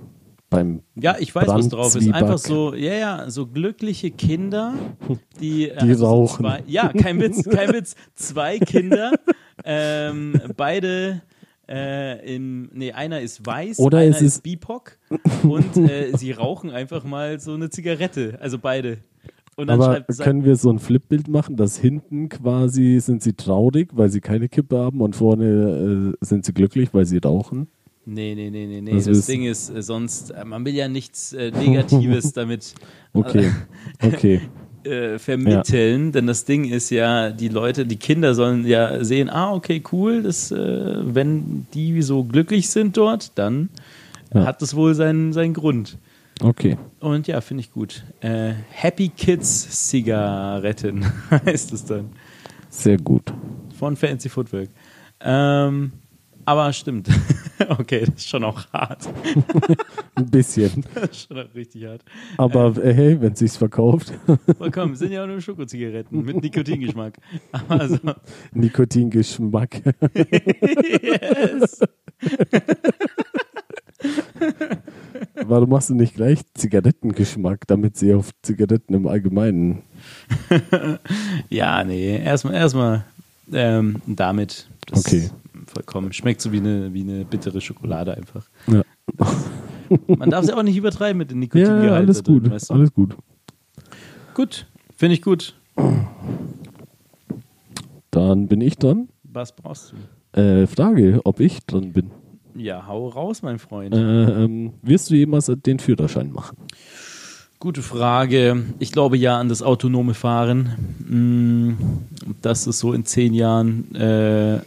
beim. 0.49 0.81
Ja, 0.95 1.15
ich 1.19 1.33
weiß, 1.33 1.47
was 1.47 1.69
drauf 1.69 1.95
ist. 1.95 2.11
Einfach 2.11 2.37
so, 2.37 2.73
ja, 2.75 2.93
ja, 2.93 3.29
so 3.29 3.47
glückliche 3.47 4.11
Kinder, 4.11 4.73
die, 5.39 5.69
äh, 5.69 5.85
Die 5.85 5.93
so 5.93 6.05
rauchen. 6.07 6.43
Zwei, 6.45 6.63
ja, 6.67 6.89
kein 6.89 7.19
Witz, 7.19 7.43
kein 7.49 7.73
Witz. 7.73 7.95
Zwei 8.15 8.59
Kinder, 8.59 9.13
ähm, 9.63 10.33
beide 10.57 11.21
äh, 11.67 12.35
im, 12.35 12.69
nee, 12.73 12.91
einer 12.91 13.21
ist 13.21 13.45
weiß, 13.45 13.79
Oder 13.79 13.99
einer 13.99 14.15
es 14.15 14.21
ist- 14.21 14.43
BIPOC 14.43 14.97
und 15.43 15.77
äh, 15.77 16.15
sie 16.15 16.31
rauchen 16.31 16.69
einfach 16.69 17.03
mal 17.03 17.39
so 17.39 17.53
eine 17.53 17.69
Zigarette, 17.69 18.37
also 18.41 18.59
beide. 18.59 18.97
Und 19.57 19.67
dann 19.67 19.81
Aber 19.81 19.93
schreibt 19.93 20.17
können 20.19 20.43
wir 20.43 20.55
so 20.57 20.69
ein 20.69 20.79
Flipbild 20.79 21.27
machen, 21.29 21.55
dass 21.55 21.77
hinten 21.77 22.27
quasi 22.29 22.99
sind 22.99 23.23
sie 23.23 23.33
traurig, 23.33 23.89
weil 23.93 24.09
sie 24.09 24.19
keine 24.21 24.49
Kippe 24.49 24.77
haben 24.77 24.99
und 25.01 25.15
vorne 25.15 26.13
äh, 26.19 26.25
sind 26.25 26.45
sie 26.45 26.53
glücklich, 26.53 26.89
weil 26.93 27.05
sie 27.05 27.19
rauchen? 27.19 27.67
Nee, 28.05 28.35
nee, 28.35 28.49
nee, 28.49 28.67
nee, 28.67 28.81
nee. 28.81 28.93
Was 28.95 29.05
Das 29.05 29.17
ist- 29.19 29.29
Ding 29.29 29.45
ist 29.45 29.69
äh, 29.69 29.81
sonst, 29.81 30.31
äh, 30.31 30.43
man 30.43 30.65
will 30.65 30.73
ja 30.75 30.87
nichts 30.87 31.33
äh, 31.33 31.51
Negatives 31.51 32.33
damit 32.33 32.75
Okay, 33.13 33.49
okay. 34.03 34.41
äh, 34.83 35.17
vermitteln, 35.17 36.11
denn 36.11 36.27
das 36.27 36.43
Ding 36.45 36.65
ist 36.65 36.89
ja, 36.91 37.31
die 37.31 37.47
Leute, 37.47 37.85
die 37.85 37.95
Kinder 37.95 38.35
sollen 38.35 38.67
ja 38.67 39.03
sehen, 39.03 39.29
ah, 39.29 39.53
okay, 39.53 39.81
cool, 39.91 40.21
das, 40.21 40.51
äh, 40.51 40.57
wenn 41.15 41.65
die 41.73 42.01
so 42.01 42.23
glücklich 42.25 42.69
sind 42.69 42.97
dort, 42.97 43.31
dann 43.39 43.69
Ja. 44.33 44.45
hat 44.45 44.61
das 44.61 44.75
wohl 44.75 44.93
seinen, 44.95 45.31
seinen 45.33 45.53
Grund. 45.53 45.97
Okay. 46.41 46.77
Und 46.99 47.27
ja, 47.27 47.39
finde 47.41 47.61
ich 47.61 47.71
gut. 47.71 48.03
Äh, 48.19 48.53
Happy 48.69 49.09
Kids 49.09 49.87
Zigaretten 49.89 51.05
heißt 51.31 51.73
es 51.73 51.85
dann. 51.85 52.09
Sehr 52.69 52.97
gut. 52.97 53.33
Von 53.77 53.95
Fancy 53.95 54.29
Footwork. 54.29 54.69
Ähm, 55.21 55.93
aber 56.45 56.71
stimmt. 56.73 57.09
Okay, 57.69 58.01
das 58.01 58.15
ist 58.15 58.27
schon 58.27 58.43
auch 58.43 58.67
hart. 58.73 59.07
Ein 60.15 60.29
bisschen. 60.29 60.83
Das 60.93 61.09
ist 61.11 61.27
schon 61.27 61.39
auch 61.39 61.55
richtig 61.55 61.85
hart. 61.85 62.03
Aber 62.35 62.75
äh, 62.83 62.93
hey, 62.93 63.21
wenn 63.21 63.31
es 63.31 63.39
sich 63.39 63.53
verkauft, 63.53 64.11
Vollkommen, 64.57 64.95
sind 64.95 65.13
ja 65.13 65.23
auch 65.23 65.27
nur 65.27 65.39
Schokozigaretten 65.39 66.21
mit 66.21 66.41
Nikotingeschmack. 66.41 67.17
Aber 67.53 67.79
also, 67.79 67.97
Nikotingeschmack. 68.53 69.81
yes. 70.13 71.79
Warum 75.43 75.69
machst 75.69 75.89
du 75.89 75.95
nicht 75.95 76.15
gleich 76.15 76.39
Zigarettengeschmack, 76.53 77.67
damit 77.67 77.97
sie 77.97 78.13
auf 78.13 78.31
Zigaretten 78.41 78.93
im 78.93 79.07
Allgemeinen. 79.07 79.83
Ja, 81.49 81.83
nee, 81.83 82.17
erstmal 82.17 82.53
erstmal 82.55 83.05
ähm, 83.53 84.01
damit. 84.07 84.67
Das 84.87 85.05
Okay. 85.05 85.29
Vollkommen. 85.67 86.13
Schmeckt 86.13 86.41
so 86.41 86.51
wie 86.51 86.57
eine, 86.57 86.93
wie 86.93 87.01
eine 87.01 87.25
bittere 87.25 87.59
Schokolade 87.61 88.15
einfach. 88.15 88.47
Ja, 88.67 88.81
Man 90.07 90.29
darf 90.29 90.43
es 90.43 90.49
ja 90.49 90.57
auch 90.57 90.63
nicht 90.63 90.77
übertreiben 90.77 91.17
mit 91.17 91.31
dem 91.31 91.39
Nikotingehalt. 91.39 91.83
ja 91.85 91.93
alles 91.93 92.23
drin, 92.23 92.43
gut. 92.43 92.51
weißt 92.51 92.69
du? 92.69 92.73
Alles 92.73 92.93
gut. 92.93 93.15
Gut, 94.33 94.67
finde 94.95 95.13
ich 95.15 95.21
gut. 95.21 95.55
Dann 98.11 98.47
bin 98.47 98.61
ich 98.61 98.77
dran. 98.77 99.09
Was 99.23 99.55
brauchst 99.55 99.93
du? 100.33 100.39
Äh, 100.39 100.67
Frage, 100.67 101.21
ob 101.23 101.39
ich 101.39 101.65
dran 101.65 101.93
bin. 101.93 102.11
Ja, 102.55 102.87
hau 102.87 103.09
raus, 103.09 103.41
mein 103.41 103.59
Freund. 103.59 103.93
Äh, 103.93 103.97
ähm, 103.97 104.73
wirst 104.81 105.09
du 105.09 105.15
jemals 105.15 105.51
den 105.65 105.79
Führerschein 105.79 106.31
machen? 106.31 106.55
Gute 107.59 107.81
Frage. 107.81 108.63
Ich 108.79 108.91
glaube 108.91 109.17
ja 109.17 109.37
an 109.37 109.49
das 109.49 109.61
autonome 109.61 110.13
Fahren. 110.13 110.69
Mm, 111.07 111.73
Dass 112.41 112.65
es 112.65 112.79
so 112.79 112.93
in 112.93 113.05
zehn 113.05 113.33
Jahren 113.33 113.93
äh, 113.95 114.61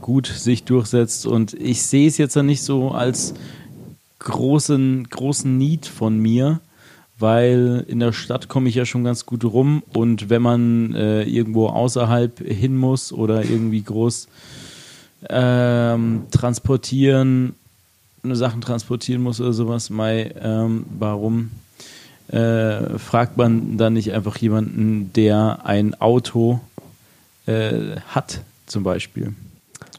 gut 0.00 0.26
sich 0.26 0.64
durchsetzt. 0.64 1.26
Und 1.26 1.52
ich 1.54 1.82
sehe 1.82 2.08
es 2.08 2.16
jetzt 2.16 2.34
ja 2.34 2.42
nicht 2.42 2.62
so 2.62 2.92
als 2.92 3.34
großen, 4.20 5.08
großen 5.10 5.58
Need 5.58 5.86
von 5.86 6.18
mir, 6.18 6.60
weil 7.18 7.84
in 7.88 8.00
der 8.00 8.12
Stadt 8.12 8.48
komme 8.48 8.70
ich 8.70 8.74
ja 8.74 8.86
schon 8.86 9.04
ganz 9.04 9.26
gut 9.26 9.44
rum. 9.44 9.82
Und 9.92 10.30
wenn 10.30 10.40
man 10.40 10.94
äh, 10.94 11.24
irgendwo 11.24 11.66
außerhalb 11.66 12.38
hin 12.38 12.76
muss 12.76 13.12
oder 13.12 13.44
irgendwie 13.44 13.82
groß 13.82 14.28
ähm, 15.28 16.22
transportieren, 16.30 17.54
Sachen 18.22 18.60
transportieren 18.60 19.22
muss 19.22 19.40
oder 19.40 19.52
sowas, 19.52 19.90
Mai, 19.90 20.32
ähm, 20.40 20.86
warum 20.98 21.50
äh, 22.28 22.98
fragt 22.98 23.36
man 23.36 23.76
dann 23.76 23.92
nicht 23.92 24.12
einfach 24.12 24.36
jemanden, 24.38 25.12
der 25.14 25.60
ein 25.64 25.94
Auto 26.00 26.60
äh, 27.46 27.96
hat, 28.08 28.40
zum 28.66 28.82
Beispiel? 28.82 29.34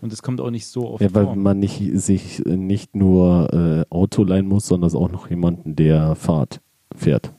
Und 0.01 0.11
das 0.11 0.21
kommt 0.21 0.41
auch 0.41 0.49
nicht 0.49 0.67
so 0.67 0.89
oft 0.91 1.01
Ja, 1.01 1.13
weil 1.13 1.25
vor. 1.25 1.35
man 1.35 1.59
nicht, 1.59 1.81
sich 1.95 2.45
äh, 2.45 2.57
nicht 2.57 2.95
nur 2.95 3.53
äh, 3.53 3.93
Auto 3.93 4.23
leihen 4.23 4.47
muss, 4.47 4.67
sondern 4.67 4.93
auch 4.93 5.11
noch 5.11 5.29
jemanden, 5.29 5.75
der 5.75 6.15
Fahrt 6.15 6.59
fährt. 6.95 7.31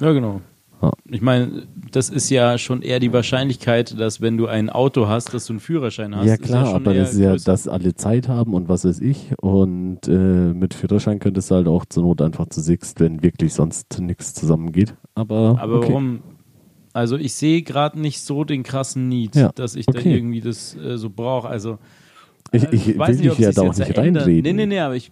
Ja, 0.00 0.12
genau. 0.12 0.40
Ja. 0.82 0.92
Ich 1.10 1.22
meine, 1.22 1.62
das 1.90 2.10
ist 2.10 2.28
ja 2.28 2.58
schon 2.58 2.82
eher 2.82 3.00
die 3.00 3.12
Wahrscheinlichkeit, 3.12 3.98
dass 3.98 4.20
wenn 4.20 4.36
du 4.36 4.46
ein 4.46 4.68
Auto 4.68 5.08
hast, 5.08 5.32
dass 5.32 5.46
du 5.46 5.54
einen 5.54 5.60
Führerschein 5.60 6.14
hast. 6.14 6.26
ja 6.26 6.36
klar, 6.36 6.74
aber 6.74 6.92
das 6.92 7.14
ist 7.14 7.20
ja, 7.20 7.30
größer. 7.30 7.50
dass 7.50 7.66
alle 7.66 7.94
Zeit 7.94 8.28
haben 8.28 8.52
und 8.52 8.68
was 8.68 8.84
weiß 8.84 9.00
ich. 9.00 9.32
Und 9.40 10.06
äh, 10.06 10.10
mit 10.12 10.74
Führerschein 10.74 11.18
könntest 11.18 11.50
du 11.50 11.54
halt 11.54 11.66
auch 11.68 11.86
zur 11.86 12.02
Not 12.02 12.20
einfach 12.20 12.48
zu 12.50 12.60
sixt, 12.60 13.00
wenn 13.00 13.22
wirklich 13.22 13.54
sonst 13.54 13.98
nichts 14.00 14.34
zusammengeht. 14.34 14.94
Aber, 15.14 15.56
Aber 15.60 15.78
okay. 15.78 15.88
warum? 15.88 16.22
Also 16.92 17.16
ich 17.16 17.32
sehe 17.34 17.62
gerade 17.62 17.98
nicht 18.00 18.20
so 18.20 18.44
den 18.44 18.62
krassen 18.62 19.08
Need, 19.08 19.34
Ja, 19.36 19.52
dass 19.54 19.76
ich 19.76 19.86
da 19.86 19.98
okay. 19.98 20.14
irgendwie 20.14 20.40
das 20.40 20.76
äh, 20.76 20.96
so 20.98 21.10
brauche. 21.10 21.48
Also 21.48 21.78
Ich, 22.52 22.64
äh, 22.64 22.68
ich 22.74 22.98
weiß 22.98 23.16
will 23.18 23.24
nicht, 23.24 23.30
ob 23.32 23.36
dich 23.36 23.44
ja 23.46 23.52
da 23.52 23.62
auch 23.62 23.66
jetzt 23.66 23.78
nicht 23.78 23.90
ändern- 23.98 24.16
reinreden. 24.24 24.42
Nee, 24.42 24.52
nee, 24.52 24.66
nee, 24.66 24.78
aber 24.80 24.94
ich 24.96 25.10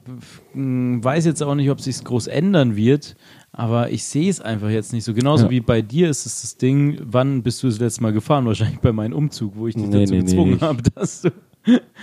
mh, 0.55 1.05
weiß 1.05 1.25
jetzt 1.27 1.43
auch 1.43 1.55
nicht, 1.55 1.71
ob 1.71 1.81
sich 1.81 2.03
groß 2.05 2.27
ändern 2.29 2.77
wird. 2.77 3.17
Aber 3.57 3.91
ich 3.91 4.03
sehe 4.03 4.29
es 4.29 4.41
einfach 4.41 4.69
jetzt 4.69 4.93
nicht 4.93 5.05
so. 5.05 5.15
Genauso 5.15 5.45
Ja. 5.45 5.51
wie 5.51 5.61
bei 5.61 5.81
dir 5.81 6.11
ist 6.11 6.27
es 6.27 6.43
das 6.43 6.57
Ding, 6.57 6.99
wann 7.05 7.45
bist 7.45 7.63
du 7.63 7.69
das 7.69 7.79
letzte 7.79 8.03
Mal 8.03 8.13
gefahren? 8.13 8.47
Wahrscheinlich 8.47 8.81
bei 8.81 8.91
meinem 8.93 9.13
Umzug, 9.13 9.55
wo 9.57 9.69
ich 9.69 9.77
dich 9.77 9.87
Nee, 9.87 10.01
dazu 10.01 10.13
nee, 10.13 10.19
nee, 10.21 10.25
gezwungen 10.25 10.57
ich- 10.57 10.61
habe, 10.63 10.83
dass 10.95 11.23
du. 11.23 11.31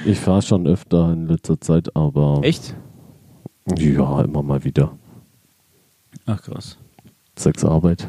Ich 0.05 0.17
fahre 0.19 0.41
schon 0.41 0.65
öfter 0.65 1.11
in 1.11 1.27
letzter 1.27 1.59
Zeit, 1.59 1.93
aber 1.95 2.39
Echt? 2.41 2.73
ja, 3.77 4.21
immer 4.23 4.41
mal 4.41 4.63
wieder. 4.63 4.97
Ach 6.25 6.41
krass. 6.41 6.77
Sechs 7.37 7.63
Arbeit. 7.65 8.07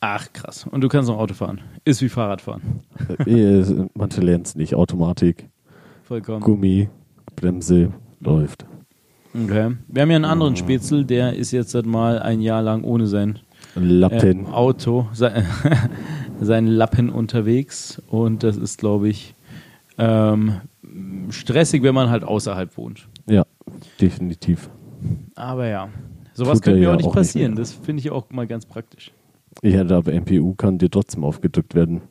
Ach 0.00 0.32
krass. 0.32 0.66
Und 0.70 0.80
du 0.80 0.88
kannst 0.88 1.08
noch 1.10 1.18
Auto 1.18 1.34
fahren. 1.34 1.60
Ist 1.84 2.00
wie 2.02 2.08
Fahrradfahren. 2.08 2.62
Äh, 3.26 3.64
Manche 3.94 4.20
lernen 4.20 4.44
es 4.44 4.54
nicht. 4.54 4.74
Automatik, 4.74 5.48
Vollkommen. 6.04 6.40
Gummi, 6.40 6.88
Bremse, 7.36 7.92
läuft. 8.20 8.64
Okay. 9.34 9.76
Wir 9.88 10.02
haben 10.02 10.10
ja 10.10 10.16
einen 10.16 10.24
anderen 10.24 10.56
Spätzl, 10.56 11.04
der 11.04 11.34
ist 11.34 11.52
jetzt 11.52 11.70
seit 11.70 11.86
mal 11.86 12.18
ein 12.18 12.40
Jahr 12.40 12.62
lang 12.62 12.82
ohne 12.84 13.06
sein 13.06 13.38
Lappen. 13.74 14.46
äh, 14.46 14.48
Auto, 14.50 15.08
sein, 15.12 15.46
sein 16.40 16.66
Lappen 16.66 17.10
unterwegs. 17.10 18.02
Und 18.08 18.42
das 18.42 18.56
ist, 18.56 18.78
glaube 18.78 19.08
ich, 19.08 19.34
ähm, 19.98 20.60
stressig, 21.30 21.82
wenn 21.82 21.94
man 21.94 22.10
halt 22.10 22.24
außerhalb 22.24 22.76
wohnt. 22.76 23.08
Ja, 23.28 23.44
definitiv. 24.00 24.70
Aber 25.34 25.66
ja, 25.66 25.88
sowas 26.32 26.58
Tut 26.58 26.64
könnte 26.64 26.80
mir 26.80 26.84
ja 26.86 26.92
auch 26.92 26.96
nicht 26.96 27.04
auch 27.06 27.10
nicht 27.10 27.14
passieren. 27.14 27.52
mehr. 27.52 27.60
das 27.60 27.72
finde 27.72 28.00
ich 28.00 28.10
auch 28.10 28.30
mal 28.30 28.46
ganz 28.46 28.66
praktisch. 28.66 29.12
Ja, 29.62 29.82
aber 29.82 30.12
MPU 30.12 30.54
kann 30.54 30.78
dir 30.78 30.90
trotzdem 30.90 31.24
aufgedrückt 31.24 31.74
werden. 31.74 32.02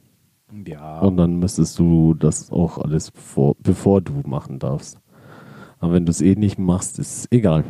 Ja. 0.66 1.00
Und 1.00 1.18
dann 1.18 1.38
müsstest 1.40 1.78
du 1.80 2.14
das 2.14 2.52
auch 2.52 2.78
alles 2.78 3.12
vor, 3.14 3.56
bevor 3.62 4.02
du 4.02 4.22
machen 4.26 4.60
darfst. 4.60 4.98
Aber 5.80 5.94
wenn 5.94 6.06
du 6.06 6.12
es 6.12 6.22
eh 6.22 6.36
nicht 6.36 6.58
machst, 6.58 7.00
ist 7.00 7.28
egal. 7.32 7.64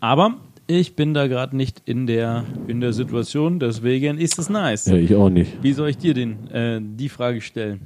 Aber 0.00 0.36
ich 0.66 0.96
bin 0.96 1.14
da 1.14 1.26
gerade 1.26 1.56
nicht 1.56 1.82
in 1.84 2.06
der, 2.06 2.44
in 2.66 2.80
der 2.80 2.92
Situation, 2.92 3.60
deswegen 3.60 4.18
ist 4.18 4.38
es 4.38 4.48
nice. 4.48 4.86
Ja, 4.86 4.96
ich 4.96 5.14
auch 5.14 5.28
nicht. 5.28 5.62
Wie 5.62 5.72
soll 5.72 5.90
ich 5.90 5.98
dir 5.98 6.14
den, 6.14 6.48
äh, 6.50 6.80
die 6.82 7.08
Frage 7.08 7.40
stellen? 7.40 7.80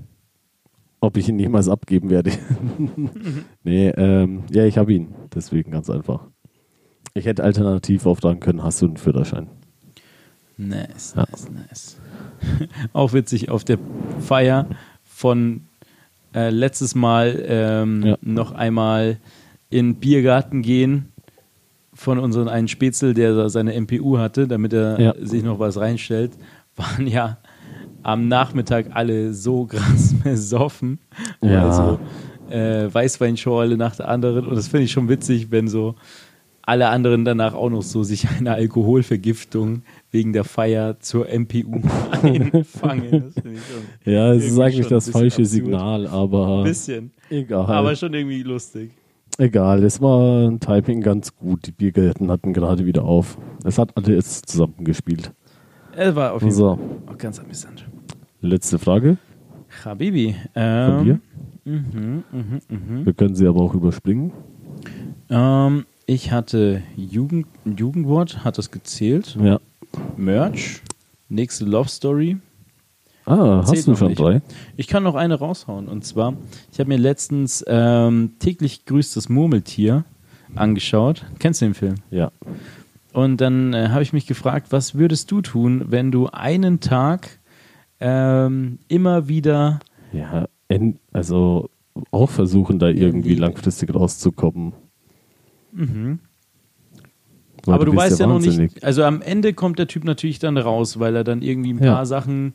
Ob 1.00 1.16
ich 1.16 1.28
ihn 1.28 1.38
jemals 1.38 1.68
abgeben 1.68 2.10
werde. 2.10 2.30
nee, 3.64 3.88
ähm, 3.88 4.44
ja, 4.50 4.64
ich 4.66 4.76
habe 4.78 4.92
ihn. 4.92 5.08
Deswegen 5.34 5.70
ganz 5.70 5.88
einfach. 5.90 6.26
Ich 7.14 7.26
hätte 7.26 7.42
alternativ 7.42 8.06
auftragen 8.06 8.38
können, 8.40 8.62
hast 8.62 8.82
du 8.82 8.86
einen 8.86 8.96
Führerschein? 8.98 9.48
Nice, 10.56 11.14
Ja. 11.16 11.24
nice, 11.30 11.48
nice. 11.50 11.96
Auch 12.92 13.12
witzig, 13.14 13.48
auf 13.50 13.64
der 13.64 13.78
Feier 14.20 14.66
von 15.04 15.62
äh, 16.34 16.50
letztes 16.50 16.94
Mal 16.94 17.42
ähm, 17.46 18.02
Ja. 18.04 18.18
noch 18.20 18.52
einmal 18.52 19.16
in 19.70 19.92
den 19.92 19.94
Biergarten 19.96 20.62
gehen 20.62 21.06
von 21.94 22.18
unserem 22.18 22.48
einen 22.48 22.68
Spätzl, 22.68 23.14
der 23.14 23.48
seine 23.48 23.74
MPU 23.80 24.18
hatte, 24.18 24.46
damit 24.48 24.72
er 24.72 25.00
Ja. 25.00 25.14
sich 25.20 25.42
noch 25.42 25.58
was 25.58 25.78
reinstellt, 25.78 26.32
waren 26.76 27.06
ja 27.06 27.38
am 28.02 28.28
Nachmittag 28.28 28.86
alle 28.94 29.32
so 29.34 29.66
krass 29.66 30.14
besoffen. 30.24 30.98
Ja. 31.42 31.66
Also 31.68 31.98
äh, 32.50 32.92
Weißweinschorle 32.92 33.76
nach 33.76 33.96
der 33.96 34.08
anderen. 34.08 34.46
Und 34.46 34.56
das 34.56 34.68
finde 34.68 34.84
ich 34.84 34.92
schon 34.92 35.08
witzig, 35.08 35.50
wenn 35.50 35.68
so 35.68 35.94
alle 36.62 36.88
anderen 36.88 37.24
danach 37.24 37.54
auch 37.54 37.68
noch 37.70 37.82
so 37.82 38.02
sich 38.02 38.28
eine 38.38 38.52
Alkoholvergiftung 38.54 39.82
wegen 40.10 40.32
der 40.32 40.44
Feier 40.44 40.98
zur 41.00 41.26
MPU 41.28 41.80
einfangen. 42.22 43.32
Ja, 44.04 44.32
es 44.32 44.44
ist 44.46 44.58
eigentlich 44.58 44.86
das 44.88 45.10
falsche 45.10 45.42
absurd. 45.42 45.48
Signal, 45.48 46.06
aber 46.06 46.58
ein 46.58 46.64
bisschen. 46.64 47.10
egal. 47.28 47.66
Aber 47.66 47.94
schon 47.96 48.14
irgendwie 48.14 48.42
lustig. 48.42 48.90
Egal, 49.38 49.82
es 49.84 50.00
war 50.00 50.48
ein 50.48 50.60
Timing 50.60 51.00
ganz 51.00 51.34
gut. 51.36 51.66
Die 51.66 51.72
Biergärten 51.72 52.30
hatten 52.30 52.52
gerade 52.52 52.84
wieder 52.86 53.04
auf. 53.04 53.38
Es 53.64 53.78
hat 53.78 53.96
alles 53.96 54.42
zusammengespielt. 54.42 55.32
Es 55.96 56.14
war 56.14 56.32
auf 56.34 56.42
jeden 56.42 56.54
So, 56.54 56.76
Fall 56.76 57.14
auch 57.14 57.18
ganz 57.18 57.38
amüsant. 57.40 57.86
letzte 58.40 58.78
Frage 58.78 59.16
Habibi. 59.84 60.34
von 60.34 60.52
Ähm, 60.54 61.04
dir. 61.04 61.20
mhm, 61.64 62.24
mhm, 62.32 62.60
mhm. 62.68 63.06
Wir 63.06 63.12
können 63.12 63.34
sie 63.34 63.46
aber 63.46 63.60
auch 63.60 63.74
überspringen. 63.74 64.32
Ähm, 65.28 65.84
ich 66.06 66.32
hatte 66.32 66.82
Jugend, 66.96 67.46
Jugendwort, 67.64 68.44
hat 68.44 68.58
das 68.58 68.70
gezählt. 68.70 69.36
Ja. 69.40 69.60
Merch, 70.16 70.80
nächste 71.28 71.64
Love 71.64 71.88
Story. 71.88 72.38
Ah, 73.30 73.64
hast 73.66 73.86
du 73.86 73.90
noch 73.92 73.98
schon 73.98 74.14
drei? 74.14 74.42
Ich 74.76 74.86
kann 74.88 75.02
noch 75.02 75.14
eine 75.14 75.34
raushauen. 75.38 75.88
Und 75.88 76.04
zwar, 76.04 76.34
ich 76.72 76.80
habe 76.80 76.88
mir 76.88 76.98
letztens 76.98 77.64
ähm, 77.66 78.32
täglich 78.38 78.84
grüßt 78.86 79.16
das 79.16 79.28
Murmeltier 79.28 80.04
angeschaut. 80.56 81.24
Kennst 81.38 81.60
du 81.60 81.66
den 81.66 81.74
Film? 81.74 81.94
Ja. 82.10 82.32
Und 83.12 83.40
dann 83.40 83.72
äh, 83.72 83.88
habe 83.88 84.02
ich 84.02 84.12
mich 84.12 84.26
gefragt, 84.26 84.68
was 84.70 84.94
würdest 84.94 85.30
du 85.30 85.40
tun, 85.42 85.84
wenn 85.88 86.10
du 86.10 86.28
einen 86.28 86.80
Tag 86.80 87.38
ähm, 88.00 88.78
immer 88.88 89.28
wieder 89.28 89.80
Ja, 90.12 90.46
also 91.12 91.70
auch 92.12 92.30
versuchen, 92.30 92.78
da 92.78 92.88
irgendwie 92.88 93.34
langfristig 93.34 93.94
rauszukommen. 93.94 94.72
Weil 95.72 95.86
Mhm. 95.86 96.18
Aber 97.66 97.84
du, 97.84 97.94
weißt 97.94 98.18
ja, 98.20 98.26
noch 98.26 98.36
wahnsinnig. 98.36 98.74
nicht, 98.74 98.84
also 98.84 99.04
am 99.04 99.20
Ende 99.22 99.52
kommt 99.52 99.78
der 99.78 99.86
Typ 99.86 100.04
natürlich 100.04 100.38
dann 100.38 100.56
raus, 100.56 100.98
weil 100.98 101.14
er 101.14 101.24
dann 101.24 101.42
irgendwie 101.42 101.74
ein 101.74 101.82
Ja. 101.82 101.94
paar 101.94 102.06
Sachen 102.06 102.54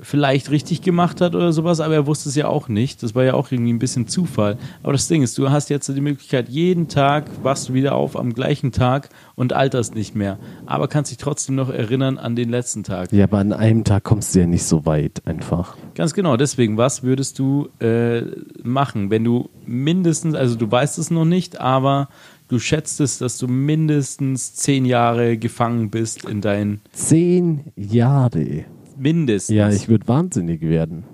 vielleicht 0.00 0.50
richtig 0.50 0.82
gemacht 0.82 1.20
hat 1.20 1.34
oder 1.34 1.52
sowas, 1.52 1.80
aber 1.80 1.94
er 1.94 2.06
wusste 2.06 2.28
es 2.28 2.34
ja 2.34 2.48
auch 2.48 2.68
nicht. 2.68 3.02
Das 3.02 3.14
war 3.14 3.24
ja 3.24 3.34
auch 3.34 3.50
irgendwie 3.52 3.72
ein 3.72 3.78
bisschen 3.78 4.08
Zufall. 4.08 4.58
Aber 4.82 4.92
das 4.92 5.08
Ding 5.08 5.22
ist, 5.22 5.38
du 5.38 5.50
hast 5.50 5.70
jetzt 5.70 5.88
die 5.88 6.00
Möglichkeit, 6.00 6.48
jeden 6.48 6.88
Tag 6.88 7.26
wachst 7.42 7.68
du 7.68 7.74
wieder 7.74 7.94
auf 7.94 8.16
am 8.16 8.34
gleichen 8.34 8.72
Tag 8.72 9.10
und 9.34 9.52
alterst 9.52 9.94
nicht 9.94 10.14
mehr. 10.14 10.38
Aber 10.66 10.88
kannst 10.88 11.10
dich 11.10 11.18
trotzdem 11.18 11.54
noch 11.54 11.70
erinnern 11.70 12.18
an 12.18 12.36
den 12.36 12.48
letzten 12.48 12.82
Tag. 12.82 13.12
Ja, 13.12 13.24
aber 13.24 13.38
an 13.38 13.52
einem 13.52 13.84
Tag 13.84 14.04
kommst 14.04 14.34
du 14.34 14.40
ja 14.40 14.46
nicht 14.46 14.64
so 14.64 14.86
weit 14.86 15.22
einfach. 15.24 15.76
Ganz 15.94 16.14
genau, 16.14 16.36
deswegen, 16.36 16.76
was 16.76 17.02
würdest 17.02 17.38
du 17.38 17.68
äh, 17.80 18.22
machen, 18.62 19.10
wenn 19.10 19.24
du 19.24 19.50
mindestens, 19.66 20.34
also 20.34 20.56
du 20.56 20.70
weißt 20.70 20.98
es 20.98 21.10
noch 21.10 21.24
nicht, 21.24 21.60
aber 21.60 22.08
du 22.48 22.58
schätzt 22.58 23.00
es, 23.00 23.18
dass 23.18 23.38
du 23.38 23.48
mindestens 23.48 24.54
zehn 24.54 24.84
Jahre 24.84 25.38
gefangen 25.38 25.90
bist 25.90 26.24
in 26.24 26.40
dein 26.40 26.80
Zehn 26.92 27.72
Jahre. 27.76 28.64
Mindestens. 29.02 29.54
Ja, 29.56 29.70
ich 29.70 29.88
würde 29.88 30.06
wahnsinnig 30.08 30.60
werden. 30.62 31.04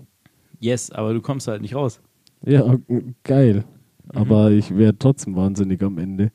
yes, 0.61 0.91
aber 0.91 1.15
du 1.15 1.21
kommst 1.21 1.49
halt 1.49 1.63
nicht 1.63 1.75
raus. 1.75 2.01
Ja, 2.45 2.77
geil. 3.25 3.65
Mhm. 4.05 4.19
Aber 4.19 4.51
ich 4.51 4.77
wäre 4.77 4.97
trotzdem 4.99 5.35
wahnsinnig 5.37 5.83
am 5.83 5.99
Ende. 5.99 6.31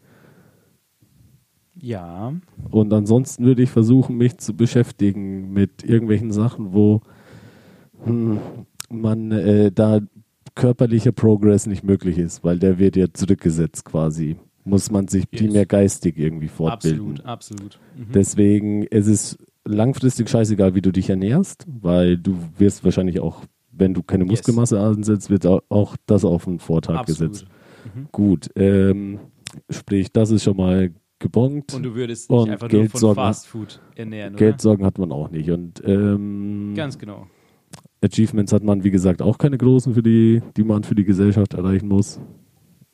Ja, 1.76 2.34
Und 2.70 2.94
ansonsten 2.94 3.46
würde 3.46 3.64
ich 3.64 3.70
versuchen, 3.70 4.16
mich 4.18 4.38
zu 4.38 4.54
beschäftigen 4.54 5.52
mit 5.52 5.84
irgendwelchen 5.84 6.32
Sachen, 6.32 6.72
wo 6.74 7.02
hm, 8.06 8.40
man 8.90 9.32
äh, 9.32 9.72
da 9.72 10.00
körperlicher 10.56 11.12
Progress 11.12 11.66
nicht 11.66 11.84
möglich 11.84 12.20
ist, 12.20 12.44
weil 12.44 12.60
der 12.60 12.78
wird 12.78 12.96
ja 12.96 13.08
zurückgesetzt 13.12 13.86
quasi. 13.86 14.38
Muss 14.66 14.92
man 14.92 15.08
sich 15.08 15.26
Yes. 15.32 15.42
primär 15.42 15.66
geistig 15.66 16.18
irgendwie 16.18 16.48
fortbilden. 16.48 17.22
absolut, 17.22 17.26
absolut. 17.26 17.80
Mhm. 17.98 18.12
Deswegen 18.14 18.88
es 18.92 19.08
ist 19.08 19.38
langfristig 19.66 20.30
scheißegal, 20.30 20.76
wie 20.76 20.82
du 20.82 20.92
dich 20.92 21.10
ernährst, 21.10 21.66
weil 21.68 22.18
du 22.18 22.38
wirst 22.58 22.84
wahrscheinlich 22.84 23.20
auch, 23.20 23.44
wenn 23.72 23.94
du 23.94 24.04
keine 24.04 24.24
Yes. 24.26 24.32
Muskelmasse 24.32 24.80
ansetzt, 24.80 25.30
wird 25.30 25.46
au- 25.46 25.62
auch 25.70 25.96
das 26.06 26.26
auf 26.26 26.46
den 26.46 26.60
Vortag 26.60 26.96
absolut. 27.00 27.32
gesetzt. 27.34 27.52
Gut, 28.12 28.50
ähm, 28.56 29.20
sprich, 29.70 30.12
das 30.12 30.32
ist 30.32 30.44
schon 30.44 30.58
mal 30.58 30.92
gebongt. 31.20 31.74
Und 31.74 31.84
du 31.84 31.96
würdest 31.96 32.30
dich 32.30 32.38
einfach 32.38 32.50
nur 32.50 32.60
von 32.60 32.70
Geldsorgen- 32.70 33.16
Fast 33.16 33.48
Food 33.48 33.82
ernähren? 33.96 34.36
Geldsorgen 34.36 34.86
hat 34.86 34.98
man 34.98 35.12
auch 35.12 35.30
nicht. 35.32 35.50
Und 35.50 35.82
ähm, 35.86 36.74
Ganz 36.76 36.98
genau. 36.98 37.28
Achievements 38.04 38.52
hat 38.52 38.64
man, 38.64 38.84
wie 38.84 38.92
gesagt, 38.92 39.22
auch 39.22 39.38
keine 39.38 39.58
großen, 39.58 39.94
für 39.94 40.04
die, 40.04 40.42
die 40.58 40.64
man 40.64 40.84
für 40.84 40.96
die 40.96 41.06
Gesellschaft 41.06 41.54
erreichen 41.54 41.88
muss. 41.88 42.20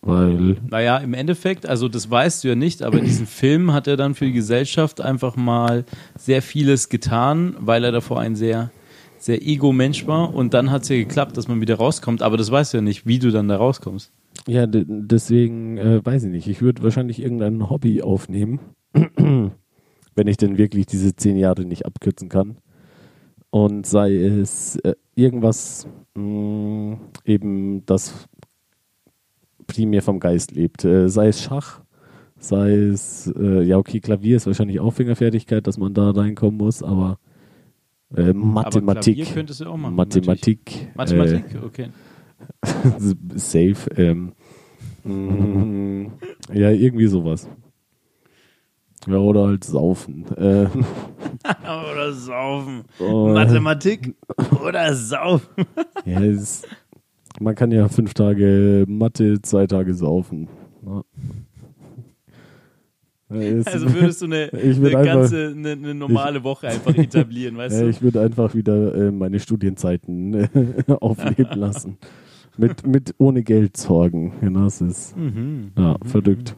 Weil, 0.01 0.55
Naja, 0.69 0.97
im 0.97 1.13
Endeffekt, 1.13 1.65
also 1.67 1.89
das 1.89 2.09
weißt 2.09 2.43
du 2.43 2.47
ja 2.49 2.55
nicht, 2.55 2.81
aber 2.83 2.99
in 2.99 3.05
diesem 3.05 3.27
Film 3.27 3.73
hat 3.73 3.87
er 3.87 3.97
dann 3.97 4.15
für 4.15 4.25
die 4.25 4.31
Gesellschaft 4.33 5.01
einfach 5.01 5.35
mal 5.35 5.83
sehr 6.17 6.41
vieles 6.41 6.89
getan, 6.89 7.55
weil 7.59 7.83
er 7.83 7.91
davor 7.91 8.19
ein 8.19 8.35
sehr, 8.35 8.71
sehr 9.17 9.41
Ego-Mensch 9.45 10.07
war 10.07 10.33
und 10.33 10.53
dann 10.53 10.71
hat 10.71 10.83
es 10.83 10.89
ja 10.89 10.95
geklappt, 10.95 11.35
dass 11.35 11.47
man 11.49 11.59
wieder 11.59 11.75
rauskommt, 11.75 12.21
aber 12.21 12.37
das 12.37 12.49
weißt 12.49 12.73
du 12.73 12.77
ja 12.77 12.81
nicht, 12.81 13.05
wie 13.05 13.19
du 13.19 13.29
dann 13.31 13.49
da 13.49 13.57
rauskommst. 13.57 14.11
ja, 14.47 14.65
de- 14.67 14.85
deswegen 14.87 15.77
äh, 15.77 16.05
weiß 16.05 16.23
ich 16.23 16.31
nicht. 16.31 16.47
Ich 16.47 16.61
würde 16.61 16.81
wahrscheinlich 16.83 17.21
irgendein 17.21 17.69
Hobby 17.69 18.01
aufnehmen, 18.01 18.59
wenn 19.17 20.27
ich 20.27 20.37
denn 20.37 20.57
wirklich 20.57 20.85
diese 20.85 21.13
zehn 21.15 21.35
Jahre 21.35 21.65
nicht 21.65 21.85
abkürzen 21.85 22.29
kann. 22.29 22.57
Und 23.51 23.85
sei 23.85 24.15
es 24.15 24.77
äh, 24.77 24.93
irgendwas, 25.15 25.87
mh, 26.15 26.97
eben 27.25 27.85
das 27.85 28.28
primär 29.69 30.01
vom 30.01 30.19
Geist 30.19 30.51
lebt. 30.51 30.83
Äh, 30.83 31.07
sei 31.07 31.27
es 31.27 31.41
Schach, 31.41 31.81
sei 32.39 32.73
es, 32.73 33.31
äh, 33.37 33.61
ja 33.61 33.77
okay, 33.77 33.99
Klavier 34.01 34.35
ist 34.35 34.47
wahrscheinlich 34.47 34.79
auch 34.79 34.91
Fingerfertigkeit, 34.91 35.65
dass 35.67 35.77
man 35.77 35.93
da 35.93 36.09
reinkommen 36.09 36.57
muss, 36.57 36.83
aber 36.83 37.19
äh, 38.15 38.33
Mathematik. 38.33 39.21
Aber 39.21 39.33
könntest 39.33 39.61
du 39.61 39.65
auch 39.67 39.77
machen. 39.77 39.95
Mathematik. 39.95 40.65
natürlich. 40.95 40.95
Mathematik? 40.95 41.63
okay. 41.63 41.89
Äh, 42.61 43.15
safe. 43.35 43.89
Ähm, 43.95 44.33
mm, 45.03 46.07
ja, 46.53 46.71
irgendwie 46.71 47.07
sowas. 47.07 47.47
Ja, 49.07 49.17
oder 49.17 49.47
halt 49.47 49.63
saufen. 49.63 50.25
Äh, 50.35 50.67
oder 51.63 52.11
saufen. 52.11 52.83
oh, 52.99 53.29
Mathematik 53.29 54.15
oder 54.65 54.93
saufen. 54.93 55.65
ja, 56.05 56.21
es, 56.21 56.63
man 57.39 57.55
kann 57.55 57.71
ja 57.71 57.87
fünf 57.87 58.13
Tage 58.13 58.85
Mathe, 58.87 59.41
zwei 59.41 59.67
Tage 59.67 59.93
saufen. 59.93 60.47
Ja. 60.85 61.03
Also 63.65 63.93
würdest 63.93 64.21
du 64.21 64.25
eine, 64.25 64.47
Ich 64.53 64.77
eine 64.77 64.87
einfach- 64.87 65.03
ganze, 65.03 65.49
eine, 65.55 65.71
eine 65.73 65.93
normale 65.93 66.43
Woche 66.43 66.67
einfach 66.67 66.95
etablieren, 66.95 67.57
weißt 67.57 67.75
Ja, 67.77 67.83
du? 67.83 67.89
ich 67.89 68.01
würde 68.01 68.21
einfach 68.21 68.55
wieder 68.55 68.95
äh, 68.95 69.11
meine 69.11 69.39
Studienzeiten 69.39 70.33
äh, 70.33 70.47
aufleben 70.99 71.51
lassen. 71.59 71.97
Mit, 72.57 72.85
mit 72.87 73.13
ohne 73.19 73.43
Geld 73.43 73.77
sorgen. 73.77 74.33
Genau, 74.41 74.63
das 74.63 74.81
ist 74.81 75.15
Mhm. 75.15 75.71
ja, 75.77 75.95
verrückt. 76.05 76.55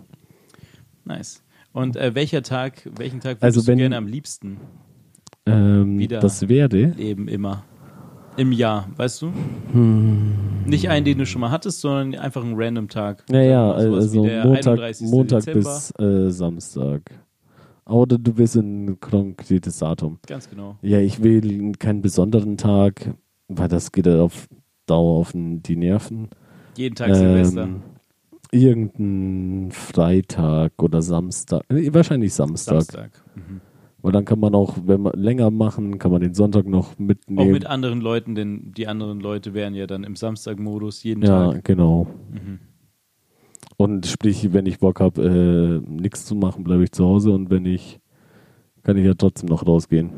Nice. 1.04 1.44
Und 1.74 1.96
äh, 1.98 2.16
welcher 2.16 2.42
Tag, 2.42 2.90
welchen 2.98 3.20
Tag 3.20 3.42
würdest 3.42 3.44
Also 3.44 3.62
du 3.62 3.68
wenn- 3.68 3.78
gerne 3.78 3.98
am 3.98 4.08
liebsten 4.08 4.58
Ähm, 5.46 6.00
Wieder. 6.00 6.20
das 6.20 6.48
wäre. 6.48 6.68
leben 6.92 7.28
immer? 7.28 7.66
Im 8.38 8.52
Jahr, 8.52 8.88
weißt 8.96 9.22
du? 9.24 9.34
Hm. 9.74 10.34
Nicht 10.66 10.90
einen, 10.90 11.06
den 11.06 11.18
du 11.18 11.26
schon 11.26 11.42
mal 11.42 11.52
hattest, 11.52 11.82
sondern 11.82 12.16
einfach 12.20 12.44
einen 12.44 12.54
random 12.56 12.88
Tag. 12.88 13.26
Mal 13.30 13.82
sowas 13.82 14.06
also 14.06 14.24
Montag, 14.24 14.68
31. 14.68 15.08
Montag 15.10 15.46
bis 15.46 15.94
äh, 16.00 16.30
Samstag. 16.30 17.02
Oder 17.86 18.18
du 18.18 18.38
willst 18.38 18.56
ein 18.56 19.00
konkretes 19.00 19.80
Datum. 19.80 20.20
Ganz 20.28 20.50
genau. 20.50 20.78
Ja, 20.82 21.00
ich 21.00 21.22
will 21.24 21.74
keinen 21.74 22.02
besonderen 22.02 22.58
Tag, 22.58 23.14
weil 23.48 23.68
das 23.68 23.92
geht 23.92 24.06
ja 24.06 24.22
auf 24.22 24.48
Dauer 24.86 25.20
auf 25.20 25.32
die 25.34 25.76
Nerven. 25.76 26.30
Jeden 26.78 26.96
Tag 26.96 27.14
Silvester. 27.16 27.64
Ähm, 27.64 27.82
irgendein 28.52 29.72
Freitag 29.72 30.82
oder 30.82 31.02
Samstag. 31.02 31.64
Nee, 31.70 31.94
wahrscheinlich 31.94 32.34
Samstag. 32.34 32.84
Samstag. 32.84 33.12
Mhm. 33.36 33.62
Weil 34.02 34.12
dann 34.12 34.26
kann 34.26 34.40
man 34.40 34.56
auch, 34.56 34.78
wenn 34.86 35.02
man 35.02 35.14
länger 35.14 35.52
machen, 35.52 36.00
kann 36.00 36.12
man 36.12 36.22
den 36.22 36.34
Sonntag 36.34 36.66
noch 36.66 36.94
Auch 36.94 37.00
mitnehmen. 37.00 37.52
mit 37.52 37.68
anderen 37.68 38.02
Leuten, 38.02 38.34
denn 38.34 38.72
die 38.76 38.88
anderen 38.88 39.20
Leute 39.20 39.54
wären 39.54 39.76
ja 39.76 39.86
dann 39.86 40.04
im 40.04 40.16
Samstag-Modus 40.16 41.04
jeden 41.04 41.24
ja, 41.24 41.52
Tag. 41.52 41.64
genau. 41.64 42.08
Mhm. 42.32 42.60
Und 43.78 44.06
sprich, 44.08 44.54
wenn 44.54 44.66
ich 44.66 44.80
Bock 44.80 45.00
habe, 45.00 45.24
äh, 45.24 45.92
nichts 45.92 46.26
zu 46.26 46.36
machen, 46.36 46.64
bleibe 46.64 46.84
ich 46.84 46.92
zu 46.92 47.06
Hause 47.06 47.32
und 47.32 47.50
wenn 47.50 47.66
ich, 47.66 48.00
kann 48.84 48.98
ich 48.98 49.06
ja 49.06 49.14
trotzdem 49.14 49.50
noch 49.50 49.66
rausgehen. 49.66 50.12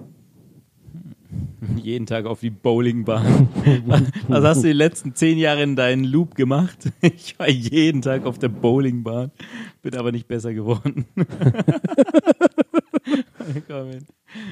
Jeden 1.82 2.06
Tag 2.06 2.26
auf 2.26 2.40
die 2.40 2.50
Bowlingbahn. 2.50 3.48
Was 4.28 4.44
hast 4.44 4.64
du 4.64 4.68
die 4.68 4.74
letzten 4.74 5.16
zehn 5.16 5.38
Jahre 5.38 5.64
in 5.64 5.76
deinen 5.76 6.04
Loop 6.04 6.36
gemacht? 6.36 6.92
Ich 7.02 7.38
war 7.38 7.50
jeden 7.50 8.02
Tag 8.02 8.26
auf 8.26 8.40
der 8.40 8.50
Bowlingbahn, 8.50 9.32
bin 9.82 9.96
aber 9.96 10.12
nicht 10.12 10.28
besser 10.28 10.54
geworden. 10.54 11.06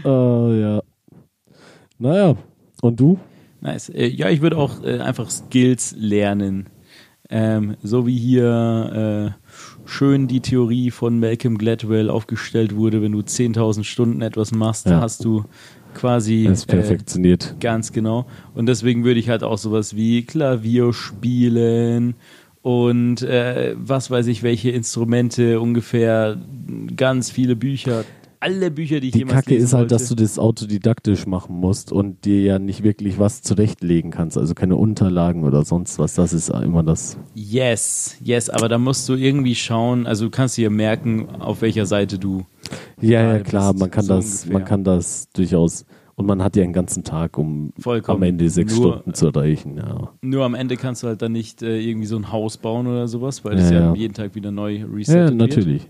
Äh, 0.06 0.60
ja. 0.62 0.82
Naja, 2.00 2.36
und 2.82 3.00
du? 3.00 3.20
Nice. 3.62 3.90
Äh, 3.90 4.08
Ja, 4.08 4.30
ich 4.30 4.42
würde 4.42 4.58
auch 4.58 4.84
äh, 4.84 5.00
einfach 5.00 5.30
Skills 5.30 5.96
lernen. 5.98 6.68
Ähm, 7.30 7.78
so 7.82 8.06
wie 8.08 8.18
hier 8.18 9.34
äh, 9.34 9.48
schön 9.86 10.28
die 10.28 10.42
Theorie 10.42 10.92
von 10.92 11.20
Malcolm 11.20 11.58
Gladwell 11.58 12.10
aufgestellt 12.10 12.76
wurde, 12.76 13.02
wenn 13.02 13.14
du 13.14 13.20
10.000 13.20 13.84
Stunden 13.86 14.22
etwas 14.22 14.52
machst, 14.52 14.88
Ja. 14.88 15.00
hast 15.00 15.24
du 15.24 15.46
quasi 15.94 16.46
Das 16.50 16.66
äh, 16.66 16.68
perfektioniert. 16.68 17.56
Ganz 17.62 17.94
genau. 17.94 18.26
Und 18.54 18.66
deswegen 18.66 19.06
würde 19.06 19.20
ich 19.20 19.30
halt 19.30 19.44
auch 19.44 19.58
sowas 19.58 19.96
wie 19.96 20.24
Klavier 20.26 20.92
spielen 20.92 22.16
und 22.62 23.22
äh, 23.22 23.76
was 23.78 24.12
weiß 24.12 24.28
ich, 24.28 24.44
welche 24.44 24.72
Instrumente 24.72 25.60
ungefähr, 25.62 26.38
ganz 26.98 27.32
viele 27.32 27.56
Bücher, 27.56 28.04
alle 28.42 28.72
Bücher, 28.72 29.00
die 29.00 29.08
ich 29.08 29.14
Die 29.14 29.20
jemals 29.20 29.46
Kacke 29.46 29.56
ist 29.56 29.72
halt, 29.74 29.84
wollte. 29.92 29.96
dass 29.96 30.10
du 30.10 30.16
das 30.16 30.38
autodidaktisch 30.38 31.26
machen 31.28 31.56
musst 31.56 31.92
und 31.92 32.26
dir 32.26 32.42
ja 32.42 32.60
nicht 32.60 32.84
wirklich 32.84 33.18
was 33.20 33.42
zurechtlegen 33.42 34.12
kannst. 34.12 34.38
Also 34.38 34.54
keine 34.54 34.76
Unterlagen 34.76 35.44
oder 35.44 35.64
sonst 35.64 35.98
was. 36.00 36.16
Das 36.16 36.34
ist 36.34 36.50
immer 36.50 36.84
das. 36.84 37.18
Yes, 37.36 38.18
yes, 38.24 38.50
aber 38.50 38.68
da 38.68 38.78
musst 38.78 39.08
du 39.08 39.14
irgendwie 39.16 39.56
schauen, 39.56 40.06
also 40.08 40.26
du 40.26 40.32
kannst 40.32 40.58
dir 40.58 40.70
merken, 40.70 41.30
auf 41.40 41.62
welcher 41.62 41.86
Seite 41.86 42.18
du. 42.20 42.46
Ja, 43.00 43.34
ja, 43.38 43.40
klar, 43.40 43.74
bist, 43.74 43.82
man 43.82 43.92
kann 43.92 44.04
so 44.06 44.16
das, 44.16 44.26
ungefähr. 44.42 44.54
man 44.54 44.66
kann 44.66 44.84
das 44.84 45.30
durchaus. 45.34 45.86
Und 46.16 46.28
man 46.28 46.44
hat 46.44 46.56
ja 46.56 46.64
einen 46.64 46.74
ganzen 46.74 47.04
Tag, 47.04 47.38
um 47.38 47.74
Vollkommen. 47.80 48.18
am 48.18 48.24
Ende 48.24 48.48
sechs 48.50 48.76
Nur- 48.76 48.92
Stunden 48.94 49.14
zu 49.16 49.28
erreichen. 49.28 49.78
Ja. 49.78 50.10
Nur 50.22 50.46
am 50.46 50.54
Ende 50.56 50.78
kannst 50.78 51.02
du 51.02 51.08
halt 51.08 51.22
dann 51.22 51.32
nicht 51.32 51.64
äh, 51.64 51.80
irgendwie 51.80 52.06
so 52.06 52.16
ein 52.16 52.32
Haus 52.32 52.58
bauen 52.58 52.86
oder 52.86 53.08
sowas, 53.08 53.44
weil 53.44 53.56
das 53.56 53.72
Ja, 53.72 53.78
ja, 53.80 53.86
ja. 53.88 53.96
jeden 53.96 54.14
Tag 54.14 54.36
wieder 54.36 54.52
neu 54.52 54.84
resettet 54.86 55.34
ja, 55.34 55.40
wird. 55.40 55.50
natürlich. 55.56 55.88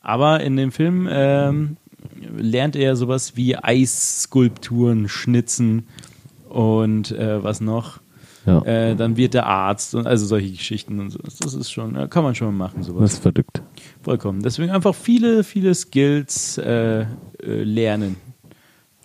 Aber 0.00 0.40
in 0.40 0.56
dem 0.56 0.70
Film 0.70 1.08
ähm, 1.10 1.76
lernt 2.36 2.76
er 2.76 2.96
sowas 2.96 3.36
wie 3.36 3.56
Eisskulpturen 3.56 5.08
schnitzen 5.08 5.86
und 6.48 7.12
äh, 7.12 7.42
was 7.42 7.60
noch. 7.60 8.00
Ja, 8.46 8.62
Äh, 8.64 8.94
dann 8.94 9.16
wird 9.16 9.32
der 9.34 9.46
Arzt 9.46 9.94
und 9.94 10.06
also 10.06 10.26
solche 10.26 10.50
Geschichten 10.50 11.00
und 11.00 11.10
so. 11.10 11.18
Das 11.18 11.54
ist 11.54 11.70
schon, 11.70 11.94
ja, 11.94 12.06
kann 12.08 12.24
man 12.24 12.34
schon 12.34 12.54
machen, 12.56 12.78
das 12.78 12.88
sowas. 12.88 13.12
ist 13.14 13.22
verrückt. 13.22 13.62
Vollkommen. 14.02 14.42
Deswegen 14.42 14.70
einfach 14.70 14.94
viele, 14.94 15.44
viele 15.44 15.74
Skills 15.74 16.58
äh, 16.58 17.00
äh, 17.02 17.06
lernen. 17.42 18.16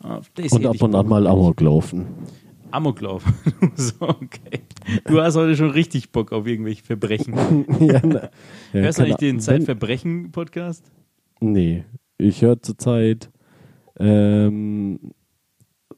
Auf 0.04 0.30
das 0.36 0.52
Und 0.52 0.66
ab 0.66 0.82
und 0.82 0.94
an 0.96 1.08
mal 1.08 1.26
Amok 1.28 1.62
laufen. 1.62 2.06
Amoklauf. 2.72 3.24
so, 3.76 3.96
okay. 4.02 4.62
Du 5.06 5.22
hast 5.22 5.36
heute 5.36 5.56
schon 5.56 5.72
richtig 5.72 6.12
Bock 6.12 6.32
auf 6.32 6.46
irgendwelche 6.46 6.84
Verbrechen. 6.84 7.34
ja, 7.80 8.00
na, 8.04 8.30
ja, 8.74 8.82
Hörst 8.82 9.00
du 9.00 9.04
eigentlich 9.04 9.16
den 9.18 9.40
Zeitverbrechen-Podcast? 9.40 10.84
Nee, 11.40 11.84
ich 12.20 12.42
höre 12.44 12.62
zurzeit. 12.62 13.32
Ähm, 13.98 15.00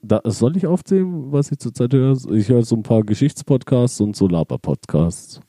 da, 0.01 0.21
soll 0.25 0.55
ich 0.57 0.65
aufzählen, 0.65 1.31
was 1.31 1.51
ich 1.51 1.59
zurzeit 1.59 1.93
höre? 1.93 2.17
Ich 2.31 2.49
höre 2.49 2.63
so 2.63 2.75
ein 2.75 2.83
paar 2.83 3.03
Geschichtspodcasts 3.03 3.99
und 4.01 4.15
so 4.15 4.27
Laber-Podcasts. 4.27 5.41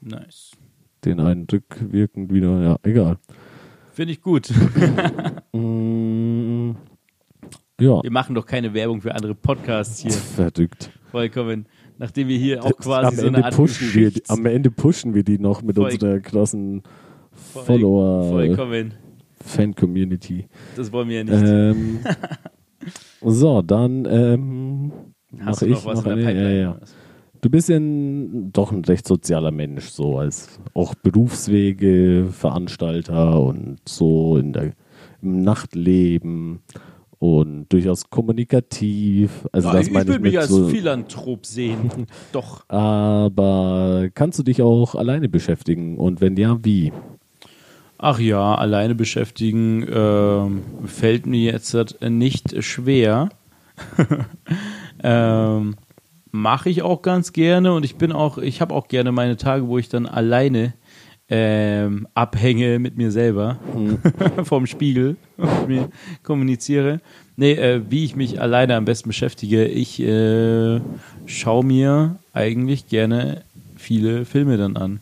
Nice. 0.00 0.52
Den 1.04 1.18
einen 1.20 1.46
rückwirkend 1.50 2.32
wieder, 2.32 2.60
ja, 2.62 2.76
egal. 2.82 3.18
Finde 3.92 4.12
ich 4.12 4.20
gut. 4.20 4.52
Mm, 5.52 6.72
ja, 7.80 8.02
Wir 8.02 8.10
machen 8.12 8.34
doch 8.34 8.44
keine 8.44 8.74
Werbung 8.74 9.00
für 9.00 9.14
andere 9.14 9.34
Podcasts 9.34 10.00
hier. 10.00 10.12
verdückt. 10.12 10.90
Vollkommen. 11.10 11.66
Nachdem 11.96 12.28
wir 12.28 12.36
hier 12.38 12.62
auch 12.64 12.76
quasi 12.76 13.06
am, 13.08 13.14
so 13.14 13.26
Ende 13.26 13.36
eine 13.38 13.44
Art 13.46 13.56
pushen 13.56 13.94
wir, 13.94 14.12
am 14.28 14.44
Ende 14.46 14.70
pushen 14.70 15.14
wir 15.14 15.24
die 15.24 15.38
noch 15.38 15.62
mit 15.62 15.76
Voll- 15.76 15.90
unserer 15.92 16.20
krassen 16.20 16.82
Voll- 17.32 17.64
Follower 17.64 18.28
Vollkommen. 18.28 18.94
Fan 19.40 19.74
Community. 19.74 20.46
Das 20.76 20.92
wollen 20.92 21.08
wir 21.08 21.18
ja 21.18 21.24
nicht. 21.24 21.42
Ähm, 21.44 22.00
so, 23.24 23.62
dann 23.62 24.06
ähm, 24.06 24.92
mache 25.30 25.66
noch 25.66 25.78
ich 25.78 25.84
was 25.84 26.04
noch 26.04 26.06
eine. 26.06 26.22
Ja, 26.22 26.50
ja. 26.50 26.78
Du 27.40 27.50
bist 27.50 27.68
ja 27.68 27.76
ein, 27.76 28.50
doch 28.52 28.72
ein 28.72 28.84
recht 28.84 29.06
sozialer 29.06 29.52
Mensch, 29.52 29.86
so 29.86 30.18
als 30.18 30.58
auch 30.74 30.94
Berufswege, 30.96 32.28
Veranstalter 32.32 33.40
und 33.40 33.78
so 33.86 34.36
in 34.36 34.52
der, 34.52 34.72
im 35.22 35.42
Nachtleben 35.42 36.60
und 37.18 37.66
durchaus 37.68 38.10
kommunikativ. 38.10 39.46
Also 39.52 39.68
Ja, 39.68 39.74
das 39.74 39.86
ich 39.86 39.92
meine 39.92 40.04
ich 40.04 40.08
würde 40.08 40.22
mich 40.22 40.38
als 40.38 40.48
so, 40.48 40.68
Philanthrop 40.68 41.46
sehen. 41.46 42.06
Doch. 42.32 42.68
aber 42.68 44.08
kannst 44.14 44.38
du 44.38 44.42
dich 44.42 44.62
auch 44.62 44.94
alleine 44.94 45.28
beschäftigen 45.28 45.96
und 45.98 46.20
wenn 46.20 46.36
ja, 46.36 46.58
wie? 46.64 46.92
Ach 47.98 48.20
ja, 48.20 48.54
alleine 48.54 48.94
beschäftigen 48.94 49.86
ähm, 49.92 50.62
fällt 50.86 51.26
mir 51.26 51.52
jetzt 51.52 51.76
nicht 52.00 52.62
schwer. 52.62 53.30
ähm, 55.02 55.76
Mache 56.30 56.68
ich 56.68 56.82
auch 56.82 57.00
ganz 57.00 57.32
gerne 57.32 57.72
und 57.72 57.84
ich 57.84 57.96
bin 57.96 58.12
auch, 58.12 58.36
ich 58.38 58.60
habe 58.60 58.74
auch 58.74 58.88
gerne 58.88 59.12
meine 59.12 59.38
Tage, 59.38 59.66
wo 59.66 59.78
ich 59.78 59.88
dann 59.88 60.06
alleine 60.06 60.74
ähm, 61.30 62.06
abhänge 62.14 62.78
mit 62.78 62.96
mir 62.96 63.10
selber 63.10 63.58
vorm 64.44 64.66
Spiegel 64.66 65.16
und 65.36 65.68
mir 65.68 65.88
kommuniziere. 66.22 67.00
Nee, 67.36 67.52
äh, 67.52 67.82
wie 67.88 68.04
ich 68.04 68.14
mich 68.14 68.40
alleine 68.40 68.76
am 68.76 68.84
besten 68.84 69.08
beschäftige, 69.08 69.64
ich 69.64 70.00
äh, 70.00 70.80
schaue 71.26 71.64
mir 71.64 72.16
eigentlich 72.34 72.88
gerne 72.88 73.42
viele 73.76 74.24
Filme 74.24 74.58
dann 74.58 74.76
an. 74.76 75.00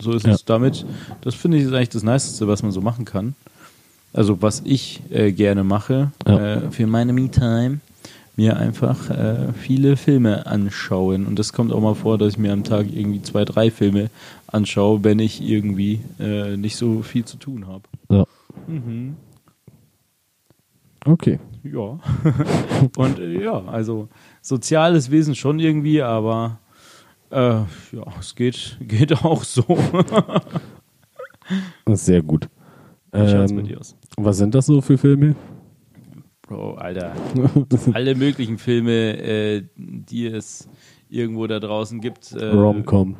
So 0.00 0.12
ist 0.12 0.26
Ja. 0.26 0.32
es 0.32 0.44
damit. 0.44 0.84
Das 1.20 1.34
finde 1.34 1.58
ich 1.58 1.64
ist 1.64 1.72
eigentlich 1.72 1.88
das 1.90 2.02
Niceste, 2.02 2.48
was 2.48 2.62
man 2.62 2.72
so 2.72 2.80
machen 2.80 3.04
kann. 3.04 3.34
Also 4.12 4.40
was 4.42 4.62
ich 4.64 5.02
äh, 5.10 5.32
gerne 5.32 5.64
mache 5.64 6.12
Ja. 6.26 6.54
äh, 6.56 6.70
für 6.70 6.86
meine 6.86 7.12
Me-Time, 7.12 7.80
mir 8.36 8.56
einfach 8.56 9.10
äh, 9.10 9.52
viele 9.52 9.96
Filme 9.96 10.46
anschauen. 10.46 11.26
Und 11.26 11.38
das 11.38 11.52
kommt 11.52 11.72
auch 11.72 11.80
mal 11.80 11.94
vor, 11.94 12.18
dass 12.18 12.32
ich 12.34 12.38
mir 12.38 12.52
am 12.52 12.64
Tag 12.64 12.86
irgendwie 12.92 13.22
zwei, 13.22 13.44
drei 13.44 13.70
Filme 13.70 14.10
anschaue, 14.48 15.04
wenn 15.04 15.20
ich 15.20 15.40
irgendwie 15.40 16.00
äh, 16.18 16.56
nicht 16.56 16.76
so 16.76 17.02
viel 17.02 17.24
zu 17.24 17.36
tun 17.36 17.66
habe. 17.68 17.82
Ja. 18.10 18.24
Mhm. 18.66 19.16
Okay. 21.06 21.38
Ja. 21.62 21.98
Und 22.96 23.18
äh, 23.18 23.42
ja, 23.44 23.64
also 23.66 24.08
soziales 24.42 25.10
Wesen 25.10 25.34
schon 25.34 25.58
irgendwie, 25.60 26.02
aber 26.02 26.58
äh, 27.34 27.96
ja, 27.96 28.06
es 28.18 28.34
geht, 28.34 28.78
geht 28.80 29.12
auch 29.24 29.42
so. 29.44 29.64
Sehr 31.88 32.22
gut. 32.22 32.48
Ähm, 33.12 33.64
dir 33.64 33.78
aus? 33.80 33.96
was 34.16 34.38
sind 34.38 34.54
das 34.54 34.66
so 34.66 34.80
für 34.80 34.98
Filme? 34.98 35.34
Bro, 36.42 36.74
Alter. 36.74 37.14
Alle 37.92 38.14
möglichen 38.14 38.58
Filme, 38.58 39.18
äh, 39.18 39.62
die 39.76 40.26
es 40.26 40.68
irgendwo 41.08 41.46
da 41.46 41.60
draußen 41.60 42.00
gibt. 42.00 42.32
Äh, 42.32 42.46
Rom-Com. 42.46 43.16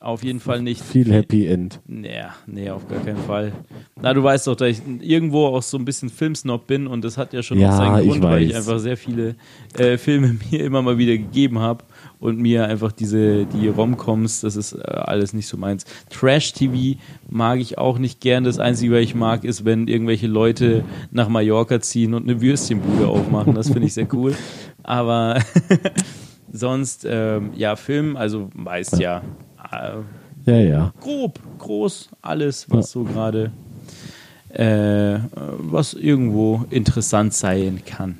Auf 0.00 0.22
jeden 0.22 0.40
Fall 0.40 0.62
nicht. 0.62 0.82
Viel 0.82 1.12
Happy 1.12 1.46
End. 1.46 1.80
Nee, 1.86 2.22
nee, 2.46 2.70
auf 2.70 2.86
gar 2.86 3.00
keinen 3.00 3.18
Fall. 3.18 3.52
Na, 4.00 4.12
du 4.12 4.22
weißt 4.22 4.46
doch, 4.46 4.54
dass 4.54 4.68
ich 4.68 4.82
irgendwo 5.00 5.46
auch 5.46 5.62
so 5.62 5.78
ein 5.78 5.84
bisschen 5.84 6.10
Filmsnob 6.10 6.66
bin 6.66 6.86
und 6.86 7.02
das 7.02 7.16
hat 7.16 7.32
ja 7.32 7.42
schon 7.42 7.58
Ja, 7.58 7.70
auch 7.70 7.76
seinen 7.76 8.04
ich 8.04 8.10
Grund, 8.10 8.22
weil 8.22 8.42
ich 8.42 8.54
einfach 8.54 8.78
sehr 8.78 8.96
viele 8.96 9.36
äh, 9.78 9.96
Filme 9.96 10.36
mir 10.50 10.64
immer 10.64 10.82
mal 10.82 10.98
wieder 10.98 11.16
gegeben 11.16 11.58
habe 11.58 11.84
und 12.18 12.38
mir 12.38 12.66
einfach 12.66 12.92
diese, 12.92 13.46
die 13.46 13.68
Romcoms, 13.68 14.40
das 14.40 14.56
ist 14.56 14.72
äh, 14.72 14.82
alles 14.82 15.32
nicht 15.32 15.46
so 15.46 15.56
meins. 15.56 15.84
Trash-TV 16.10 16.98
mag 17.28 17.60
ich 17.60 17.78
auch 17.78 17.98
nicht 17.98 18.20
gern. 18.20 18.44
Das 18.44 18.58
Einzige, 18.58 18.94
was 18.94 19.00
ich 19.00 19.14
mag, 19.14 19.44
ist, 19.44 19.64
wenn 19.64 19.88
irgendwelche 19.88 20.26
Leute 20.26 20.84
nach 21.10 21.28
Mallorca 21.28 21.80
ziehen 21.80 22.14
und 22.14 22.28
eine 22.28 22.40
Würstchenbude 22.40 23.08
aufmachen. 23.08 23.54
Das 23.54 23.68
finde 23.70 23.86
ich 23.86 23.94
sehr 23.94 24.08
cool. 24.12 24.34
Aber 24.82 25.40
sonst, 26.52 27.06
ähm, 27.08 27.50
ja, 27.56 27.76
Film, 27.76 28.16
also 28.16 28.48
weißt 28.54 28.98
ja, 28.98 29.22
äh, 29.72 30.50
Ja, 30.50 30.56
ja. 30.56 30.94
grob, 31.00 31.38
groß, 31.58 32.10
alles, 32.22 32.70
was 32.70 32.92
so 32.92 33.02
gerade, 33.04 33.50
äh, 34.50 35.18
was 35.58 35.92
irgendwo 35.94 36.64
interessant 36.70 37.34
sein 37.34 37.82
kann. 37.84 38.18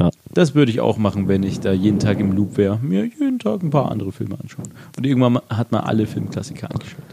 Ja. 0.00 0.10
Das 0.34 0.54
würde 0.54 0.72
ich 0.72 0.80
auch 0.80 0.96
machen, 0.98 1.28
wenn 1.28 1.42
ich 1.42 1.60
da 1.60 1.72
jeden 1.72 1.98
Tag 1.98 2.18
im 2.20 2.32
Loop 2.32 2.56
wäre. 2.56 2.78
Mir 2.82 3.04
jeden 3.04 3.38
Tag 3.38 3.62
ein 3.62 3.70
paar 3.70 3.90
andere 3.90 4.12
Filme 4.12 4.38
anschauen. 4.40 4.68
Und 4.96 5.06
irgendwann 5.06 5.38
hat 5.50 5.72
man 5.72 5.82
alle 5.82 6.06
Filmklassiker 6.06 6.70
angeschaut. 6.70 7.04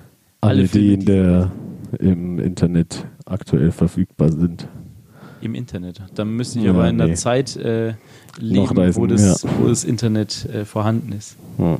Alle, 0.41 0.64
die 0.64 0.68
Filme, 0.68 0.93
in 0.93 1.05
der, 1.05 1.51
im 1.99 2.39
Internet 2.39 3.05
aktuell 3.26 3.72
verfügbar 3.72 4.31
sind. 4.31 4.68
im 5.41 5.53
Internet. 5.53 6.01
Dann 6.15 6.35
müsste 6.35 6.59
ich 6.59 6.65
Ja, 6.65 6.72
aber 6.72 6.88
in 6.89 6.99
einer 6.99 7.09
nee. 7.09 7.15
Zeit 7.15 7.55
äh, 7.57 7.93
leben, 8.39 8.65
Nachreisen, 8.65 9.01
wo 9.01 9.05
das, 9.07 9.43
ja. 9.43 9.49
wo 9.59 9.68
das 9.68 9.84
Internet 9.84 10.45
äh, 10.45 10.65
vorhanden 10.65 11.11
ist. 11.11 11.35
Ja. 11.57 11.77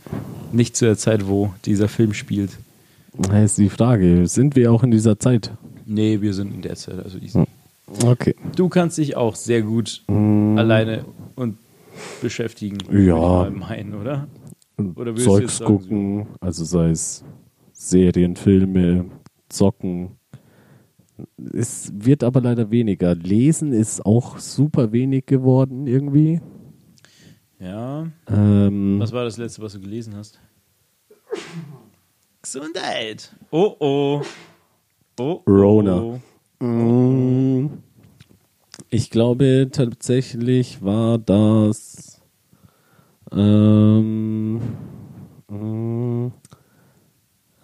Nicht 0.52 0.76
zu 0.76 0.86
der 0.86 0.98
Zeit, 0.98 1.28
wo 1.28 1.54
dieser 1.66 1.88
Film 1.88 2.14
spielt. 2.14 2.52
Da 3.18 3.42
ist 3.42 3.58
die 3.58 3.70
Frage, 3.70 4.28
sind 4.28 4.56
wir 4.56 4.72
auch 4.72 4.84
in 4.84 4.92
dieser 4.92 5.18
Zeit? 5.20 5.52
Nee, 5.86 6.22
wir 6.22 6.34
sind 6.34 6.54
in 6.54 6.62
der 6.62 6.76
Zeit, 6.76 7.04
also 7.04 7.18
easy. 7.18 7.46
Okay. 8.04 8.36
Du 8.56 8.70
kannst 8.70 8.98
dich 8.98 9.16
auch 9.16 9.36
sehr 9.36 9.62
gut 9.62 10.04
alleine 10.08 11.06
und 11.36 11.58
beschäftigen. 12.22 12.78
Ja. 12.92 13.50
meinen, 13.50 13.96
oder? 13.96 14.28
Oder 14.96 15.16
Zeugs 15.16 15.58
sagen, 15.58 15.78
gucken, 15.78 16.28
also 16.40 16.64
sei 16.64 16.90
es 16.92 17.24
Serien, 17.72 18.36
Filme, 18.36 19.06
Zocken. 19.50 20.18
Es 21.54 21.92
wird 21.96 22.24
aber 22.24 22.42
leider 22.42 22.70
weniger. 22.70 23.16
Lesen 23.16 23.74
ist 23.74 24.06
auch 24.06 24.38
super 24.38 24.92
wenig 24.92 25.26
geworden 25.26 25.88
irgendwie. 25.88 26.42
Ja. 27.60 28.08
Ähm, 28.28 29.00
Was 29.00 29.12
war 29.14 29.24
das 29.24 29.38
letzte, 29.38 29.62
was 29.64 29.74
du 29.74 29.80
gelesen 29.80 30.16
hast? 30.16 30.40
Gesundheit. 32.42 33.36
Oh 33.50 33.76
oh. 33.80 34.22
Oh, 35.20 35.42
oh. 35.46 35.52
Rona. 35.52 36.20
Mm, 36.62 37.70
Ich 38.90 39.10
glaube 39.12 39.70
tatsächlich 39.72 40.82
war 40.84 41.18
das 41.20 42.22
ähm, 43.32 44.62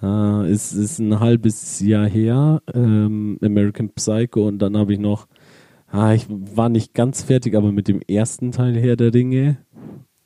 äh, 0.01 0.49
es 0.51 0.73
ist 0.73 0.99
ein 0.99 1.19
halbes 1.19 1.79
Jahr 1.79 2.07
her, 2.07 2.61
ähm, 2.73 3.37
American 3.41 3.89
Psycho 3.89 4.47
und 4.47 4.59
dann 4.59 4.77
habe 4.77 4.93
ich 4.93 4.99
noch, 4.99 5.27
ah, 5.89 6.13
ich 6.13 6.27
war 6.29 6.69
nicht 6.69 6.93
ganz 6.93 7.23
fertig, 7.23 7.55
aber 7.55 7.71
mit 7.71 7.87
dem 7.87 8.01
ersten 8.07 8.51
Teil 8.51 8.75
Herr 8.77 8.95
der 8.95 9.13
Ringe, 9.13 9.57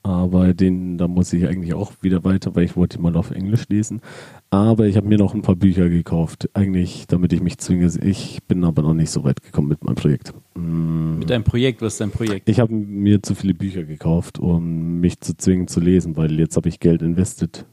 aber 0.08 0.54
den, 0.54 0.98
da 0.98 1.08
muss 1.08 1.34
ich 1.34 1.48
eigentlich 1.48 1.74
auch 1.74 1.92
wieder 2.02 2.24
weiter, 2.24 2.56
weil 2.56 2.64
ich 2.64 2.76
wollte 2.76 3.00
mal 3.02 3.16
auf 3.16 3.32
Englisch 3.32 3.68
lesen. 3.70 4.02
Aber 4.50 4.86
ich 4.86 4.96
habe 4.96 5.08
mir 5.08 5.18
noch 5.18 5.34
ein 5.34 5.42
paar 5.42 5.56
Bücher 5.56 5.90
gekauft, 5.90 6.50
eigentlich, 6.54 7.06
damit 7.08 7.34
ich 7.34 7.42
mich 7.42 7.58
zwinge. 7.58 7.92
Ich 8.02 8.40
bin 8.48 8.64
aber 8.64 8.82
noch 8.82 8.94
nicht 8.94 9.12
so 9.12 9.24
weit 9.24 9.44
gekommen 9.44 9.68
mit 9.68 9.84
meinem 9.84 9.96
Projekt. 9.96 10.34
Mm. 10.56 11.20
Mit 11.20 11.30
deinem 11.30 11.44
Projekt, 11.44 11.82
was 11.82 11.94
ist 11.94 12.02
dein 12.02 12.12
Projekt? 12.12 12.48
Ich 12.48 12.60
habe 12.60 12.74
mir 12.74 13.22
zu 13.22 13.36
viele 13.36 13.54
Bücher 13.54 13.84
gekauft, 13.84 14.40
um 14.40 15.00
mich 15.00 15.20
zu 15.20 15.36
zwingen 15.36 15.68
zu 15.68 15.80
lesen, 15.80 16.16
weil 16.16 16.40
jetzt 16.40 16.56
habe 16.56 16.70
ich 16.70 16.80
Geld 16.80 17.02
investiert. 17.02 17.66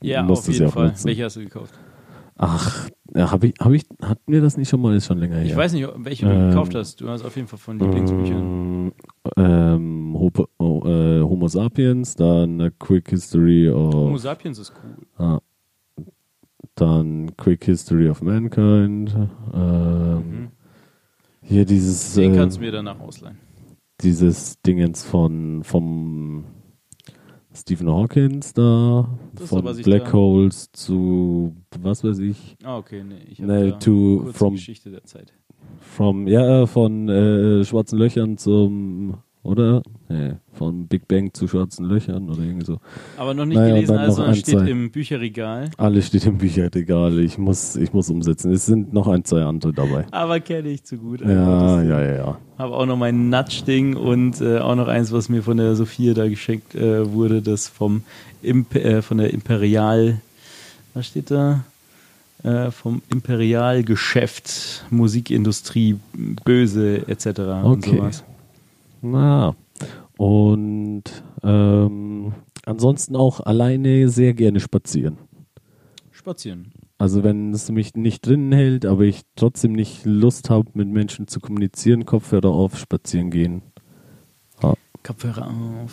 Ja, 0.00 0.26
auf 0.26 0.46
jeden 0.48 0.62
ja 0.62 0.68
Fall. 0.70 0.88
nutzen. 0.88 1.06
Welche 1.06 1.24
hast 1.24 1.36
du 1.36 1.40
gekauft? 1.40 1.74
Ach, 2.36 2.88
habe 3.14 3.48
ich, 3.48 3.54
habe 3.60 3.76
ich, 3.76 3.84
hatten 4.00 4.32
wir 4.32 4.40
das 4.40 4.56
nicht 4.56 4.68
schon 4.68 4.80
mal? 4.80 4.96
Ist 4.96 5.06
schon 5.06 5.18
länger 5.18 5.36
her. 5.36 5.44
Ich 5.44 5.56
weiß 5.56 5.74
nicht, 5.74 5.86
welche 5.96 6.26
du 6.26 6.32
Ähm, 6.32 6.48
gekauft 6.50 6.74
hast. 6.74 7.00
Du 7.00 7.08
hast 7.08 7.24
auf 7.24 7.36
jeden 7.36 7.46
Fall 7.46 7.58
von 7.58 7.78
Lieblingsbüchern. 7.78 8.86
Mm, 8.86 8.92
Ähm, 10.34 10.46
Homo, 10.58 10.82
oh, 10.84 10.88
äh, 10.88 11.20
Homo 11.22 11.48
Sapiens, 11.48 12.14
dann 12.14 12.60
A 12.60 12.70
Quick 12.70 13.10
History 13.10 13.70
Homo 13.72 14.14
of, 14.14 14.20
sapiens 14.20 14.58
ist 14.58 14.72
cool. 14.82 15.06
ah, 15.18 15.40
dann 16.74 17.36
Quick 17.36 17.64
History 17.64 18.08
of 18.08 18.22
Mankind, 18.22 19.14
ähm, 19.52 20.16
Mhm. 20.16 20.48
hier 21.42 21.64
dieses, 21.64 22.14
Den 22.14 22.34
äh, 22.34 22.36
kannst 22.36 22.56
du 22.58 22.62
mir 22.62 22.72
danach 22.72 22.98
ausleihen. 23.00 23.38
dieses 24.00 24.60
Dingens 24.62 25.04
von, 25.04 25.62
vom, 25.64 26.44
Stephen 27.54 27.90
Hawkins 27.90 28.54
da, 28.54 29.08
Das 29.34 29.50
von 29.50 29.62
Black 29.82 30.06
da- 30.06 30.12
Holes 30.14 30.72
zu, 30.72 31.54
was 31.82 32.02
weiß 32.02 32.18
ich, 32.20 32.56
Ah, 32.64 32.78
okay, 32.78 33.04
nee. 33.04 33.18
Ich 33.28 33.38
Nee, 33.40 33.72
to- 33.72 34.30
from- 34.32 34.54
Geschichte 34.54 34.90
der 34.90 35.04
Zeit. 35.04 35.34
from, 35.78 36.26
ja, 36.26 36.64
von 36.66 37.10
äh, 37.10 37.62
schwarzen 37.64 37.98
Löchern 37.98 38.38
zum, 38.38 39.18
oder? 39.42 39.82
Nee, 40.08 40.34
von 40.52 40.86
Big 40.86 41.08
Bang 41.08 41.32
zu 41.34 41.48
schwarzen 41.48 41.86
Löchern 41.86 42.28
oder 42.30 42.42
irgendwie 42.42 42.64
so. 42.66 42.78
Aber 43.16 43.34
noch 43.34 43.44
nicht 43.44 43.56
Naja, 43.56 43.74
gelesen, 43.74 43.96
also 43.98 44.22
ein, 44.22 44.34
steht 44.34 44.58
zwei. 44.58 44.68
im 44.70 44.90
Bücherregal. 44.90 45.70
Alles 45.78 46.06
steht 46.08 46.26
im 46.26 46.38
Bücherregal. 46.38 47.18
Ich 47.18 47.38
muss, 47.38 47.74
ich 47.76 47.92
muss 47.92 48.08
umsetzen. 48.10 48.52
Es 48.52 48.66
sind 48.66 48.92
noch 48.92 49.08
ein, 49.08 49.24
zwei 49.24 49.42
andere 49.42 49.72
dabei. 49.72 50.06
Aber 50.10 50.38
kenne 50.40 50.68
ich 50.68 50.84
zu 50.84 50.96
gut. 50.96 51.20
Ja, 51.22 51.82
ja, 51.82 52.00
ja, 52.02 52.14
ja. 52.14 52.38
Habe 52.58 52.74
auch 52.76 52.86
noch 52.86 52.96
mein 52.96 53.30
Natsch-Ding 53.30 53.96
und 53.96 54.40
äh, 54.40 54.58
auch 54.58 54.76
noch 54.76 54.88
eins, 54.88 55.10
was 55.12 55.28
mir 55.28 55.42
von 55.42 55.56
der 55.56 55.74
Sophia 55.74 56.14
da 56.14 56.28
geschenkt 56.28 56.74
äh, 56.74 57.10
wurde, 57.12 57.42
das 57.42 57.66
vom 57.68 58.02
Imp 58.42 58.74
äh, 58.76 59.02
von 59.02 59.18
der 59.18 59.32
Imperial, 59.32 60.20
was 60.94 61.06
steht 61.06 61.30
da? 61.30 61.64
Äh, 62.44 62.70
vom 62.70 63.02
Imperialgeschäft, 63.08 64.84
Musikindustrie, 64.90 65.96
Böse 66.44 67.06
etc. 67.08 67.26
und 67.64 67.86
Okay. 67.86 67.96
sowas. 67.96 68.24
Na. 69.02 69.54
Und 70.16 71.04
ähm, 71.42 72.32
ansonsten 72.64 73.16
auch 73.16 73.40
alleine 73.40 74.08
sehr 74.08 74.32
gerne 74.34 74.60
spazieren. 74.60 75.18
Spazieren. 76.10 76.72
Also 76.98 77.24
wenn 77.24 77.52
es 77.52 77.70
mich 77.70 77.94
nicht 77.94 78.24
drinnen 78.24 78.52
hält, 78.52 78.86
aber 78.86 79.02
ich 79.02 79.22
trotzdem 79.34 79.72
nicht 79.72 80.04
Lust 80.04 80.50
habe, 80.50 80.70
mit 80.74 80.88
Menschen 80.88 81.26
zu 81.26 81.40
kommunizieren, 81.40 82.06
Kopfhörer 82.06 82.50
auf, 82.50 82.78
spazieren 82.78 83.30
gehen. 83.30 83.62
Kopfhörer 85.02 85.48
auf, 85.48 85.92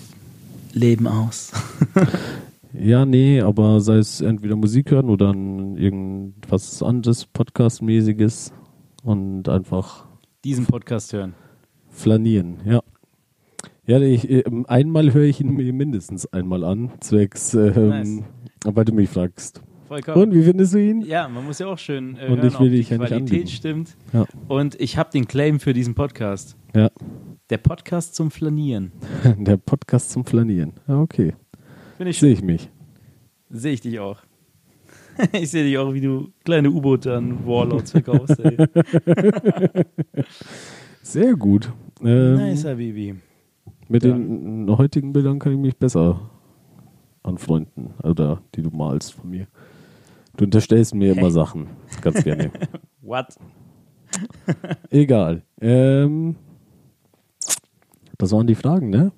Leben 0.74 1.08
aus. 1.08 1.52
Ja, 2.72 3.04
nee, 3.04 3.42
aber 3.42 3.82
sei 3.82 3.98
es 3.98 4.22
entweder 4.22 4.56
Musik 4.56 4.92
hören 4.92 5.10
oder 5.10 5.30
irgendwas 5.30 6.84
anderes, 6.84 7.26
Podcast-mäßiges 7.26 8.54
und 9.04 9.50
einfach 9.50 10.06
Diesen 10.44 10.68
Podcast 10.68 11.12
hören. 11.12 11.34
flanieren, 11.90 12.58
ja. 12.66 12.84
Ja, 13.90 14.00
ich, 14.00 14.30
äh, 14.30 14.44
einmal 14.68 15.16
höre 15.16 15.24
ich 15.24 15.42
ihn 15.42 15.56
mir 15.56 15.74
mindestens 15.74 16.32
einmal 16.32 16.64
an, 16.64 16.92
zwecks, 17.00 17.56
ähm, 17.56 17.90
Nice. 17.90 18.20
weil 18.66 18.86
du 18.86 18.94
mich 18.94 19.10
fragst. 19.10 19.64
Vollkommen. 19.88 20.22
Und 20.26 20.36
wie 20.36 20.44
findest 20.44 20.76
du 20.76 20.78
ihn? 20.78 21.02
Ja, 21.02 21.28
man 21.28 21.44
muss 21.44 21.58
ja 21.58 21.66
auch 21.66 21.80
schön 21.80 22.16
äh, 22.16 22.28
Und 22.28 22.38
hören, 22.38 22.48
ich 22.50 22.60
will 22.60 22.68
ob 22.68 22.74
die 22.74 22.82
ja 22.82 22.98
Qualität 22.98 23.22
anlügen. 23.32 23.48
stimmt. 23.48 23.98
Ja. 24.14 24.28
Und 24.48 24.80
ich 24.80 24.96
habe 25.00 25.10
den 25.10 25.28
Claim 25.28 25.60
für 25.60 25.74
diesen 25.74 25.96
Podcast. 25.96 26.56
Ja, 26.76 26.92
Der 27.50 27.58
Podcast 27.58 28.14
zum 28.14 28.30
Flanieren. 28.30 28.92
der 29.40 29.58
Podcast 29.58 30.12
zum 30.12 30.24
Flanieren. 30.24 30.74
Ja, 30.88 31.02
okay. 31.02 31.34
Sehe 32.12 32.32
ich 32.34 32.44
mich. 32.44 32.70
Sehe 33.50 33.74
ich 33.74 33.82
dich 33.82 34.00
auch. 34.00 34.22
ich 35.34 35.50
sehe 35.50 35.64
dich 35.64 35.80
auch, 35.80 35.96
wie 35.96 36.02
du 36.02 36.30
kleine 36.46 36.70
U-Boote 36.70 37.16
an 37.16 37.44
Warlords 37.44 37.90
verkaufst. 37.90 38.38
Sehr 41.02 41.34
gut. 41.34 41.74
Ähm, 42.04 42.36
nice, 42.36 42.66
Habibi. 42.66 43.16
Mit 43.90 44.04
Ja. 44.04 44.14
den 44.14 44.68
heutigen 44.78 45.12
Bildern 45.14 45.40
kann 45.40 45.52
ich 45.52 45.58
mich 45.60 45.76
besser 45.76 46.22
anfreunden. 47.24 47.94
Oder 48.04 48.42
die 48.56 48.62
du 48.62 48.70
malst 48.70 49.14
von 49.14 49.30
mir. 49.30 49.48
Du 50.38 50.46
unterstellst 50.46 50.94
mir 50.96 51.12
immer 51.18 51.32
Sachen. 51.40 51.68
Ganz 52.02 52.24
gerne. 52.24 52.52
What? 53.02 53.36
Egal. 54.90 55.42
Ähm, 55.60 56.36
das 58.18 58.32
waren 58.32 58.48
die 58.48 58.56
Fragen, 58.56 58.90
ne? 58.90 59.12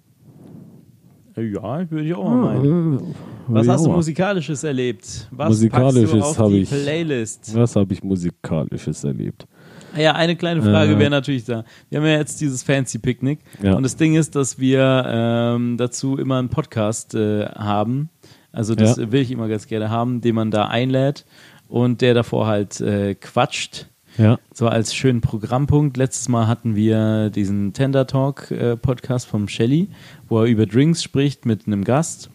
Ja, 1.36 1.90
würde 1.90 2.06
ich 2.06 2.14
auch 2.14 2.24
mal 2.30 2.60
meinen. 2.60 2.98
Äh, 2.98 3.02
Was 3.48 3.66
ja, 3.68 3.74
hast 3.74 3.86
du 3.86 3.92
musikalisches 3.92 4.64
erlebt? 4.64 5.28
Was 5.32 5.50
Musikalisches 5.50 6.12
packst 6.12 6.24
du 6.24 6.30
auf 6.30 6.40
habe 6.40 6.52
die 6.54 6.60
ich- 6.62 6.70
Playlist? 6.70 7.56
Was 7.56 7.76
habe 7.76 7.94
ich 7.94 8.04
musikalisches 8.04 9.04
erlebt? 9.04 9.48
Ja, 9.98 10.14
eine 10.14 10.36
kleine 10.36 10.62
Frage 10.62 10.94
Äh. 10.94 11.00
wäre 11.00 11.10
natürlich 11.10 11.44
da. 11.46 11.66
Wir 11.90 12.00
haben 12.00 12.06
ja 12.06 12.18
jetzt 12.18 12.40
dieses 12.42 12.64
Fancy 12.64 13.00
Picknick 13.00 13.40
Ja. 13.62 13.74
und 13.74 13.84
das 13.84 13.96
Ding 13.98 14.16
ist, 14.16 14.36
dass 14.36 14.58
wir 14.60 15.04
ähm, 15.08 15.78
dazu 15.78 16.18
immer 16.18 16.40
einen 16.40 16.50
Podcast 16.50 17.14
äh, 17.16 17.46
haben. 17.48 18.10
Also 18.52 18.76
das 18.76 18.98
Ja. 18.98 19.12
will 19.12 19.22
ich 19.22 19.32
immer 19.32 19.48
ganz 19.48 19.68
gerne 19.68 19.90
haben, 19.90 20.22
den 20.22 20.36
man 20.36 20.52
da 20.52 20.66
einlädt 20.66 21.26
und 21.68 22.02
der 22.02 22.14
davor 22.14 22.48
halt 22.48 22.80
äh, 22.82 23.16
quatscht. 23.16 23.88
Ja. 24.18 24.40
So 24.54 24.68
als 24.68 24.94
schönen 24.94 25.22
Programmpunkt. 25.22 25.96
Letztes 25.96 26.28
Mal 26.28 26.46
hatten 26.48 26.76
wir 26.76 27.30
diesen 27.30 27.72
Tender 27.72 28.08
Talk 28.08 28.52
äh, 28.52 28.76
Podcast 28.76 29.26
vom 29.26 29.48
Shelly, 29.48 29.88
wo 30.28 30.40
er 30.40 30.46
über 30.48 30.66
Drinks 30.66 31.02
spricht 31.02 31.46
mit 31.46 31.66
einem 31.66 31.86
Gast. 31.86 32.30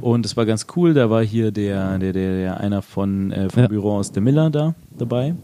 Und 0.00 0.26
es 0.26 0.36
war 0.36 0.46
ganz 0.46 0.66
cool. 0.76 0.94
Da 0.94 1.08
war 1.08 1.22
hier 1.24 1.52
der, 1.52 1.96
der, 1.98 2.12
der, 2.12 2.36
der 2.36 2.60
einer 2.60 2.82
von 2.82 3.30
äh, 3.30 3.48
vom 3.48 3.62
Ja. 3.62 3.68
Büro 3.68 3.92
aus 3.96 4.10
der 4.10 4.20
Miller 4.22 4.50
da 4.50 4.74
dabei. 4.98 5.34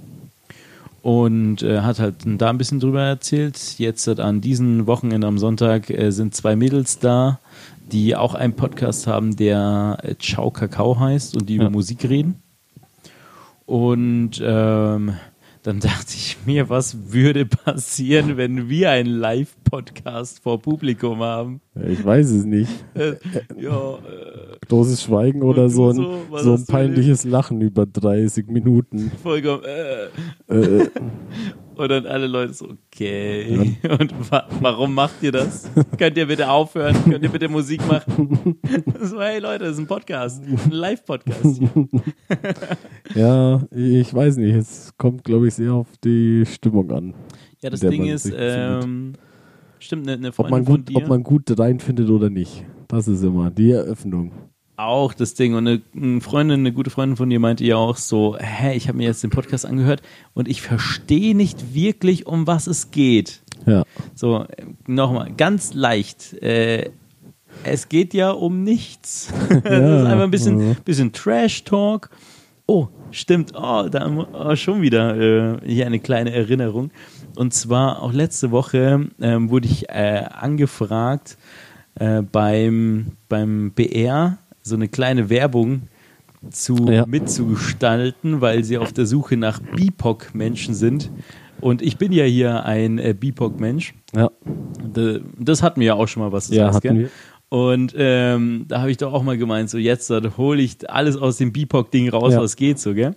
Und 1.03 1.63
äh, 1.63 1.81
hat 1.81 1.99
halt 1.99 2.15
da 2.25 2.51
ein 2.51 2.59
bisschen 2.59 2.79
drüber 2.79 3.03
erzählt. 3.03 3.59
Jetzt 3.79 4.07
halt 4.07 4.21
an 4.21 4.41
diesem 4.41 4.87
Wochenende 4.87 5.27
am 5.27 5.37
Sonntag 5.39 5.91
äh, 5.91 6.11
sind 6.13 6.33
zwei 6.35 6.55
Mädels 6.55 7.01
da, 7.01 7.41
die 7.91 8.15
auch 8.15 8.35
einen 8.35 8.55
Podcast 8.55 9.09
haben, 9.09 9.35
der 9.35 9.99
äh, 10.03 10.15
Ciao 10.21 10.53
Kakao 10.53 11.01
heißt 11.01 11.37
und 11.37 11.49
die 11.49 11.57
über 11.57 11.65
Ja. 11.65 11.71
Musik 11.71 12.09
reden. 12.09 12.37
Und 13.67 14.41
ähm, 14.45 15.15
dann 15.65 15.81
dachte 15.81 16.15
ich 16.15 16.39
mir, 16.47 16.69
was 16.69 17.13
würde 17.13 17.47
passieren, 17.47 18.37
wenn 18.37 18.69
wir 18.69 18.91
einen 18.91 19.19
Live-Podcast 19.73 20.43
vor 20.43 20.61
Publikum 20.61 21.21
haben? 21.21 21.61
Ich 21.89 22.05
weiß 22.05 22.31
es 22.31 22.45
nicht. 22.45 22.71
Äh, 22.95 23.15
ja, 23.59 23.95
äh, 23.95 24.67
Großes 24.69 25.03
Schweigen 25.03 25.43
oder 25.43 25.71
so 25.71 25.89
ein, 25.89 25.97
so, 25.97 26.39
so 26.39 26.55
ein 26.55 26.67
peinliches 26.67 27.25
Lachen 27.25 27.61
über 27.63 27.87
30 27.87 28.49
Minuten. 28.49 29.11
vollkommen. 29.23 29.63
Äh. 29.65 30.55
Äh, 30.55 30.91
Und 31.75 31.89
dann 31.91 32.05
alle 32.05 32.27
Leute 32.27 32.53
so, 32.53 32.69
okay. 32.87 33.79
Und 33.99 34.31
wa 34.31 34.47
warum 34.61 34.95
macht 34.95 35.23
ihr 35.23 35.33
das? 35.33 35.71
Könnt 35.99 36.19
ihr 36.19 36.27
bitte 36.27 36.51
aufhören? 36.51 36.95
Könnt 37.09 37.25
ihr 37.25 37.31
bitte 37.31 37.49
Musik 37.49 37.81
machen? 37.89 38.59
So, 39.01 39.21
hey 39.21 39.41
Leute, 39.41 39.65
das 39.65 39.75
ist 39.75 39.79
ein 39.81 39.87
Podcast. 39.87 40.43
Ein 40.45 40.71
Live-Podcast. 40.71 41.61
ja, 43.15 43.61
ich 43.71 44.15
weiß 44.15 44.37
nicht. 44.37 44.55
Es 44.55 44.93
kommt, 44.97 45.25
glaube 45.25 45.49
ich, 45.49 45.55
sehr 45.55 45.73
auf 45.73 45.89
die 46.05 46.45
Stimmung 46.47 46.91
an. 46.93 47.15
Ja, 47.61 47.71
das 47.71 47.81
Ding 47.81 48.05
ist, 48.05 48.31
befindet. 48.31 49.19
Stimmt, 49.83 50.09
eine, 50.09 50.17
eine 50.17 50.29
Ob 50.29 50.35
Freundin 50.35 50.51
man, 50.53 50.65
von 50.65 50.77
gut, 50.77 50.89
dir, 50.89 50.97
ob 50.97 51.09
man 51.09 51.23
gut 51.23 51.59
reinfindet 51.59 52.09
oder 52.09 52.31
nicht. 52.31 52.65
Das 52.89 53.09
ist 53.09 53.23
immer 53.23 53.51
die 53.51 53.73
Eröffnung. 53.73 54.33
auch 54.77 55.15
das 55.15 55.35
Ding. 55.35 55.55
Und 55.55 55.67
eine, 55.67 55.83
eine 55.95 56.21
Freundin, 56.21 56.61
eine 56.61 56.73
gute 56.73 56.91
Freundin 56.91 57.17
von 57.17 57.31
dir 57.31 57.41
meinte 57.41 57.65
ja 57.65 57.77
auch 57.77 57.97
so, 57.97 58.37
hä, 58.39 58.75
ich 58.75 58.89
habe 58.89 58.99
mir 58.99 59.05
jetzt 59.05 59.23
den 59.23 59.31
Podcast 59.31 59.67
angehört 59.67 60.03
und 60.35 60.49
ich 60.49 60.63
verstehe 60.63 61.35
nicht 61.37 61.75
wirklich, 61.75 62.27
um 62.27 62.47
was 62.47 62.67
es 62.67 62.91
geht. 62.91 63.43
Ja. 63.67 63.85
So, 64.15 64.47
nochmal, 64.87 65.33
ganz 65.37 65.75
leicht. 65.75 66.35
Äh, 66.43 66.91
es 67.65 67.89
geht 67.89 68.15
ja 68.15 68.31
um 68.31 68.65
nichts. 68.65 69.33
das 69.49 69.59
ist 69.59 69.65
einfach 69.65 70.25
ein 70.25 70.31
bisschen, 70.31 70.69
ja. 70.69 70.77
bisschen 70.85 71.13
Trash-Talk. 71.13 72.11
Oh, 72.67 72.89
stimmt. 73.11 73.53
Oh, 73.55 73.89
da 73.91 74.11
oh, 74.33 74.57
schon 74.57 74.83
wieder 74.83 75.17
äh, 75.17 75.59
hier 75.67 75.87
eine 75.87 75.99
kleine 75.99 76.33
Erinnerung. 76.33 76.91
Und 77.37 77.55
zwar 77.55 78.03
auch 78.03 78.13
letzte 78.13 78.51
Woche 78.51 79.07
ähm, 79.21 79.51
wurde 79.51 79.67
ich 79.69 79.89
äh, 79.89 80.25
angefragt 80.31 81.37
äh, 81.95 82.23
beim, 82.23 83.13
beim 83.29 83.71
BR 83.73 84.39
so 84.63 84.75
eine 84.75 84.89
kleine 84.89 85.29
Werbung 85.31 85.83
zu 86.51 86.77
Ja. 86.91 87.07
mitzugestalten, 87.07 88.41
weil 88.41 88.65
sie 88.65 88.79
auf 88.79 88.93
der 88.93 89.07
Suche 89.07 89.37
nach 89.37 89.61
BIPOC-Menschen 89.61 90.75
sind. 90.75 91.11
Und 91.61 91.81
ich 91.83 91.97
bin 91.97 92.13
ja 92.13 92.25
hier 92.25 92.65
ein 92.65 92.99
äh, 92.99 93.15
BIPOC-Mensch. 93.19 93.95
Ja. 94.15 94.31
Das 95.39 95.63
hatten 95.63 95.81
wir 95.81 95.87
ja 95.89 95.95
auch 95.95 96.09
schon 96.09 96.23
mal 96.23 96.33
was. 96.33 96.49
du 96.49 96.57
Ja, 96.57 96.73
wir. 96.83 97.09
Und 97.49 97.95
ähm, 97.97 98.65
da 98.69 98.81
habe 98.81 98.91
ich 98.91 98.97
doch 98.97 99.13
auch 99.13 99.23
mal 99.23 99.37
gemeint, 99.39 99.71
so 99.71 99.79
jetzt 99.79 100.11
hole 100.11 100.61
ich 100.63 100.89
alles 100.91 101.17
aus 101.17 101.37
dem 101.37 101.53
BIPOC-Ding 101.53 102.09
raus, 102.09 102.33
Ja. 102.33 102.41
was 102.41 102.57
geht 102.57 102.79
so, 102.79 102.95
gell? 102.95 103.15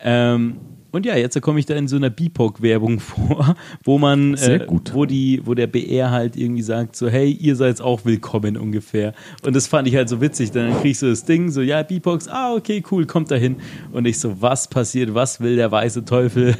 Ähm, 0.00 0.56
und 0.94 1.04
ja, 1.04 1.16
jetzt 1.16 1.40
komme 1.42 1.58
ich 1.58 1.66
da 1.66 1.74
in 1.74 1.88
so 1.88 1.96
einer 1.96 2.08
BIPOC-Werbung 2.08 3.00
vor, 3.00 3.56
wo 3.82 3.98
man, 3.98 4.34
äh, 4.34 4.64
wo 4.92 5.06
die, 5.06 5.40
wo 5.44 5.54
der 5.54 5.66
BR 5.66 6.12
halt 6.12 6.36
irgendwie 6.36 6.62
sagt, 6.62 6.94
so, 6.94 7.08
hey, 7.08 7.32
ihr 7.32 7.56
seid 7.56 7.80
auch 7.80 8.04
willkommen 8.04 8.56
ungefähr. 8.56 9.12
Und 9.44 9.56
das 9.56 9.66
fand 9.66 9.88
ich 9.88 9.96
halt 9.96 10.08
so 10.08 10.20
witzig. 10.20 10.52
Dann 10.52 10.72
krieg 10.80 10.92
ich 10.92 11.00
so 11.00 11.08
das 11.08 11.24
Ding, 11.24 11.50
so, 11.50 11.62
ja, 11.62 11.82
BIPOX, 11.82 12.28
ah, 12.28 12.54
okay, 12.54 12.80
cool, 12.92 13.06
kommt 13.06 13.32
da 13.32 13.34
hin. 13.34 13.56
Und 13.90 14.06
ich 14.06 14.20
so, 14.20 14.40
was 14.40 14.68
passiert, 14.68 15.14
was 15.14 15.40
will 15.40 15.56
der 15.56 15.72
weiße 15.72 16.04
Teufel 16.04 16.54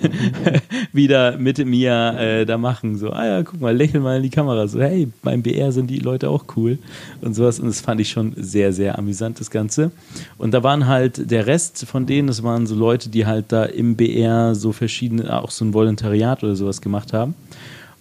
wieder 0.92 1.38
mit 1.38 1.64
mir 1.64 2.16
äh, 2.18 2.44
da 2.44 2.58
machen? 2.58 2.98
So, 2.98 3.10
ah 3.10 3.24
ja, 3.24 3.42
guck 3.44 3.60
mal, 3.60 3.76
lächel 3.76 4.00
mal 4.00 4.16
in 4.16 4.24
die 4.24 4.30
Kamera. 4.30 4.66
So, 4.66 4.80
hey, 4.80 5.06
beim 5.22 5.42
BR 5.42 5.70
sind 5.70 5.88
die 5.90 6.00
Leute 6.00 6.28
auch 6.28 6.46
cool 6.56 6.78
und 7.20 7.34
sowas. 7.34 7.60
Und 7.60 7.68
das 7.68 7.80
fand 7.80 8.00
ich 8.00 8.10
schon 8.10 8.32
sehr, 8.36 8.72
sehr 8.72 8.98
amüsant, 8.98 9.38
das 9.38 9.52
Ganze. 9.52 9.92
Und 10.38 10.54
da 10.54 10.64
waren 10.64 10.88
halt 10.88 11.30
der 11.30 11.46
Rest 11.46 11.86
von 11.86 12.04
denen, 12.04 12.26
das 12.26 12.42
waren 12.42 12.66
so 12.66 12.74
Leute, 12.74 13.10
die 13.10 13.26
halt 13.26 13.52
da 13.52 13.64
im 13.64 13.94
BR 13.94 14.23
so 14.54 14.72
verschiedene, 14.72 15.40
auch 15.42 15.50
so 15.50 15.64
ein 15.64 15.74
Volontariat 15.74 16.42
oder 16.42 16.56
sowas 16.56 16.80
gemacht 16.80 17.12
haben. 17.12 17.34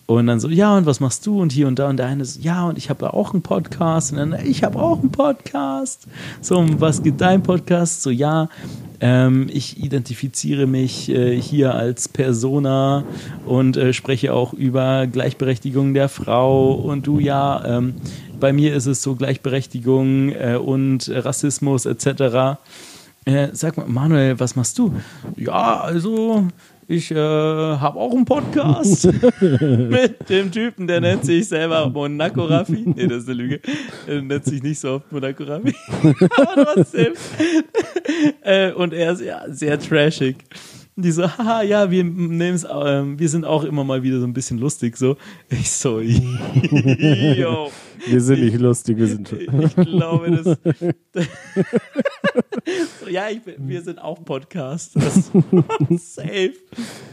Und 0.05 0.27
dann 0.27 0.39
so, 0.39 0.49
ja, 0.49 0.75
und 0.75 0.85
was 0.85 0.99
machst 0.99 1.25
du? 1.25 1.41
Und 1.41 1.53
hier 1.53 1.67
und 1.67 1.79
da 1.79 1.89
und 1.89 1.97
der 1.97 2.07
eine 2.07 2.25
so, 2.25 2.41
ja, 2.41 2.65
und 2.65 2.77
ich 2.77 2.89
habe 2.89 3.13
auch 3.13 3.33
einen 3.33 3.41
Podcast. 3.41 4.11
Und 4.11 4.17
dann, 4.17 4.35
ich 4.45 4.63
habe 4.63 4.77
auch 4.77 4.99
einen 4.99 5.11
Podcast. 5.11 6.07
So, 6.41 6.65
was 6.79 7.01
geht 7.01 7.21
dein 7.21 7.41
Podcast? 7.41 8.03
So, 8.03 8.09
ja, 8.09 8.49
ähm, 8.99 9.47
ich 9.51 9.81
identifiziere 9.81 10.67
mich 10.67 11.09
äh, 11.09 11.39
hier 11.39 11.73
als 11.73 12.09
Persona 12.09 13.05
und 13.45 13.77
äh, 13.77 13.93
spreche 13.93 14.33
auch 14.33 14.53
über 14.53 15.07
Gleichberechtigung 15.07 15.93
der 15.93 16.09
Frau. 16.09 16.73
Und 16.73 17.07
du, 17.07 17.19
ja, 17.19 17.63
ähm, 17.65 17.95
bei 18.41 18.51
mir 18.51 18.75
ist 18.75 18.87
es 18.87 19.01
so 19.01 19.15
Gleichberechtigung 19.15 20.33
äh, 20.33 20.59
und 20.61 21.09
Rassismus 21.13 21.85
etc. 21.85 22.59
Äh, 23.25 23.49
sag 23.53 23.77
mal, 23.77 23.87
Manuel, 23.87 24.39
was 24.39 24.55
machst 24.55 24.77
du? 24.77 24.93
Ja, 25.37 25.81
also 25.81 26.47
ich 26.87 27.11
äh, 27.11 27.15
habe 27.15 27.97
auch 27.97 28.11
einen 28.11 28.25
Podcast 28.25 29.05
mit 29.41 30.29
dem 30.29 30.51
Typen, 30.51 30.87
der 30.87 30.99
nennt 30.99 31.23
sich 31.23 31.47
selber 31.47 31.89
Monaco 31.89 32.43
Raffi. 32.43 32.83
Nee, 32.85 33.07
das 33.07 33.23
ist 33.23 33.29
eine 33.29 33.37
Lüge. 33.37 33.61
Er 34.05 34.21
nennt 34.21 34.43
sich 34.43 34.61
nicht 34.61 34.79
so 34.79 34.95
oft 34.95 35.11
Monaco 35.11 35.43
Raffi. 35.43 35.73
Aber 36.37 36.73
trotzdem. 36.75 37.13
äh, 38.41 38.73
und 38.73 38.93
er 38.93 39.13
ist 39.13 39.21
ja 39.21 39.43
sehr 39.47 39.79
trashig. 39.79 40.37
Und 40.95 41.05
die 41.05 41.11
so, 41.11 41.23
haha, 41.23 41.63
ja, 41.63 41.89
wir 41.89 42.03
nehmen's, 42.03 42.65
ähm, 42.69 43.17
wir 43.17 43.29
sind 43.29 43.45
auch 43.45 43.63
immer 43.63 43.83
mal 43.83 44.03
wieder 44.03 44.19
so 44.19 44.25
ein 44.25 44.33
bisschen 44.33 44.59
lustig, 44.59 44.97
so. 44.97 45.17
Ich 45.49 45.71
so, 45.71 45.99
yo. 46.01 47.71
Wir 48.05 48.19
sind 48.19 48.41
nicht 48.41 48.59
lustig, 48.59 48.97
wir 48.97 49.07
sind. 49.07 49.31
Ich 49.31 49.75
glaube, 49.75 50.29
das. 50.29 50.57
so, 52.99 53.09
ja, 53.09 53.29
ich, 53.29 53.39
wir 53.57 53.81
sind 53.81 53.97
auch 53.97 54.25
Podcast. 54.25 54.97
Das, 54.97 55.31
safe. 56.01 56.53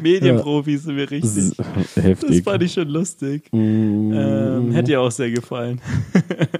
Medienprofis 0.00 0.82
sind 0.82 0.96
wir 0.96 1.08
richtig. 1.08 1.56
Heftig. 1.94 2.28
Das 2.28 2.40
fand 2.40 2.62
ich 2.64 2.72
schon 2.72 2.88
lustig. 2.88 3.48
Ähm, 3.52 4.72
hätte 4.72 4.88
dir 4.88 5.00
auch 5.00 5.12
sehr 5.12 5.30
gefallen. 5.30 5.80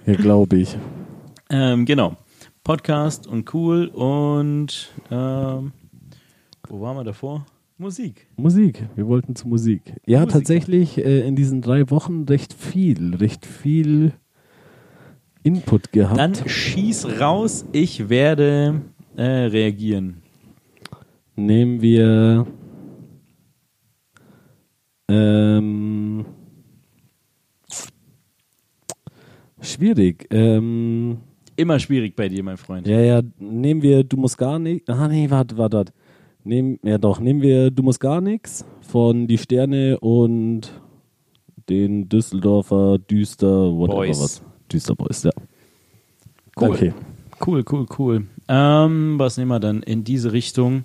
ja, 0.07 0.15
glaube 0.15 0.59
ich. 0.59 0.79
Ähm, 1.51 1.85
genau. 1.85 2.17
Podcast 2.63 3.27
und 3.27 3.53
cool 3.53 3.87
und 3.87 4.93
ähm, 5.11 5.73
wo 6.71 6.81
waren 6.81 6.97
wir 6.97 7.05
davor? 7.05 7.47
Musik. 7.77 8.27
Musik. 8.37 8.87
Wir 8.95 9.07
wollten 9.07 9.35
zu 9.35 9.49
Musik. 9.49 9.95
Ja, 10.07 10.21
Musik. 10.21 10.33
tatsächlich 10.33 10.99
äh, 10.99 11.27
in 11.27 11.35
diesen 11.35 11.63
drei 11.63 11.91
Wochen 11.91 12.25
recht 12.25 12.53
viel, 12.53 13.15
recht 13.17 13.47
viel 13.47 14.13
Input 15.43 15.91
gehabt. 15.91 16.19
Dann 16.19 16.35
schieß 16.35 17.21
raus, 17.21 17.65
ich 17.73 18.09
werde 18.09 18.83
äh, 19.17 19.23
reagieren. 19.23 20.23
Nehmen 21.37 21.81
wir 21.81 22.47
ähm, 25.09 26.27
schwierig. 29.61 30.29
Ähm, 30.31 31.19
Immer 31.57 31.79
schwierig 31.79 32.15
bei 32.15 32.29
dir, 32.29 32.43
mein 32.43 32.57
Freund. 32.59 32.87
ja, 32.87 33.01
ja, 33.01 33.23
nehmen 33.39 33.83
wir 33.83 34.05
Du 34.05 34.17
musst 34.19 34.39
gar 34.39 34.59
nicht. 34.59 34.89
Ah, 34.89 35.09
nee, 35.09 35.29
warte, 35.31 35.57
warte, 35.57 35.77
warte. 35.77 35.93
Nehmen, 36.51 36.81
ja 36.83 36.99
doch, 36.99 37.21
nehmen 37.21 37.43
wir 37.43 37.71
Du 37.71 37.85
musst 37.85 38.01
gar 38.01 38.21
nichts 38.21 38.65
von 38.81 39.29
Die 39.29 39.39
Sterne 39.39 40.01
und 40.01 40.73
den 41.69 42.09
Düsseldorfer 42.09 42.99
Düster, 42.99 43.47
whatever 43.47 43.99
Boys. 43.99 44.21
was. 44.21 44.43
Düster 44.69 44.97
Boys, 44.97 45.23
ja. 45.23 45.31
Cool. 46.61 46.71
Okay. 46.71 46.93
Cool, 47.47 47.65
cool, 47.71 47.87
cool. 47.97 48.27
Ähm, 48.49 49.15
was 49.17 49.37
nehmen 49.37 49.53
wir 49.53 49.61
dann 49.61 49.85
in 49.85 50.03
diese 50.03 50.33
Richtung? 50.33 50.85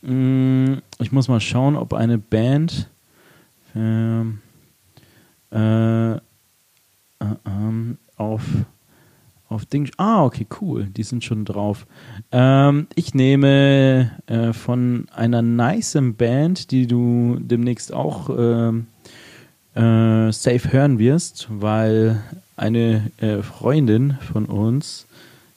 Mm, 0.00 0.76
ich 1.00 1.12
muss 1.12 1.28
mal 1.28 1.40
schauen, 1.40 1.76
ob 1.76 1.92
eine 1.92 2.16
Band 2.16 2.88
ähm, 3.76 4.38
äh, 5.52 6.12
äh, 6.12 6.18
ähm, 7.44 7.98
auf, 8.16 8.42
auf 9.48 9.66
Ding. 9.66 9.90
Ah, 9.96 10.24
okay, 10.24 10.46
cool. 10.60 10.84
Die 10.84 11.02
sind 11.02 11.24
schon 11.24 11.44
drauf. 11.44 11.86
Ähm, 12.32 12.86
ich 12.94 13.14
nehme 13.14 14.10
äh, 14.26 14.52
von 14.52 15.06
einer 15.14 15.42
nicen 15.42 16.14
Band, 16.14 16.70
die 16.70 16.86
du 16.86 17.38
demnächst 17.40 17.92
auch 17.92 18.30
ähm, 18.30 18.86
äh, 19.74 20.32
safe 20.32 20.72
hören 20.72 20.98
wirst, 20.98 21.48
weil 21.50 22.20
eine 22.56 23.10
äh, 23.18 23.42
Freundin 23.42 24.18
von 24.32 24.46
uns, 24.46 25.06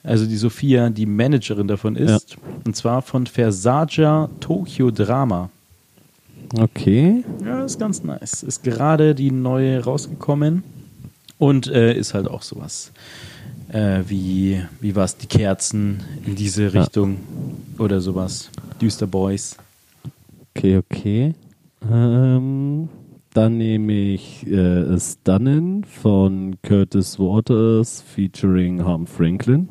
also 0.03 0.26
die 0.26 0.38
Sophia, 0.38 0.89
die 0.89 1.05
Managerin 1.05 1.68
davon 1.68 1.95
ist, 1.95 2.38
und 2.65 2.76
zwar 2.76 3.01
von 3.01 3.27
Versaja 3.27 4.30
Tokyo 4.39 4.91
Drama. 4.91 5.49
Okay. 6.57 7.23
Ja, 7.45 7.63
ist 7.63 7.80
ganz 7.80 8.03
nice. 8.03 8.43
Ist 8.43 8.63
gerade 8.63 9.15
die 9.15 9.31
neue 9.31 9.84
rausgekommen 9.84 10.63
und 11.38 11.68
äh, 11.68 11.93
ist 11.93 12.13
halt 12.13 12.27
auch 12.27 12.41
sowas. 12.41 12.91
Äh, 12.93 13.31
wie, 13.73 14.61
wie 14.80 14.95
war 14.95 15.06
es, 15.06 15.18
die 15.18 15.27
Kerzen 15.27 16.03
in 16.26 16.35
diese 16.35 16.73
Richtung 16.73 17.18
oder 17.77 18.02
sowas. 18.02 18.49
Düster 18.81 19.07
Boys. 19.07 19.57
Okay, 20.56 20.77
okay. 20.77 21.34
Ähm, 21.89 22.89
dann 23.34 23.57
nehme 23.57 23.93
ich 23.93 24.45
äh, 24.48 24.99
Stunnen 24.99 25.85
von 25.85 26.57
Curtis 26.61 27.18
Waters 27.18 28.02
featuring 28.02 28.84
Harm 28.84 29.07
Franklin. 29.07 29.69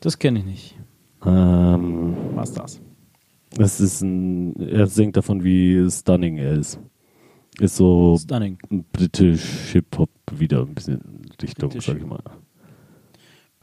Das 0.00 0.18
kenne 0.18 0.38
ich 0.40 0.44
nicht. 0.44 0.78
Ähm, 1.24 2.14
Was 2.34 2.52
das? 2.52 2.80
das 3.54 3.80
ist 3.80 4.02
ein, 4.02 4.56
er 4.60 4.86
singt 4.86 5.16
davon, 5.16 5.44
wie 5.44 5.88
stunning 5.90 6.38
er 6.38 6.52
ist. 6.52 6.78
Ist 7.60 7.76
so 7.76 8.16
Stunning. 8.18 8.58
britisch 8.92 9.44
Hip-Hop 9.72 10.10
wieder 10.32 10.62
ein 10.62 10.74
bisschen 10.74 11.00
in 11.00 11.30
Richtung, 11.40 11.68
British 11.68 11.86
sag 11.86 11.98
ich 11.98 12.06
mal. 12.06 12.22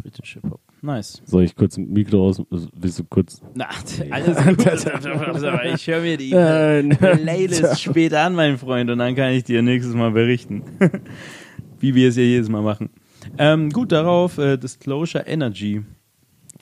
British 0.02 0.34
Hip 0.34 0.44
Hop. 0.50 0.62
Nice. 0.82 1.22
Soll 1.26 1.44
ich 1.44 1.56
kurz 1.56 1.78
ein 1.78 1.92
Mikro 1.92 2.28
aus, 2.28 2.42
willst 2.50 3.00
du 3.00 3.04
kurz? 3.04 3.42
Na, 3.54 3.68
alles 4.12 4.38
gut. 4.38 4.66
ich 5.76 5.88
höre 5.88 6.02
mir 6.02 6.18
die 6.18 6.30
Playlist 6.30 7.82
später 7.82 8.22
an, 8.22 8.36
mein 8.36 8.58
Freund, 8.58 8.90
und 8.90 9.00
dann 9.00 9.16
kann 9.16 9.32
ich 9.32 9.44
dir 9.44 9.62
nächstes 9.62 9.94
Mal 9.94 10.12
berichten. 10.12 10.64
Wie 11.80 11.96
wir 11.96 12.10
es 12.10 12.16
ja 12.16 12.24
jedes 12.24 12.50
Mal 12.50 12.62
machen. 12.62 12.90
Ähm, 13.38 13.70
gut, 13.70 13.92
darauf 13.92 14.38
äh, 14.38 14.58
Disclosure 14.58 15.26
Energy. 15.26 15.84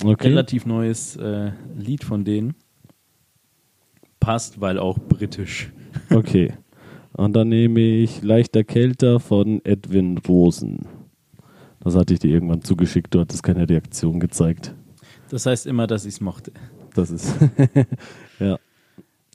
Okay. 0.04 0.28
Relativ 0.28 0.66
neues 0.66 1.16
äh, 1.16 1.52
Lied 1.76 2.04
von 2.04 2.24
denen. 2.24 2.56
Passt, 4.20 4.62
weil 4.62 4.78
auch 4.78 4.98
britisch. 5.00 5.72
Okay. 6.10 6.54
Und 7.14 7.34
dann 7.36 7.50
nehme 7.50 7.80
ich 7.80 8.22
Leichter 8.22 8.64
Kälter 8.64 9.20
von 9.20 9.64
Edwin 9.64 10.20
Rosen. 10.20 10.86
Das 11.88 11.96
hatte 11.96 12.14
ich 12.14 12.20
dir 12.20 12.32
irgendwann 12.32 12.62
zugeschickt, 12.64 13.16
du 13.16 13.22
hattest 13.22 13.44
keine 13.44 13.70
Reaktion 13.70 14.20
gezeigt. 14.20 14.76
Das 15.30 15.46
heißt 15.46 15.66
immer, 15.68 15.88
dass 15.88 16.04
ich 16.04 16.16
es 16.16 16.22
mochte. 16.22 16.52
Das 16.94 17.10
ist. 17.10 17.34
ja. 18.42 18.60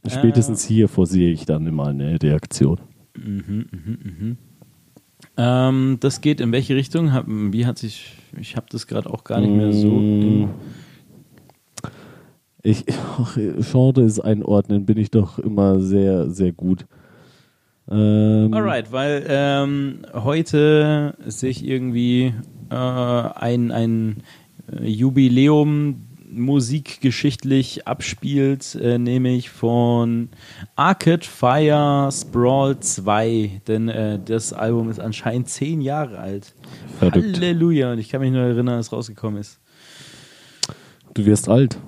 Spätestens 0.07 0.63
hier 0.63 0.91
forciere 0.91 1.31
ich 1.31 1.47
dann 1.47 1.67
immer 1.67 1.87
eine 1.87 2.23
Reaktion. 2.23 2.79
Mhm, 3.17 3.69
mhm, 3.73 3.99
mhm. 4.03 4.37
Ähm, 5.39 5.97
das 6.01 6.21
geht 6.21 6.43
in 6.43 6.53
welche 6.53 6.77
Richtung? 6.77 7.15
Hab, 7.15 7.25
wie 7.27 7.65
hat 7.65 7.79
sich. 7.79 8.19
Ich 8.39 8.55
habe 8.55 8.67
das 8.69 8.87
gerade 8.87 9.09
auch 9.09 9.25
gar 9.25 9.41
nicht 9.41 9.57
mehr 9.57 9.73
so. 9.73 9.89
Mm. 9.89 10.51
Ich, 12.63 12.85
ach, 13.19 13.35
Genres 13.35 14.21
einordnen 14.21 14.85
bin 14.85 14.99
ich 14.99 15.11
doch 15.11 15.39
immer 15.39 15.81
sehr, 15.81 16.29
sehr 16.29 16.53
gut. 16.53 16.85
Ähm, 17.91 18.55
Alright, 18.55 18.93
weil 18.93 19.25
ähm, 19.29 20.07
heute 20.15 21.15
sich 21.27 21.65
irgendwie 21.67 22.35
äh, 22.71 22.75
ein, 22.75 23.71
ein 23.71 24.23
äh, 24.71 24.87
Jubiläum 24.87 26.07
musikgeschichtlich 26.33 27.87
abspielt, 27.87 28.75
äh, 28.77 28.99
nämlich 28.99 29.51
von 29.51 30.31
Arcade 30.77 31.27
Fire 31.27 32.11
Sprawl 32.11 32.81
2, 32.81 33.61
denn 33.67 33.89
äh, 33.89 34.19
das 34.25 34.53
Album 34.53 34.89
ist 34.89 34.99
anscheinend 34.99 35.49
zehn 35.49 35.81
Jahre 35.81 36.19
alt. 36.19 36.55
Verrückt. 36.99 37.37
Halleluja, 37.37 37.93
und 37.93 37.99
ich 37.99 38.09
kann 38.09 38.21
mich 38.21 38.33
nur 38.33 38.43
erinnern, 38.43 38.77
als 38.77 38.87
es 38.87 38.93
rausgekommen 38.93 39.41
ist. 39.41 39.61
Du 41.15 41.27
wirst 41.27 41.49
alt. 41.49 41.79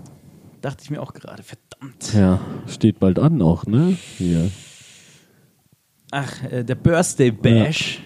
Dachte 0.60 0.82
ich 0.82 0.90
mir 0.90 1.00
auch 1.00 1.14
gerade, 1.14 1.42
verdammt. 1.42 2.14
Ja, 2.14 2.40
steht 2.66 2.98
bald 2.98 3.18
an 3.18 3.40
auch, 3.40 3.66
ne? 3.66 3.96
Hier. 4.18 4.50
Ach, 6.16 6.45
äh, 6.45 6.62
der 6.62 6.77
Birthday 6.77 7.32
Bash. 7.32 8.01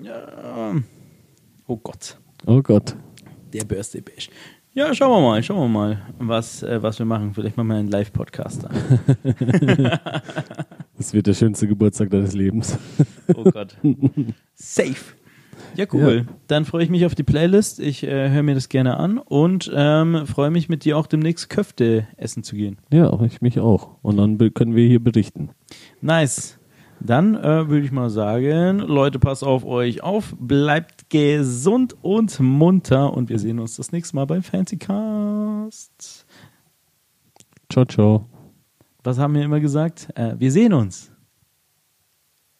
Ja. 0.00 0.72
Oh 1.66 1.76
Gott. 1.76 2.16
Oh 2.46 2.62
Gott. 2.62 2.94
Der 3.52 3.64
Birthday 3.64 4.00
Bash. 4.00 4.30
Ja, 4.72 4.94
schauen 4.94 5.10
wir 5.10 5.28
mal, 5.28 5.42
schauen 5.42 5.58
wir 5.58 5.68
mal, 5.68 6.02
was, 6.20 6.62
äh, 6.62 6.80
was 6.80 7.00
wir 7.00 7.06
machen. 7.06 7.34
Vielleicht 7.34 7.56
machen 7.56 7.66
wir 7.66 7.74
einen 7.74 7.88
Live-Podcast 7.88 8.66
an. 8.66 8.76
Das 10.96 11.14
wird 11.14 11.26
der 11.26 11.32
schönste 11.32 11.66
Geburtstag 11.66 12.10
deines 12.10 12.34
Lebens. 12.34 12.78
Oh 13.34 13.42
Gott. 13.42 13.74
Safe. 14.54 15.16
Ja, 15.74 15.86
cool. 15.94 16.26
Dann 16.46 16.66
freue 16.66 16.84
ich 16.84 16.90
mich 16.90 17.06
auf 17.06 17.14
die 17.14 17.22
Playlist. 17.22 17.80
Ich 17.80 18.04
äh, 18.04 18.28
höre 18.28 18.42
mir 18.42 18.54
das 18.54 18.68
gerne 18.68 18.98
an 18.98 19.16
und 19.16 19.72
ähm, 19.74 20.26
freue 20.26 20.50
mich 20.50 20.68
mit 20.68 20.84
dir 20.84 20.98
auch 20.98 21.06
demnächst 21.06 21.48
Köfte 21.48 22.06
essen 22.18 22.42
zu 22.42 22.54
gehen. 22.54 22.76
Ja, 22.92 23.18
ich 23.22 23.40
mich 23.40 23.58
auch. 23.58 23.96
Und 24.02 24.18
dann 24.18 24.36
können 24.52 24.76
wir 24.76 24.86
hier 24.86 25.02
berichten. 25.02 25.50
Nice. 26.02 26.59
Dann 27.00 27.34
äh, 27.34 27.68
würde 27.68 27.84
ich 27.84 27.92
mal 27.92 28.10
sagen, 28.10 28.78
Leute, 28.80 29.18
passt 29.18 29.42
auf 29.42 29.64
euch 29.64 30.02
auf, 30.02 30.34
bleibt 30.38 31.08
gesund 31.08 31.96
und 32.02 32.38
munter 32.40 33.14
und 33.14 33.30
wir 33.30 33.38
sehen 33.38 33.58
uns 33.58 33.76
das 33.76 33.90
nächste 33.90 34.16
Mal 34.16 34.26
beim 34.26 34.42
Fancy 34.42 34.76
Cast. 34.76 36.26
Ciao, 37.70 37.84
ciao. 37.86 38.26
Was 39.02 39.18
haben 39.18 39.34
wir 39.34 39.42
immer 39.42 39.60
gesagt? 39.60 40.08
Äh, 40.14 40.34
wir 40.38 40.52
sehen 40.52 40.74
uns. 40.74 41.10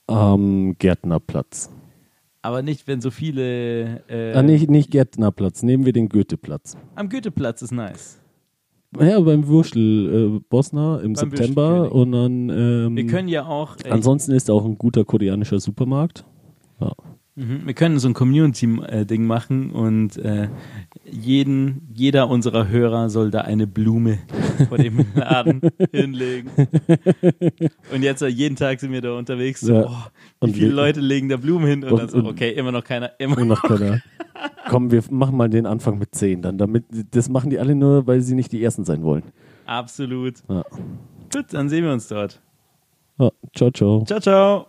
Am 0.07 0.75
Gärtnerplatz. 0.79 1.71
Aber 2.43 2.63
nicht, 2.63 2.89
wenn 2.89 3.03
so 3.03 3.11
viele. 3.11 4.03
Äh, 4.09 4.33
ah, 4.35 4.43
nicht, 4.43 4.71
nicht 4.71 4.91
Gärtnerplatz, 4.91 5.63
nehmen 5.63 5.85
wir 5.85 5.93
den 5.93 6.09
Goetheplatz. 6.09 6.77
Am 6.95 7.11
Goetheplatz 7.11 7.61
ist 7.61 7.73
nice. 7.73 8.20
Ja, 8.99 9.21
beim 9.21 9.47
Würstel 9.47 10.37
äh, 10.37 10.41
Bosna 10.49 11.01
im 11.01 11.13
Beim 11.13 11.31
September 11.31 11.93
und 11.93 12.13
dann. 12.13 12.49
Ähm, 12.51 12.97
Wir 12.97 13.07
können 13.07 13.29
ja 13.29 13.47
auch. 13.47 13.77
Äh, 13.85 13.91
ansonsten 13.91 14.33
ist 14.33 14.51
auch 14.51 14.65
ein 14.65 14.79
guter 14.79 15.05
koreanischer 15.05 15.61
Supermarkt. 15.61 16.25
Ja. 16.81 16.93
Mhm, 17.41 17.63
Wir 17.67 17.75
können 17.75 17.99
so 17.99 18.09
ein 18.09 18.15
Community-Ding 18.15 19.25
machen 19.27 19.71
und 19.71 20.17
äh, 20.19 20.49
jeden, 21.11 21.89
jeder 21.95 22.29
unserer 22.29 22.69
Hörer 22.69 23.09
soll 23.09 23.31
da 23.31 23.41
eine 23.41 23.67
Blume 23.67 24.19
vor 24.69 24.77
dem 24.79 25.07
Laden 25.15 25.61
hinlegen. 25.93 26.51
Und 27.93 28.03
jetzt 28.03 28.21
äh, 28.23 28.29
jeden 28.29 28.57
Tag 28.57 28.81
sind 28.81 28.93
wir 28.93 29.01
da 29.01 29.13
unterwegs. 29.17 29.61
So, 29.63 29.73
Ja. 29.73 29.85
oh, 29.87 29.89
wie 30.41 30.45
Und 30.51 30.53
viele 30.55 30.71
Leute 30.73 31.01
legen 31.01 31.29
da 31.29 31.37
Blumen 31.39 31.67
hin? 31.67 31.85
Und, 31.85 31.93
Und- 31.93 31.99
dann 32.01 32.09
so, 32.11 32.19
okay, 32.29 32.51
immer 32.51 32.73
noch 32.73 32.85
keiner. 32.85 33.11
Immer 33.19 33.39
Und 33.39 33.49
noch 33.49 33.63
keiner. 33.63 34.01
Komm, 34.69 34.91
wir 34.91 35.03
machen 35.11 35.37
mal 35.37 35.49
den 35.49 35.67
Anfang 35.67 35.99
mit 35.99 36.15
10 36.15 36.43
dann. 36.43 36.59
Damit, 36.59 36.85
das 37.13 37.29
machen 37.29 37.51
die 37.51 37.59
alle 37.59 37.75
nur, 37.75 38.07
weil 38.07 38.21
sie 38.21 38.35
nicht 38.35 38.53
die 38.53 38.63
Ersten 38.63 38.85
sein 38.85 39.03
wollen. 39.03 39.23
Absolut. 39.67 40.35
Ja. 40.49 40.63
Gut, 41.33 41.47
dann 41.53 41.69
sehen 41.69 41.85
wir 41.85 41.93
uns 41.93 42.09
dort. 42.09 42.41
Ja, 43.19 43.31
ciao, 43.55 43.71
ciao. 43.71 44.05
Ciao, 44.07 44.21
ciao. 44.21 44.67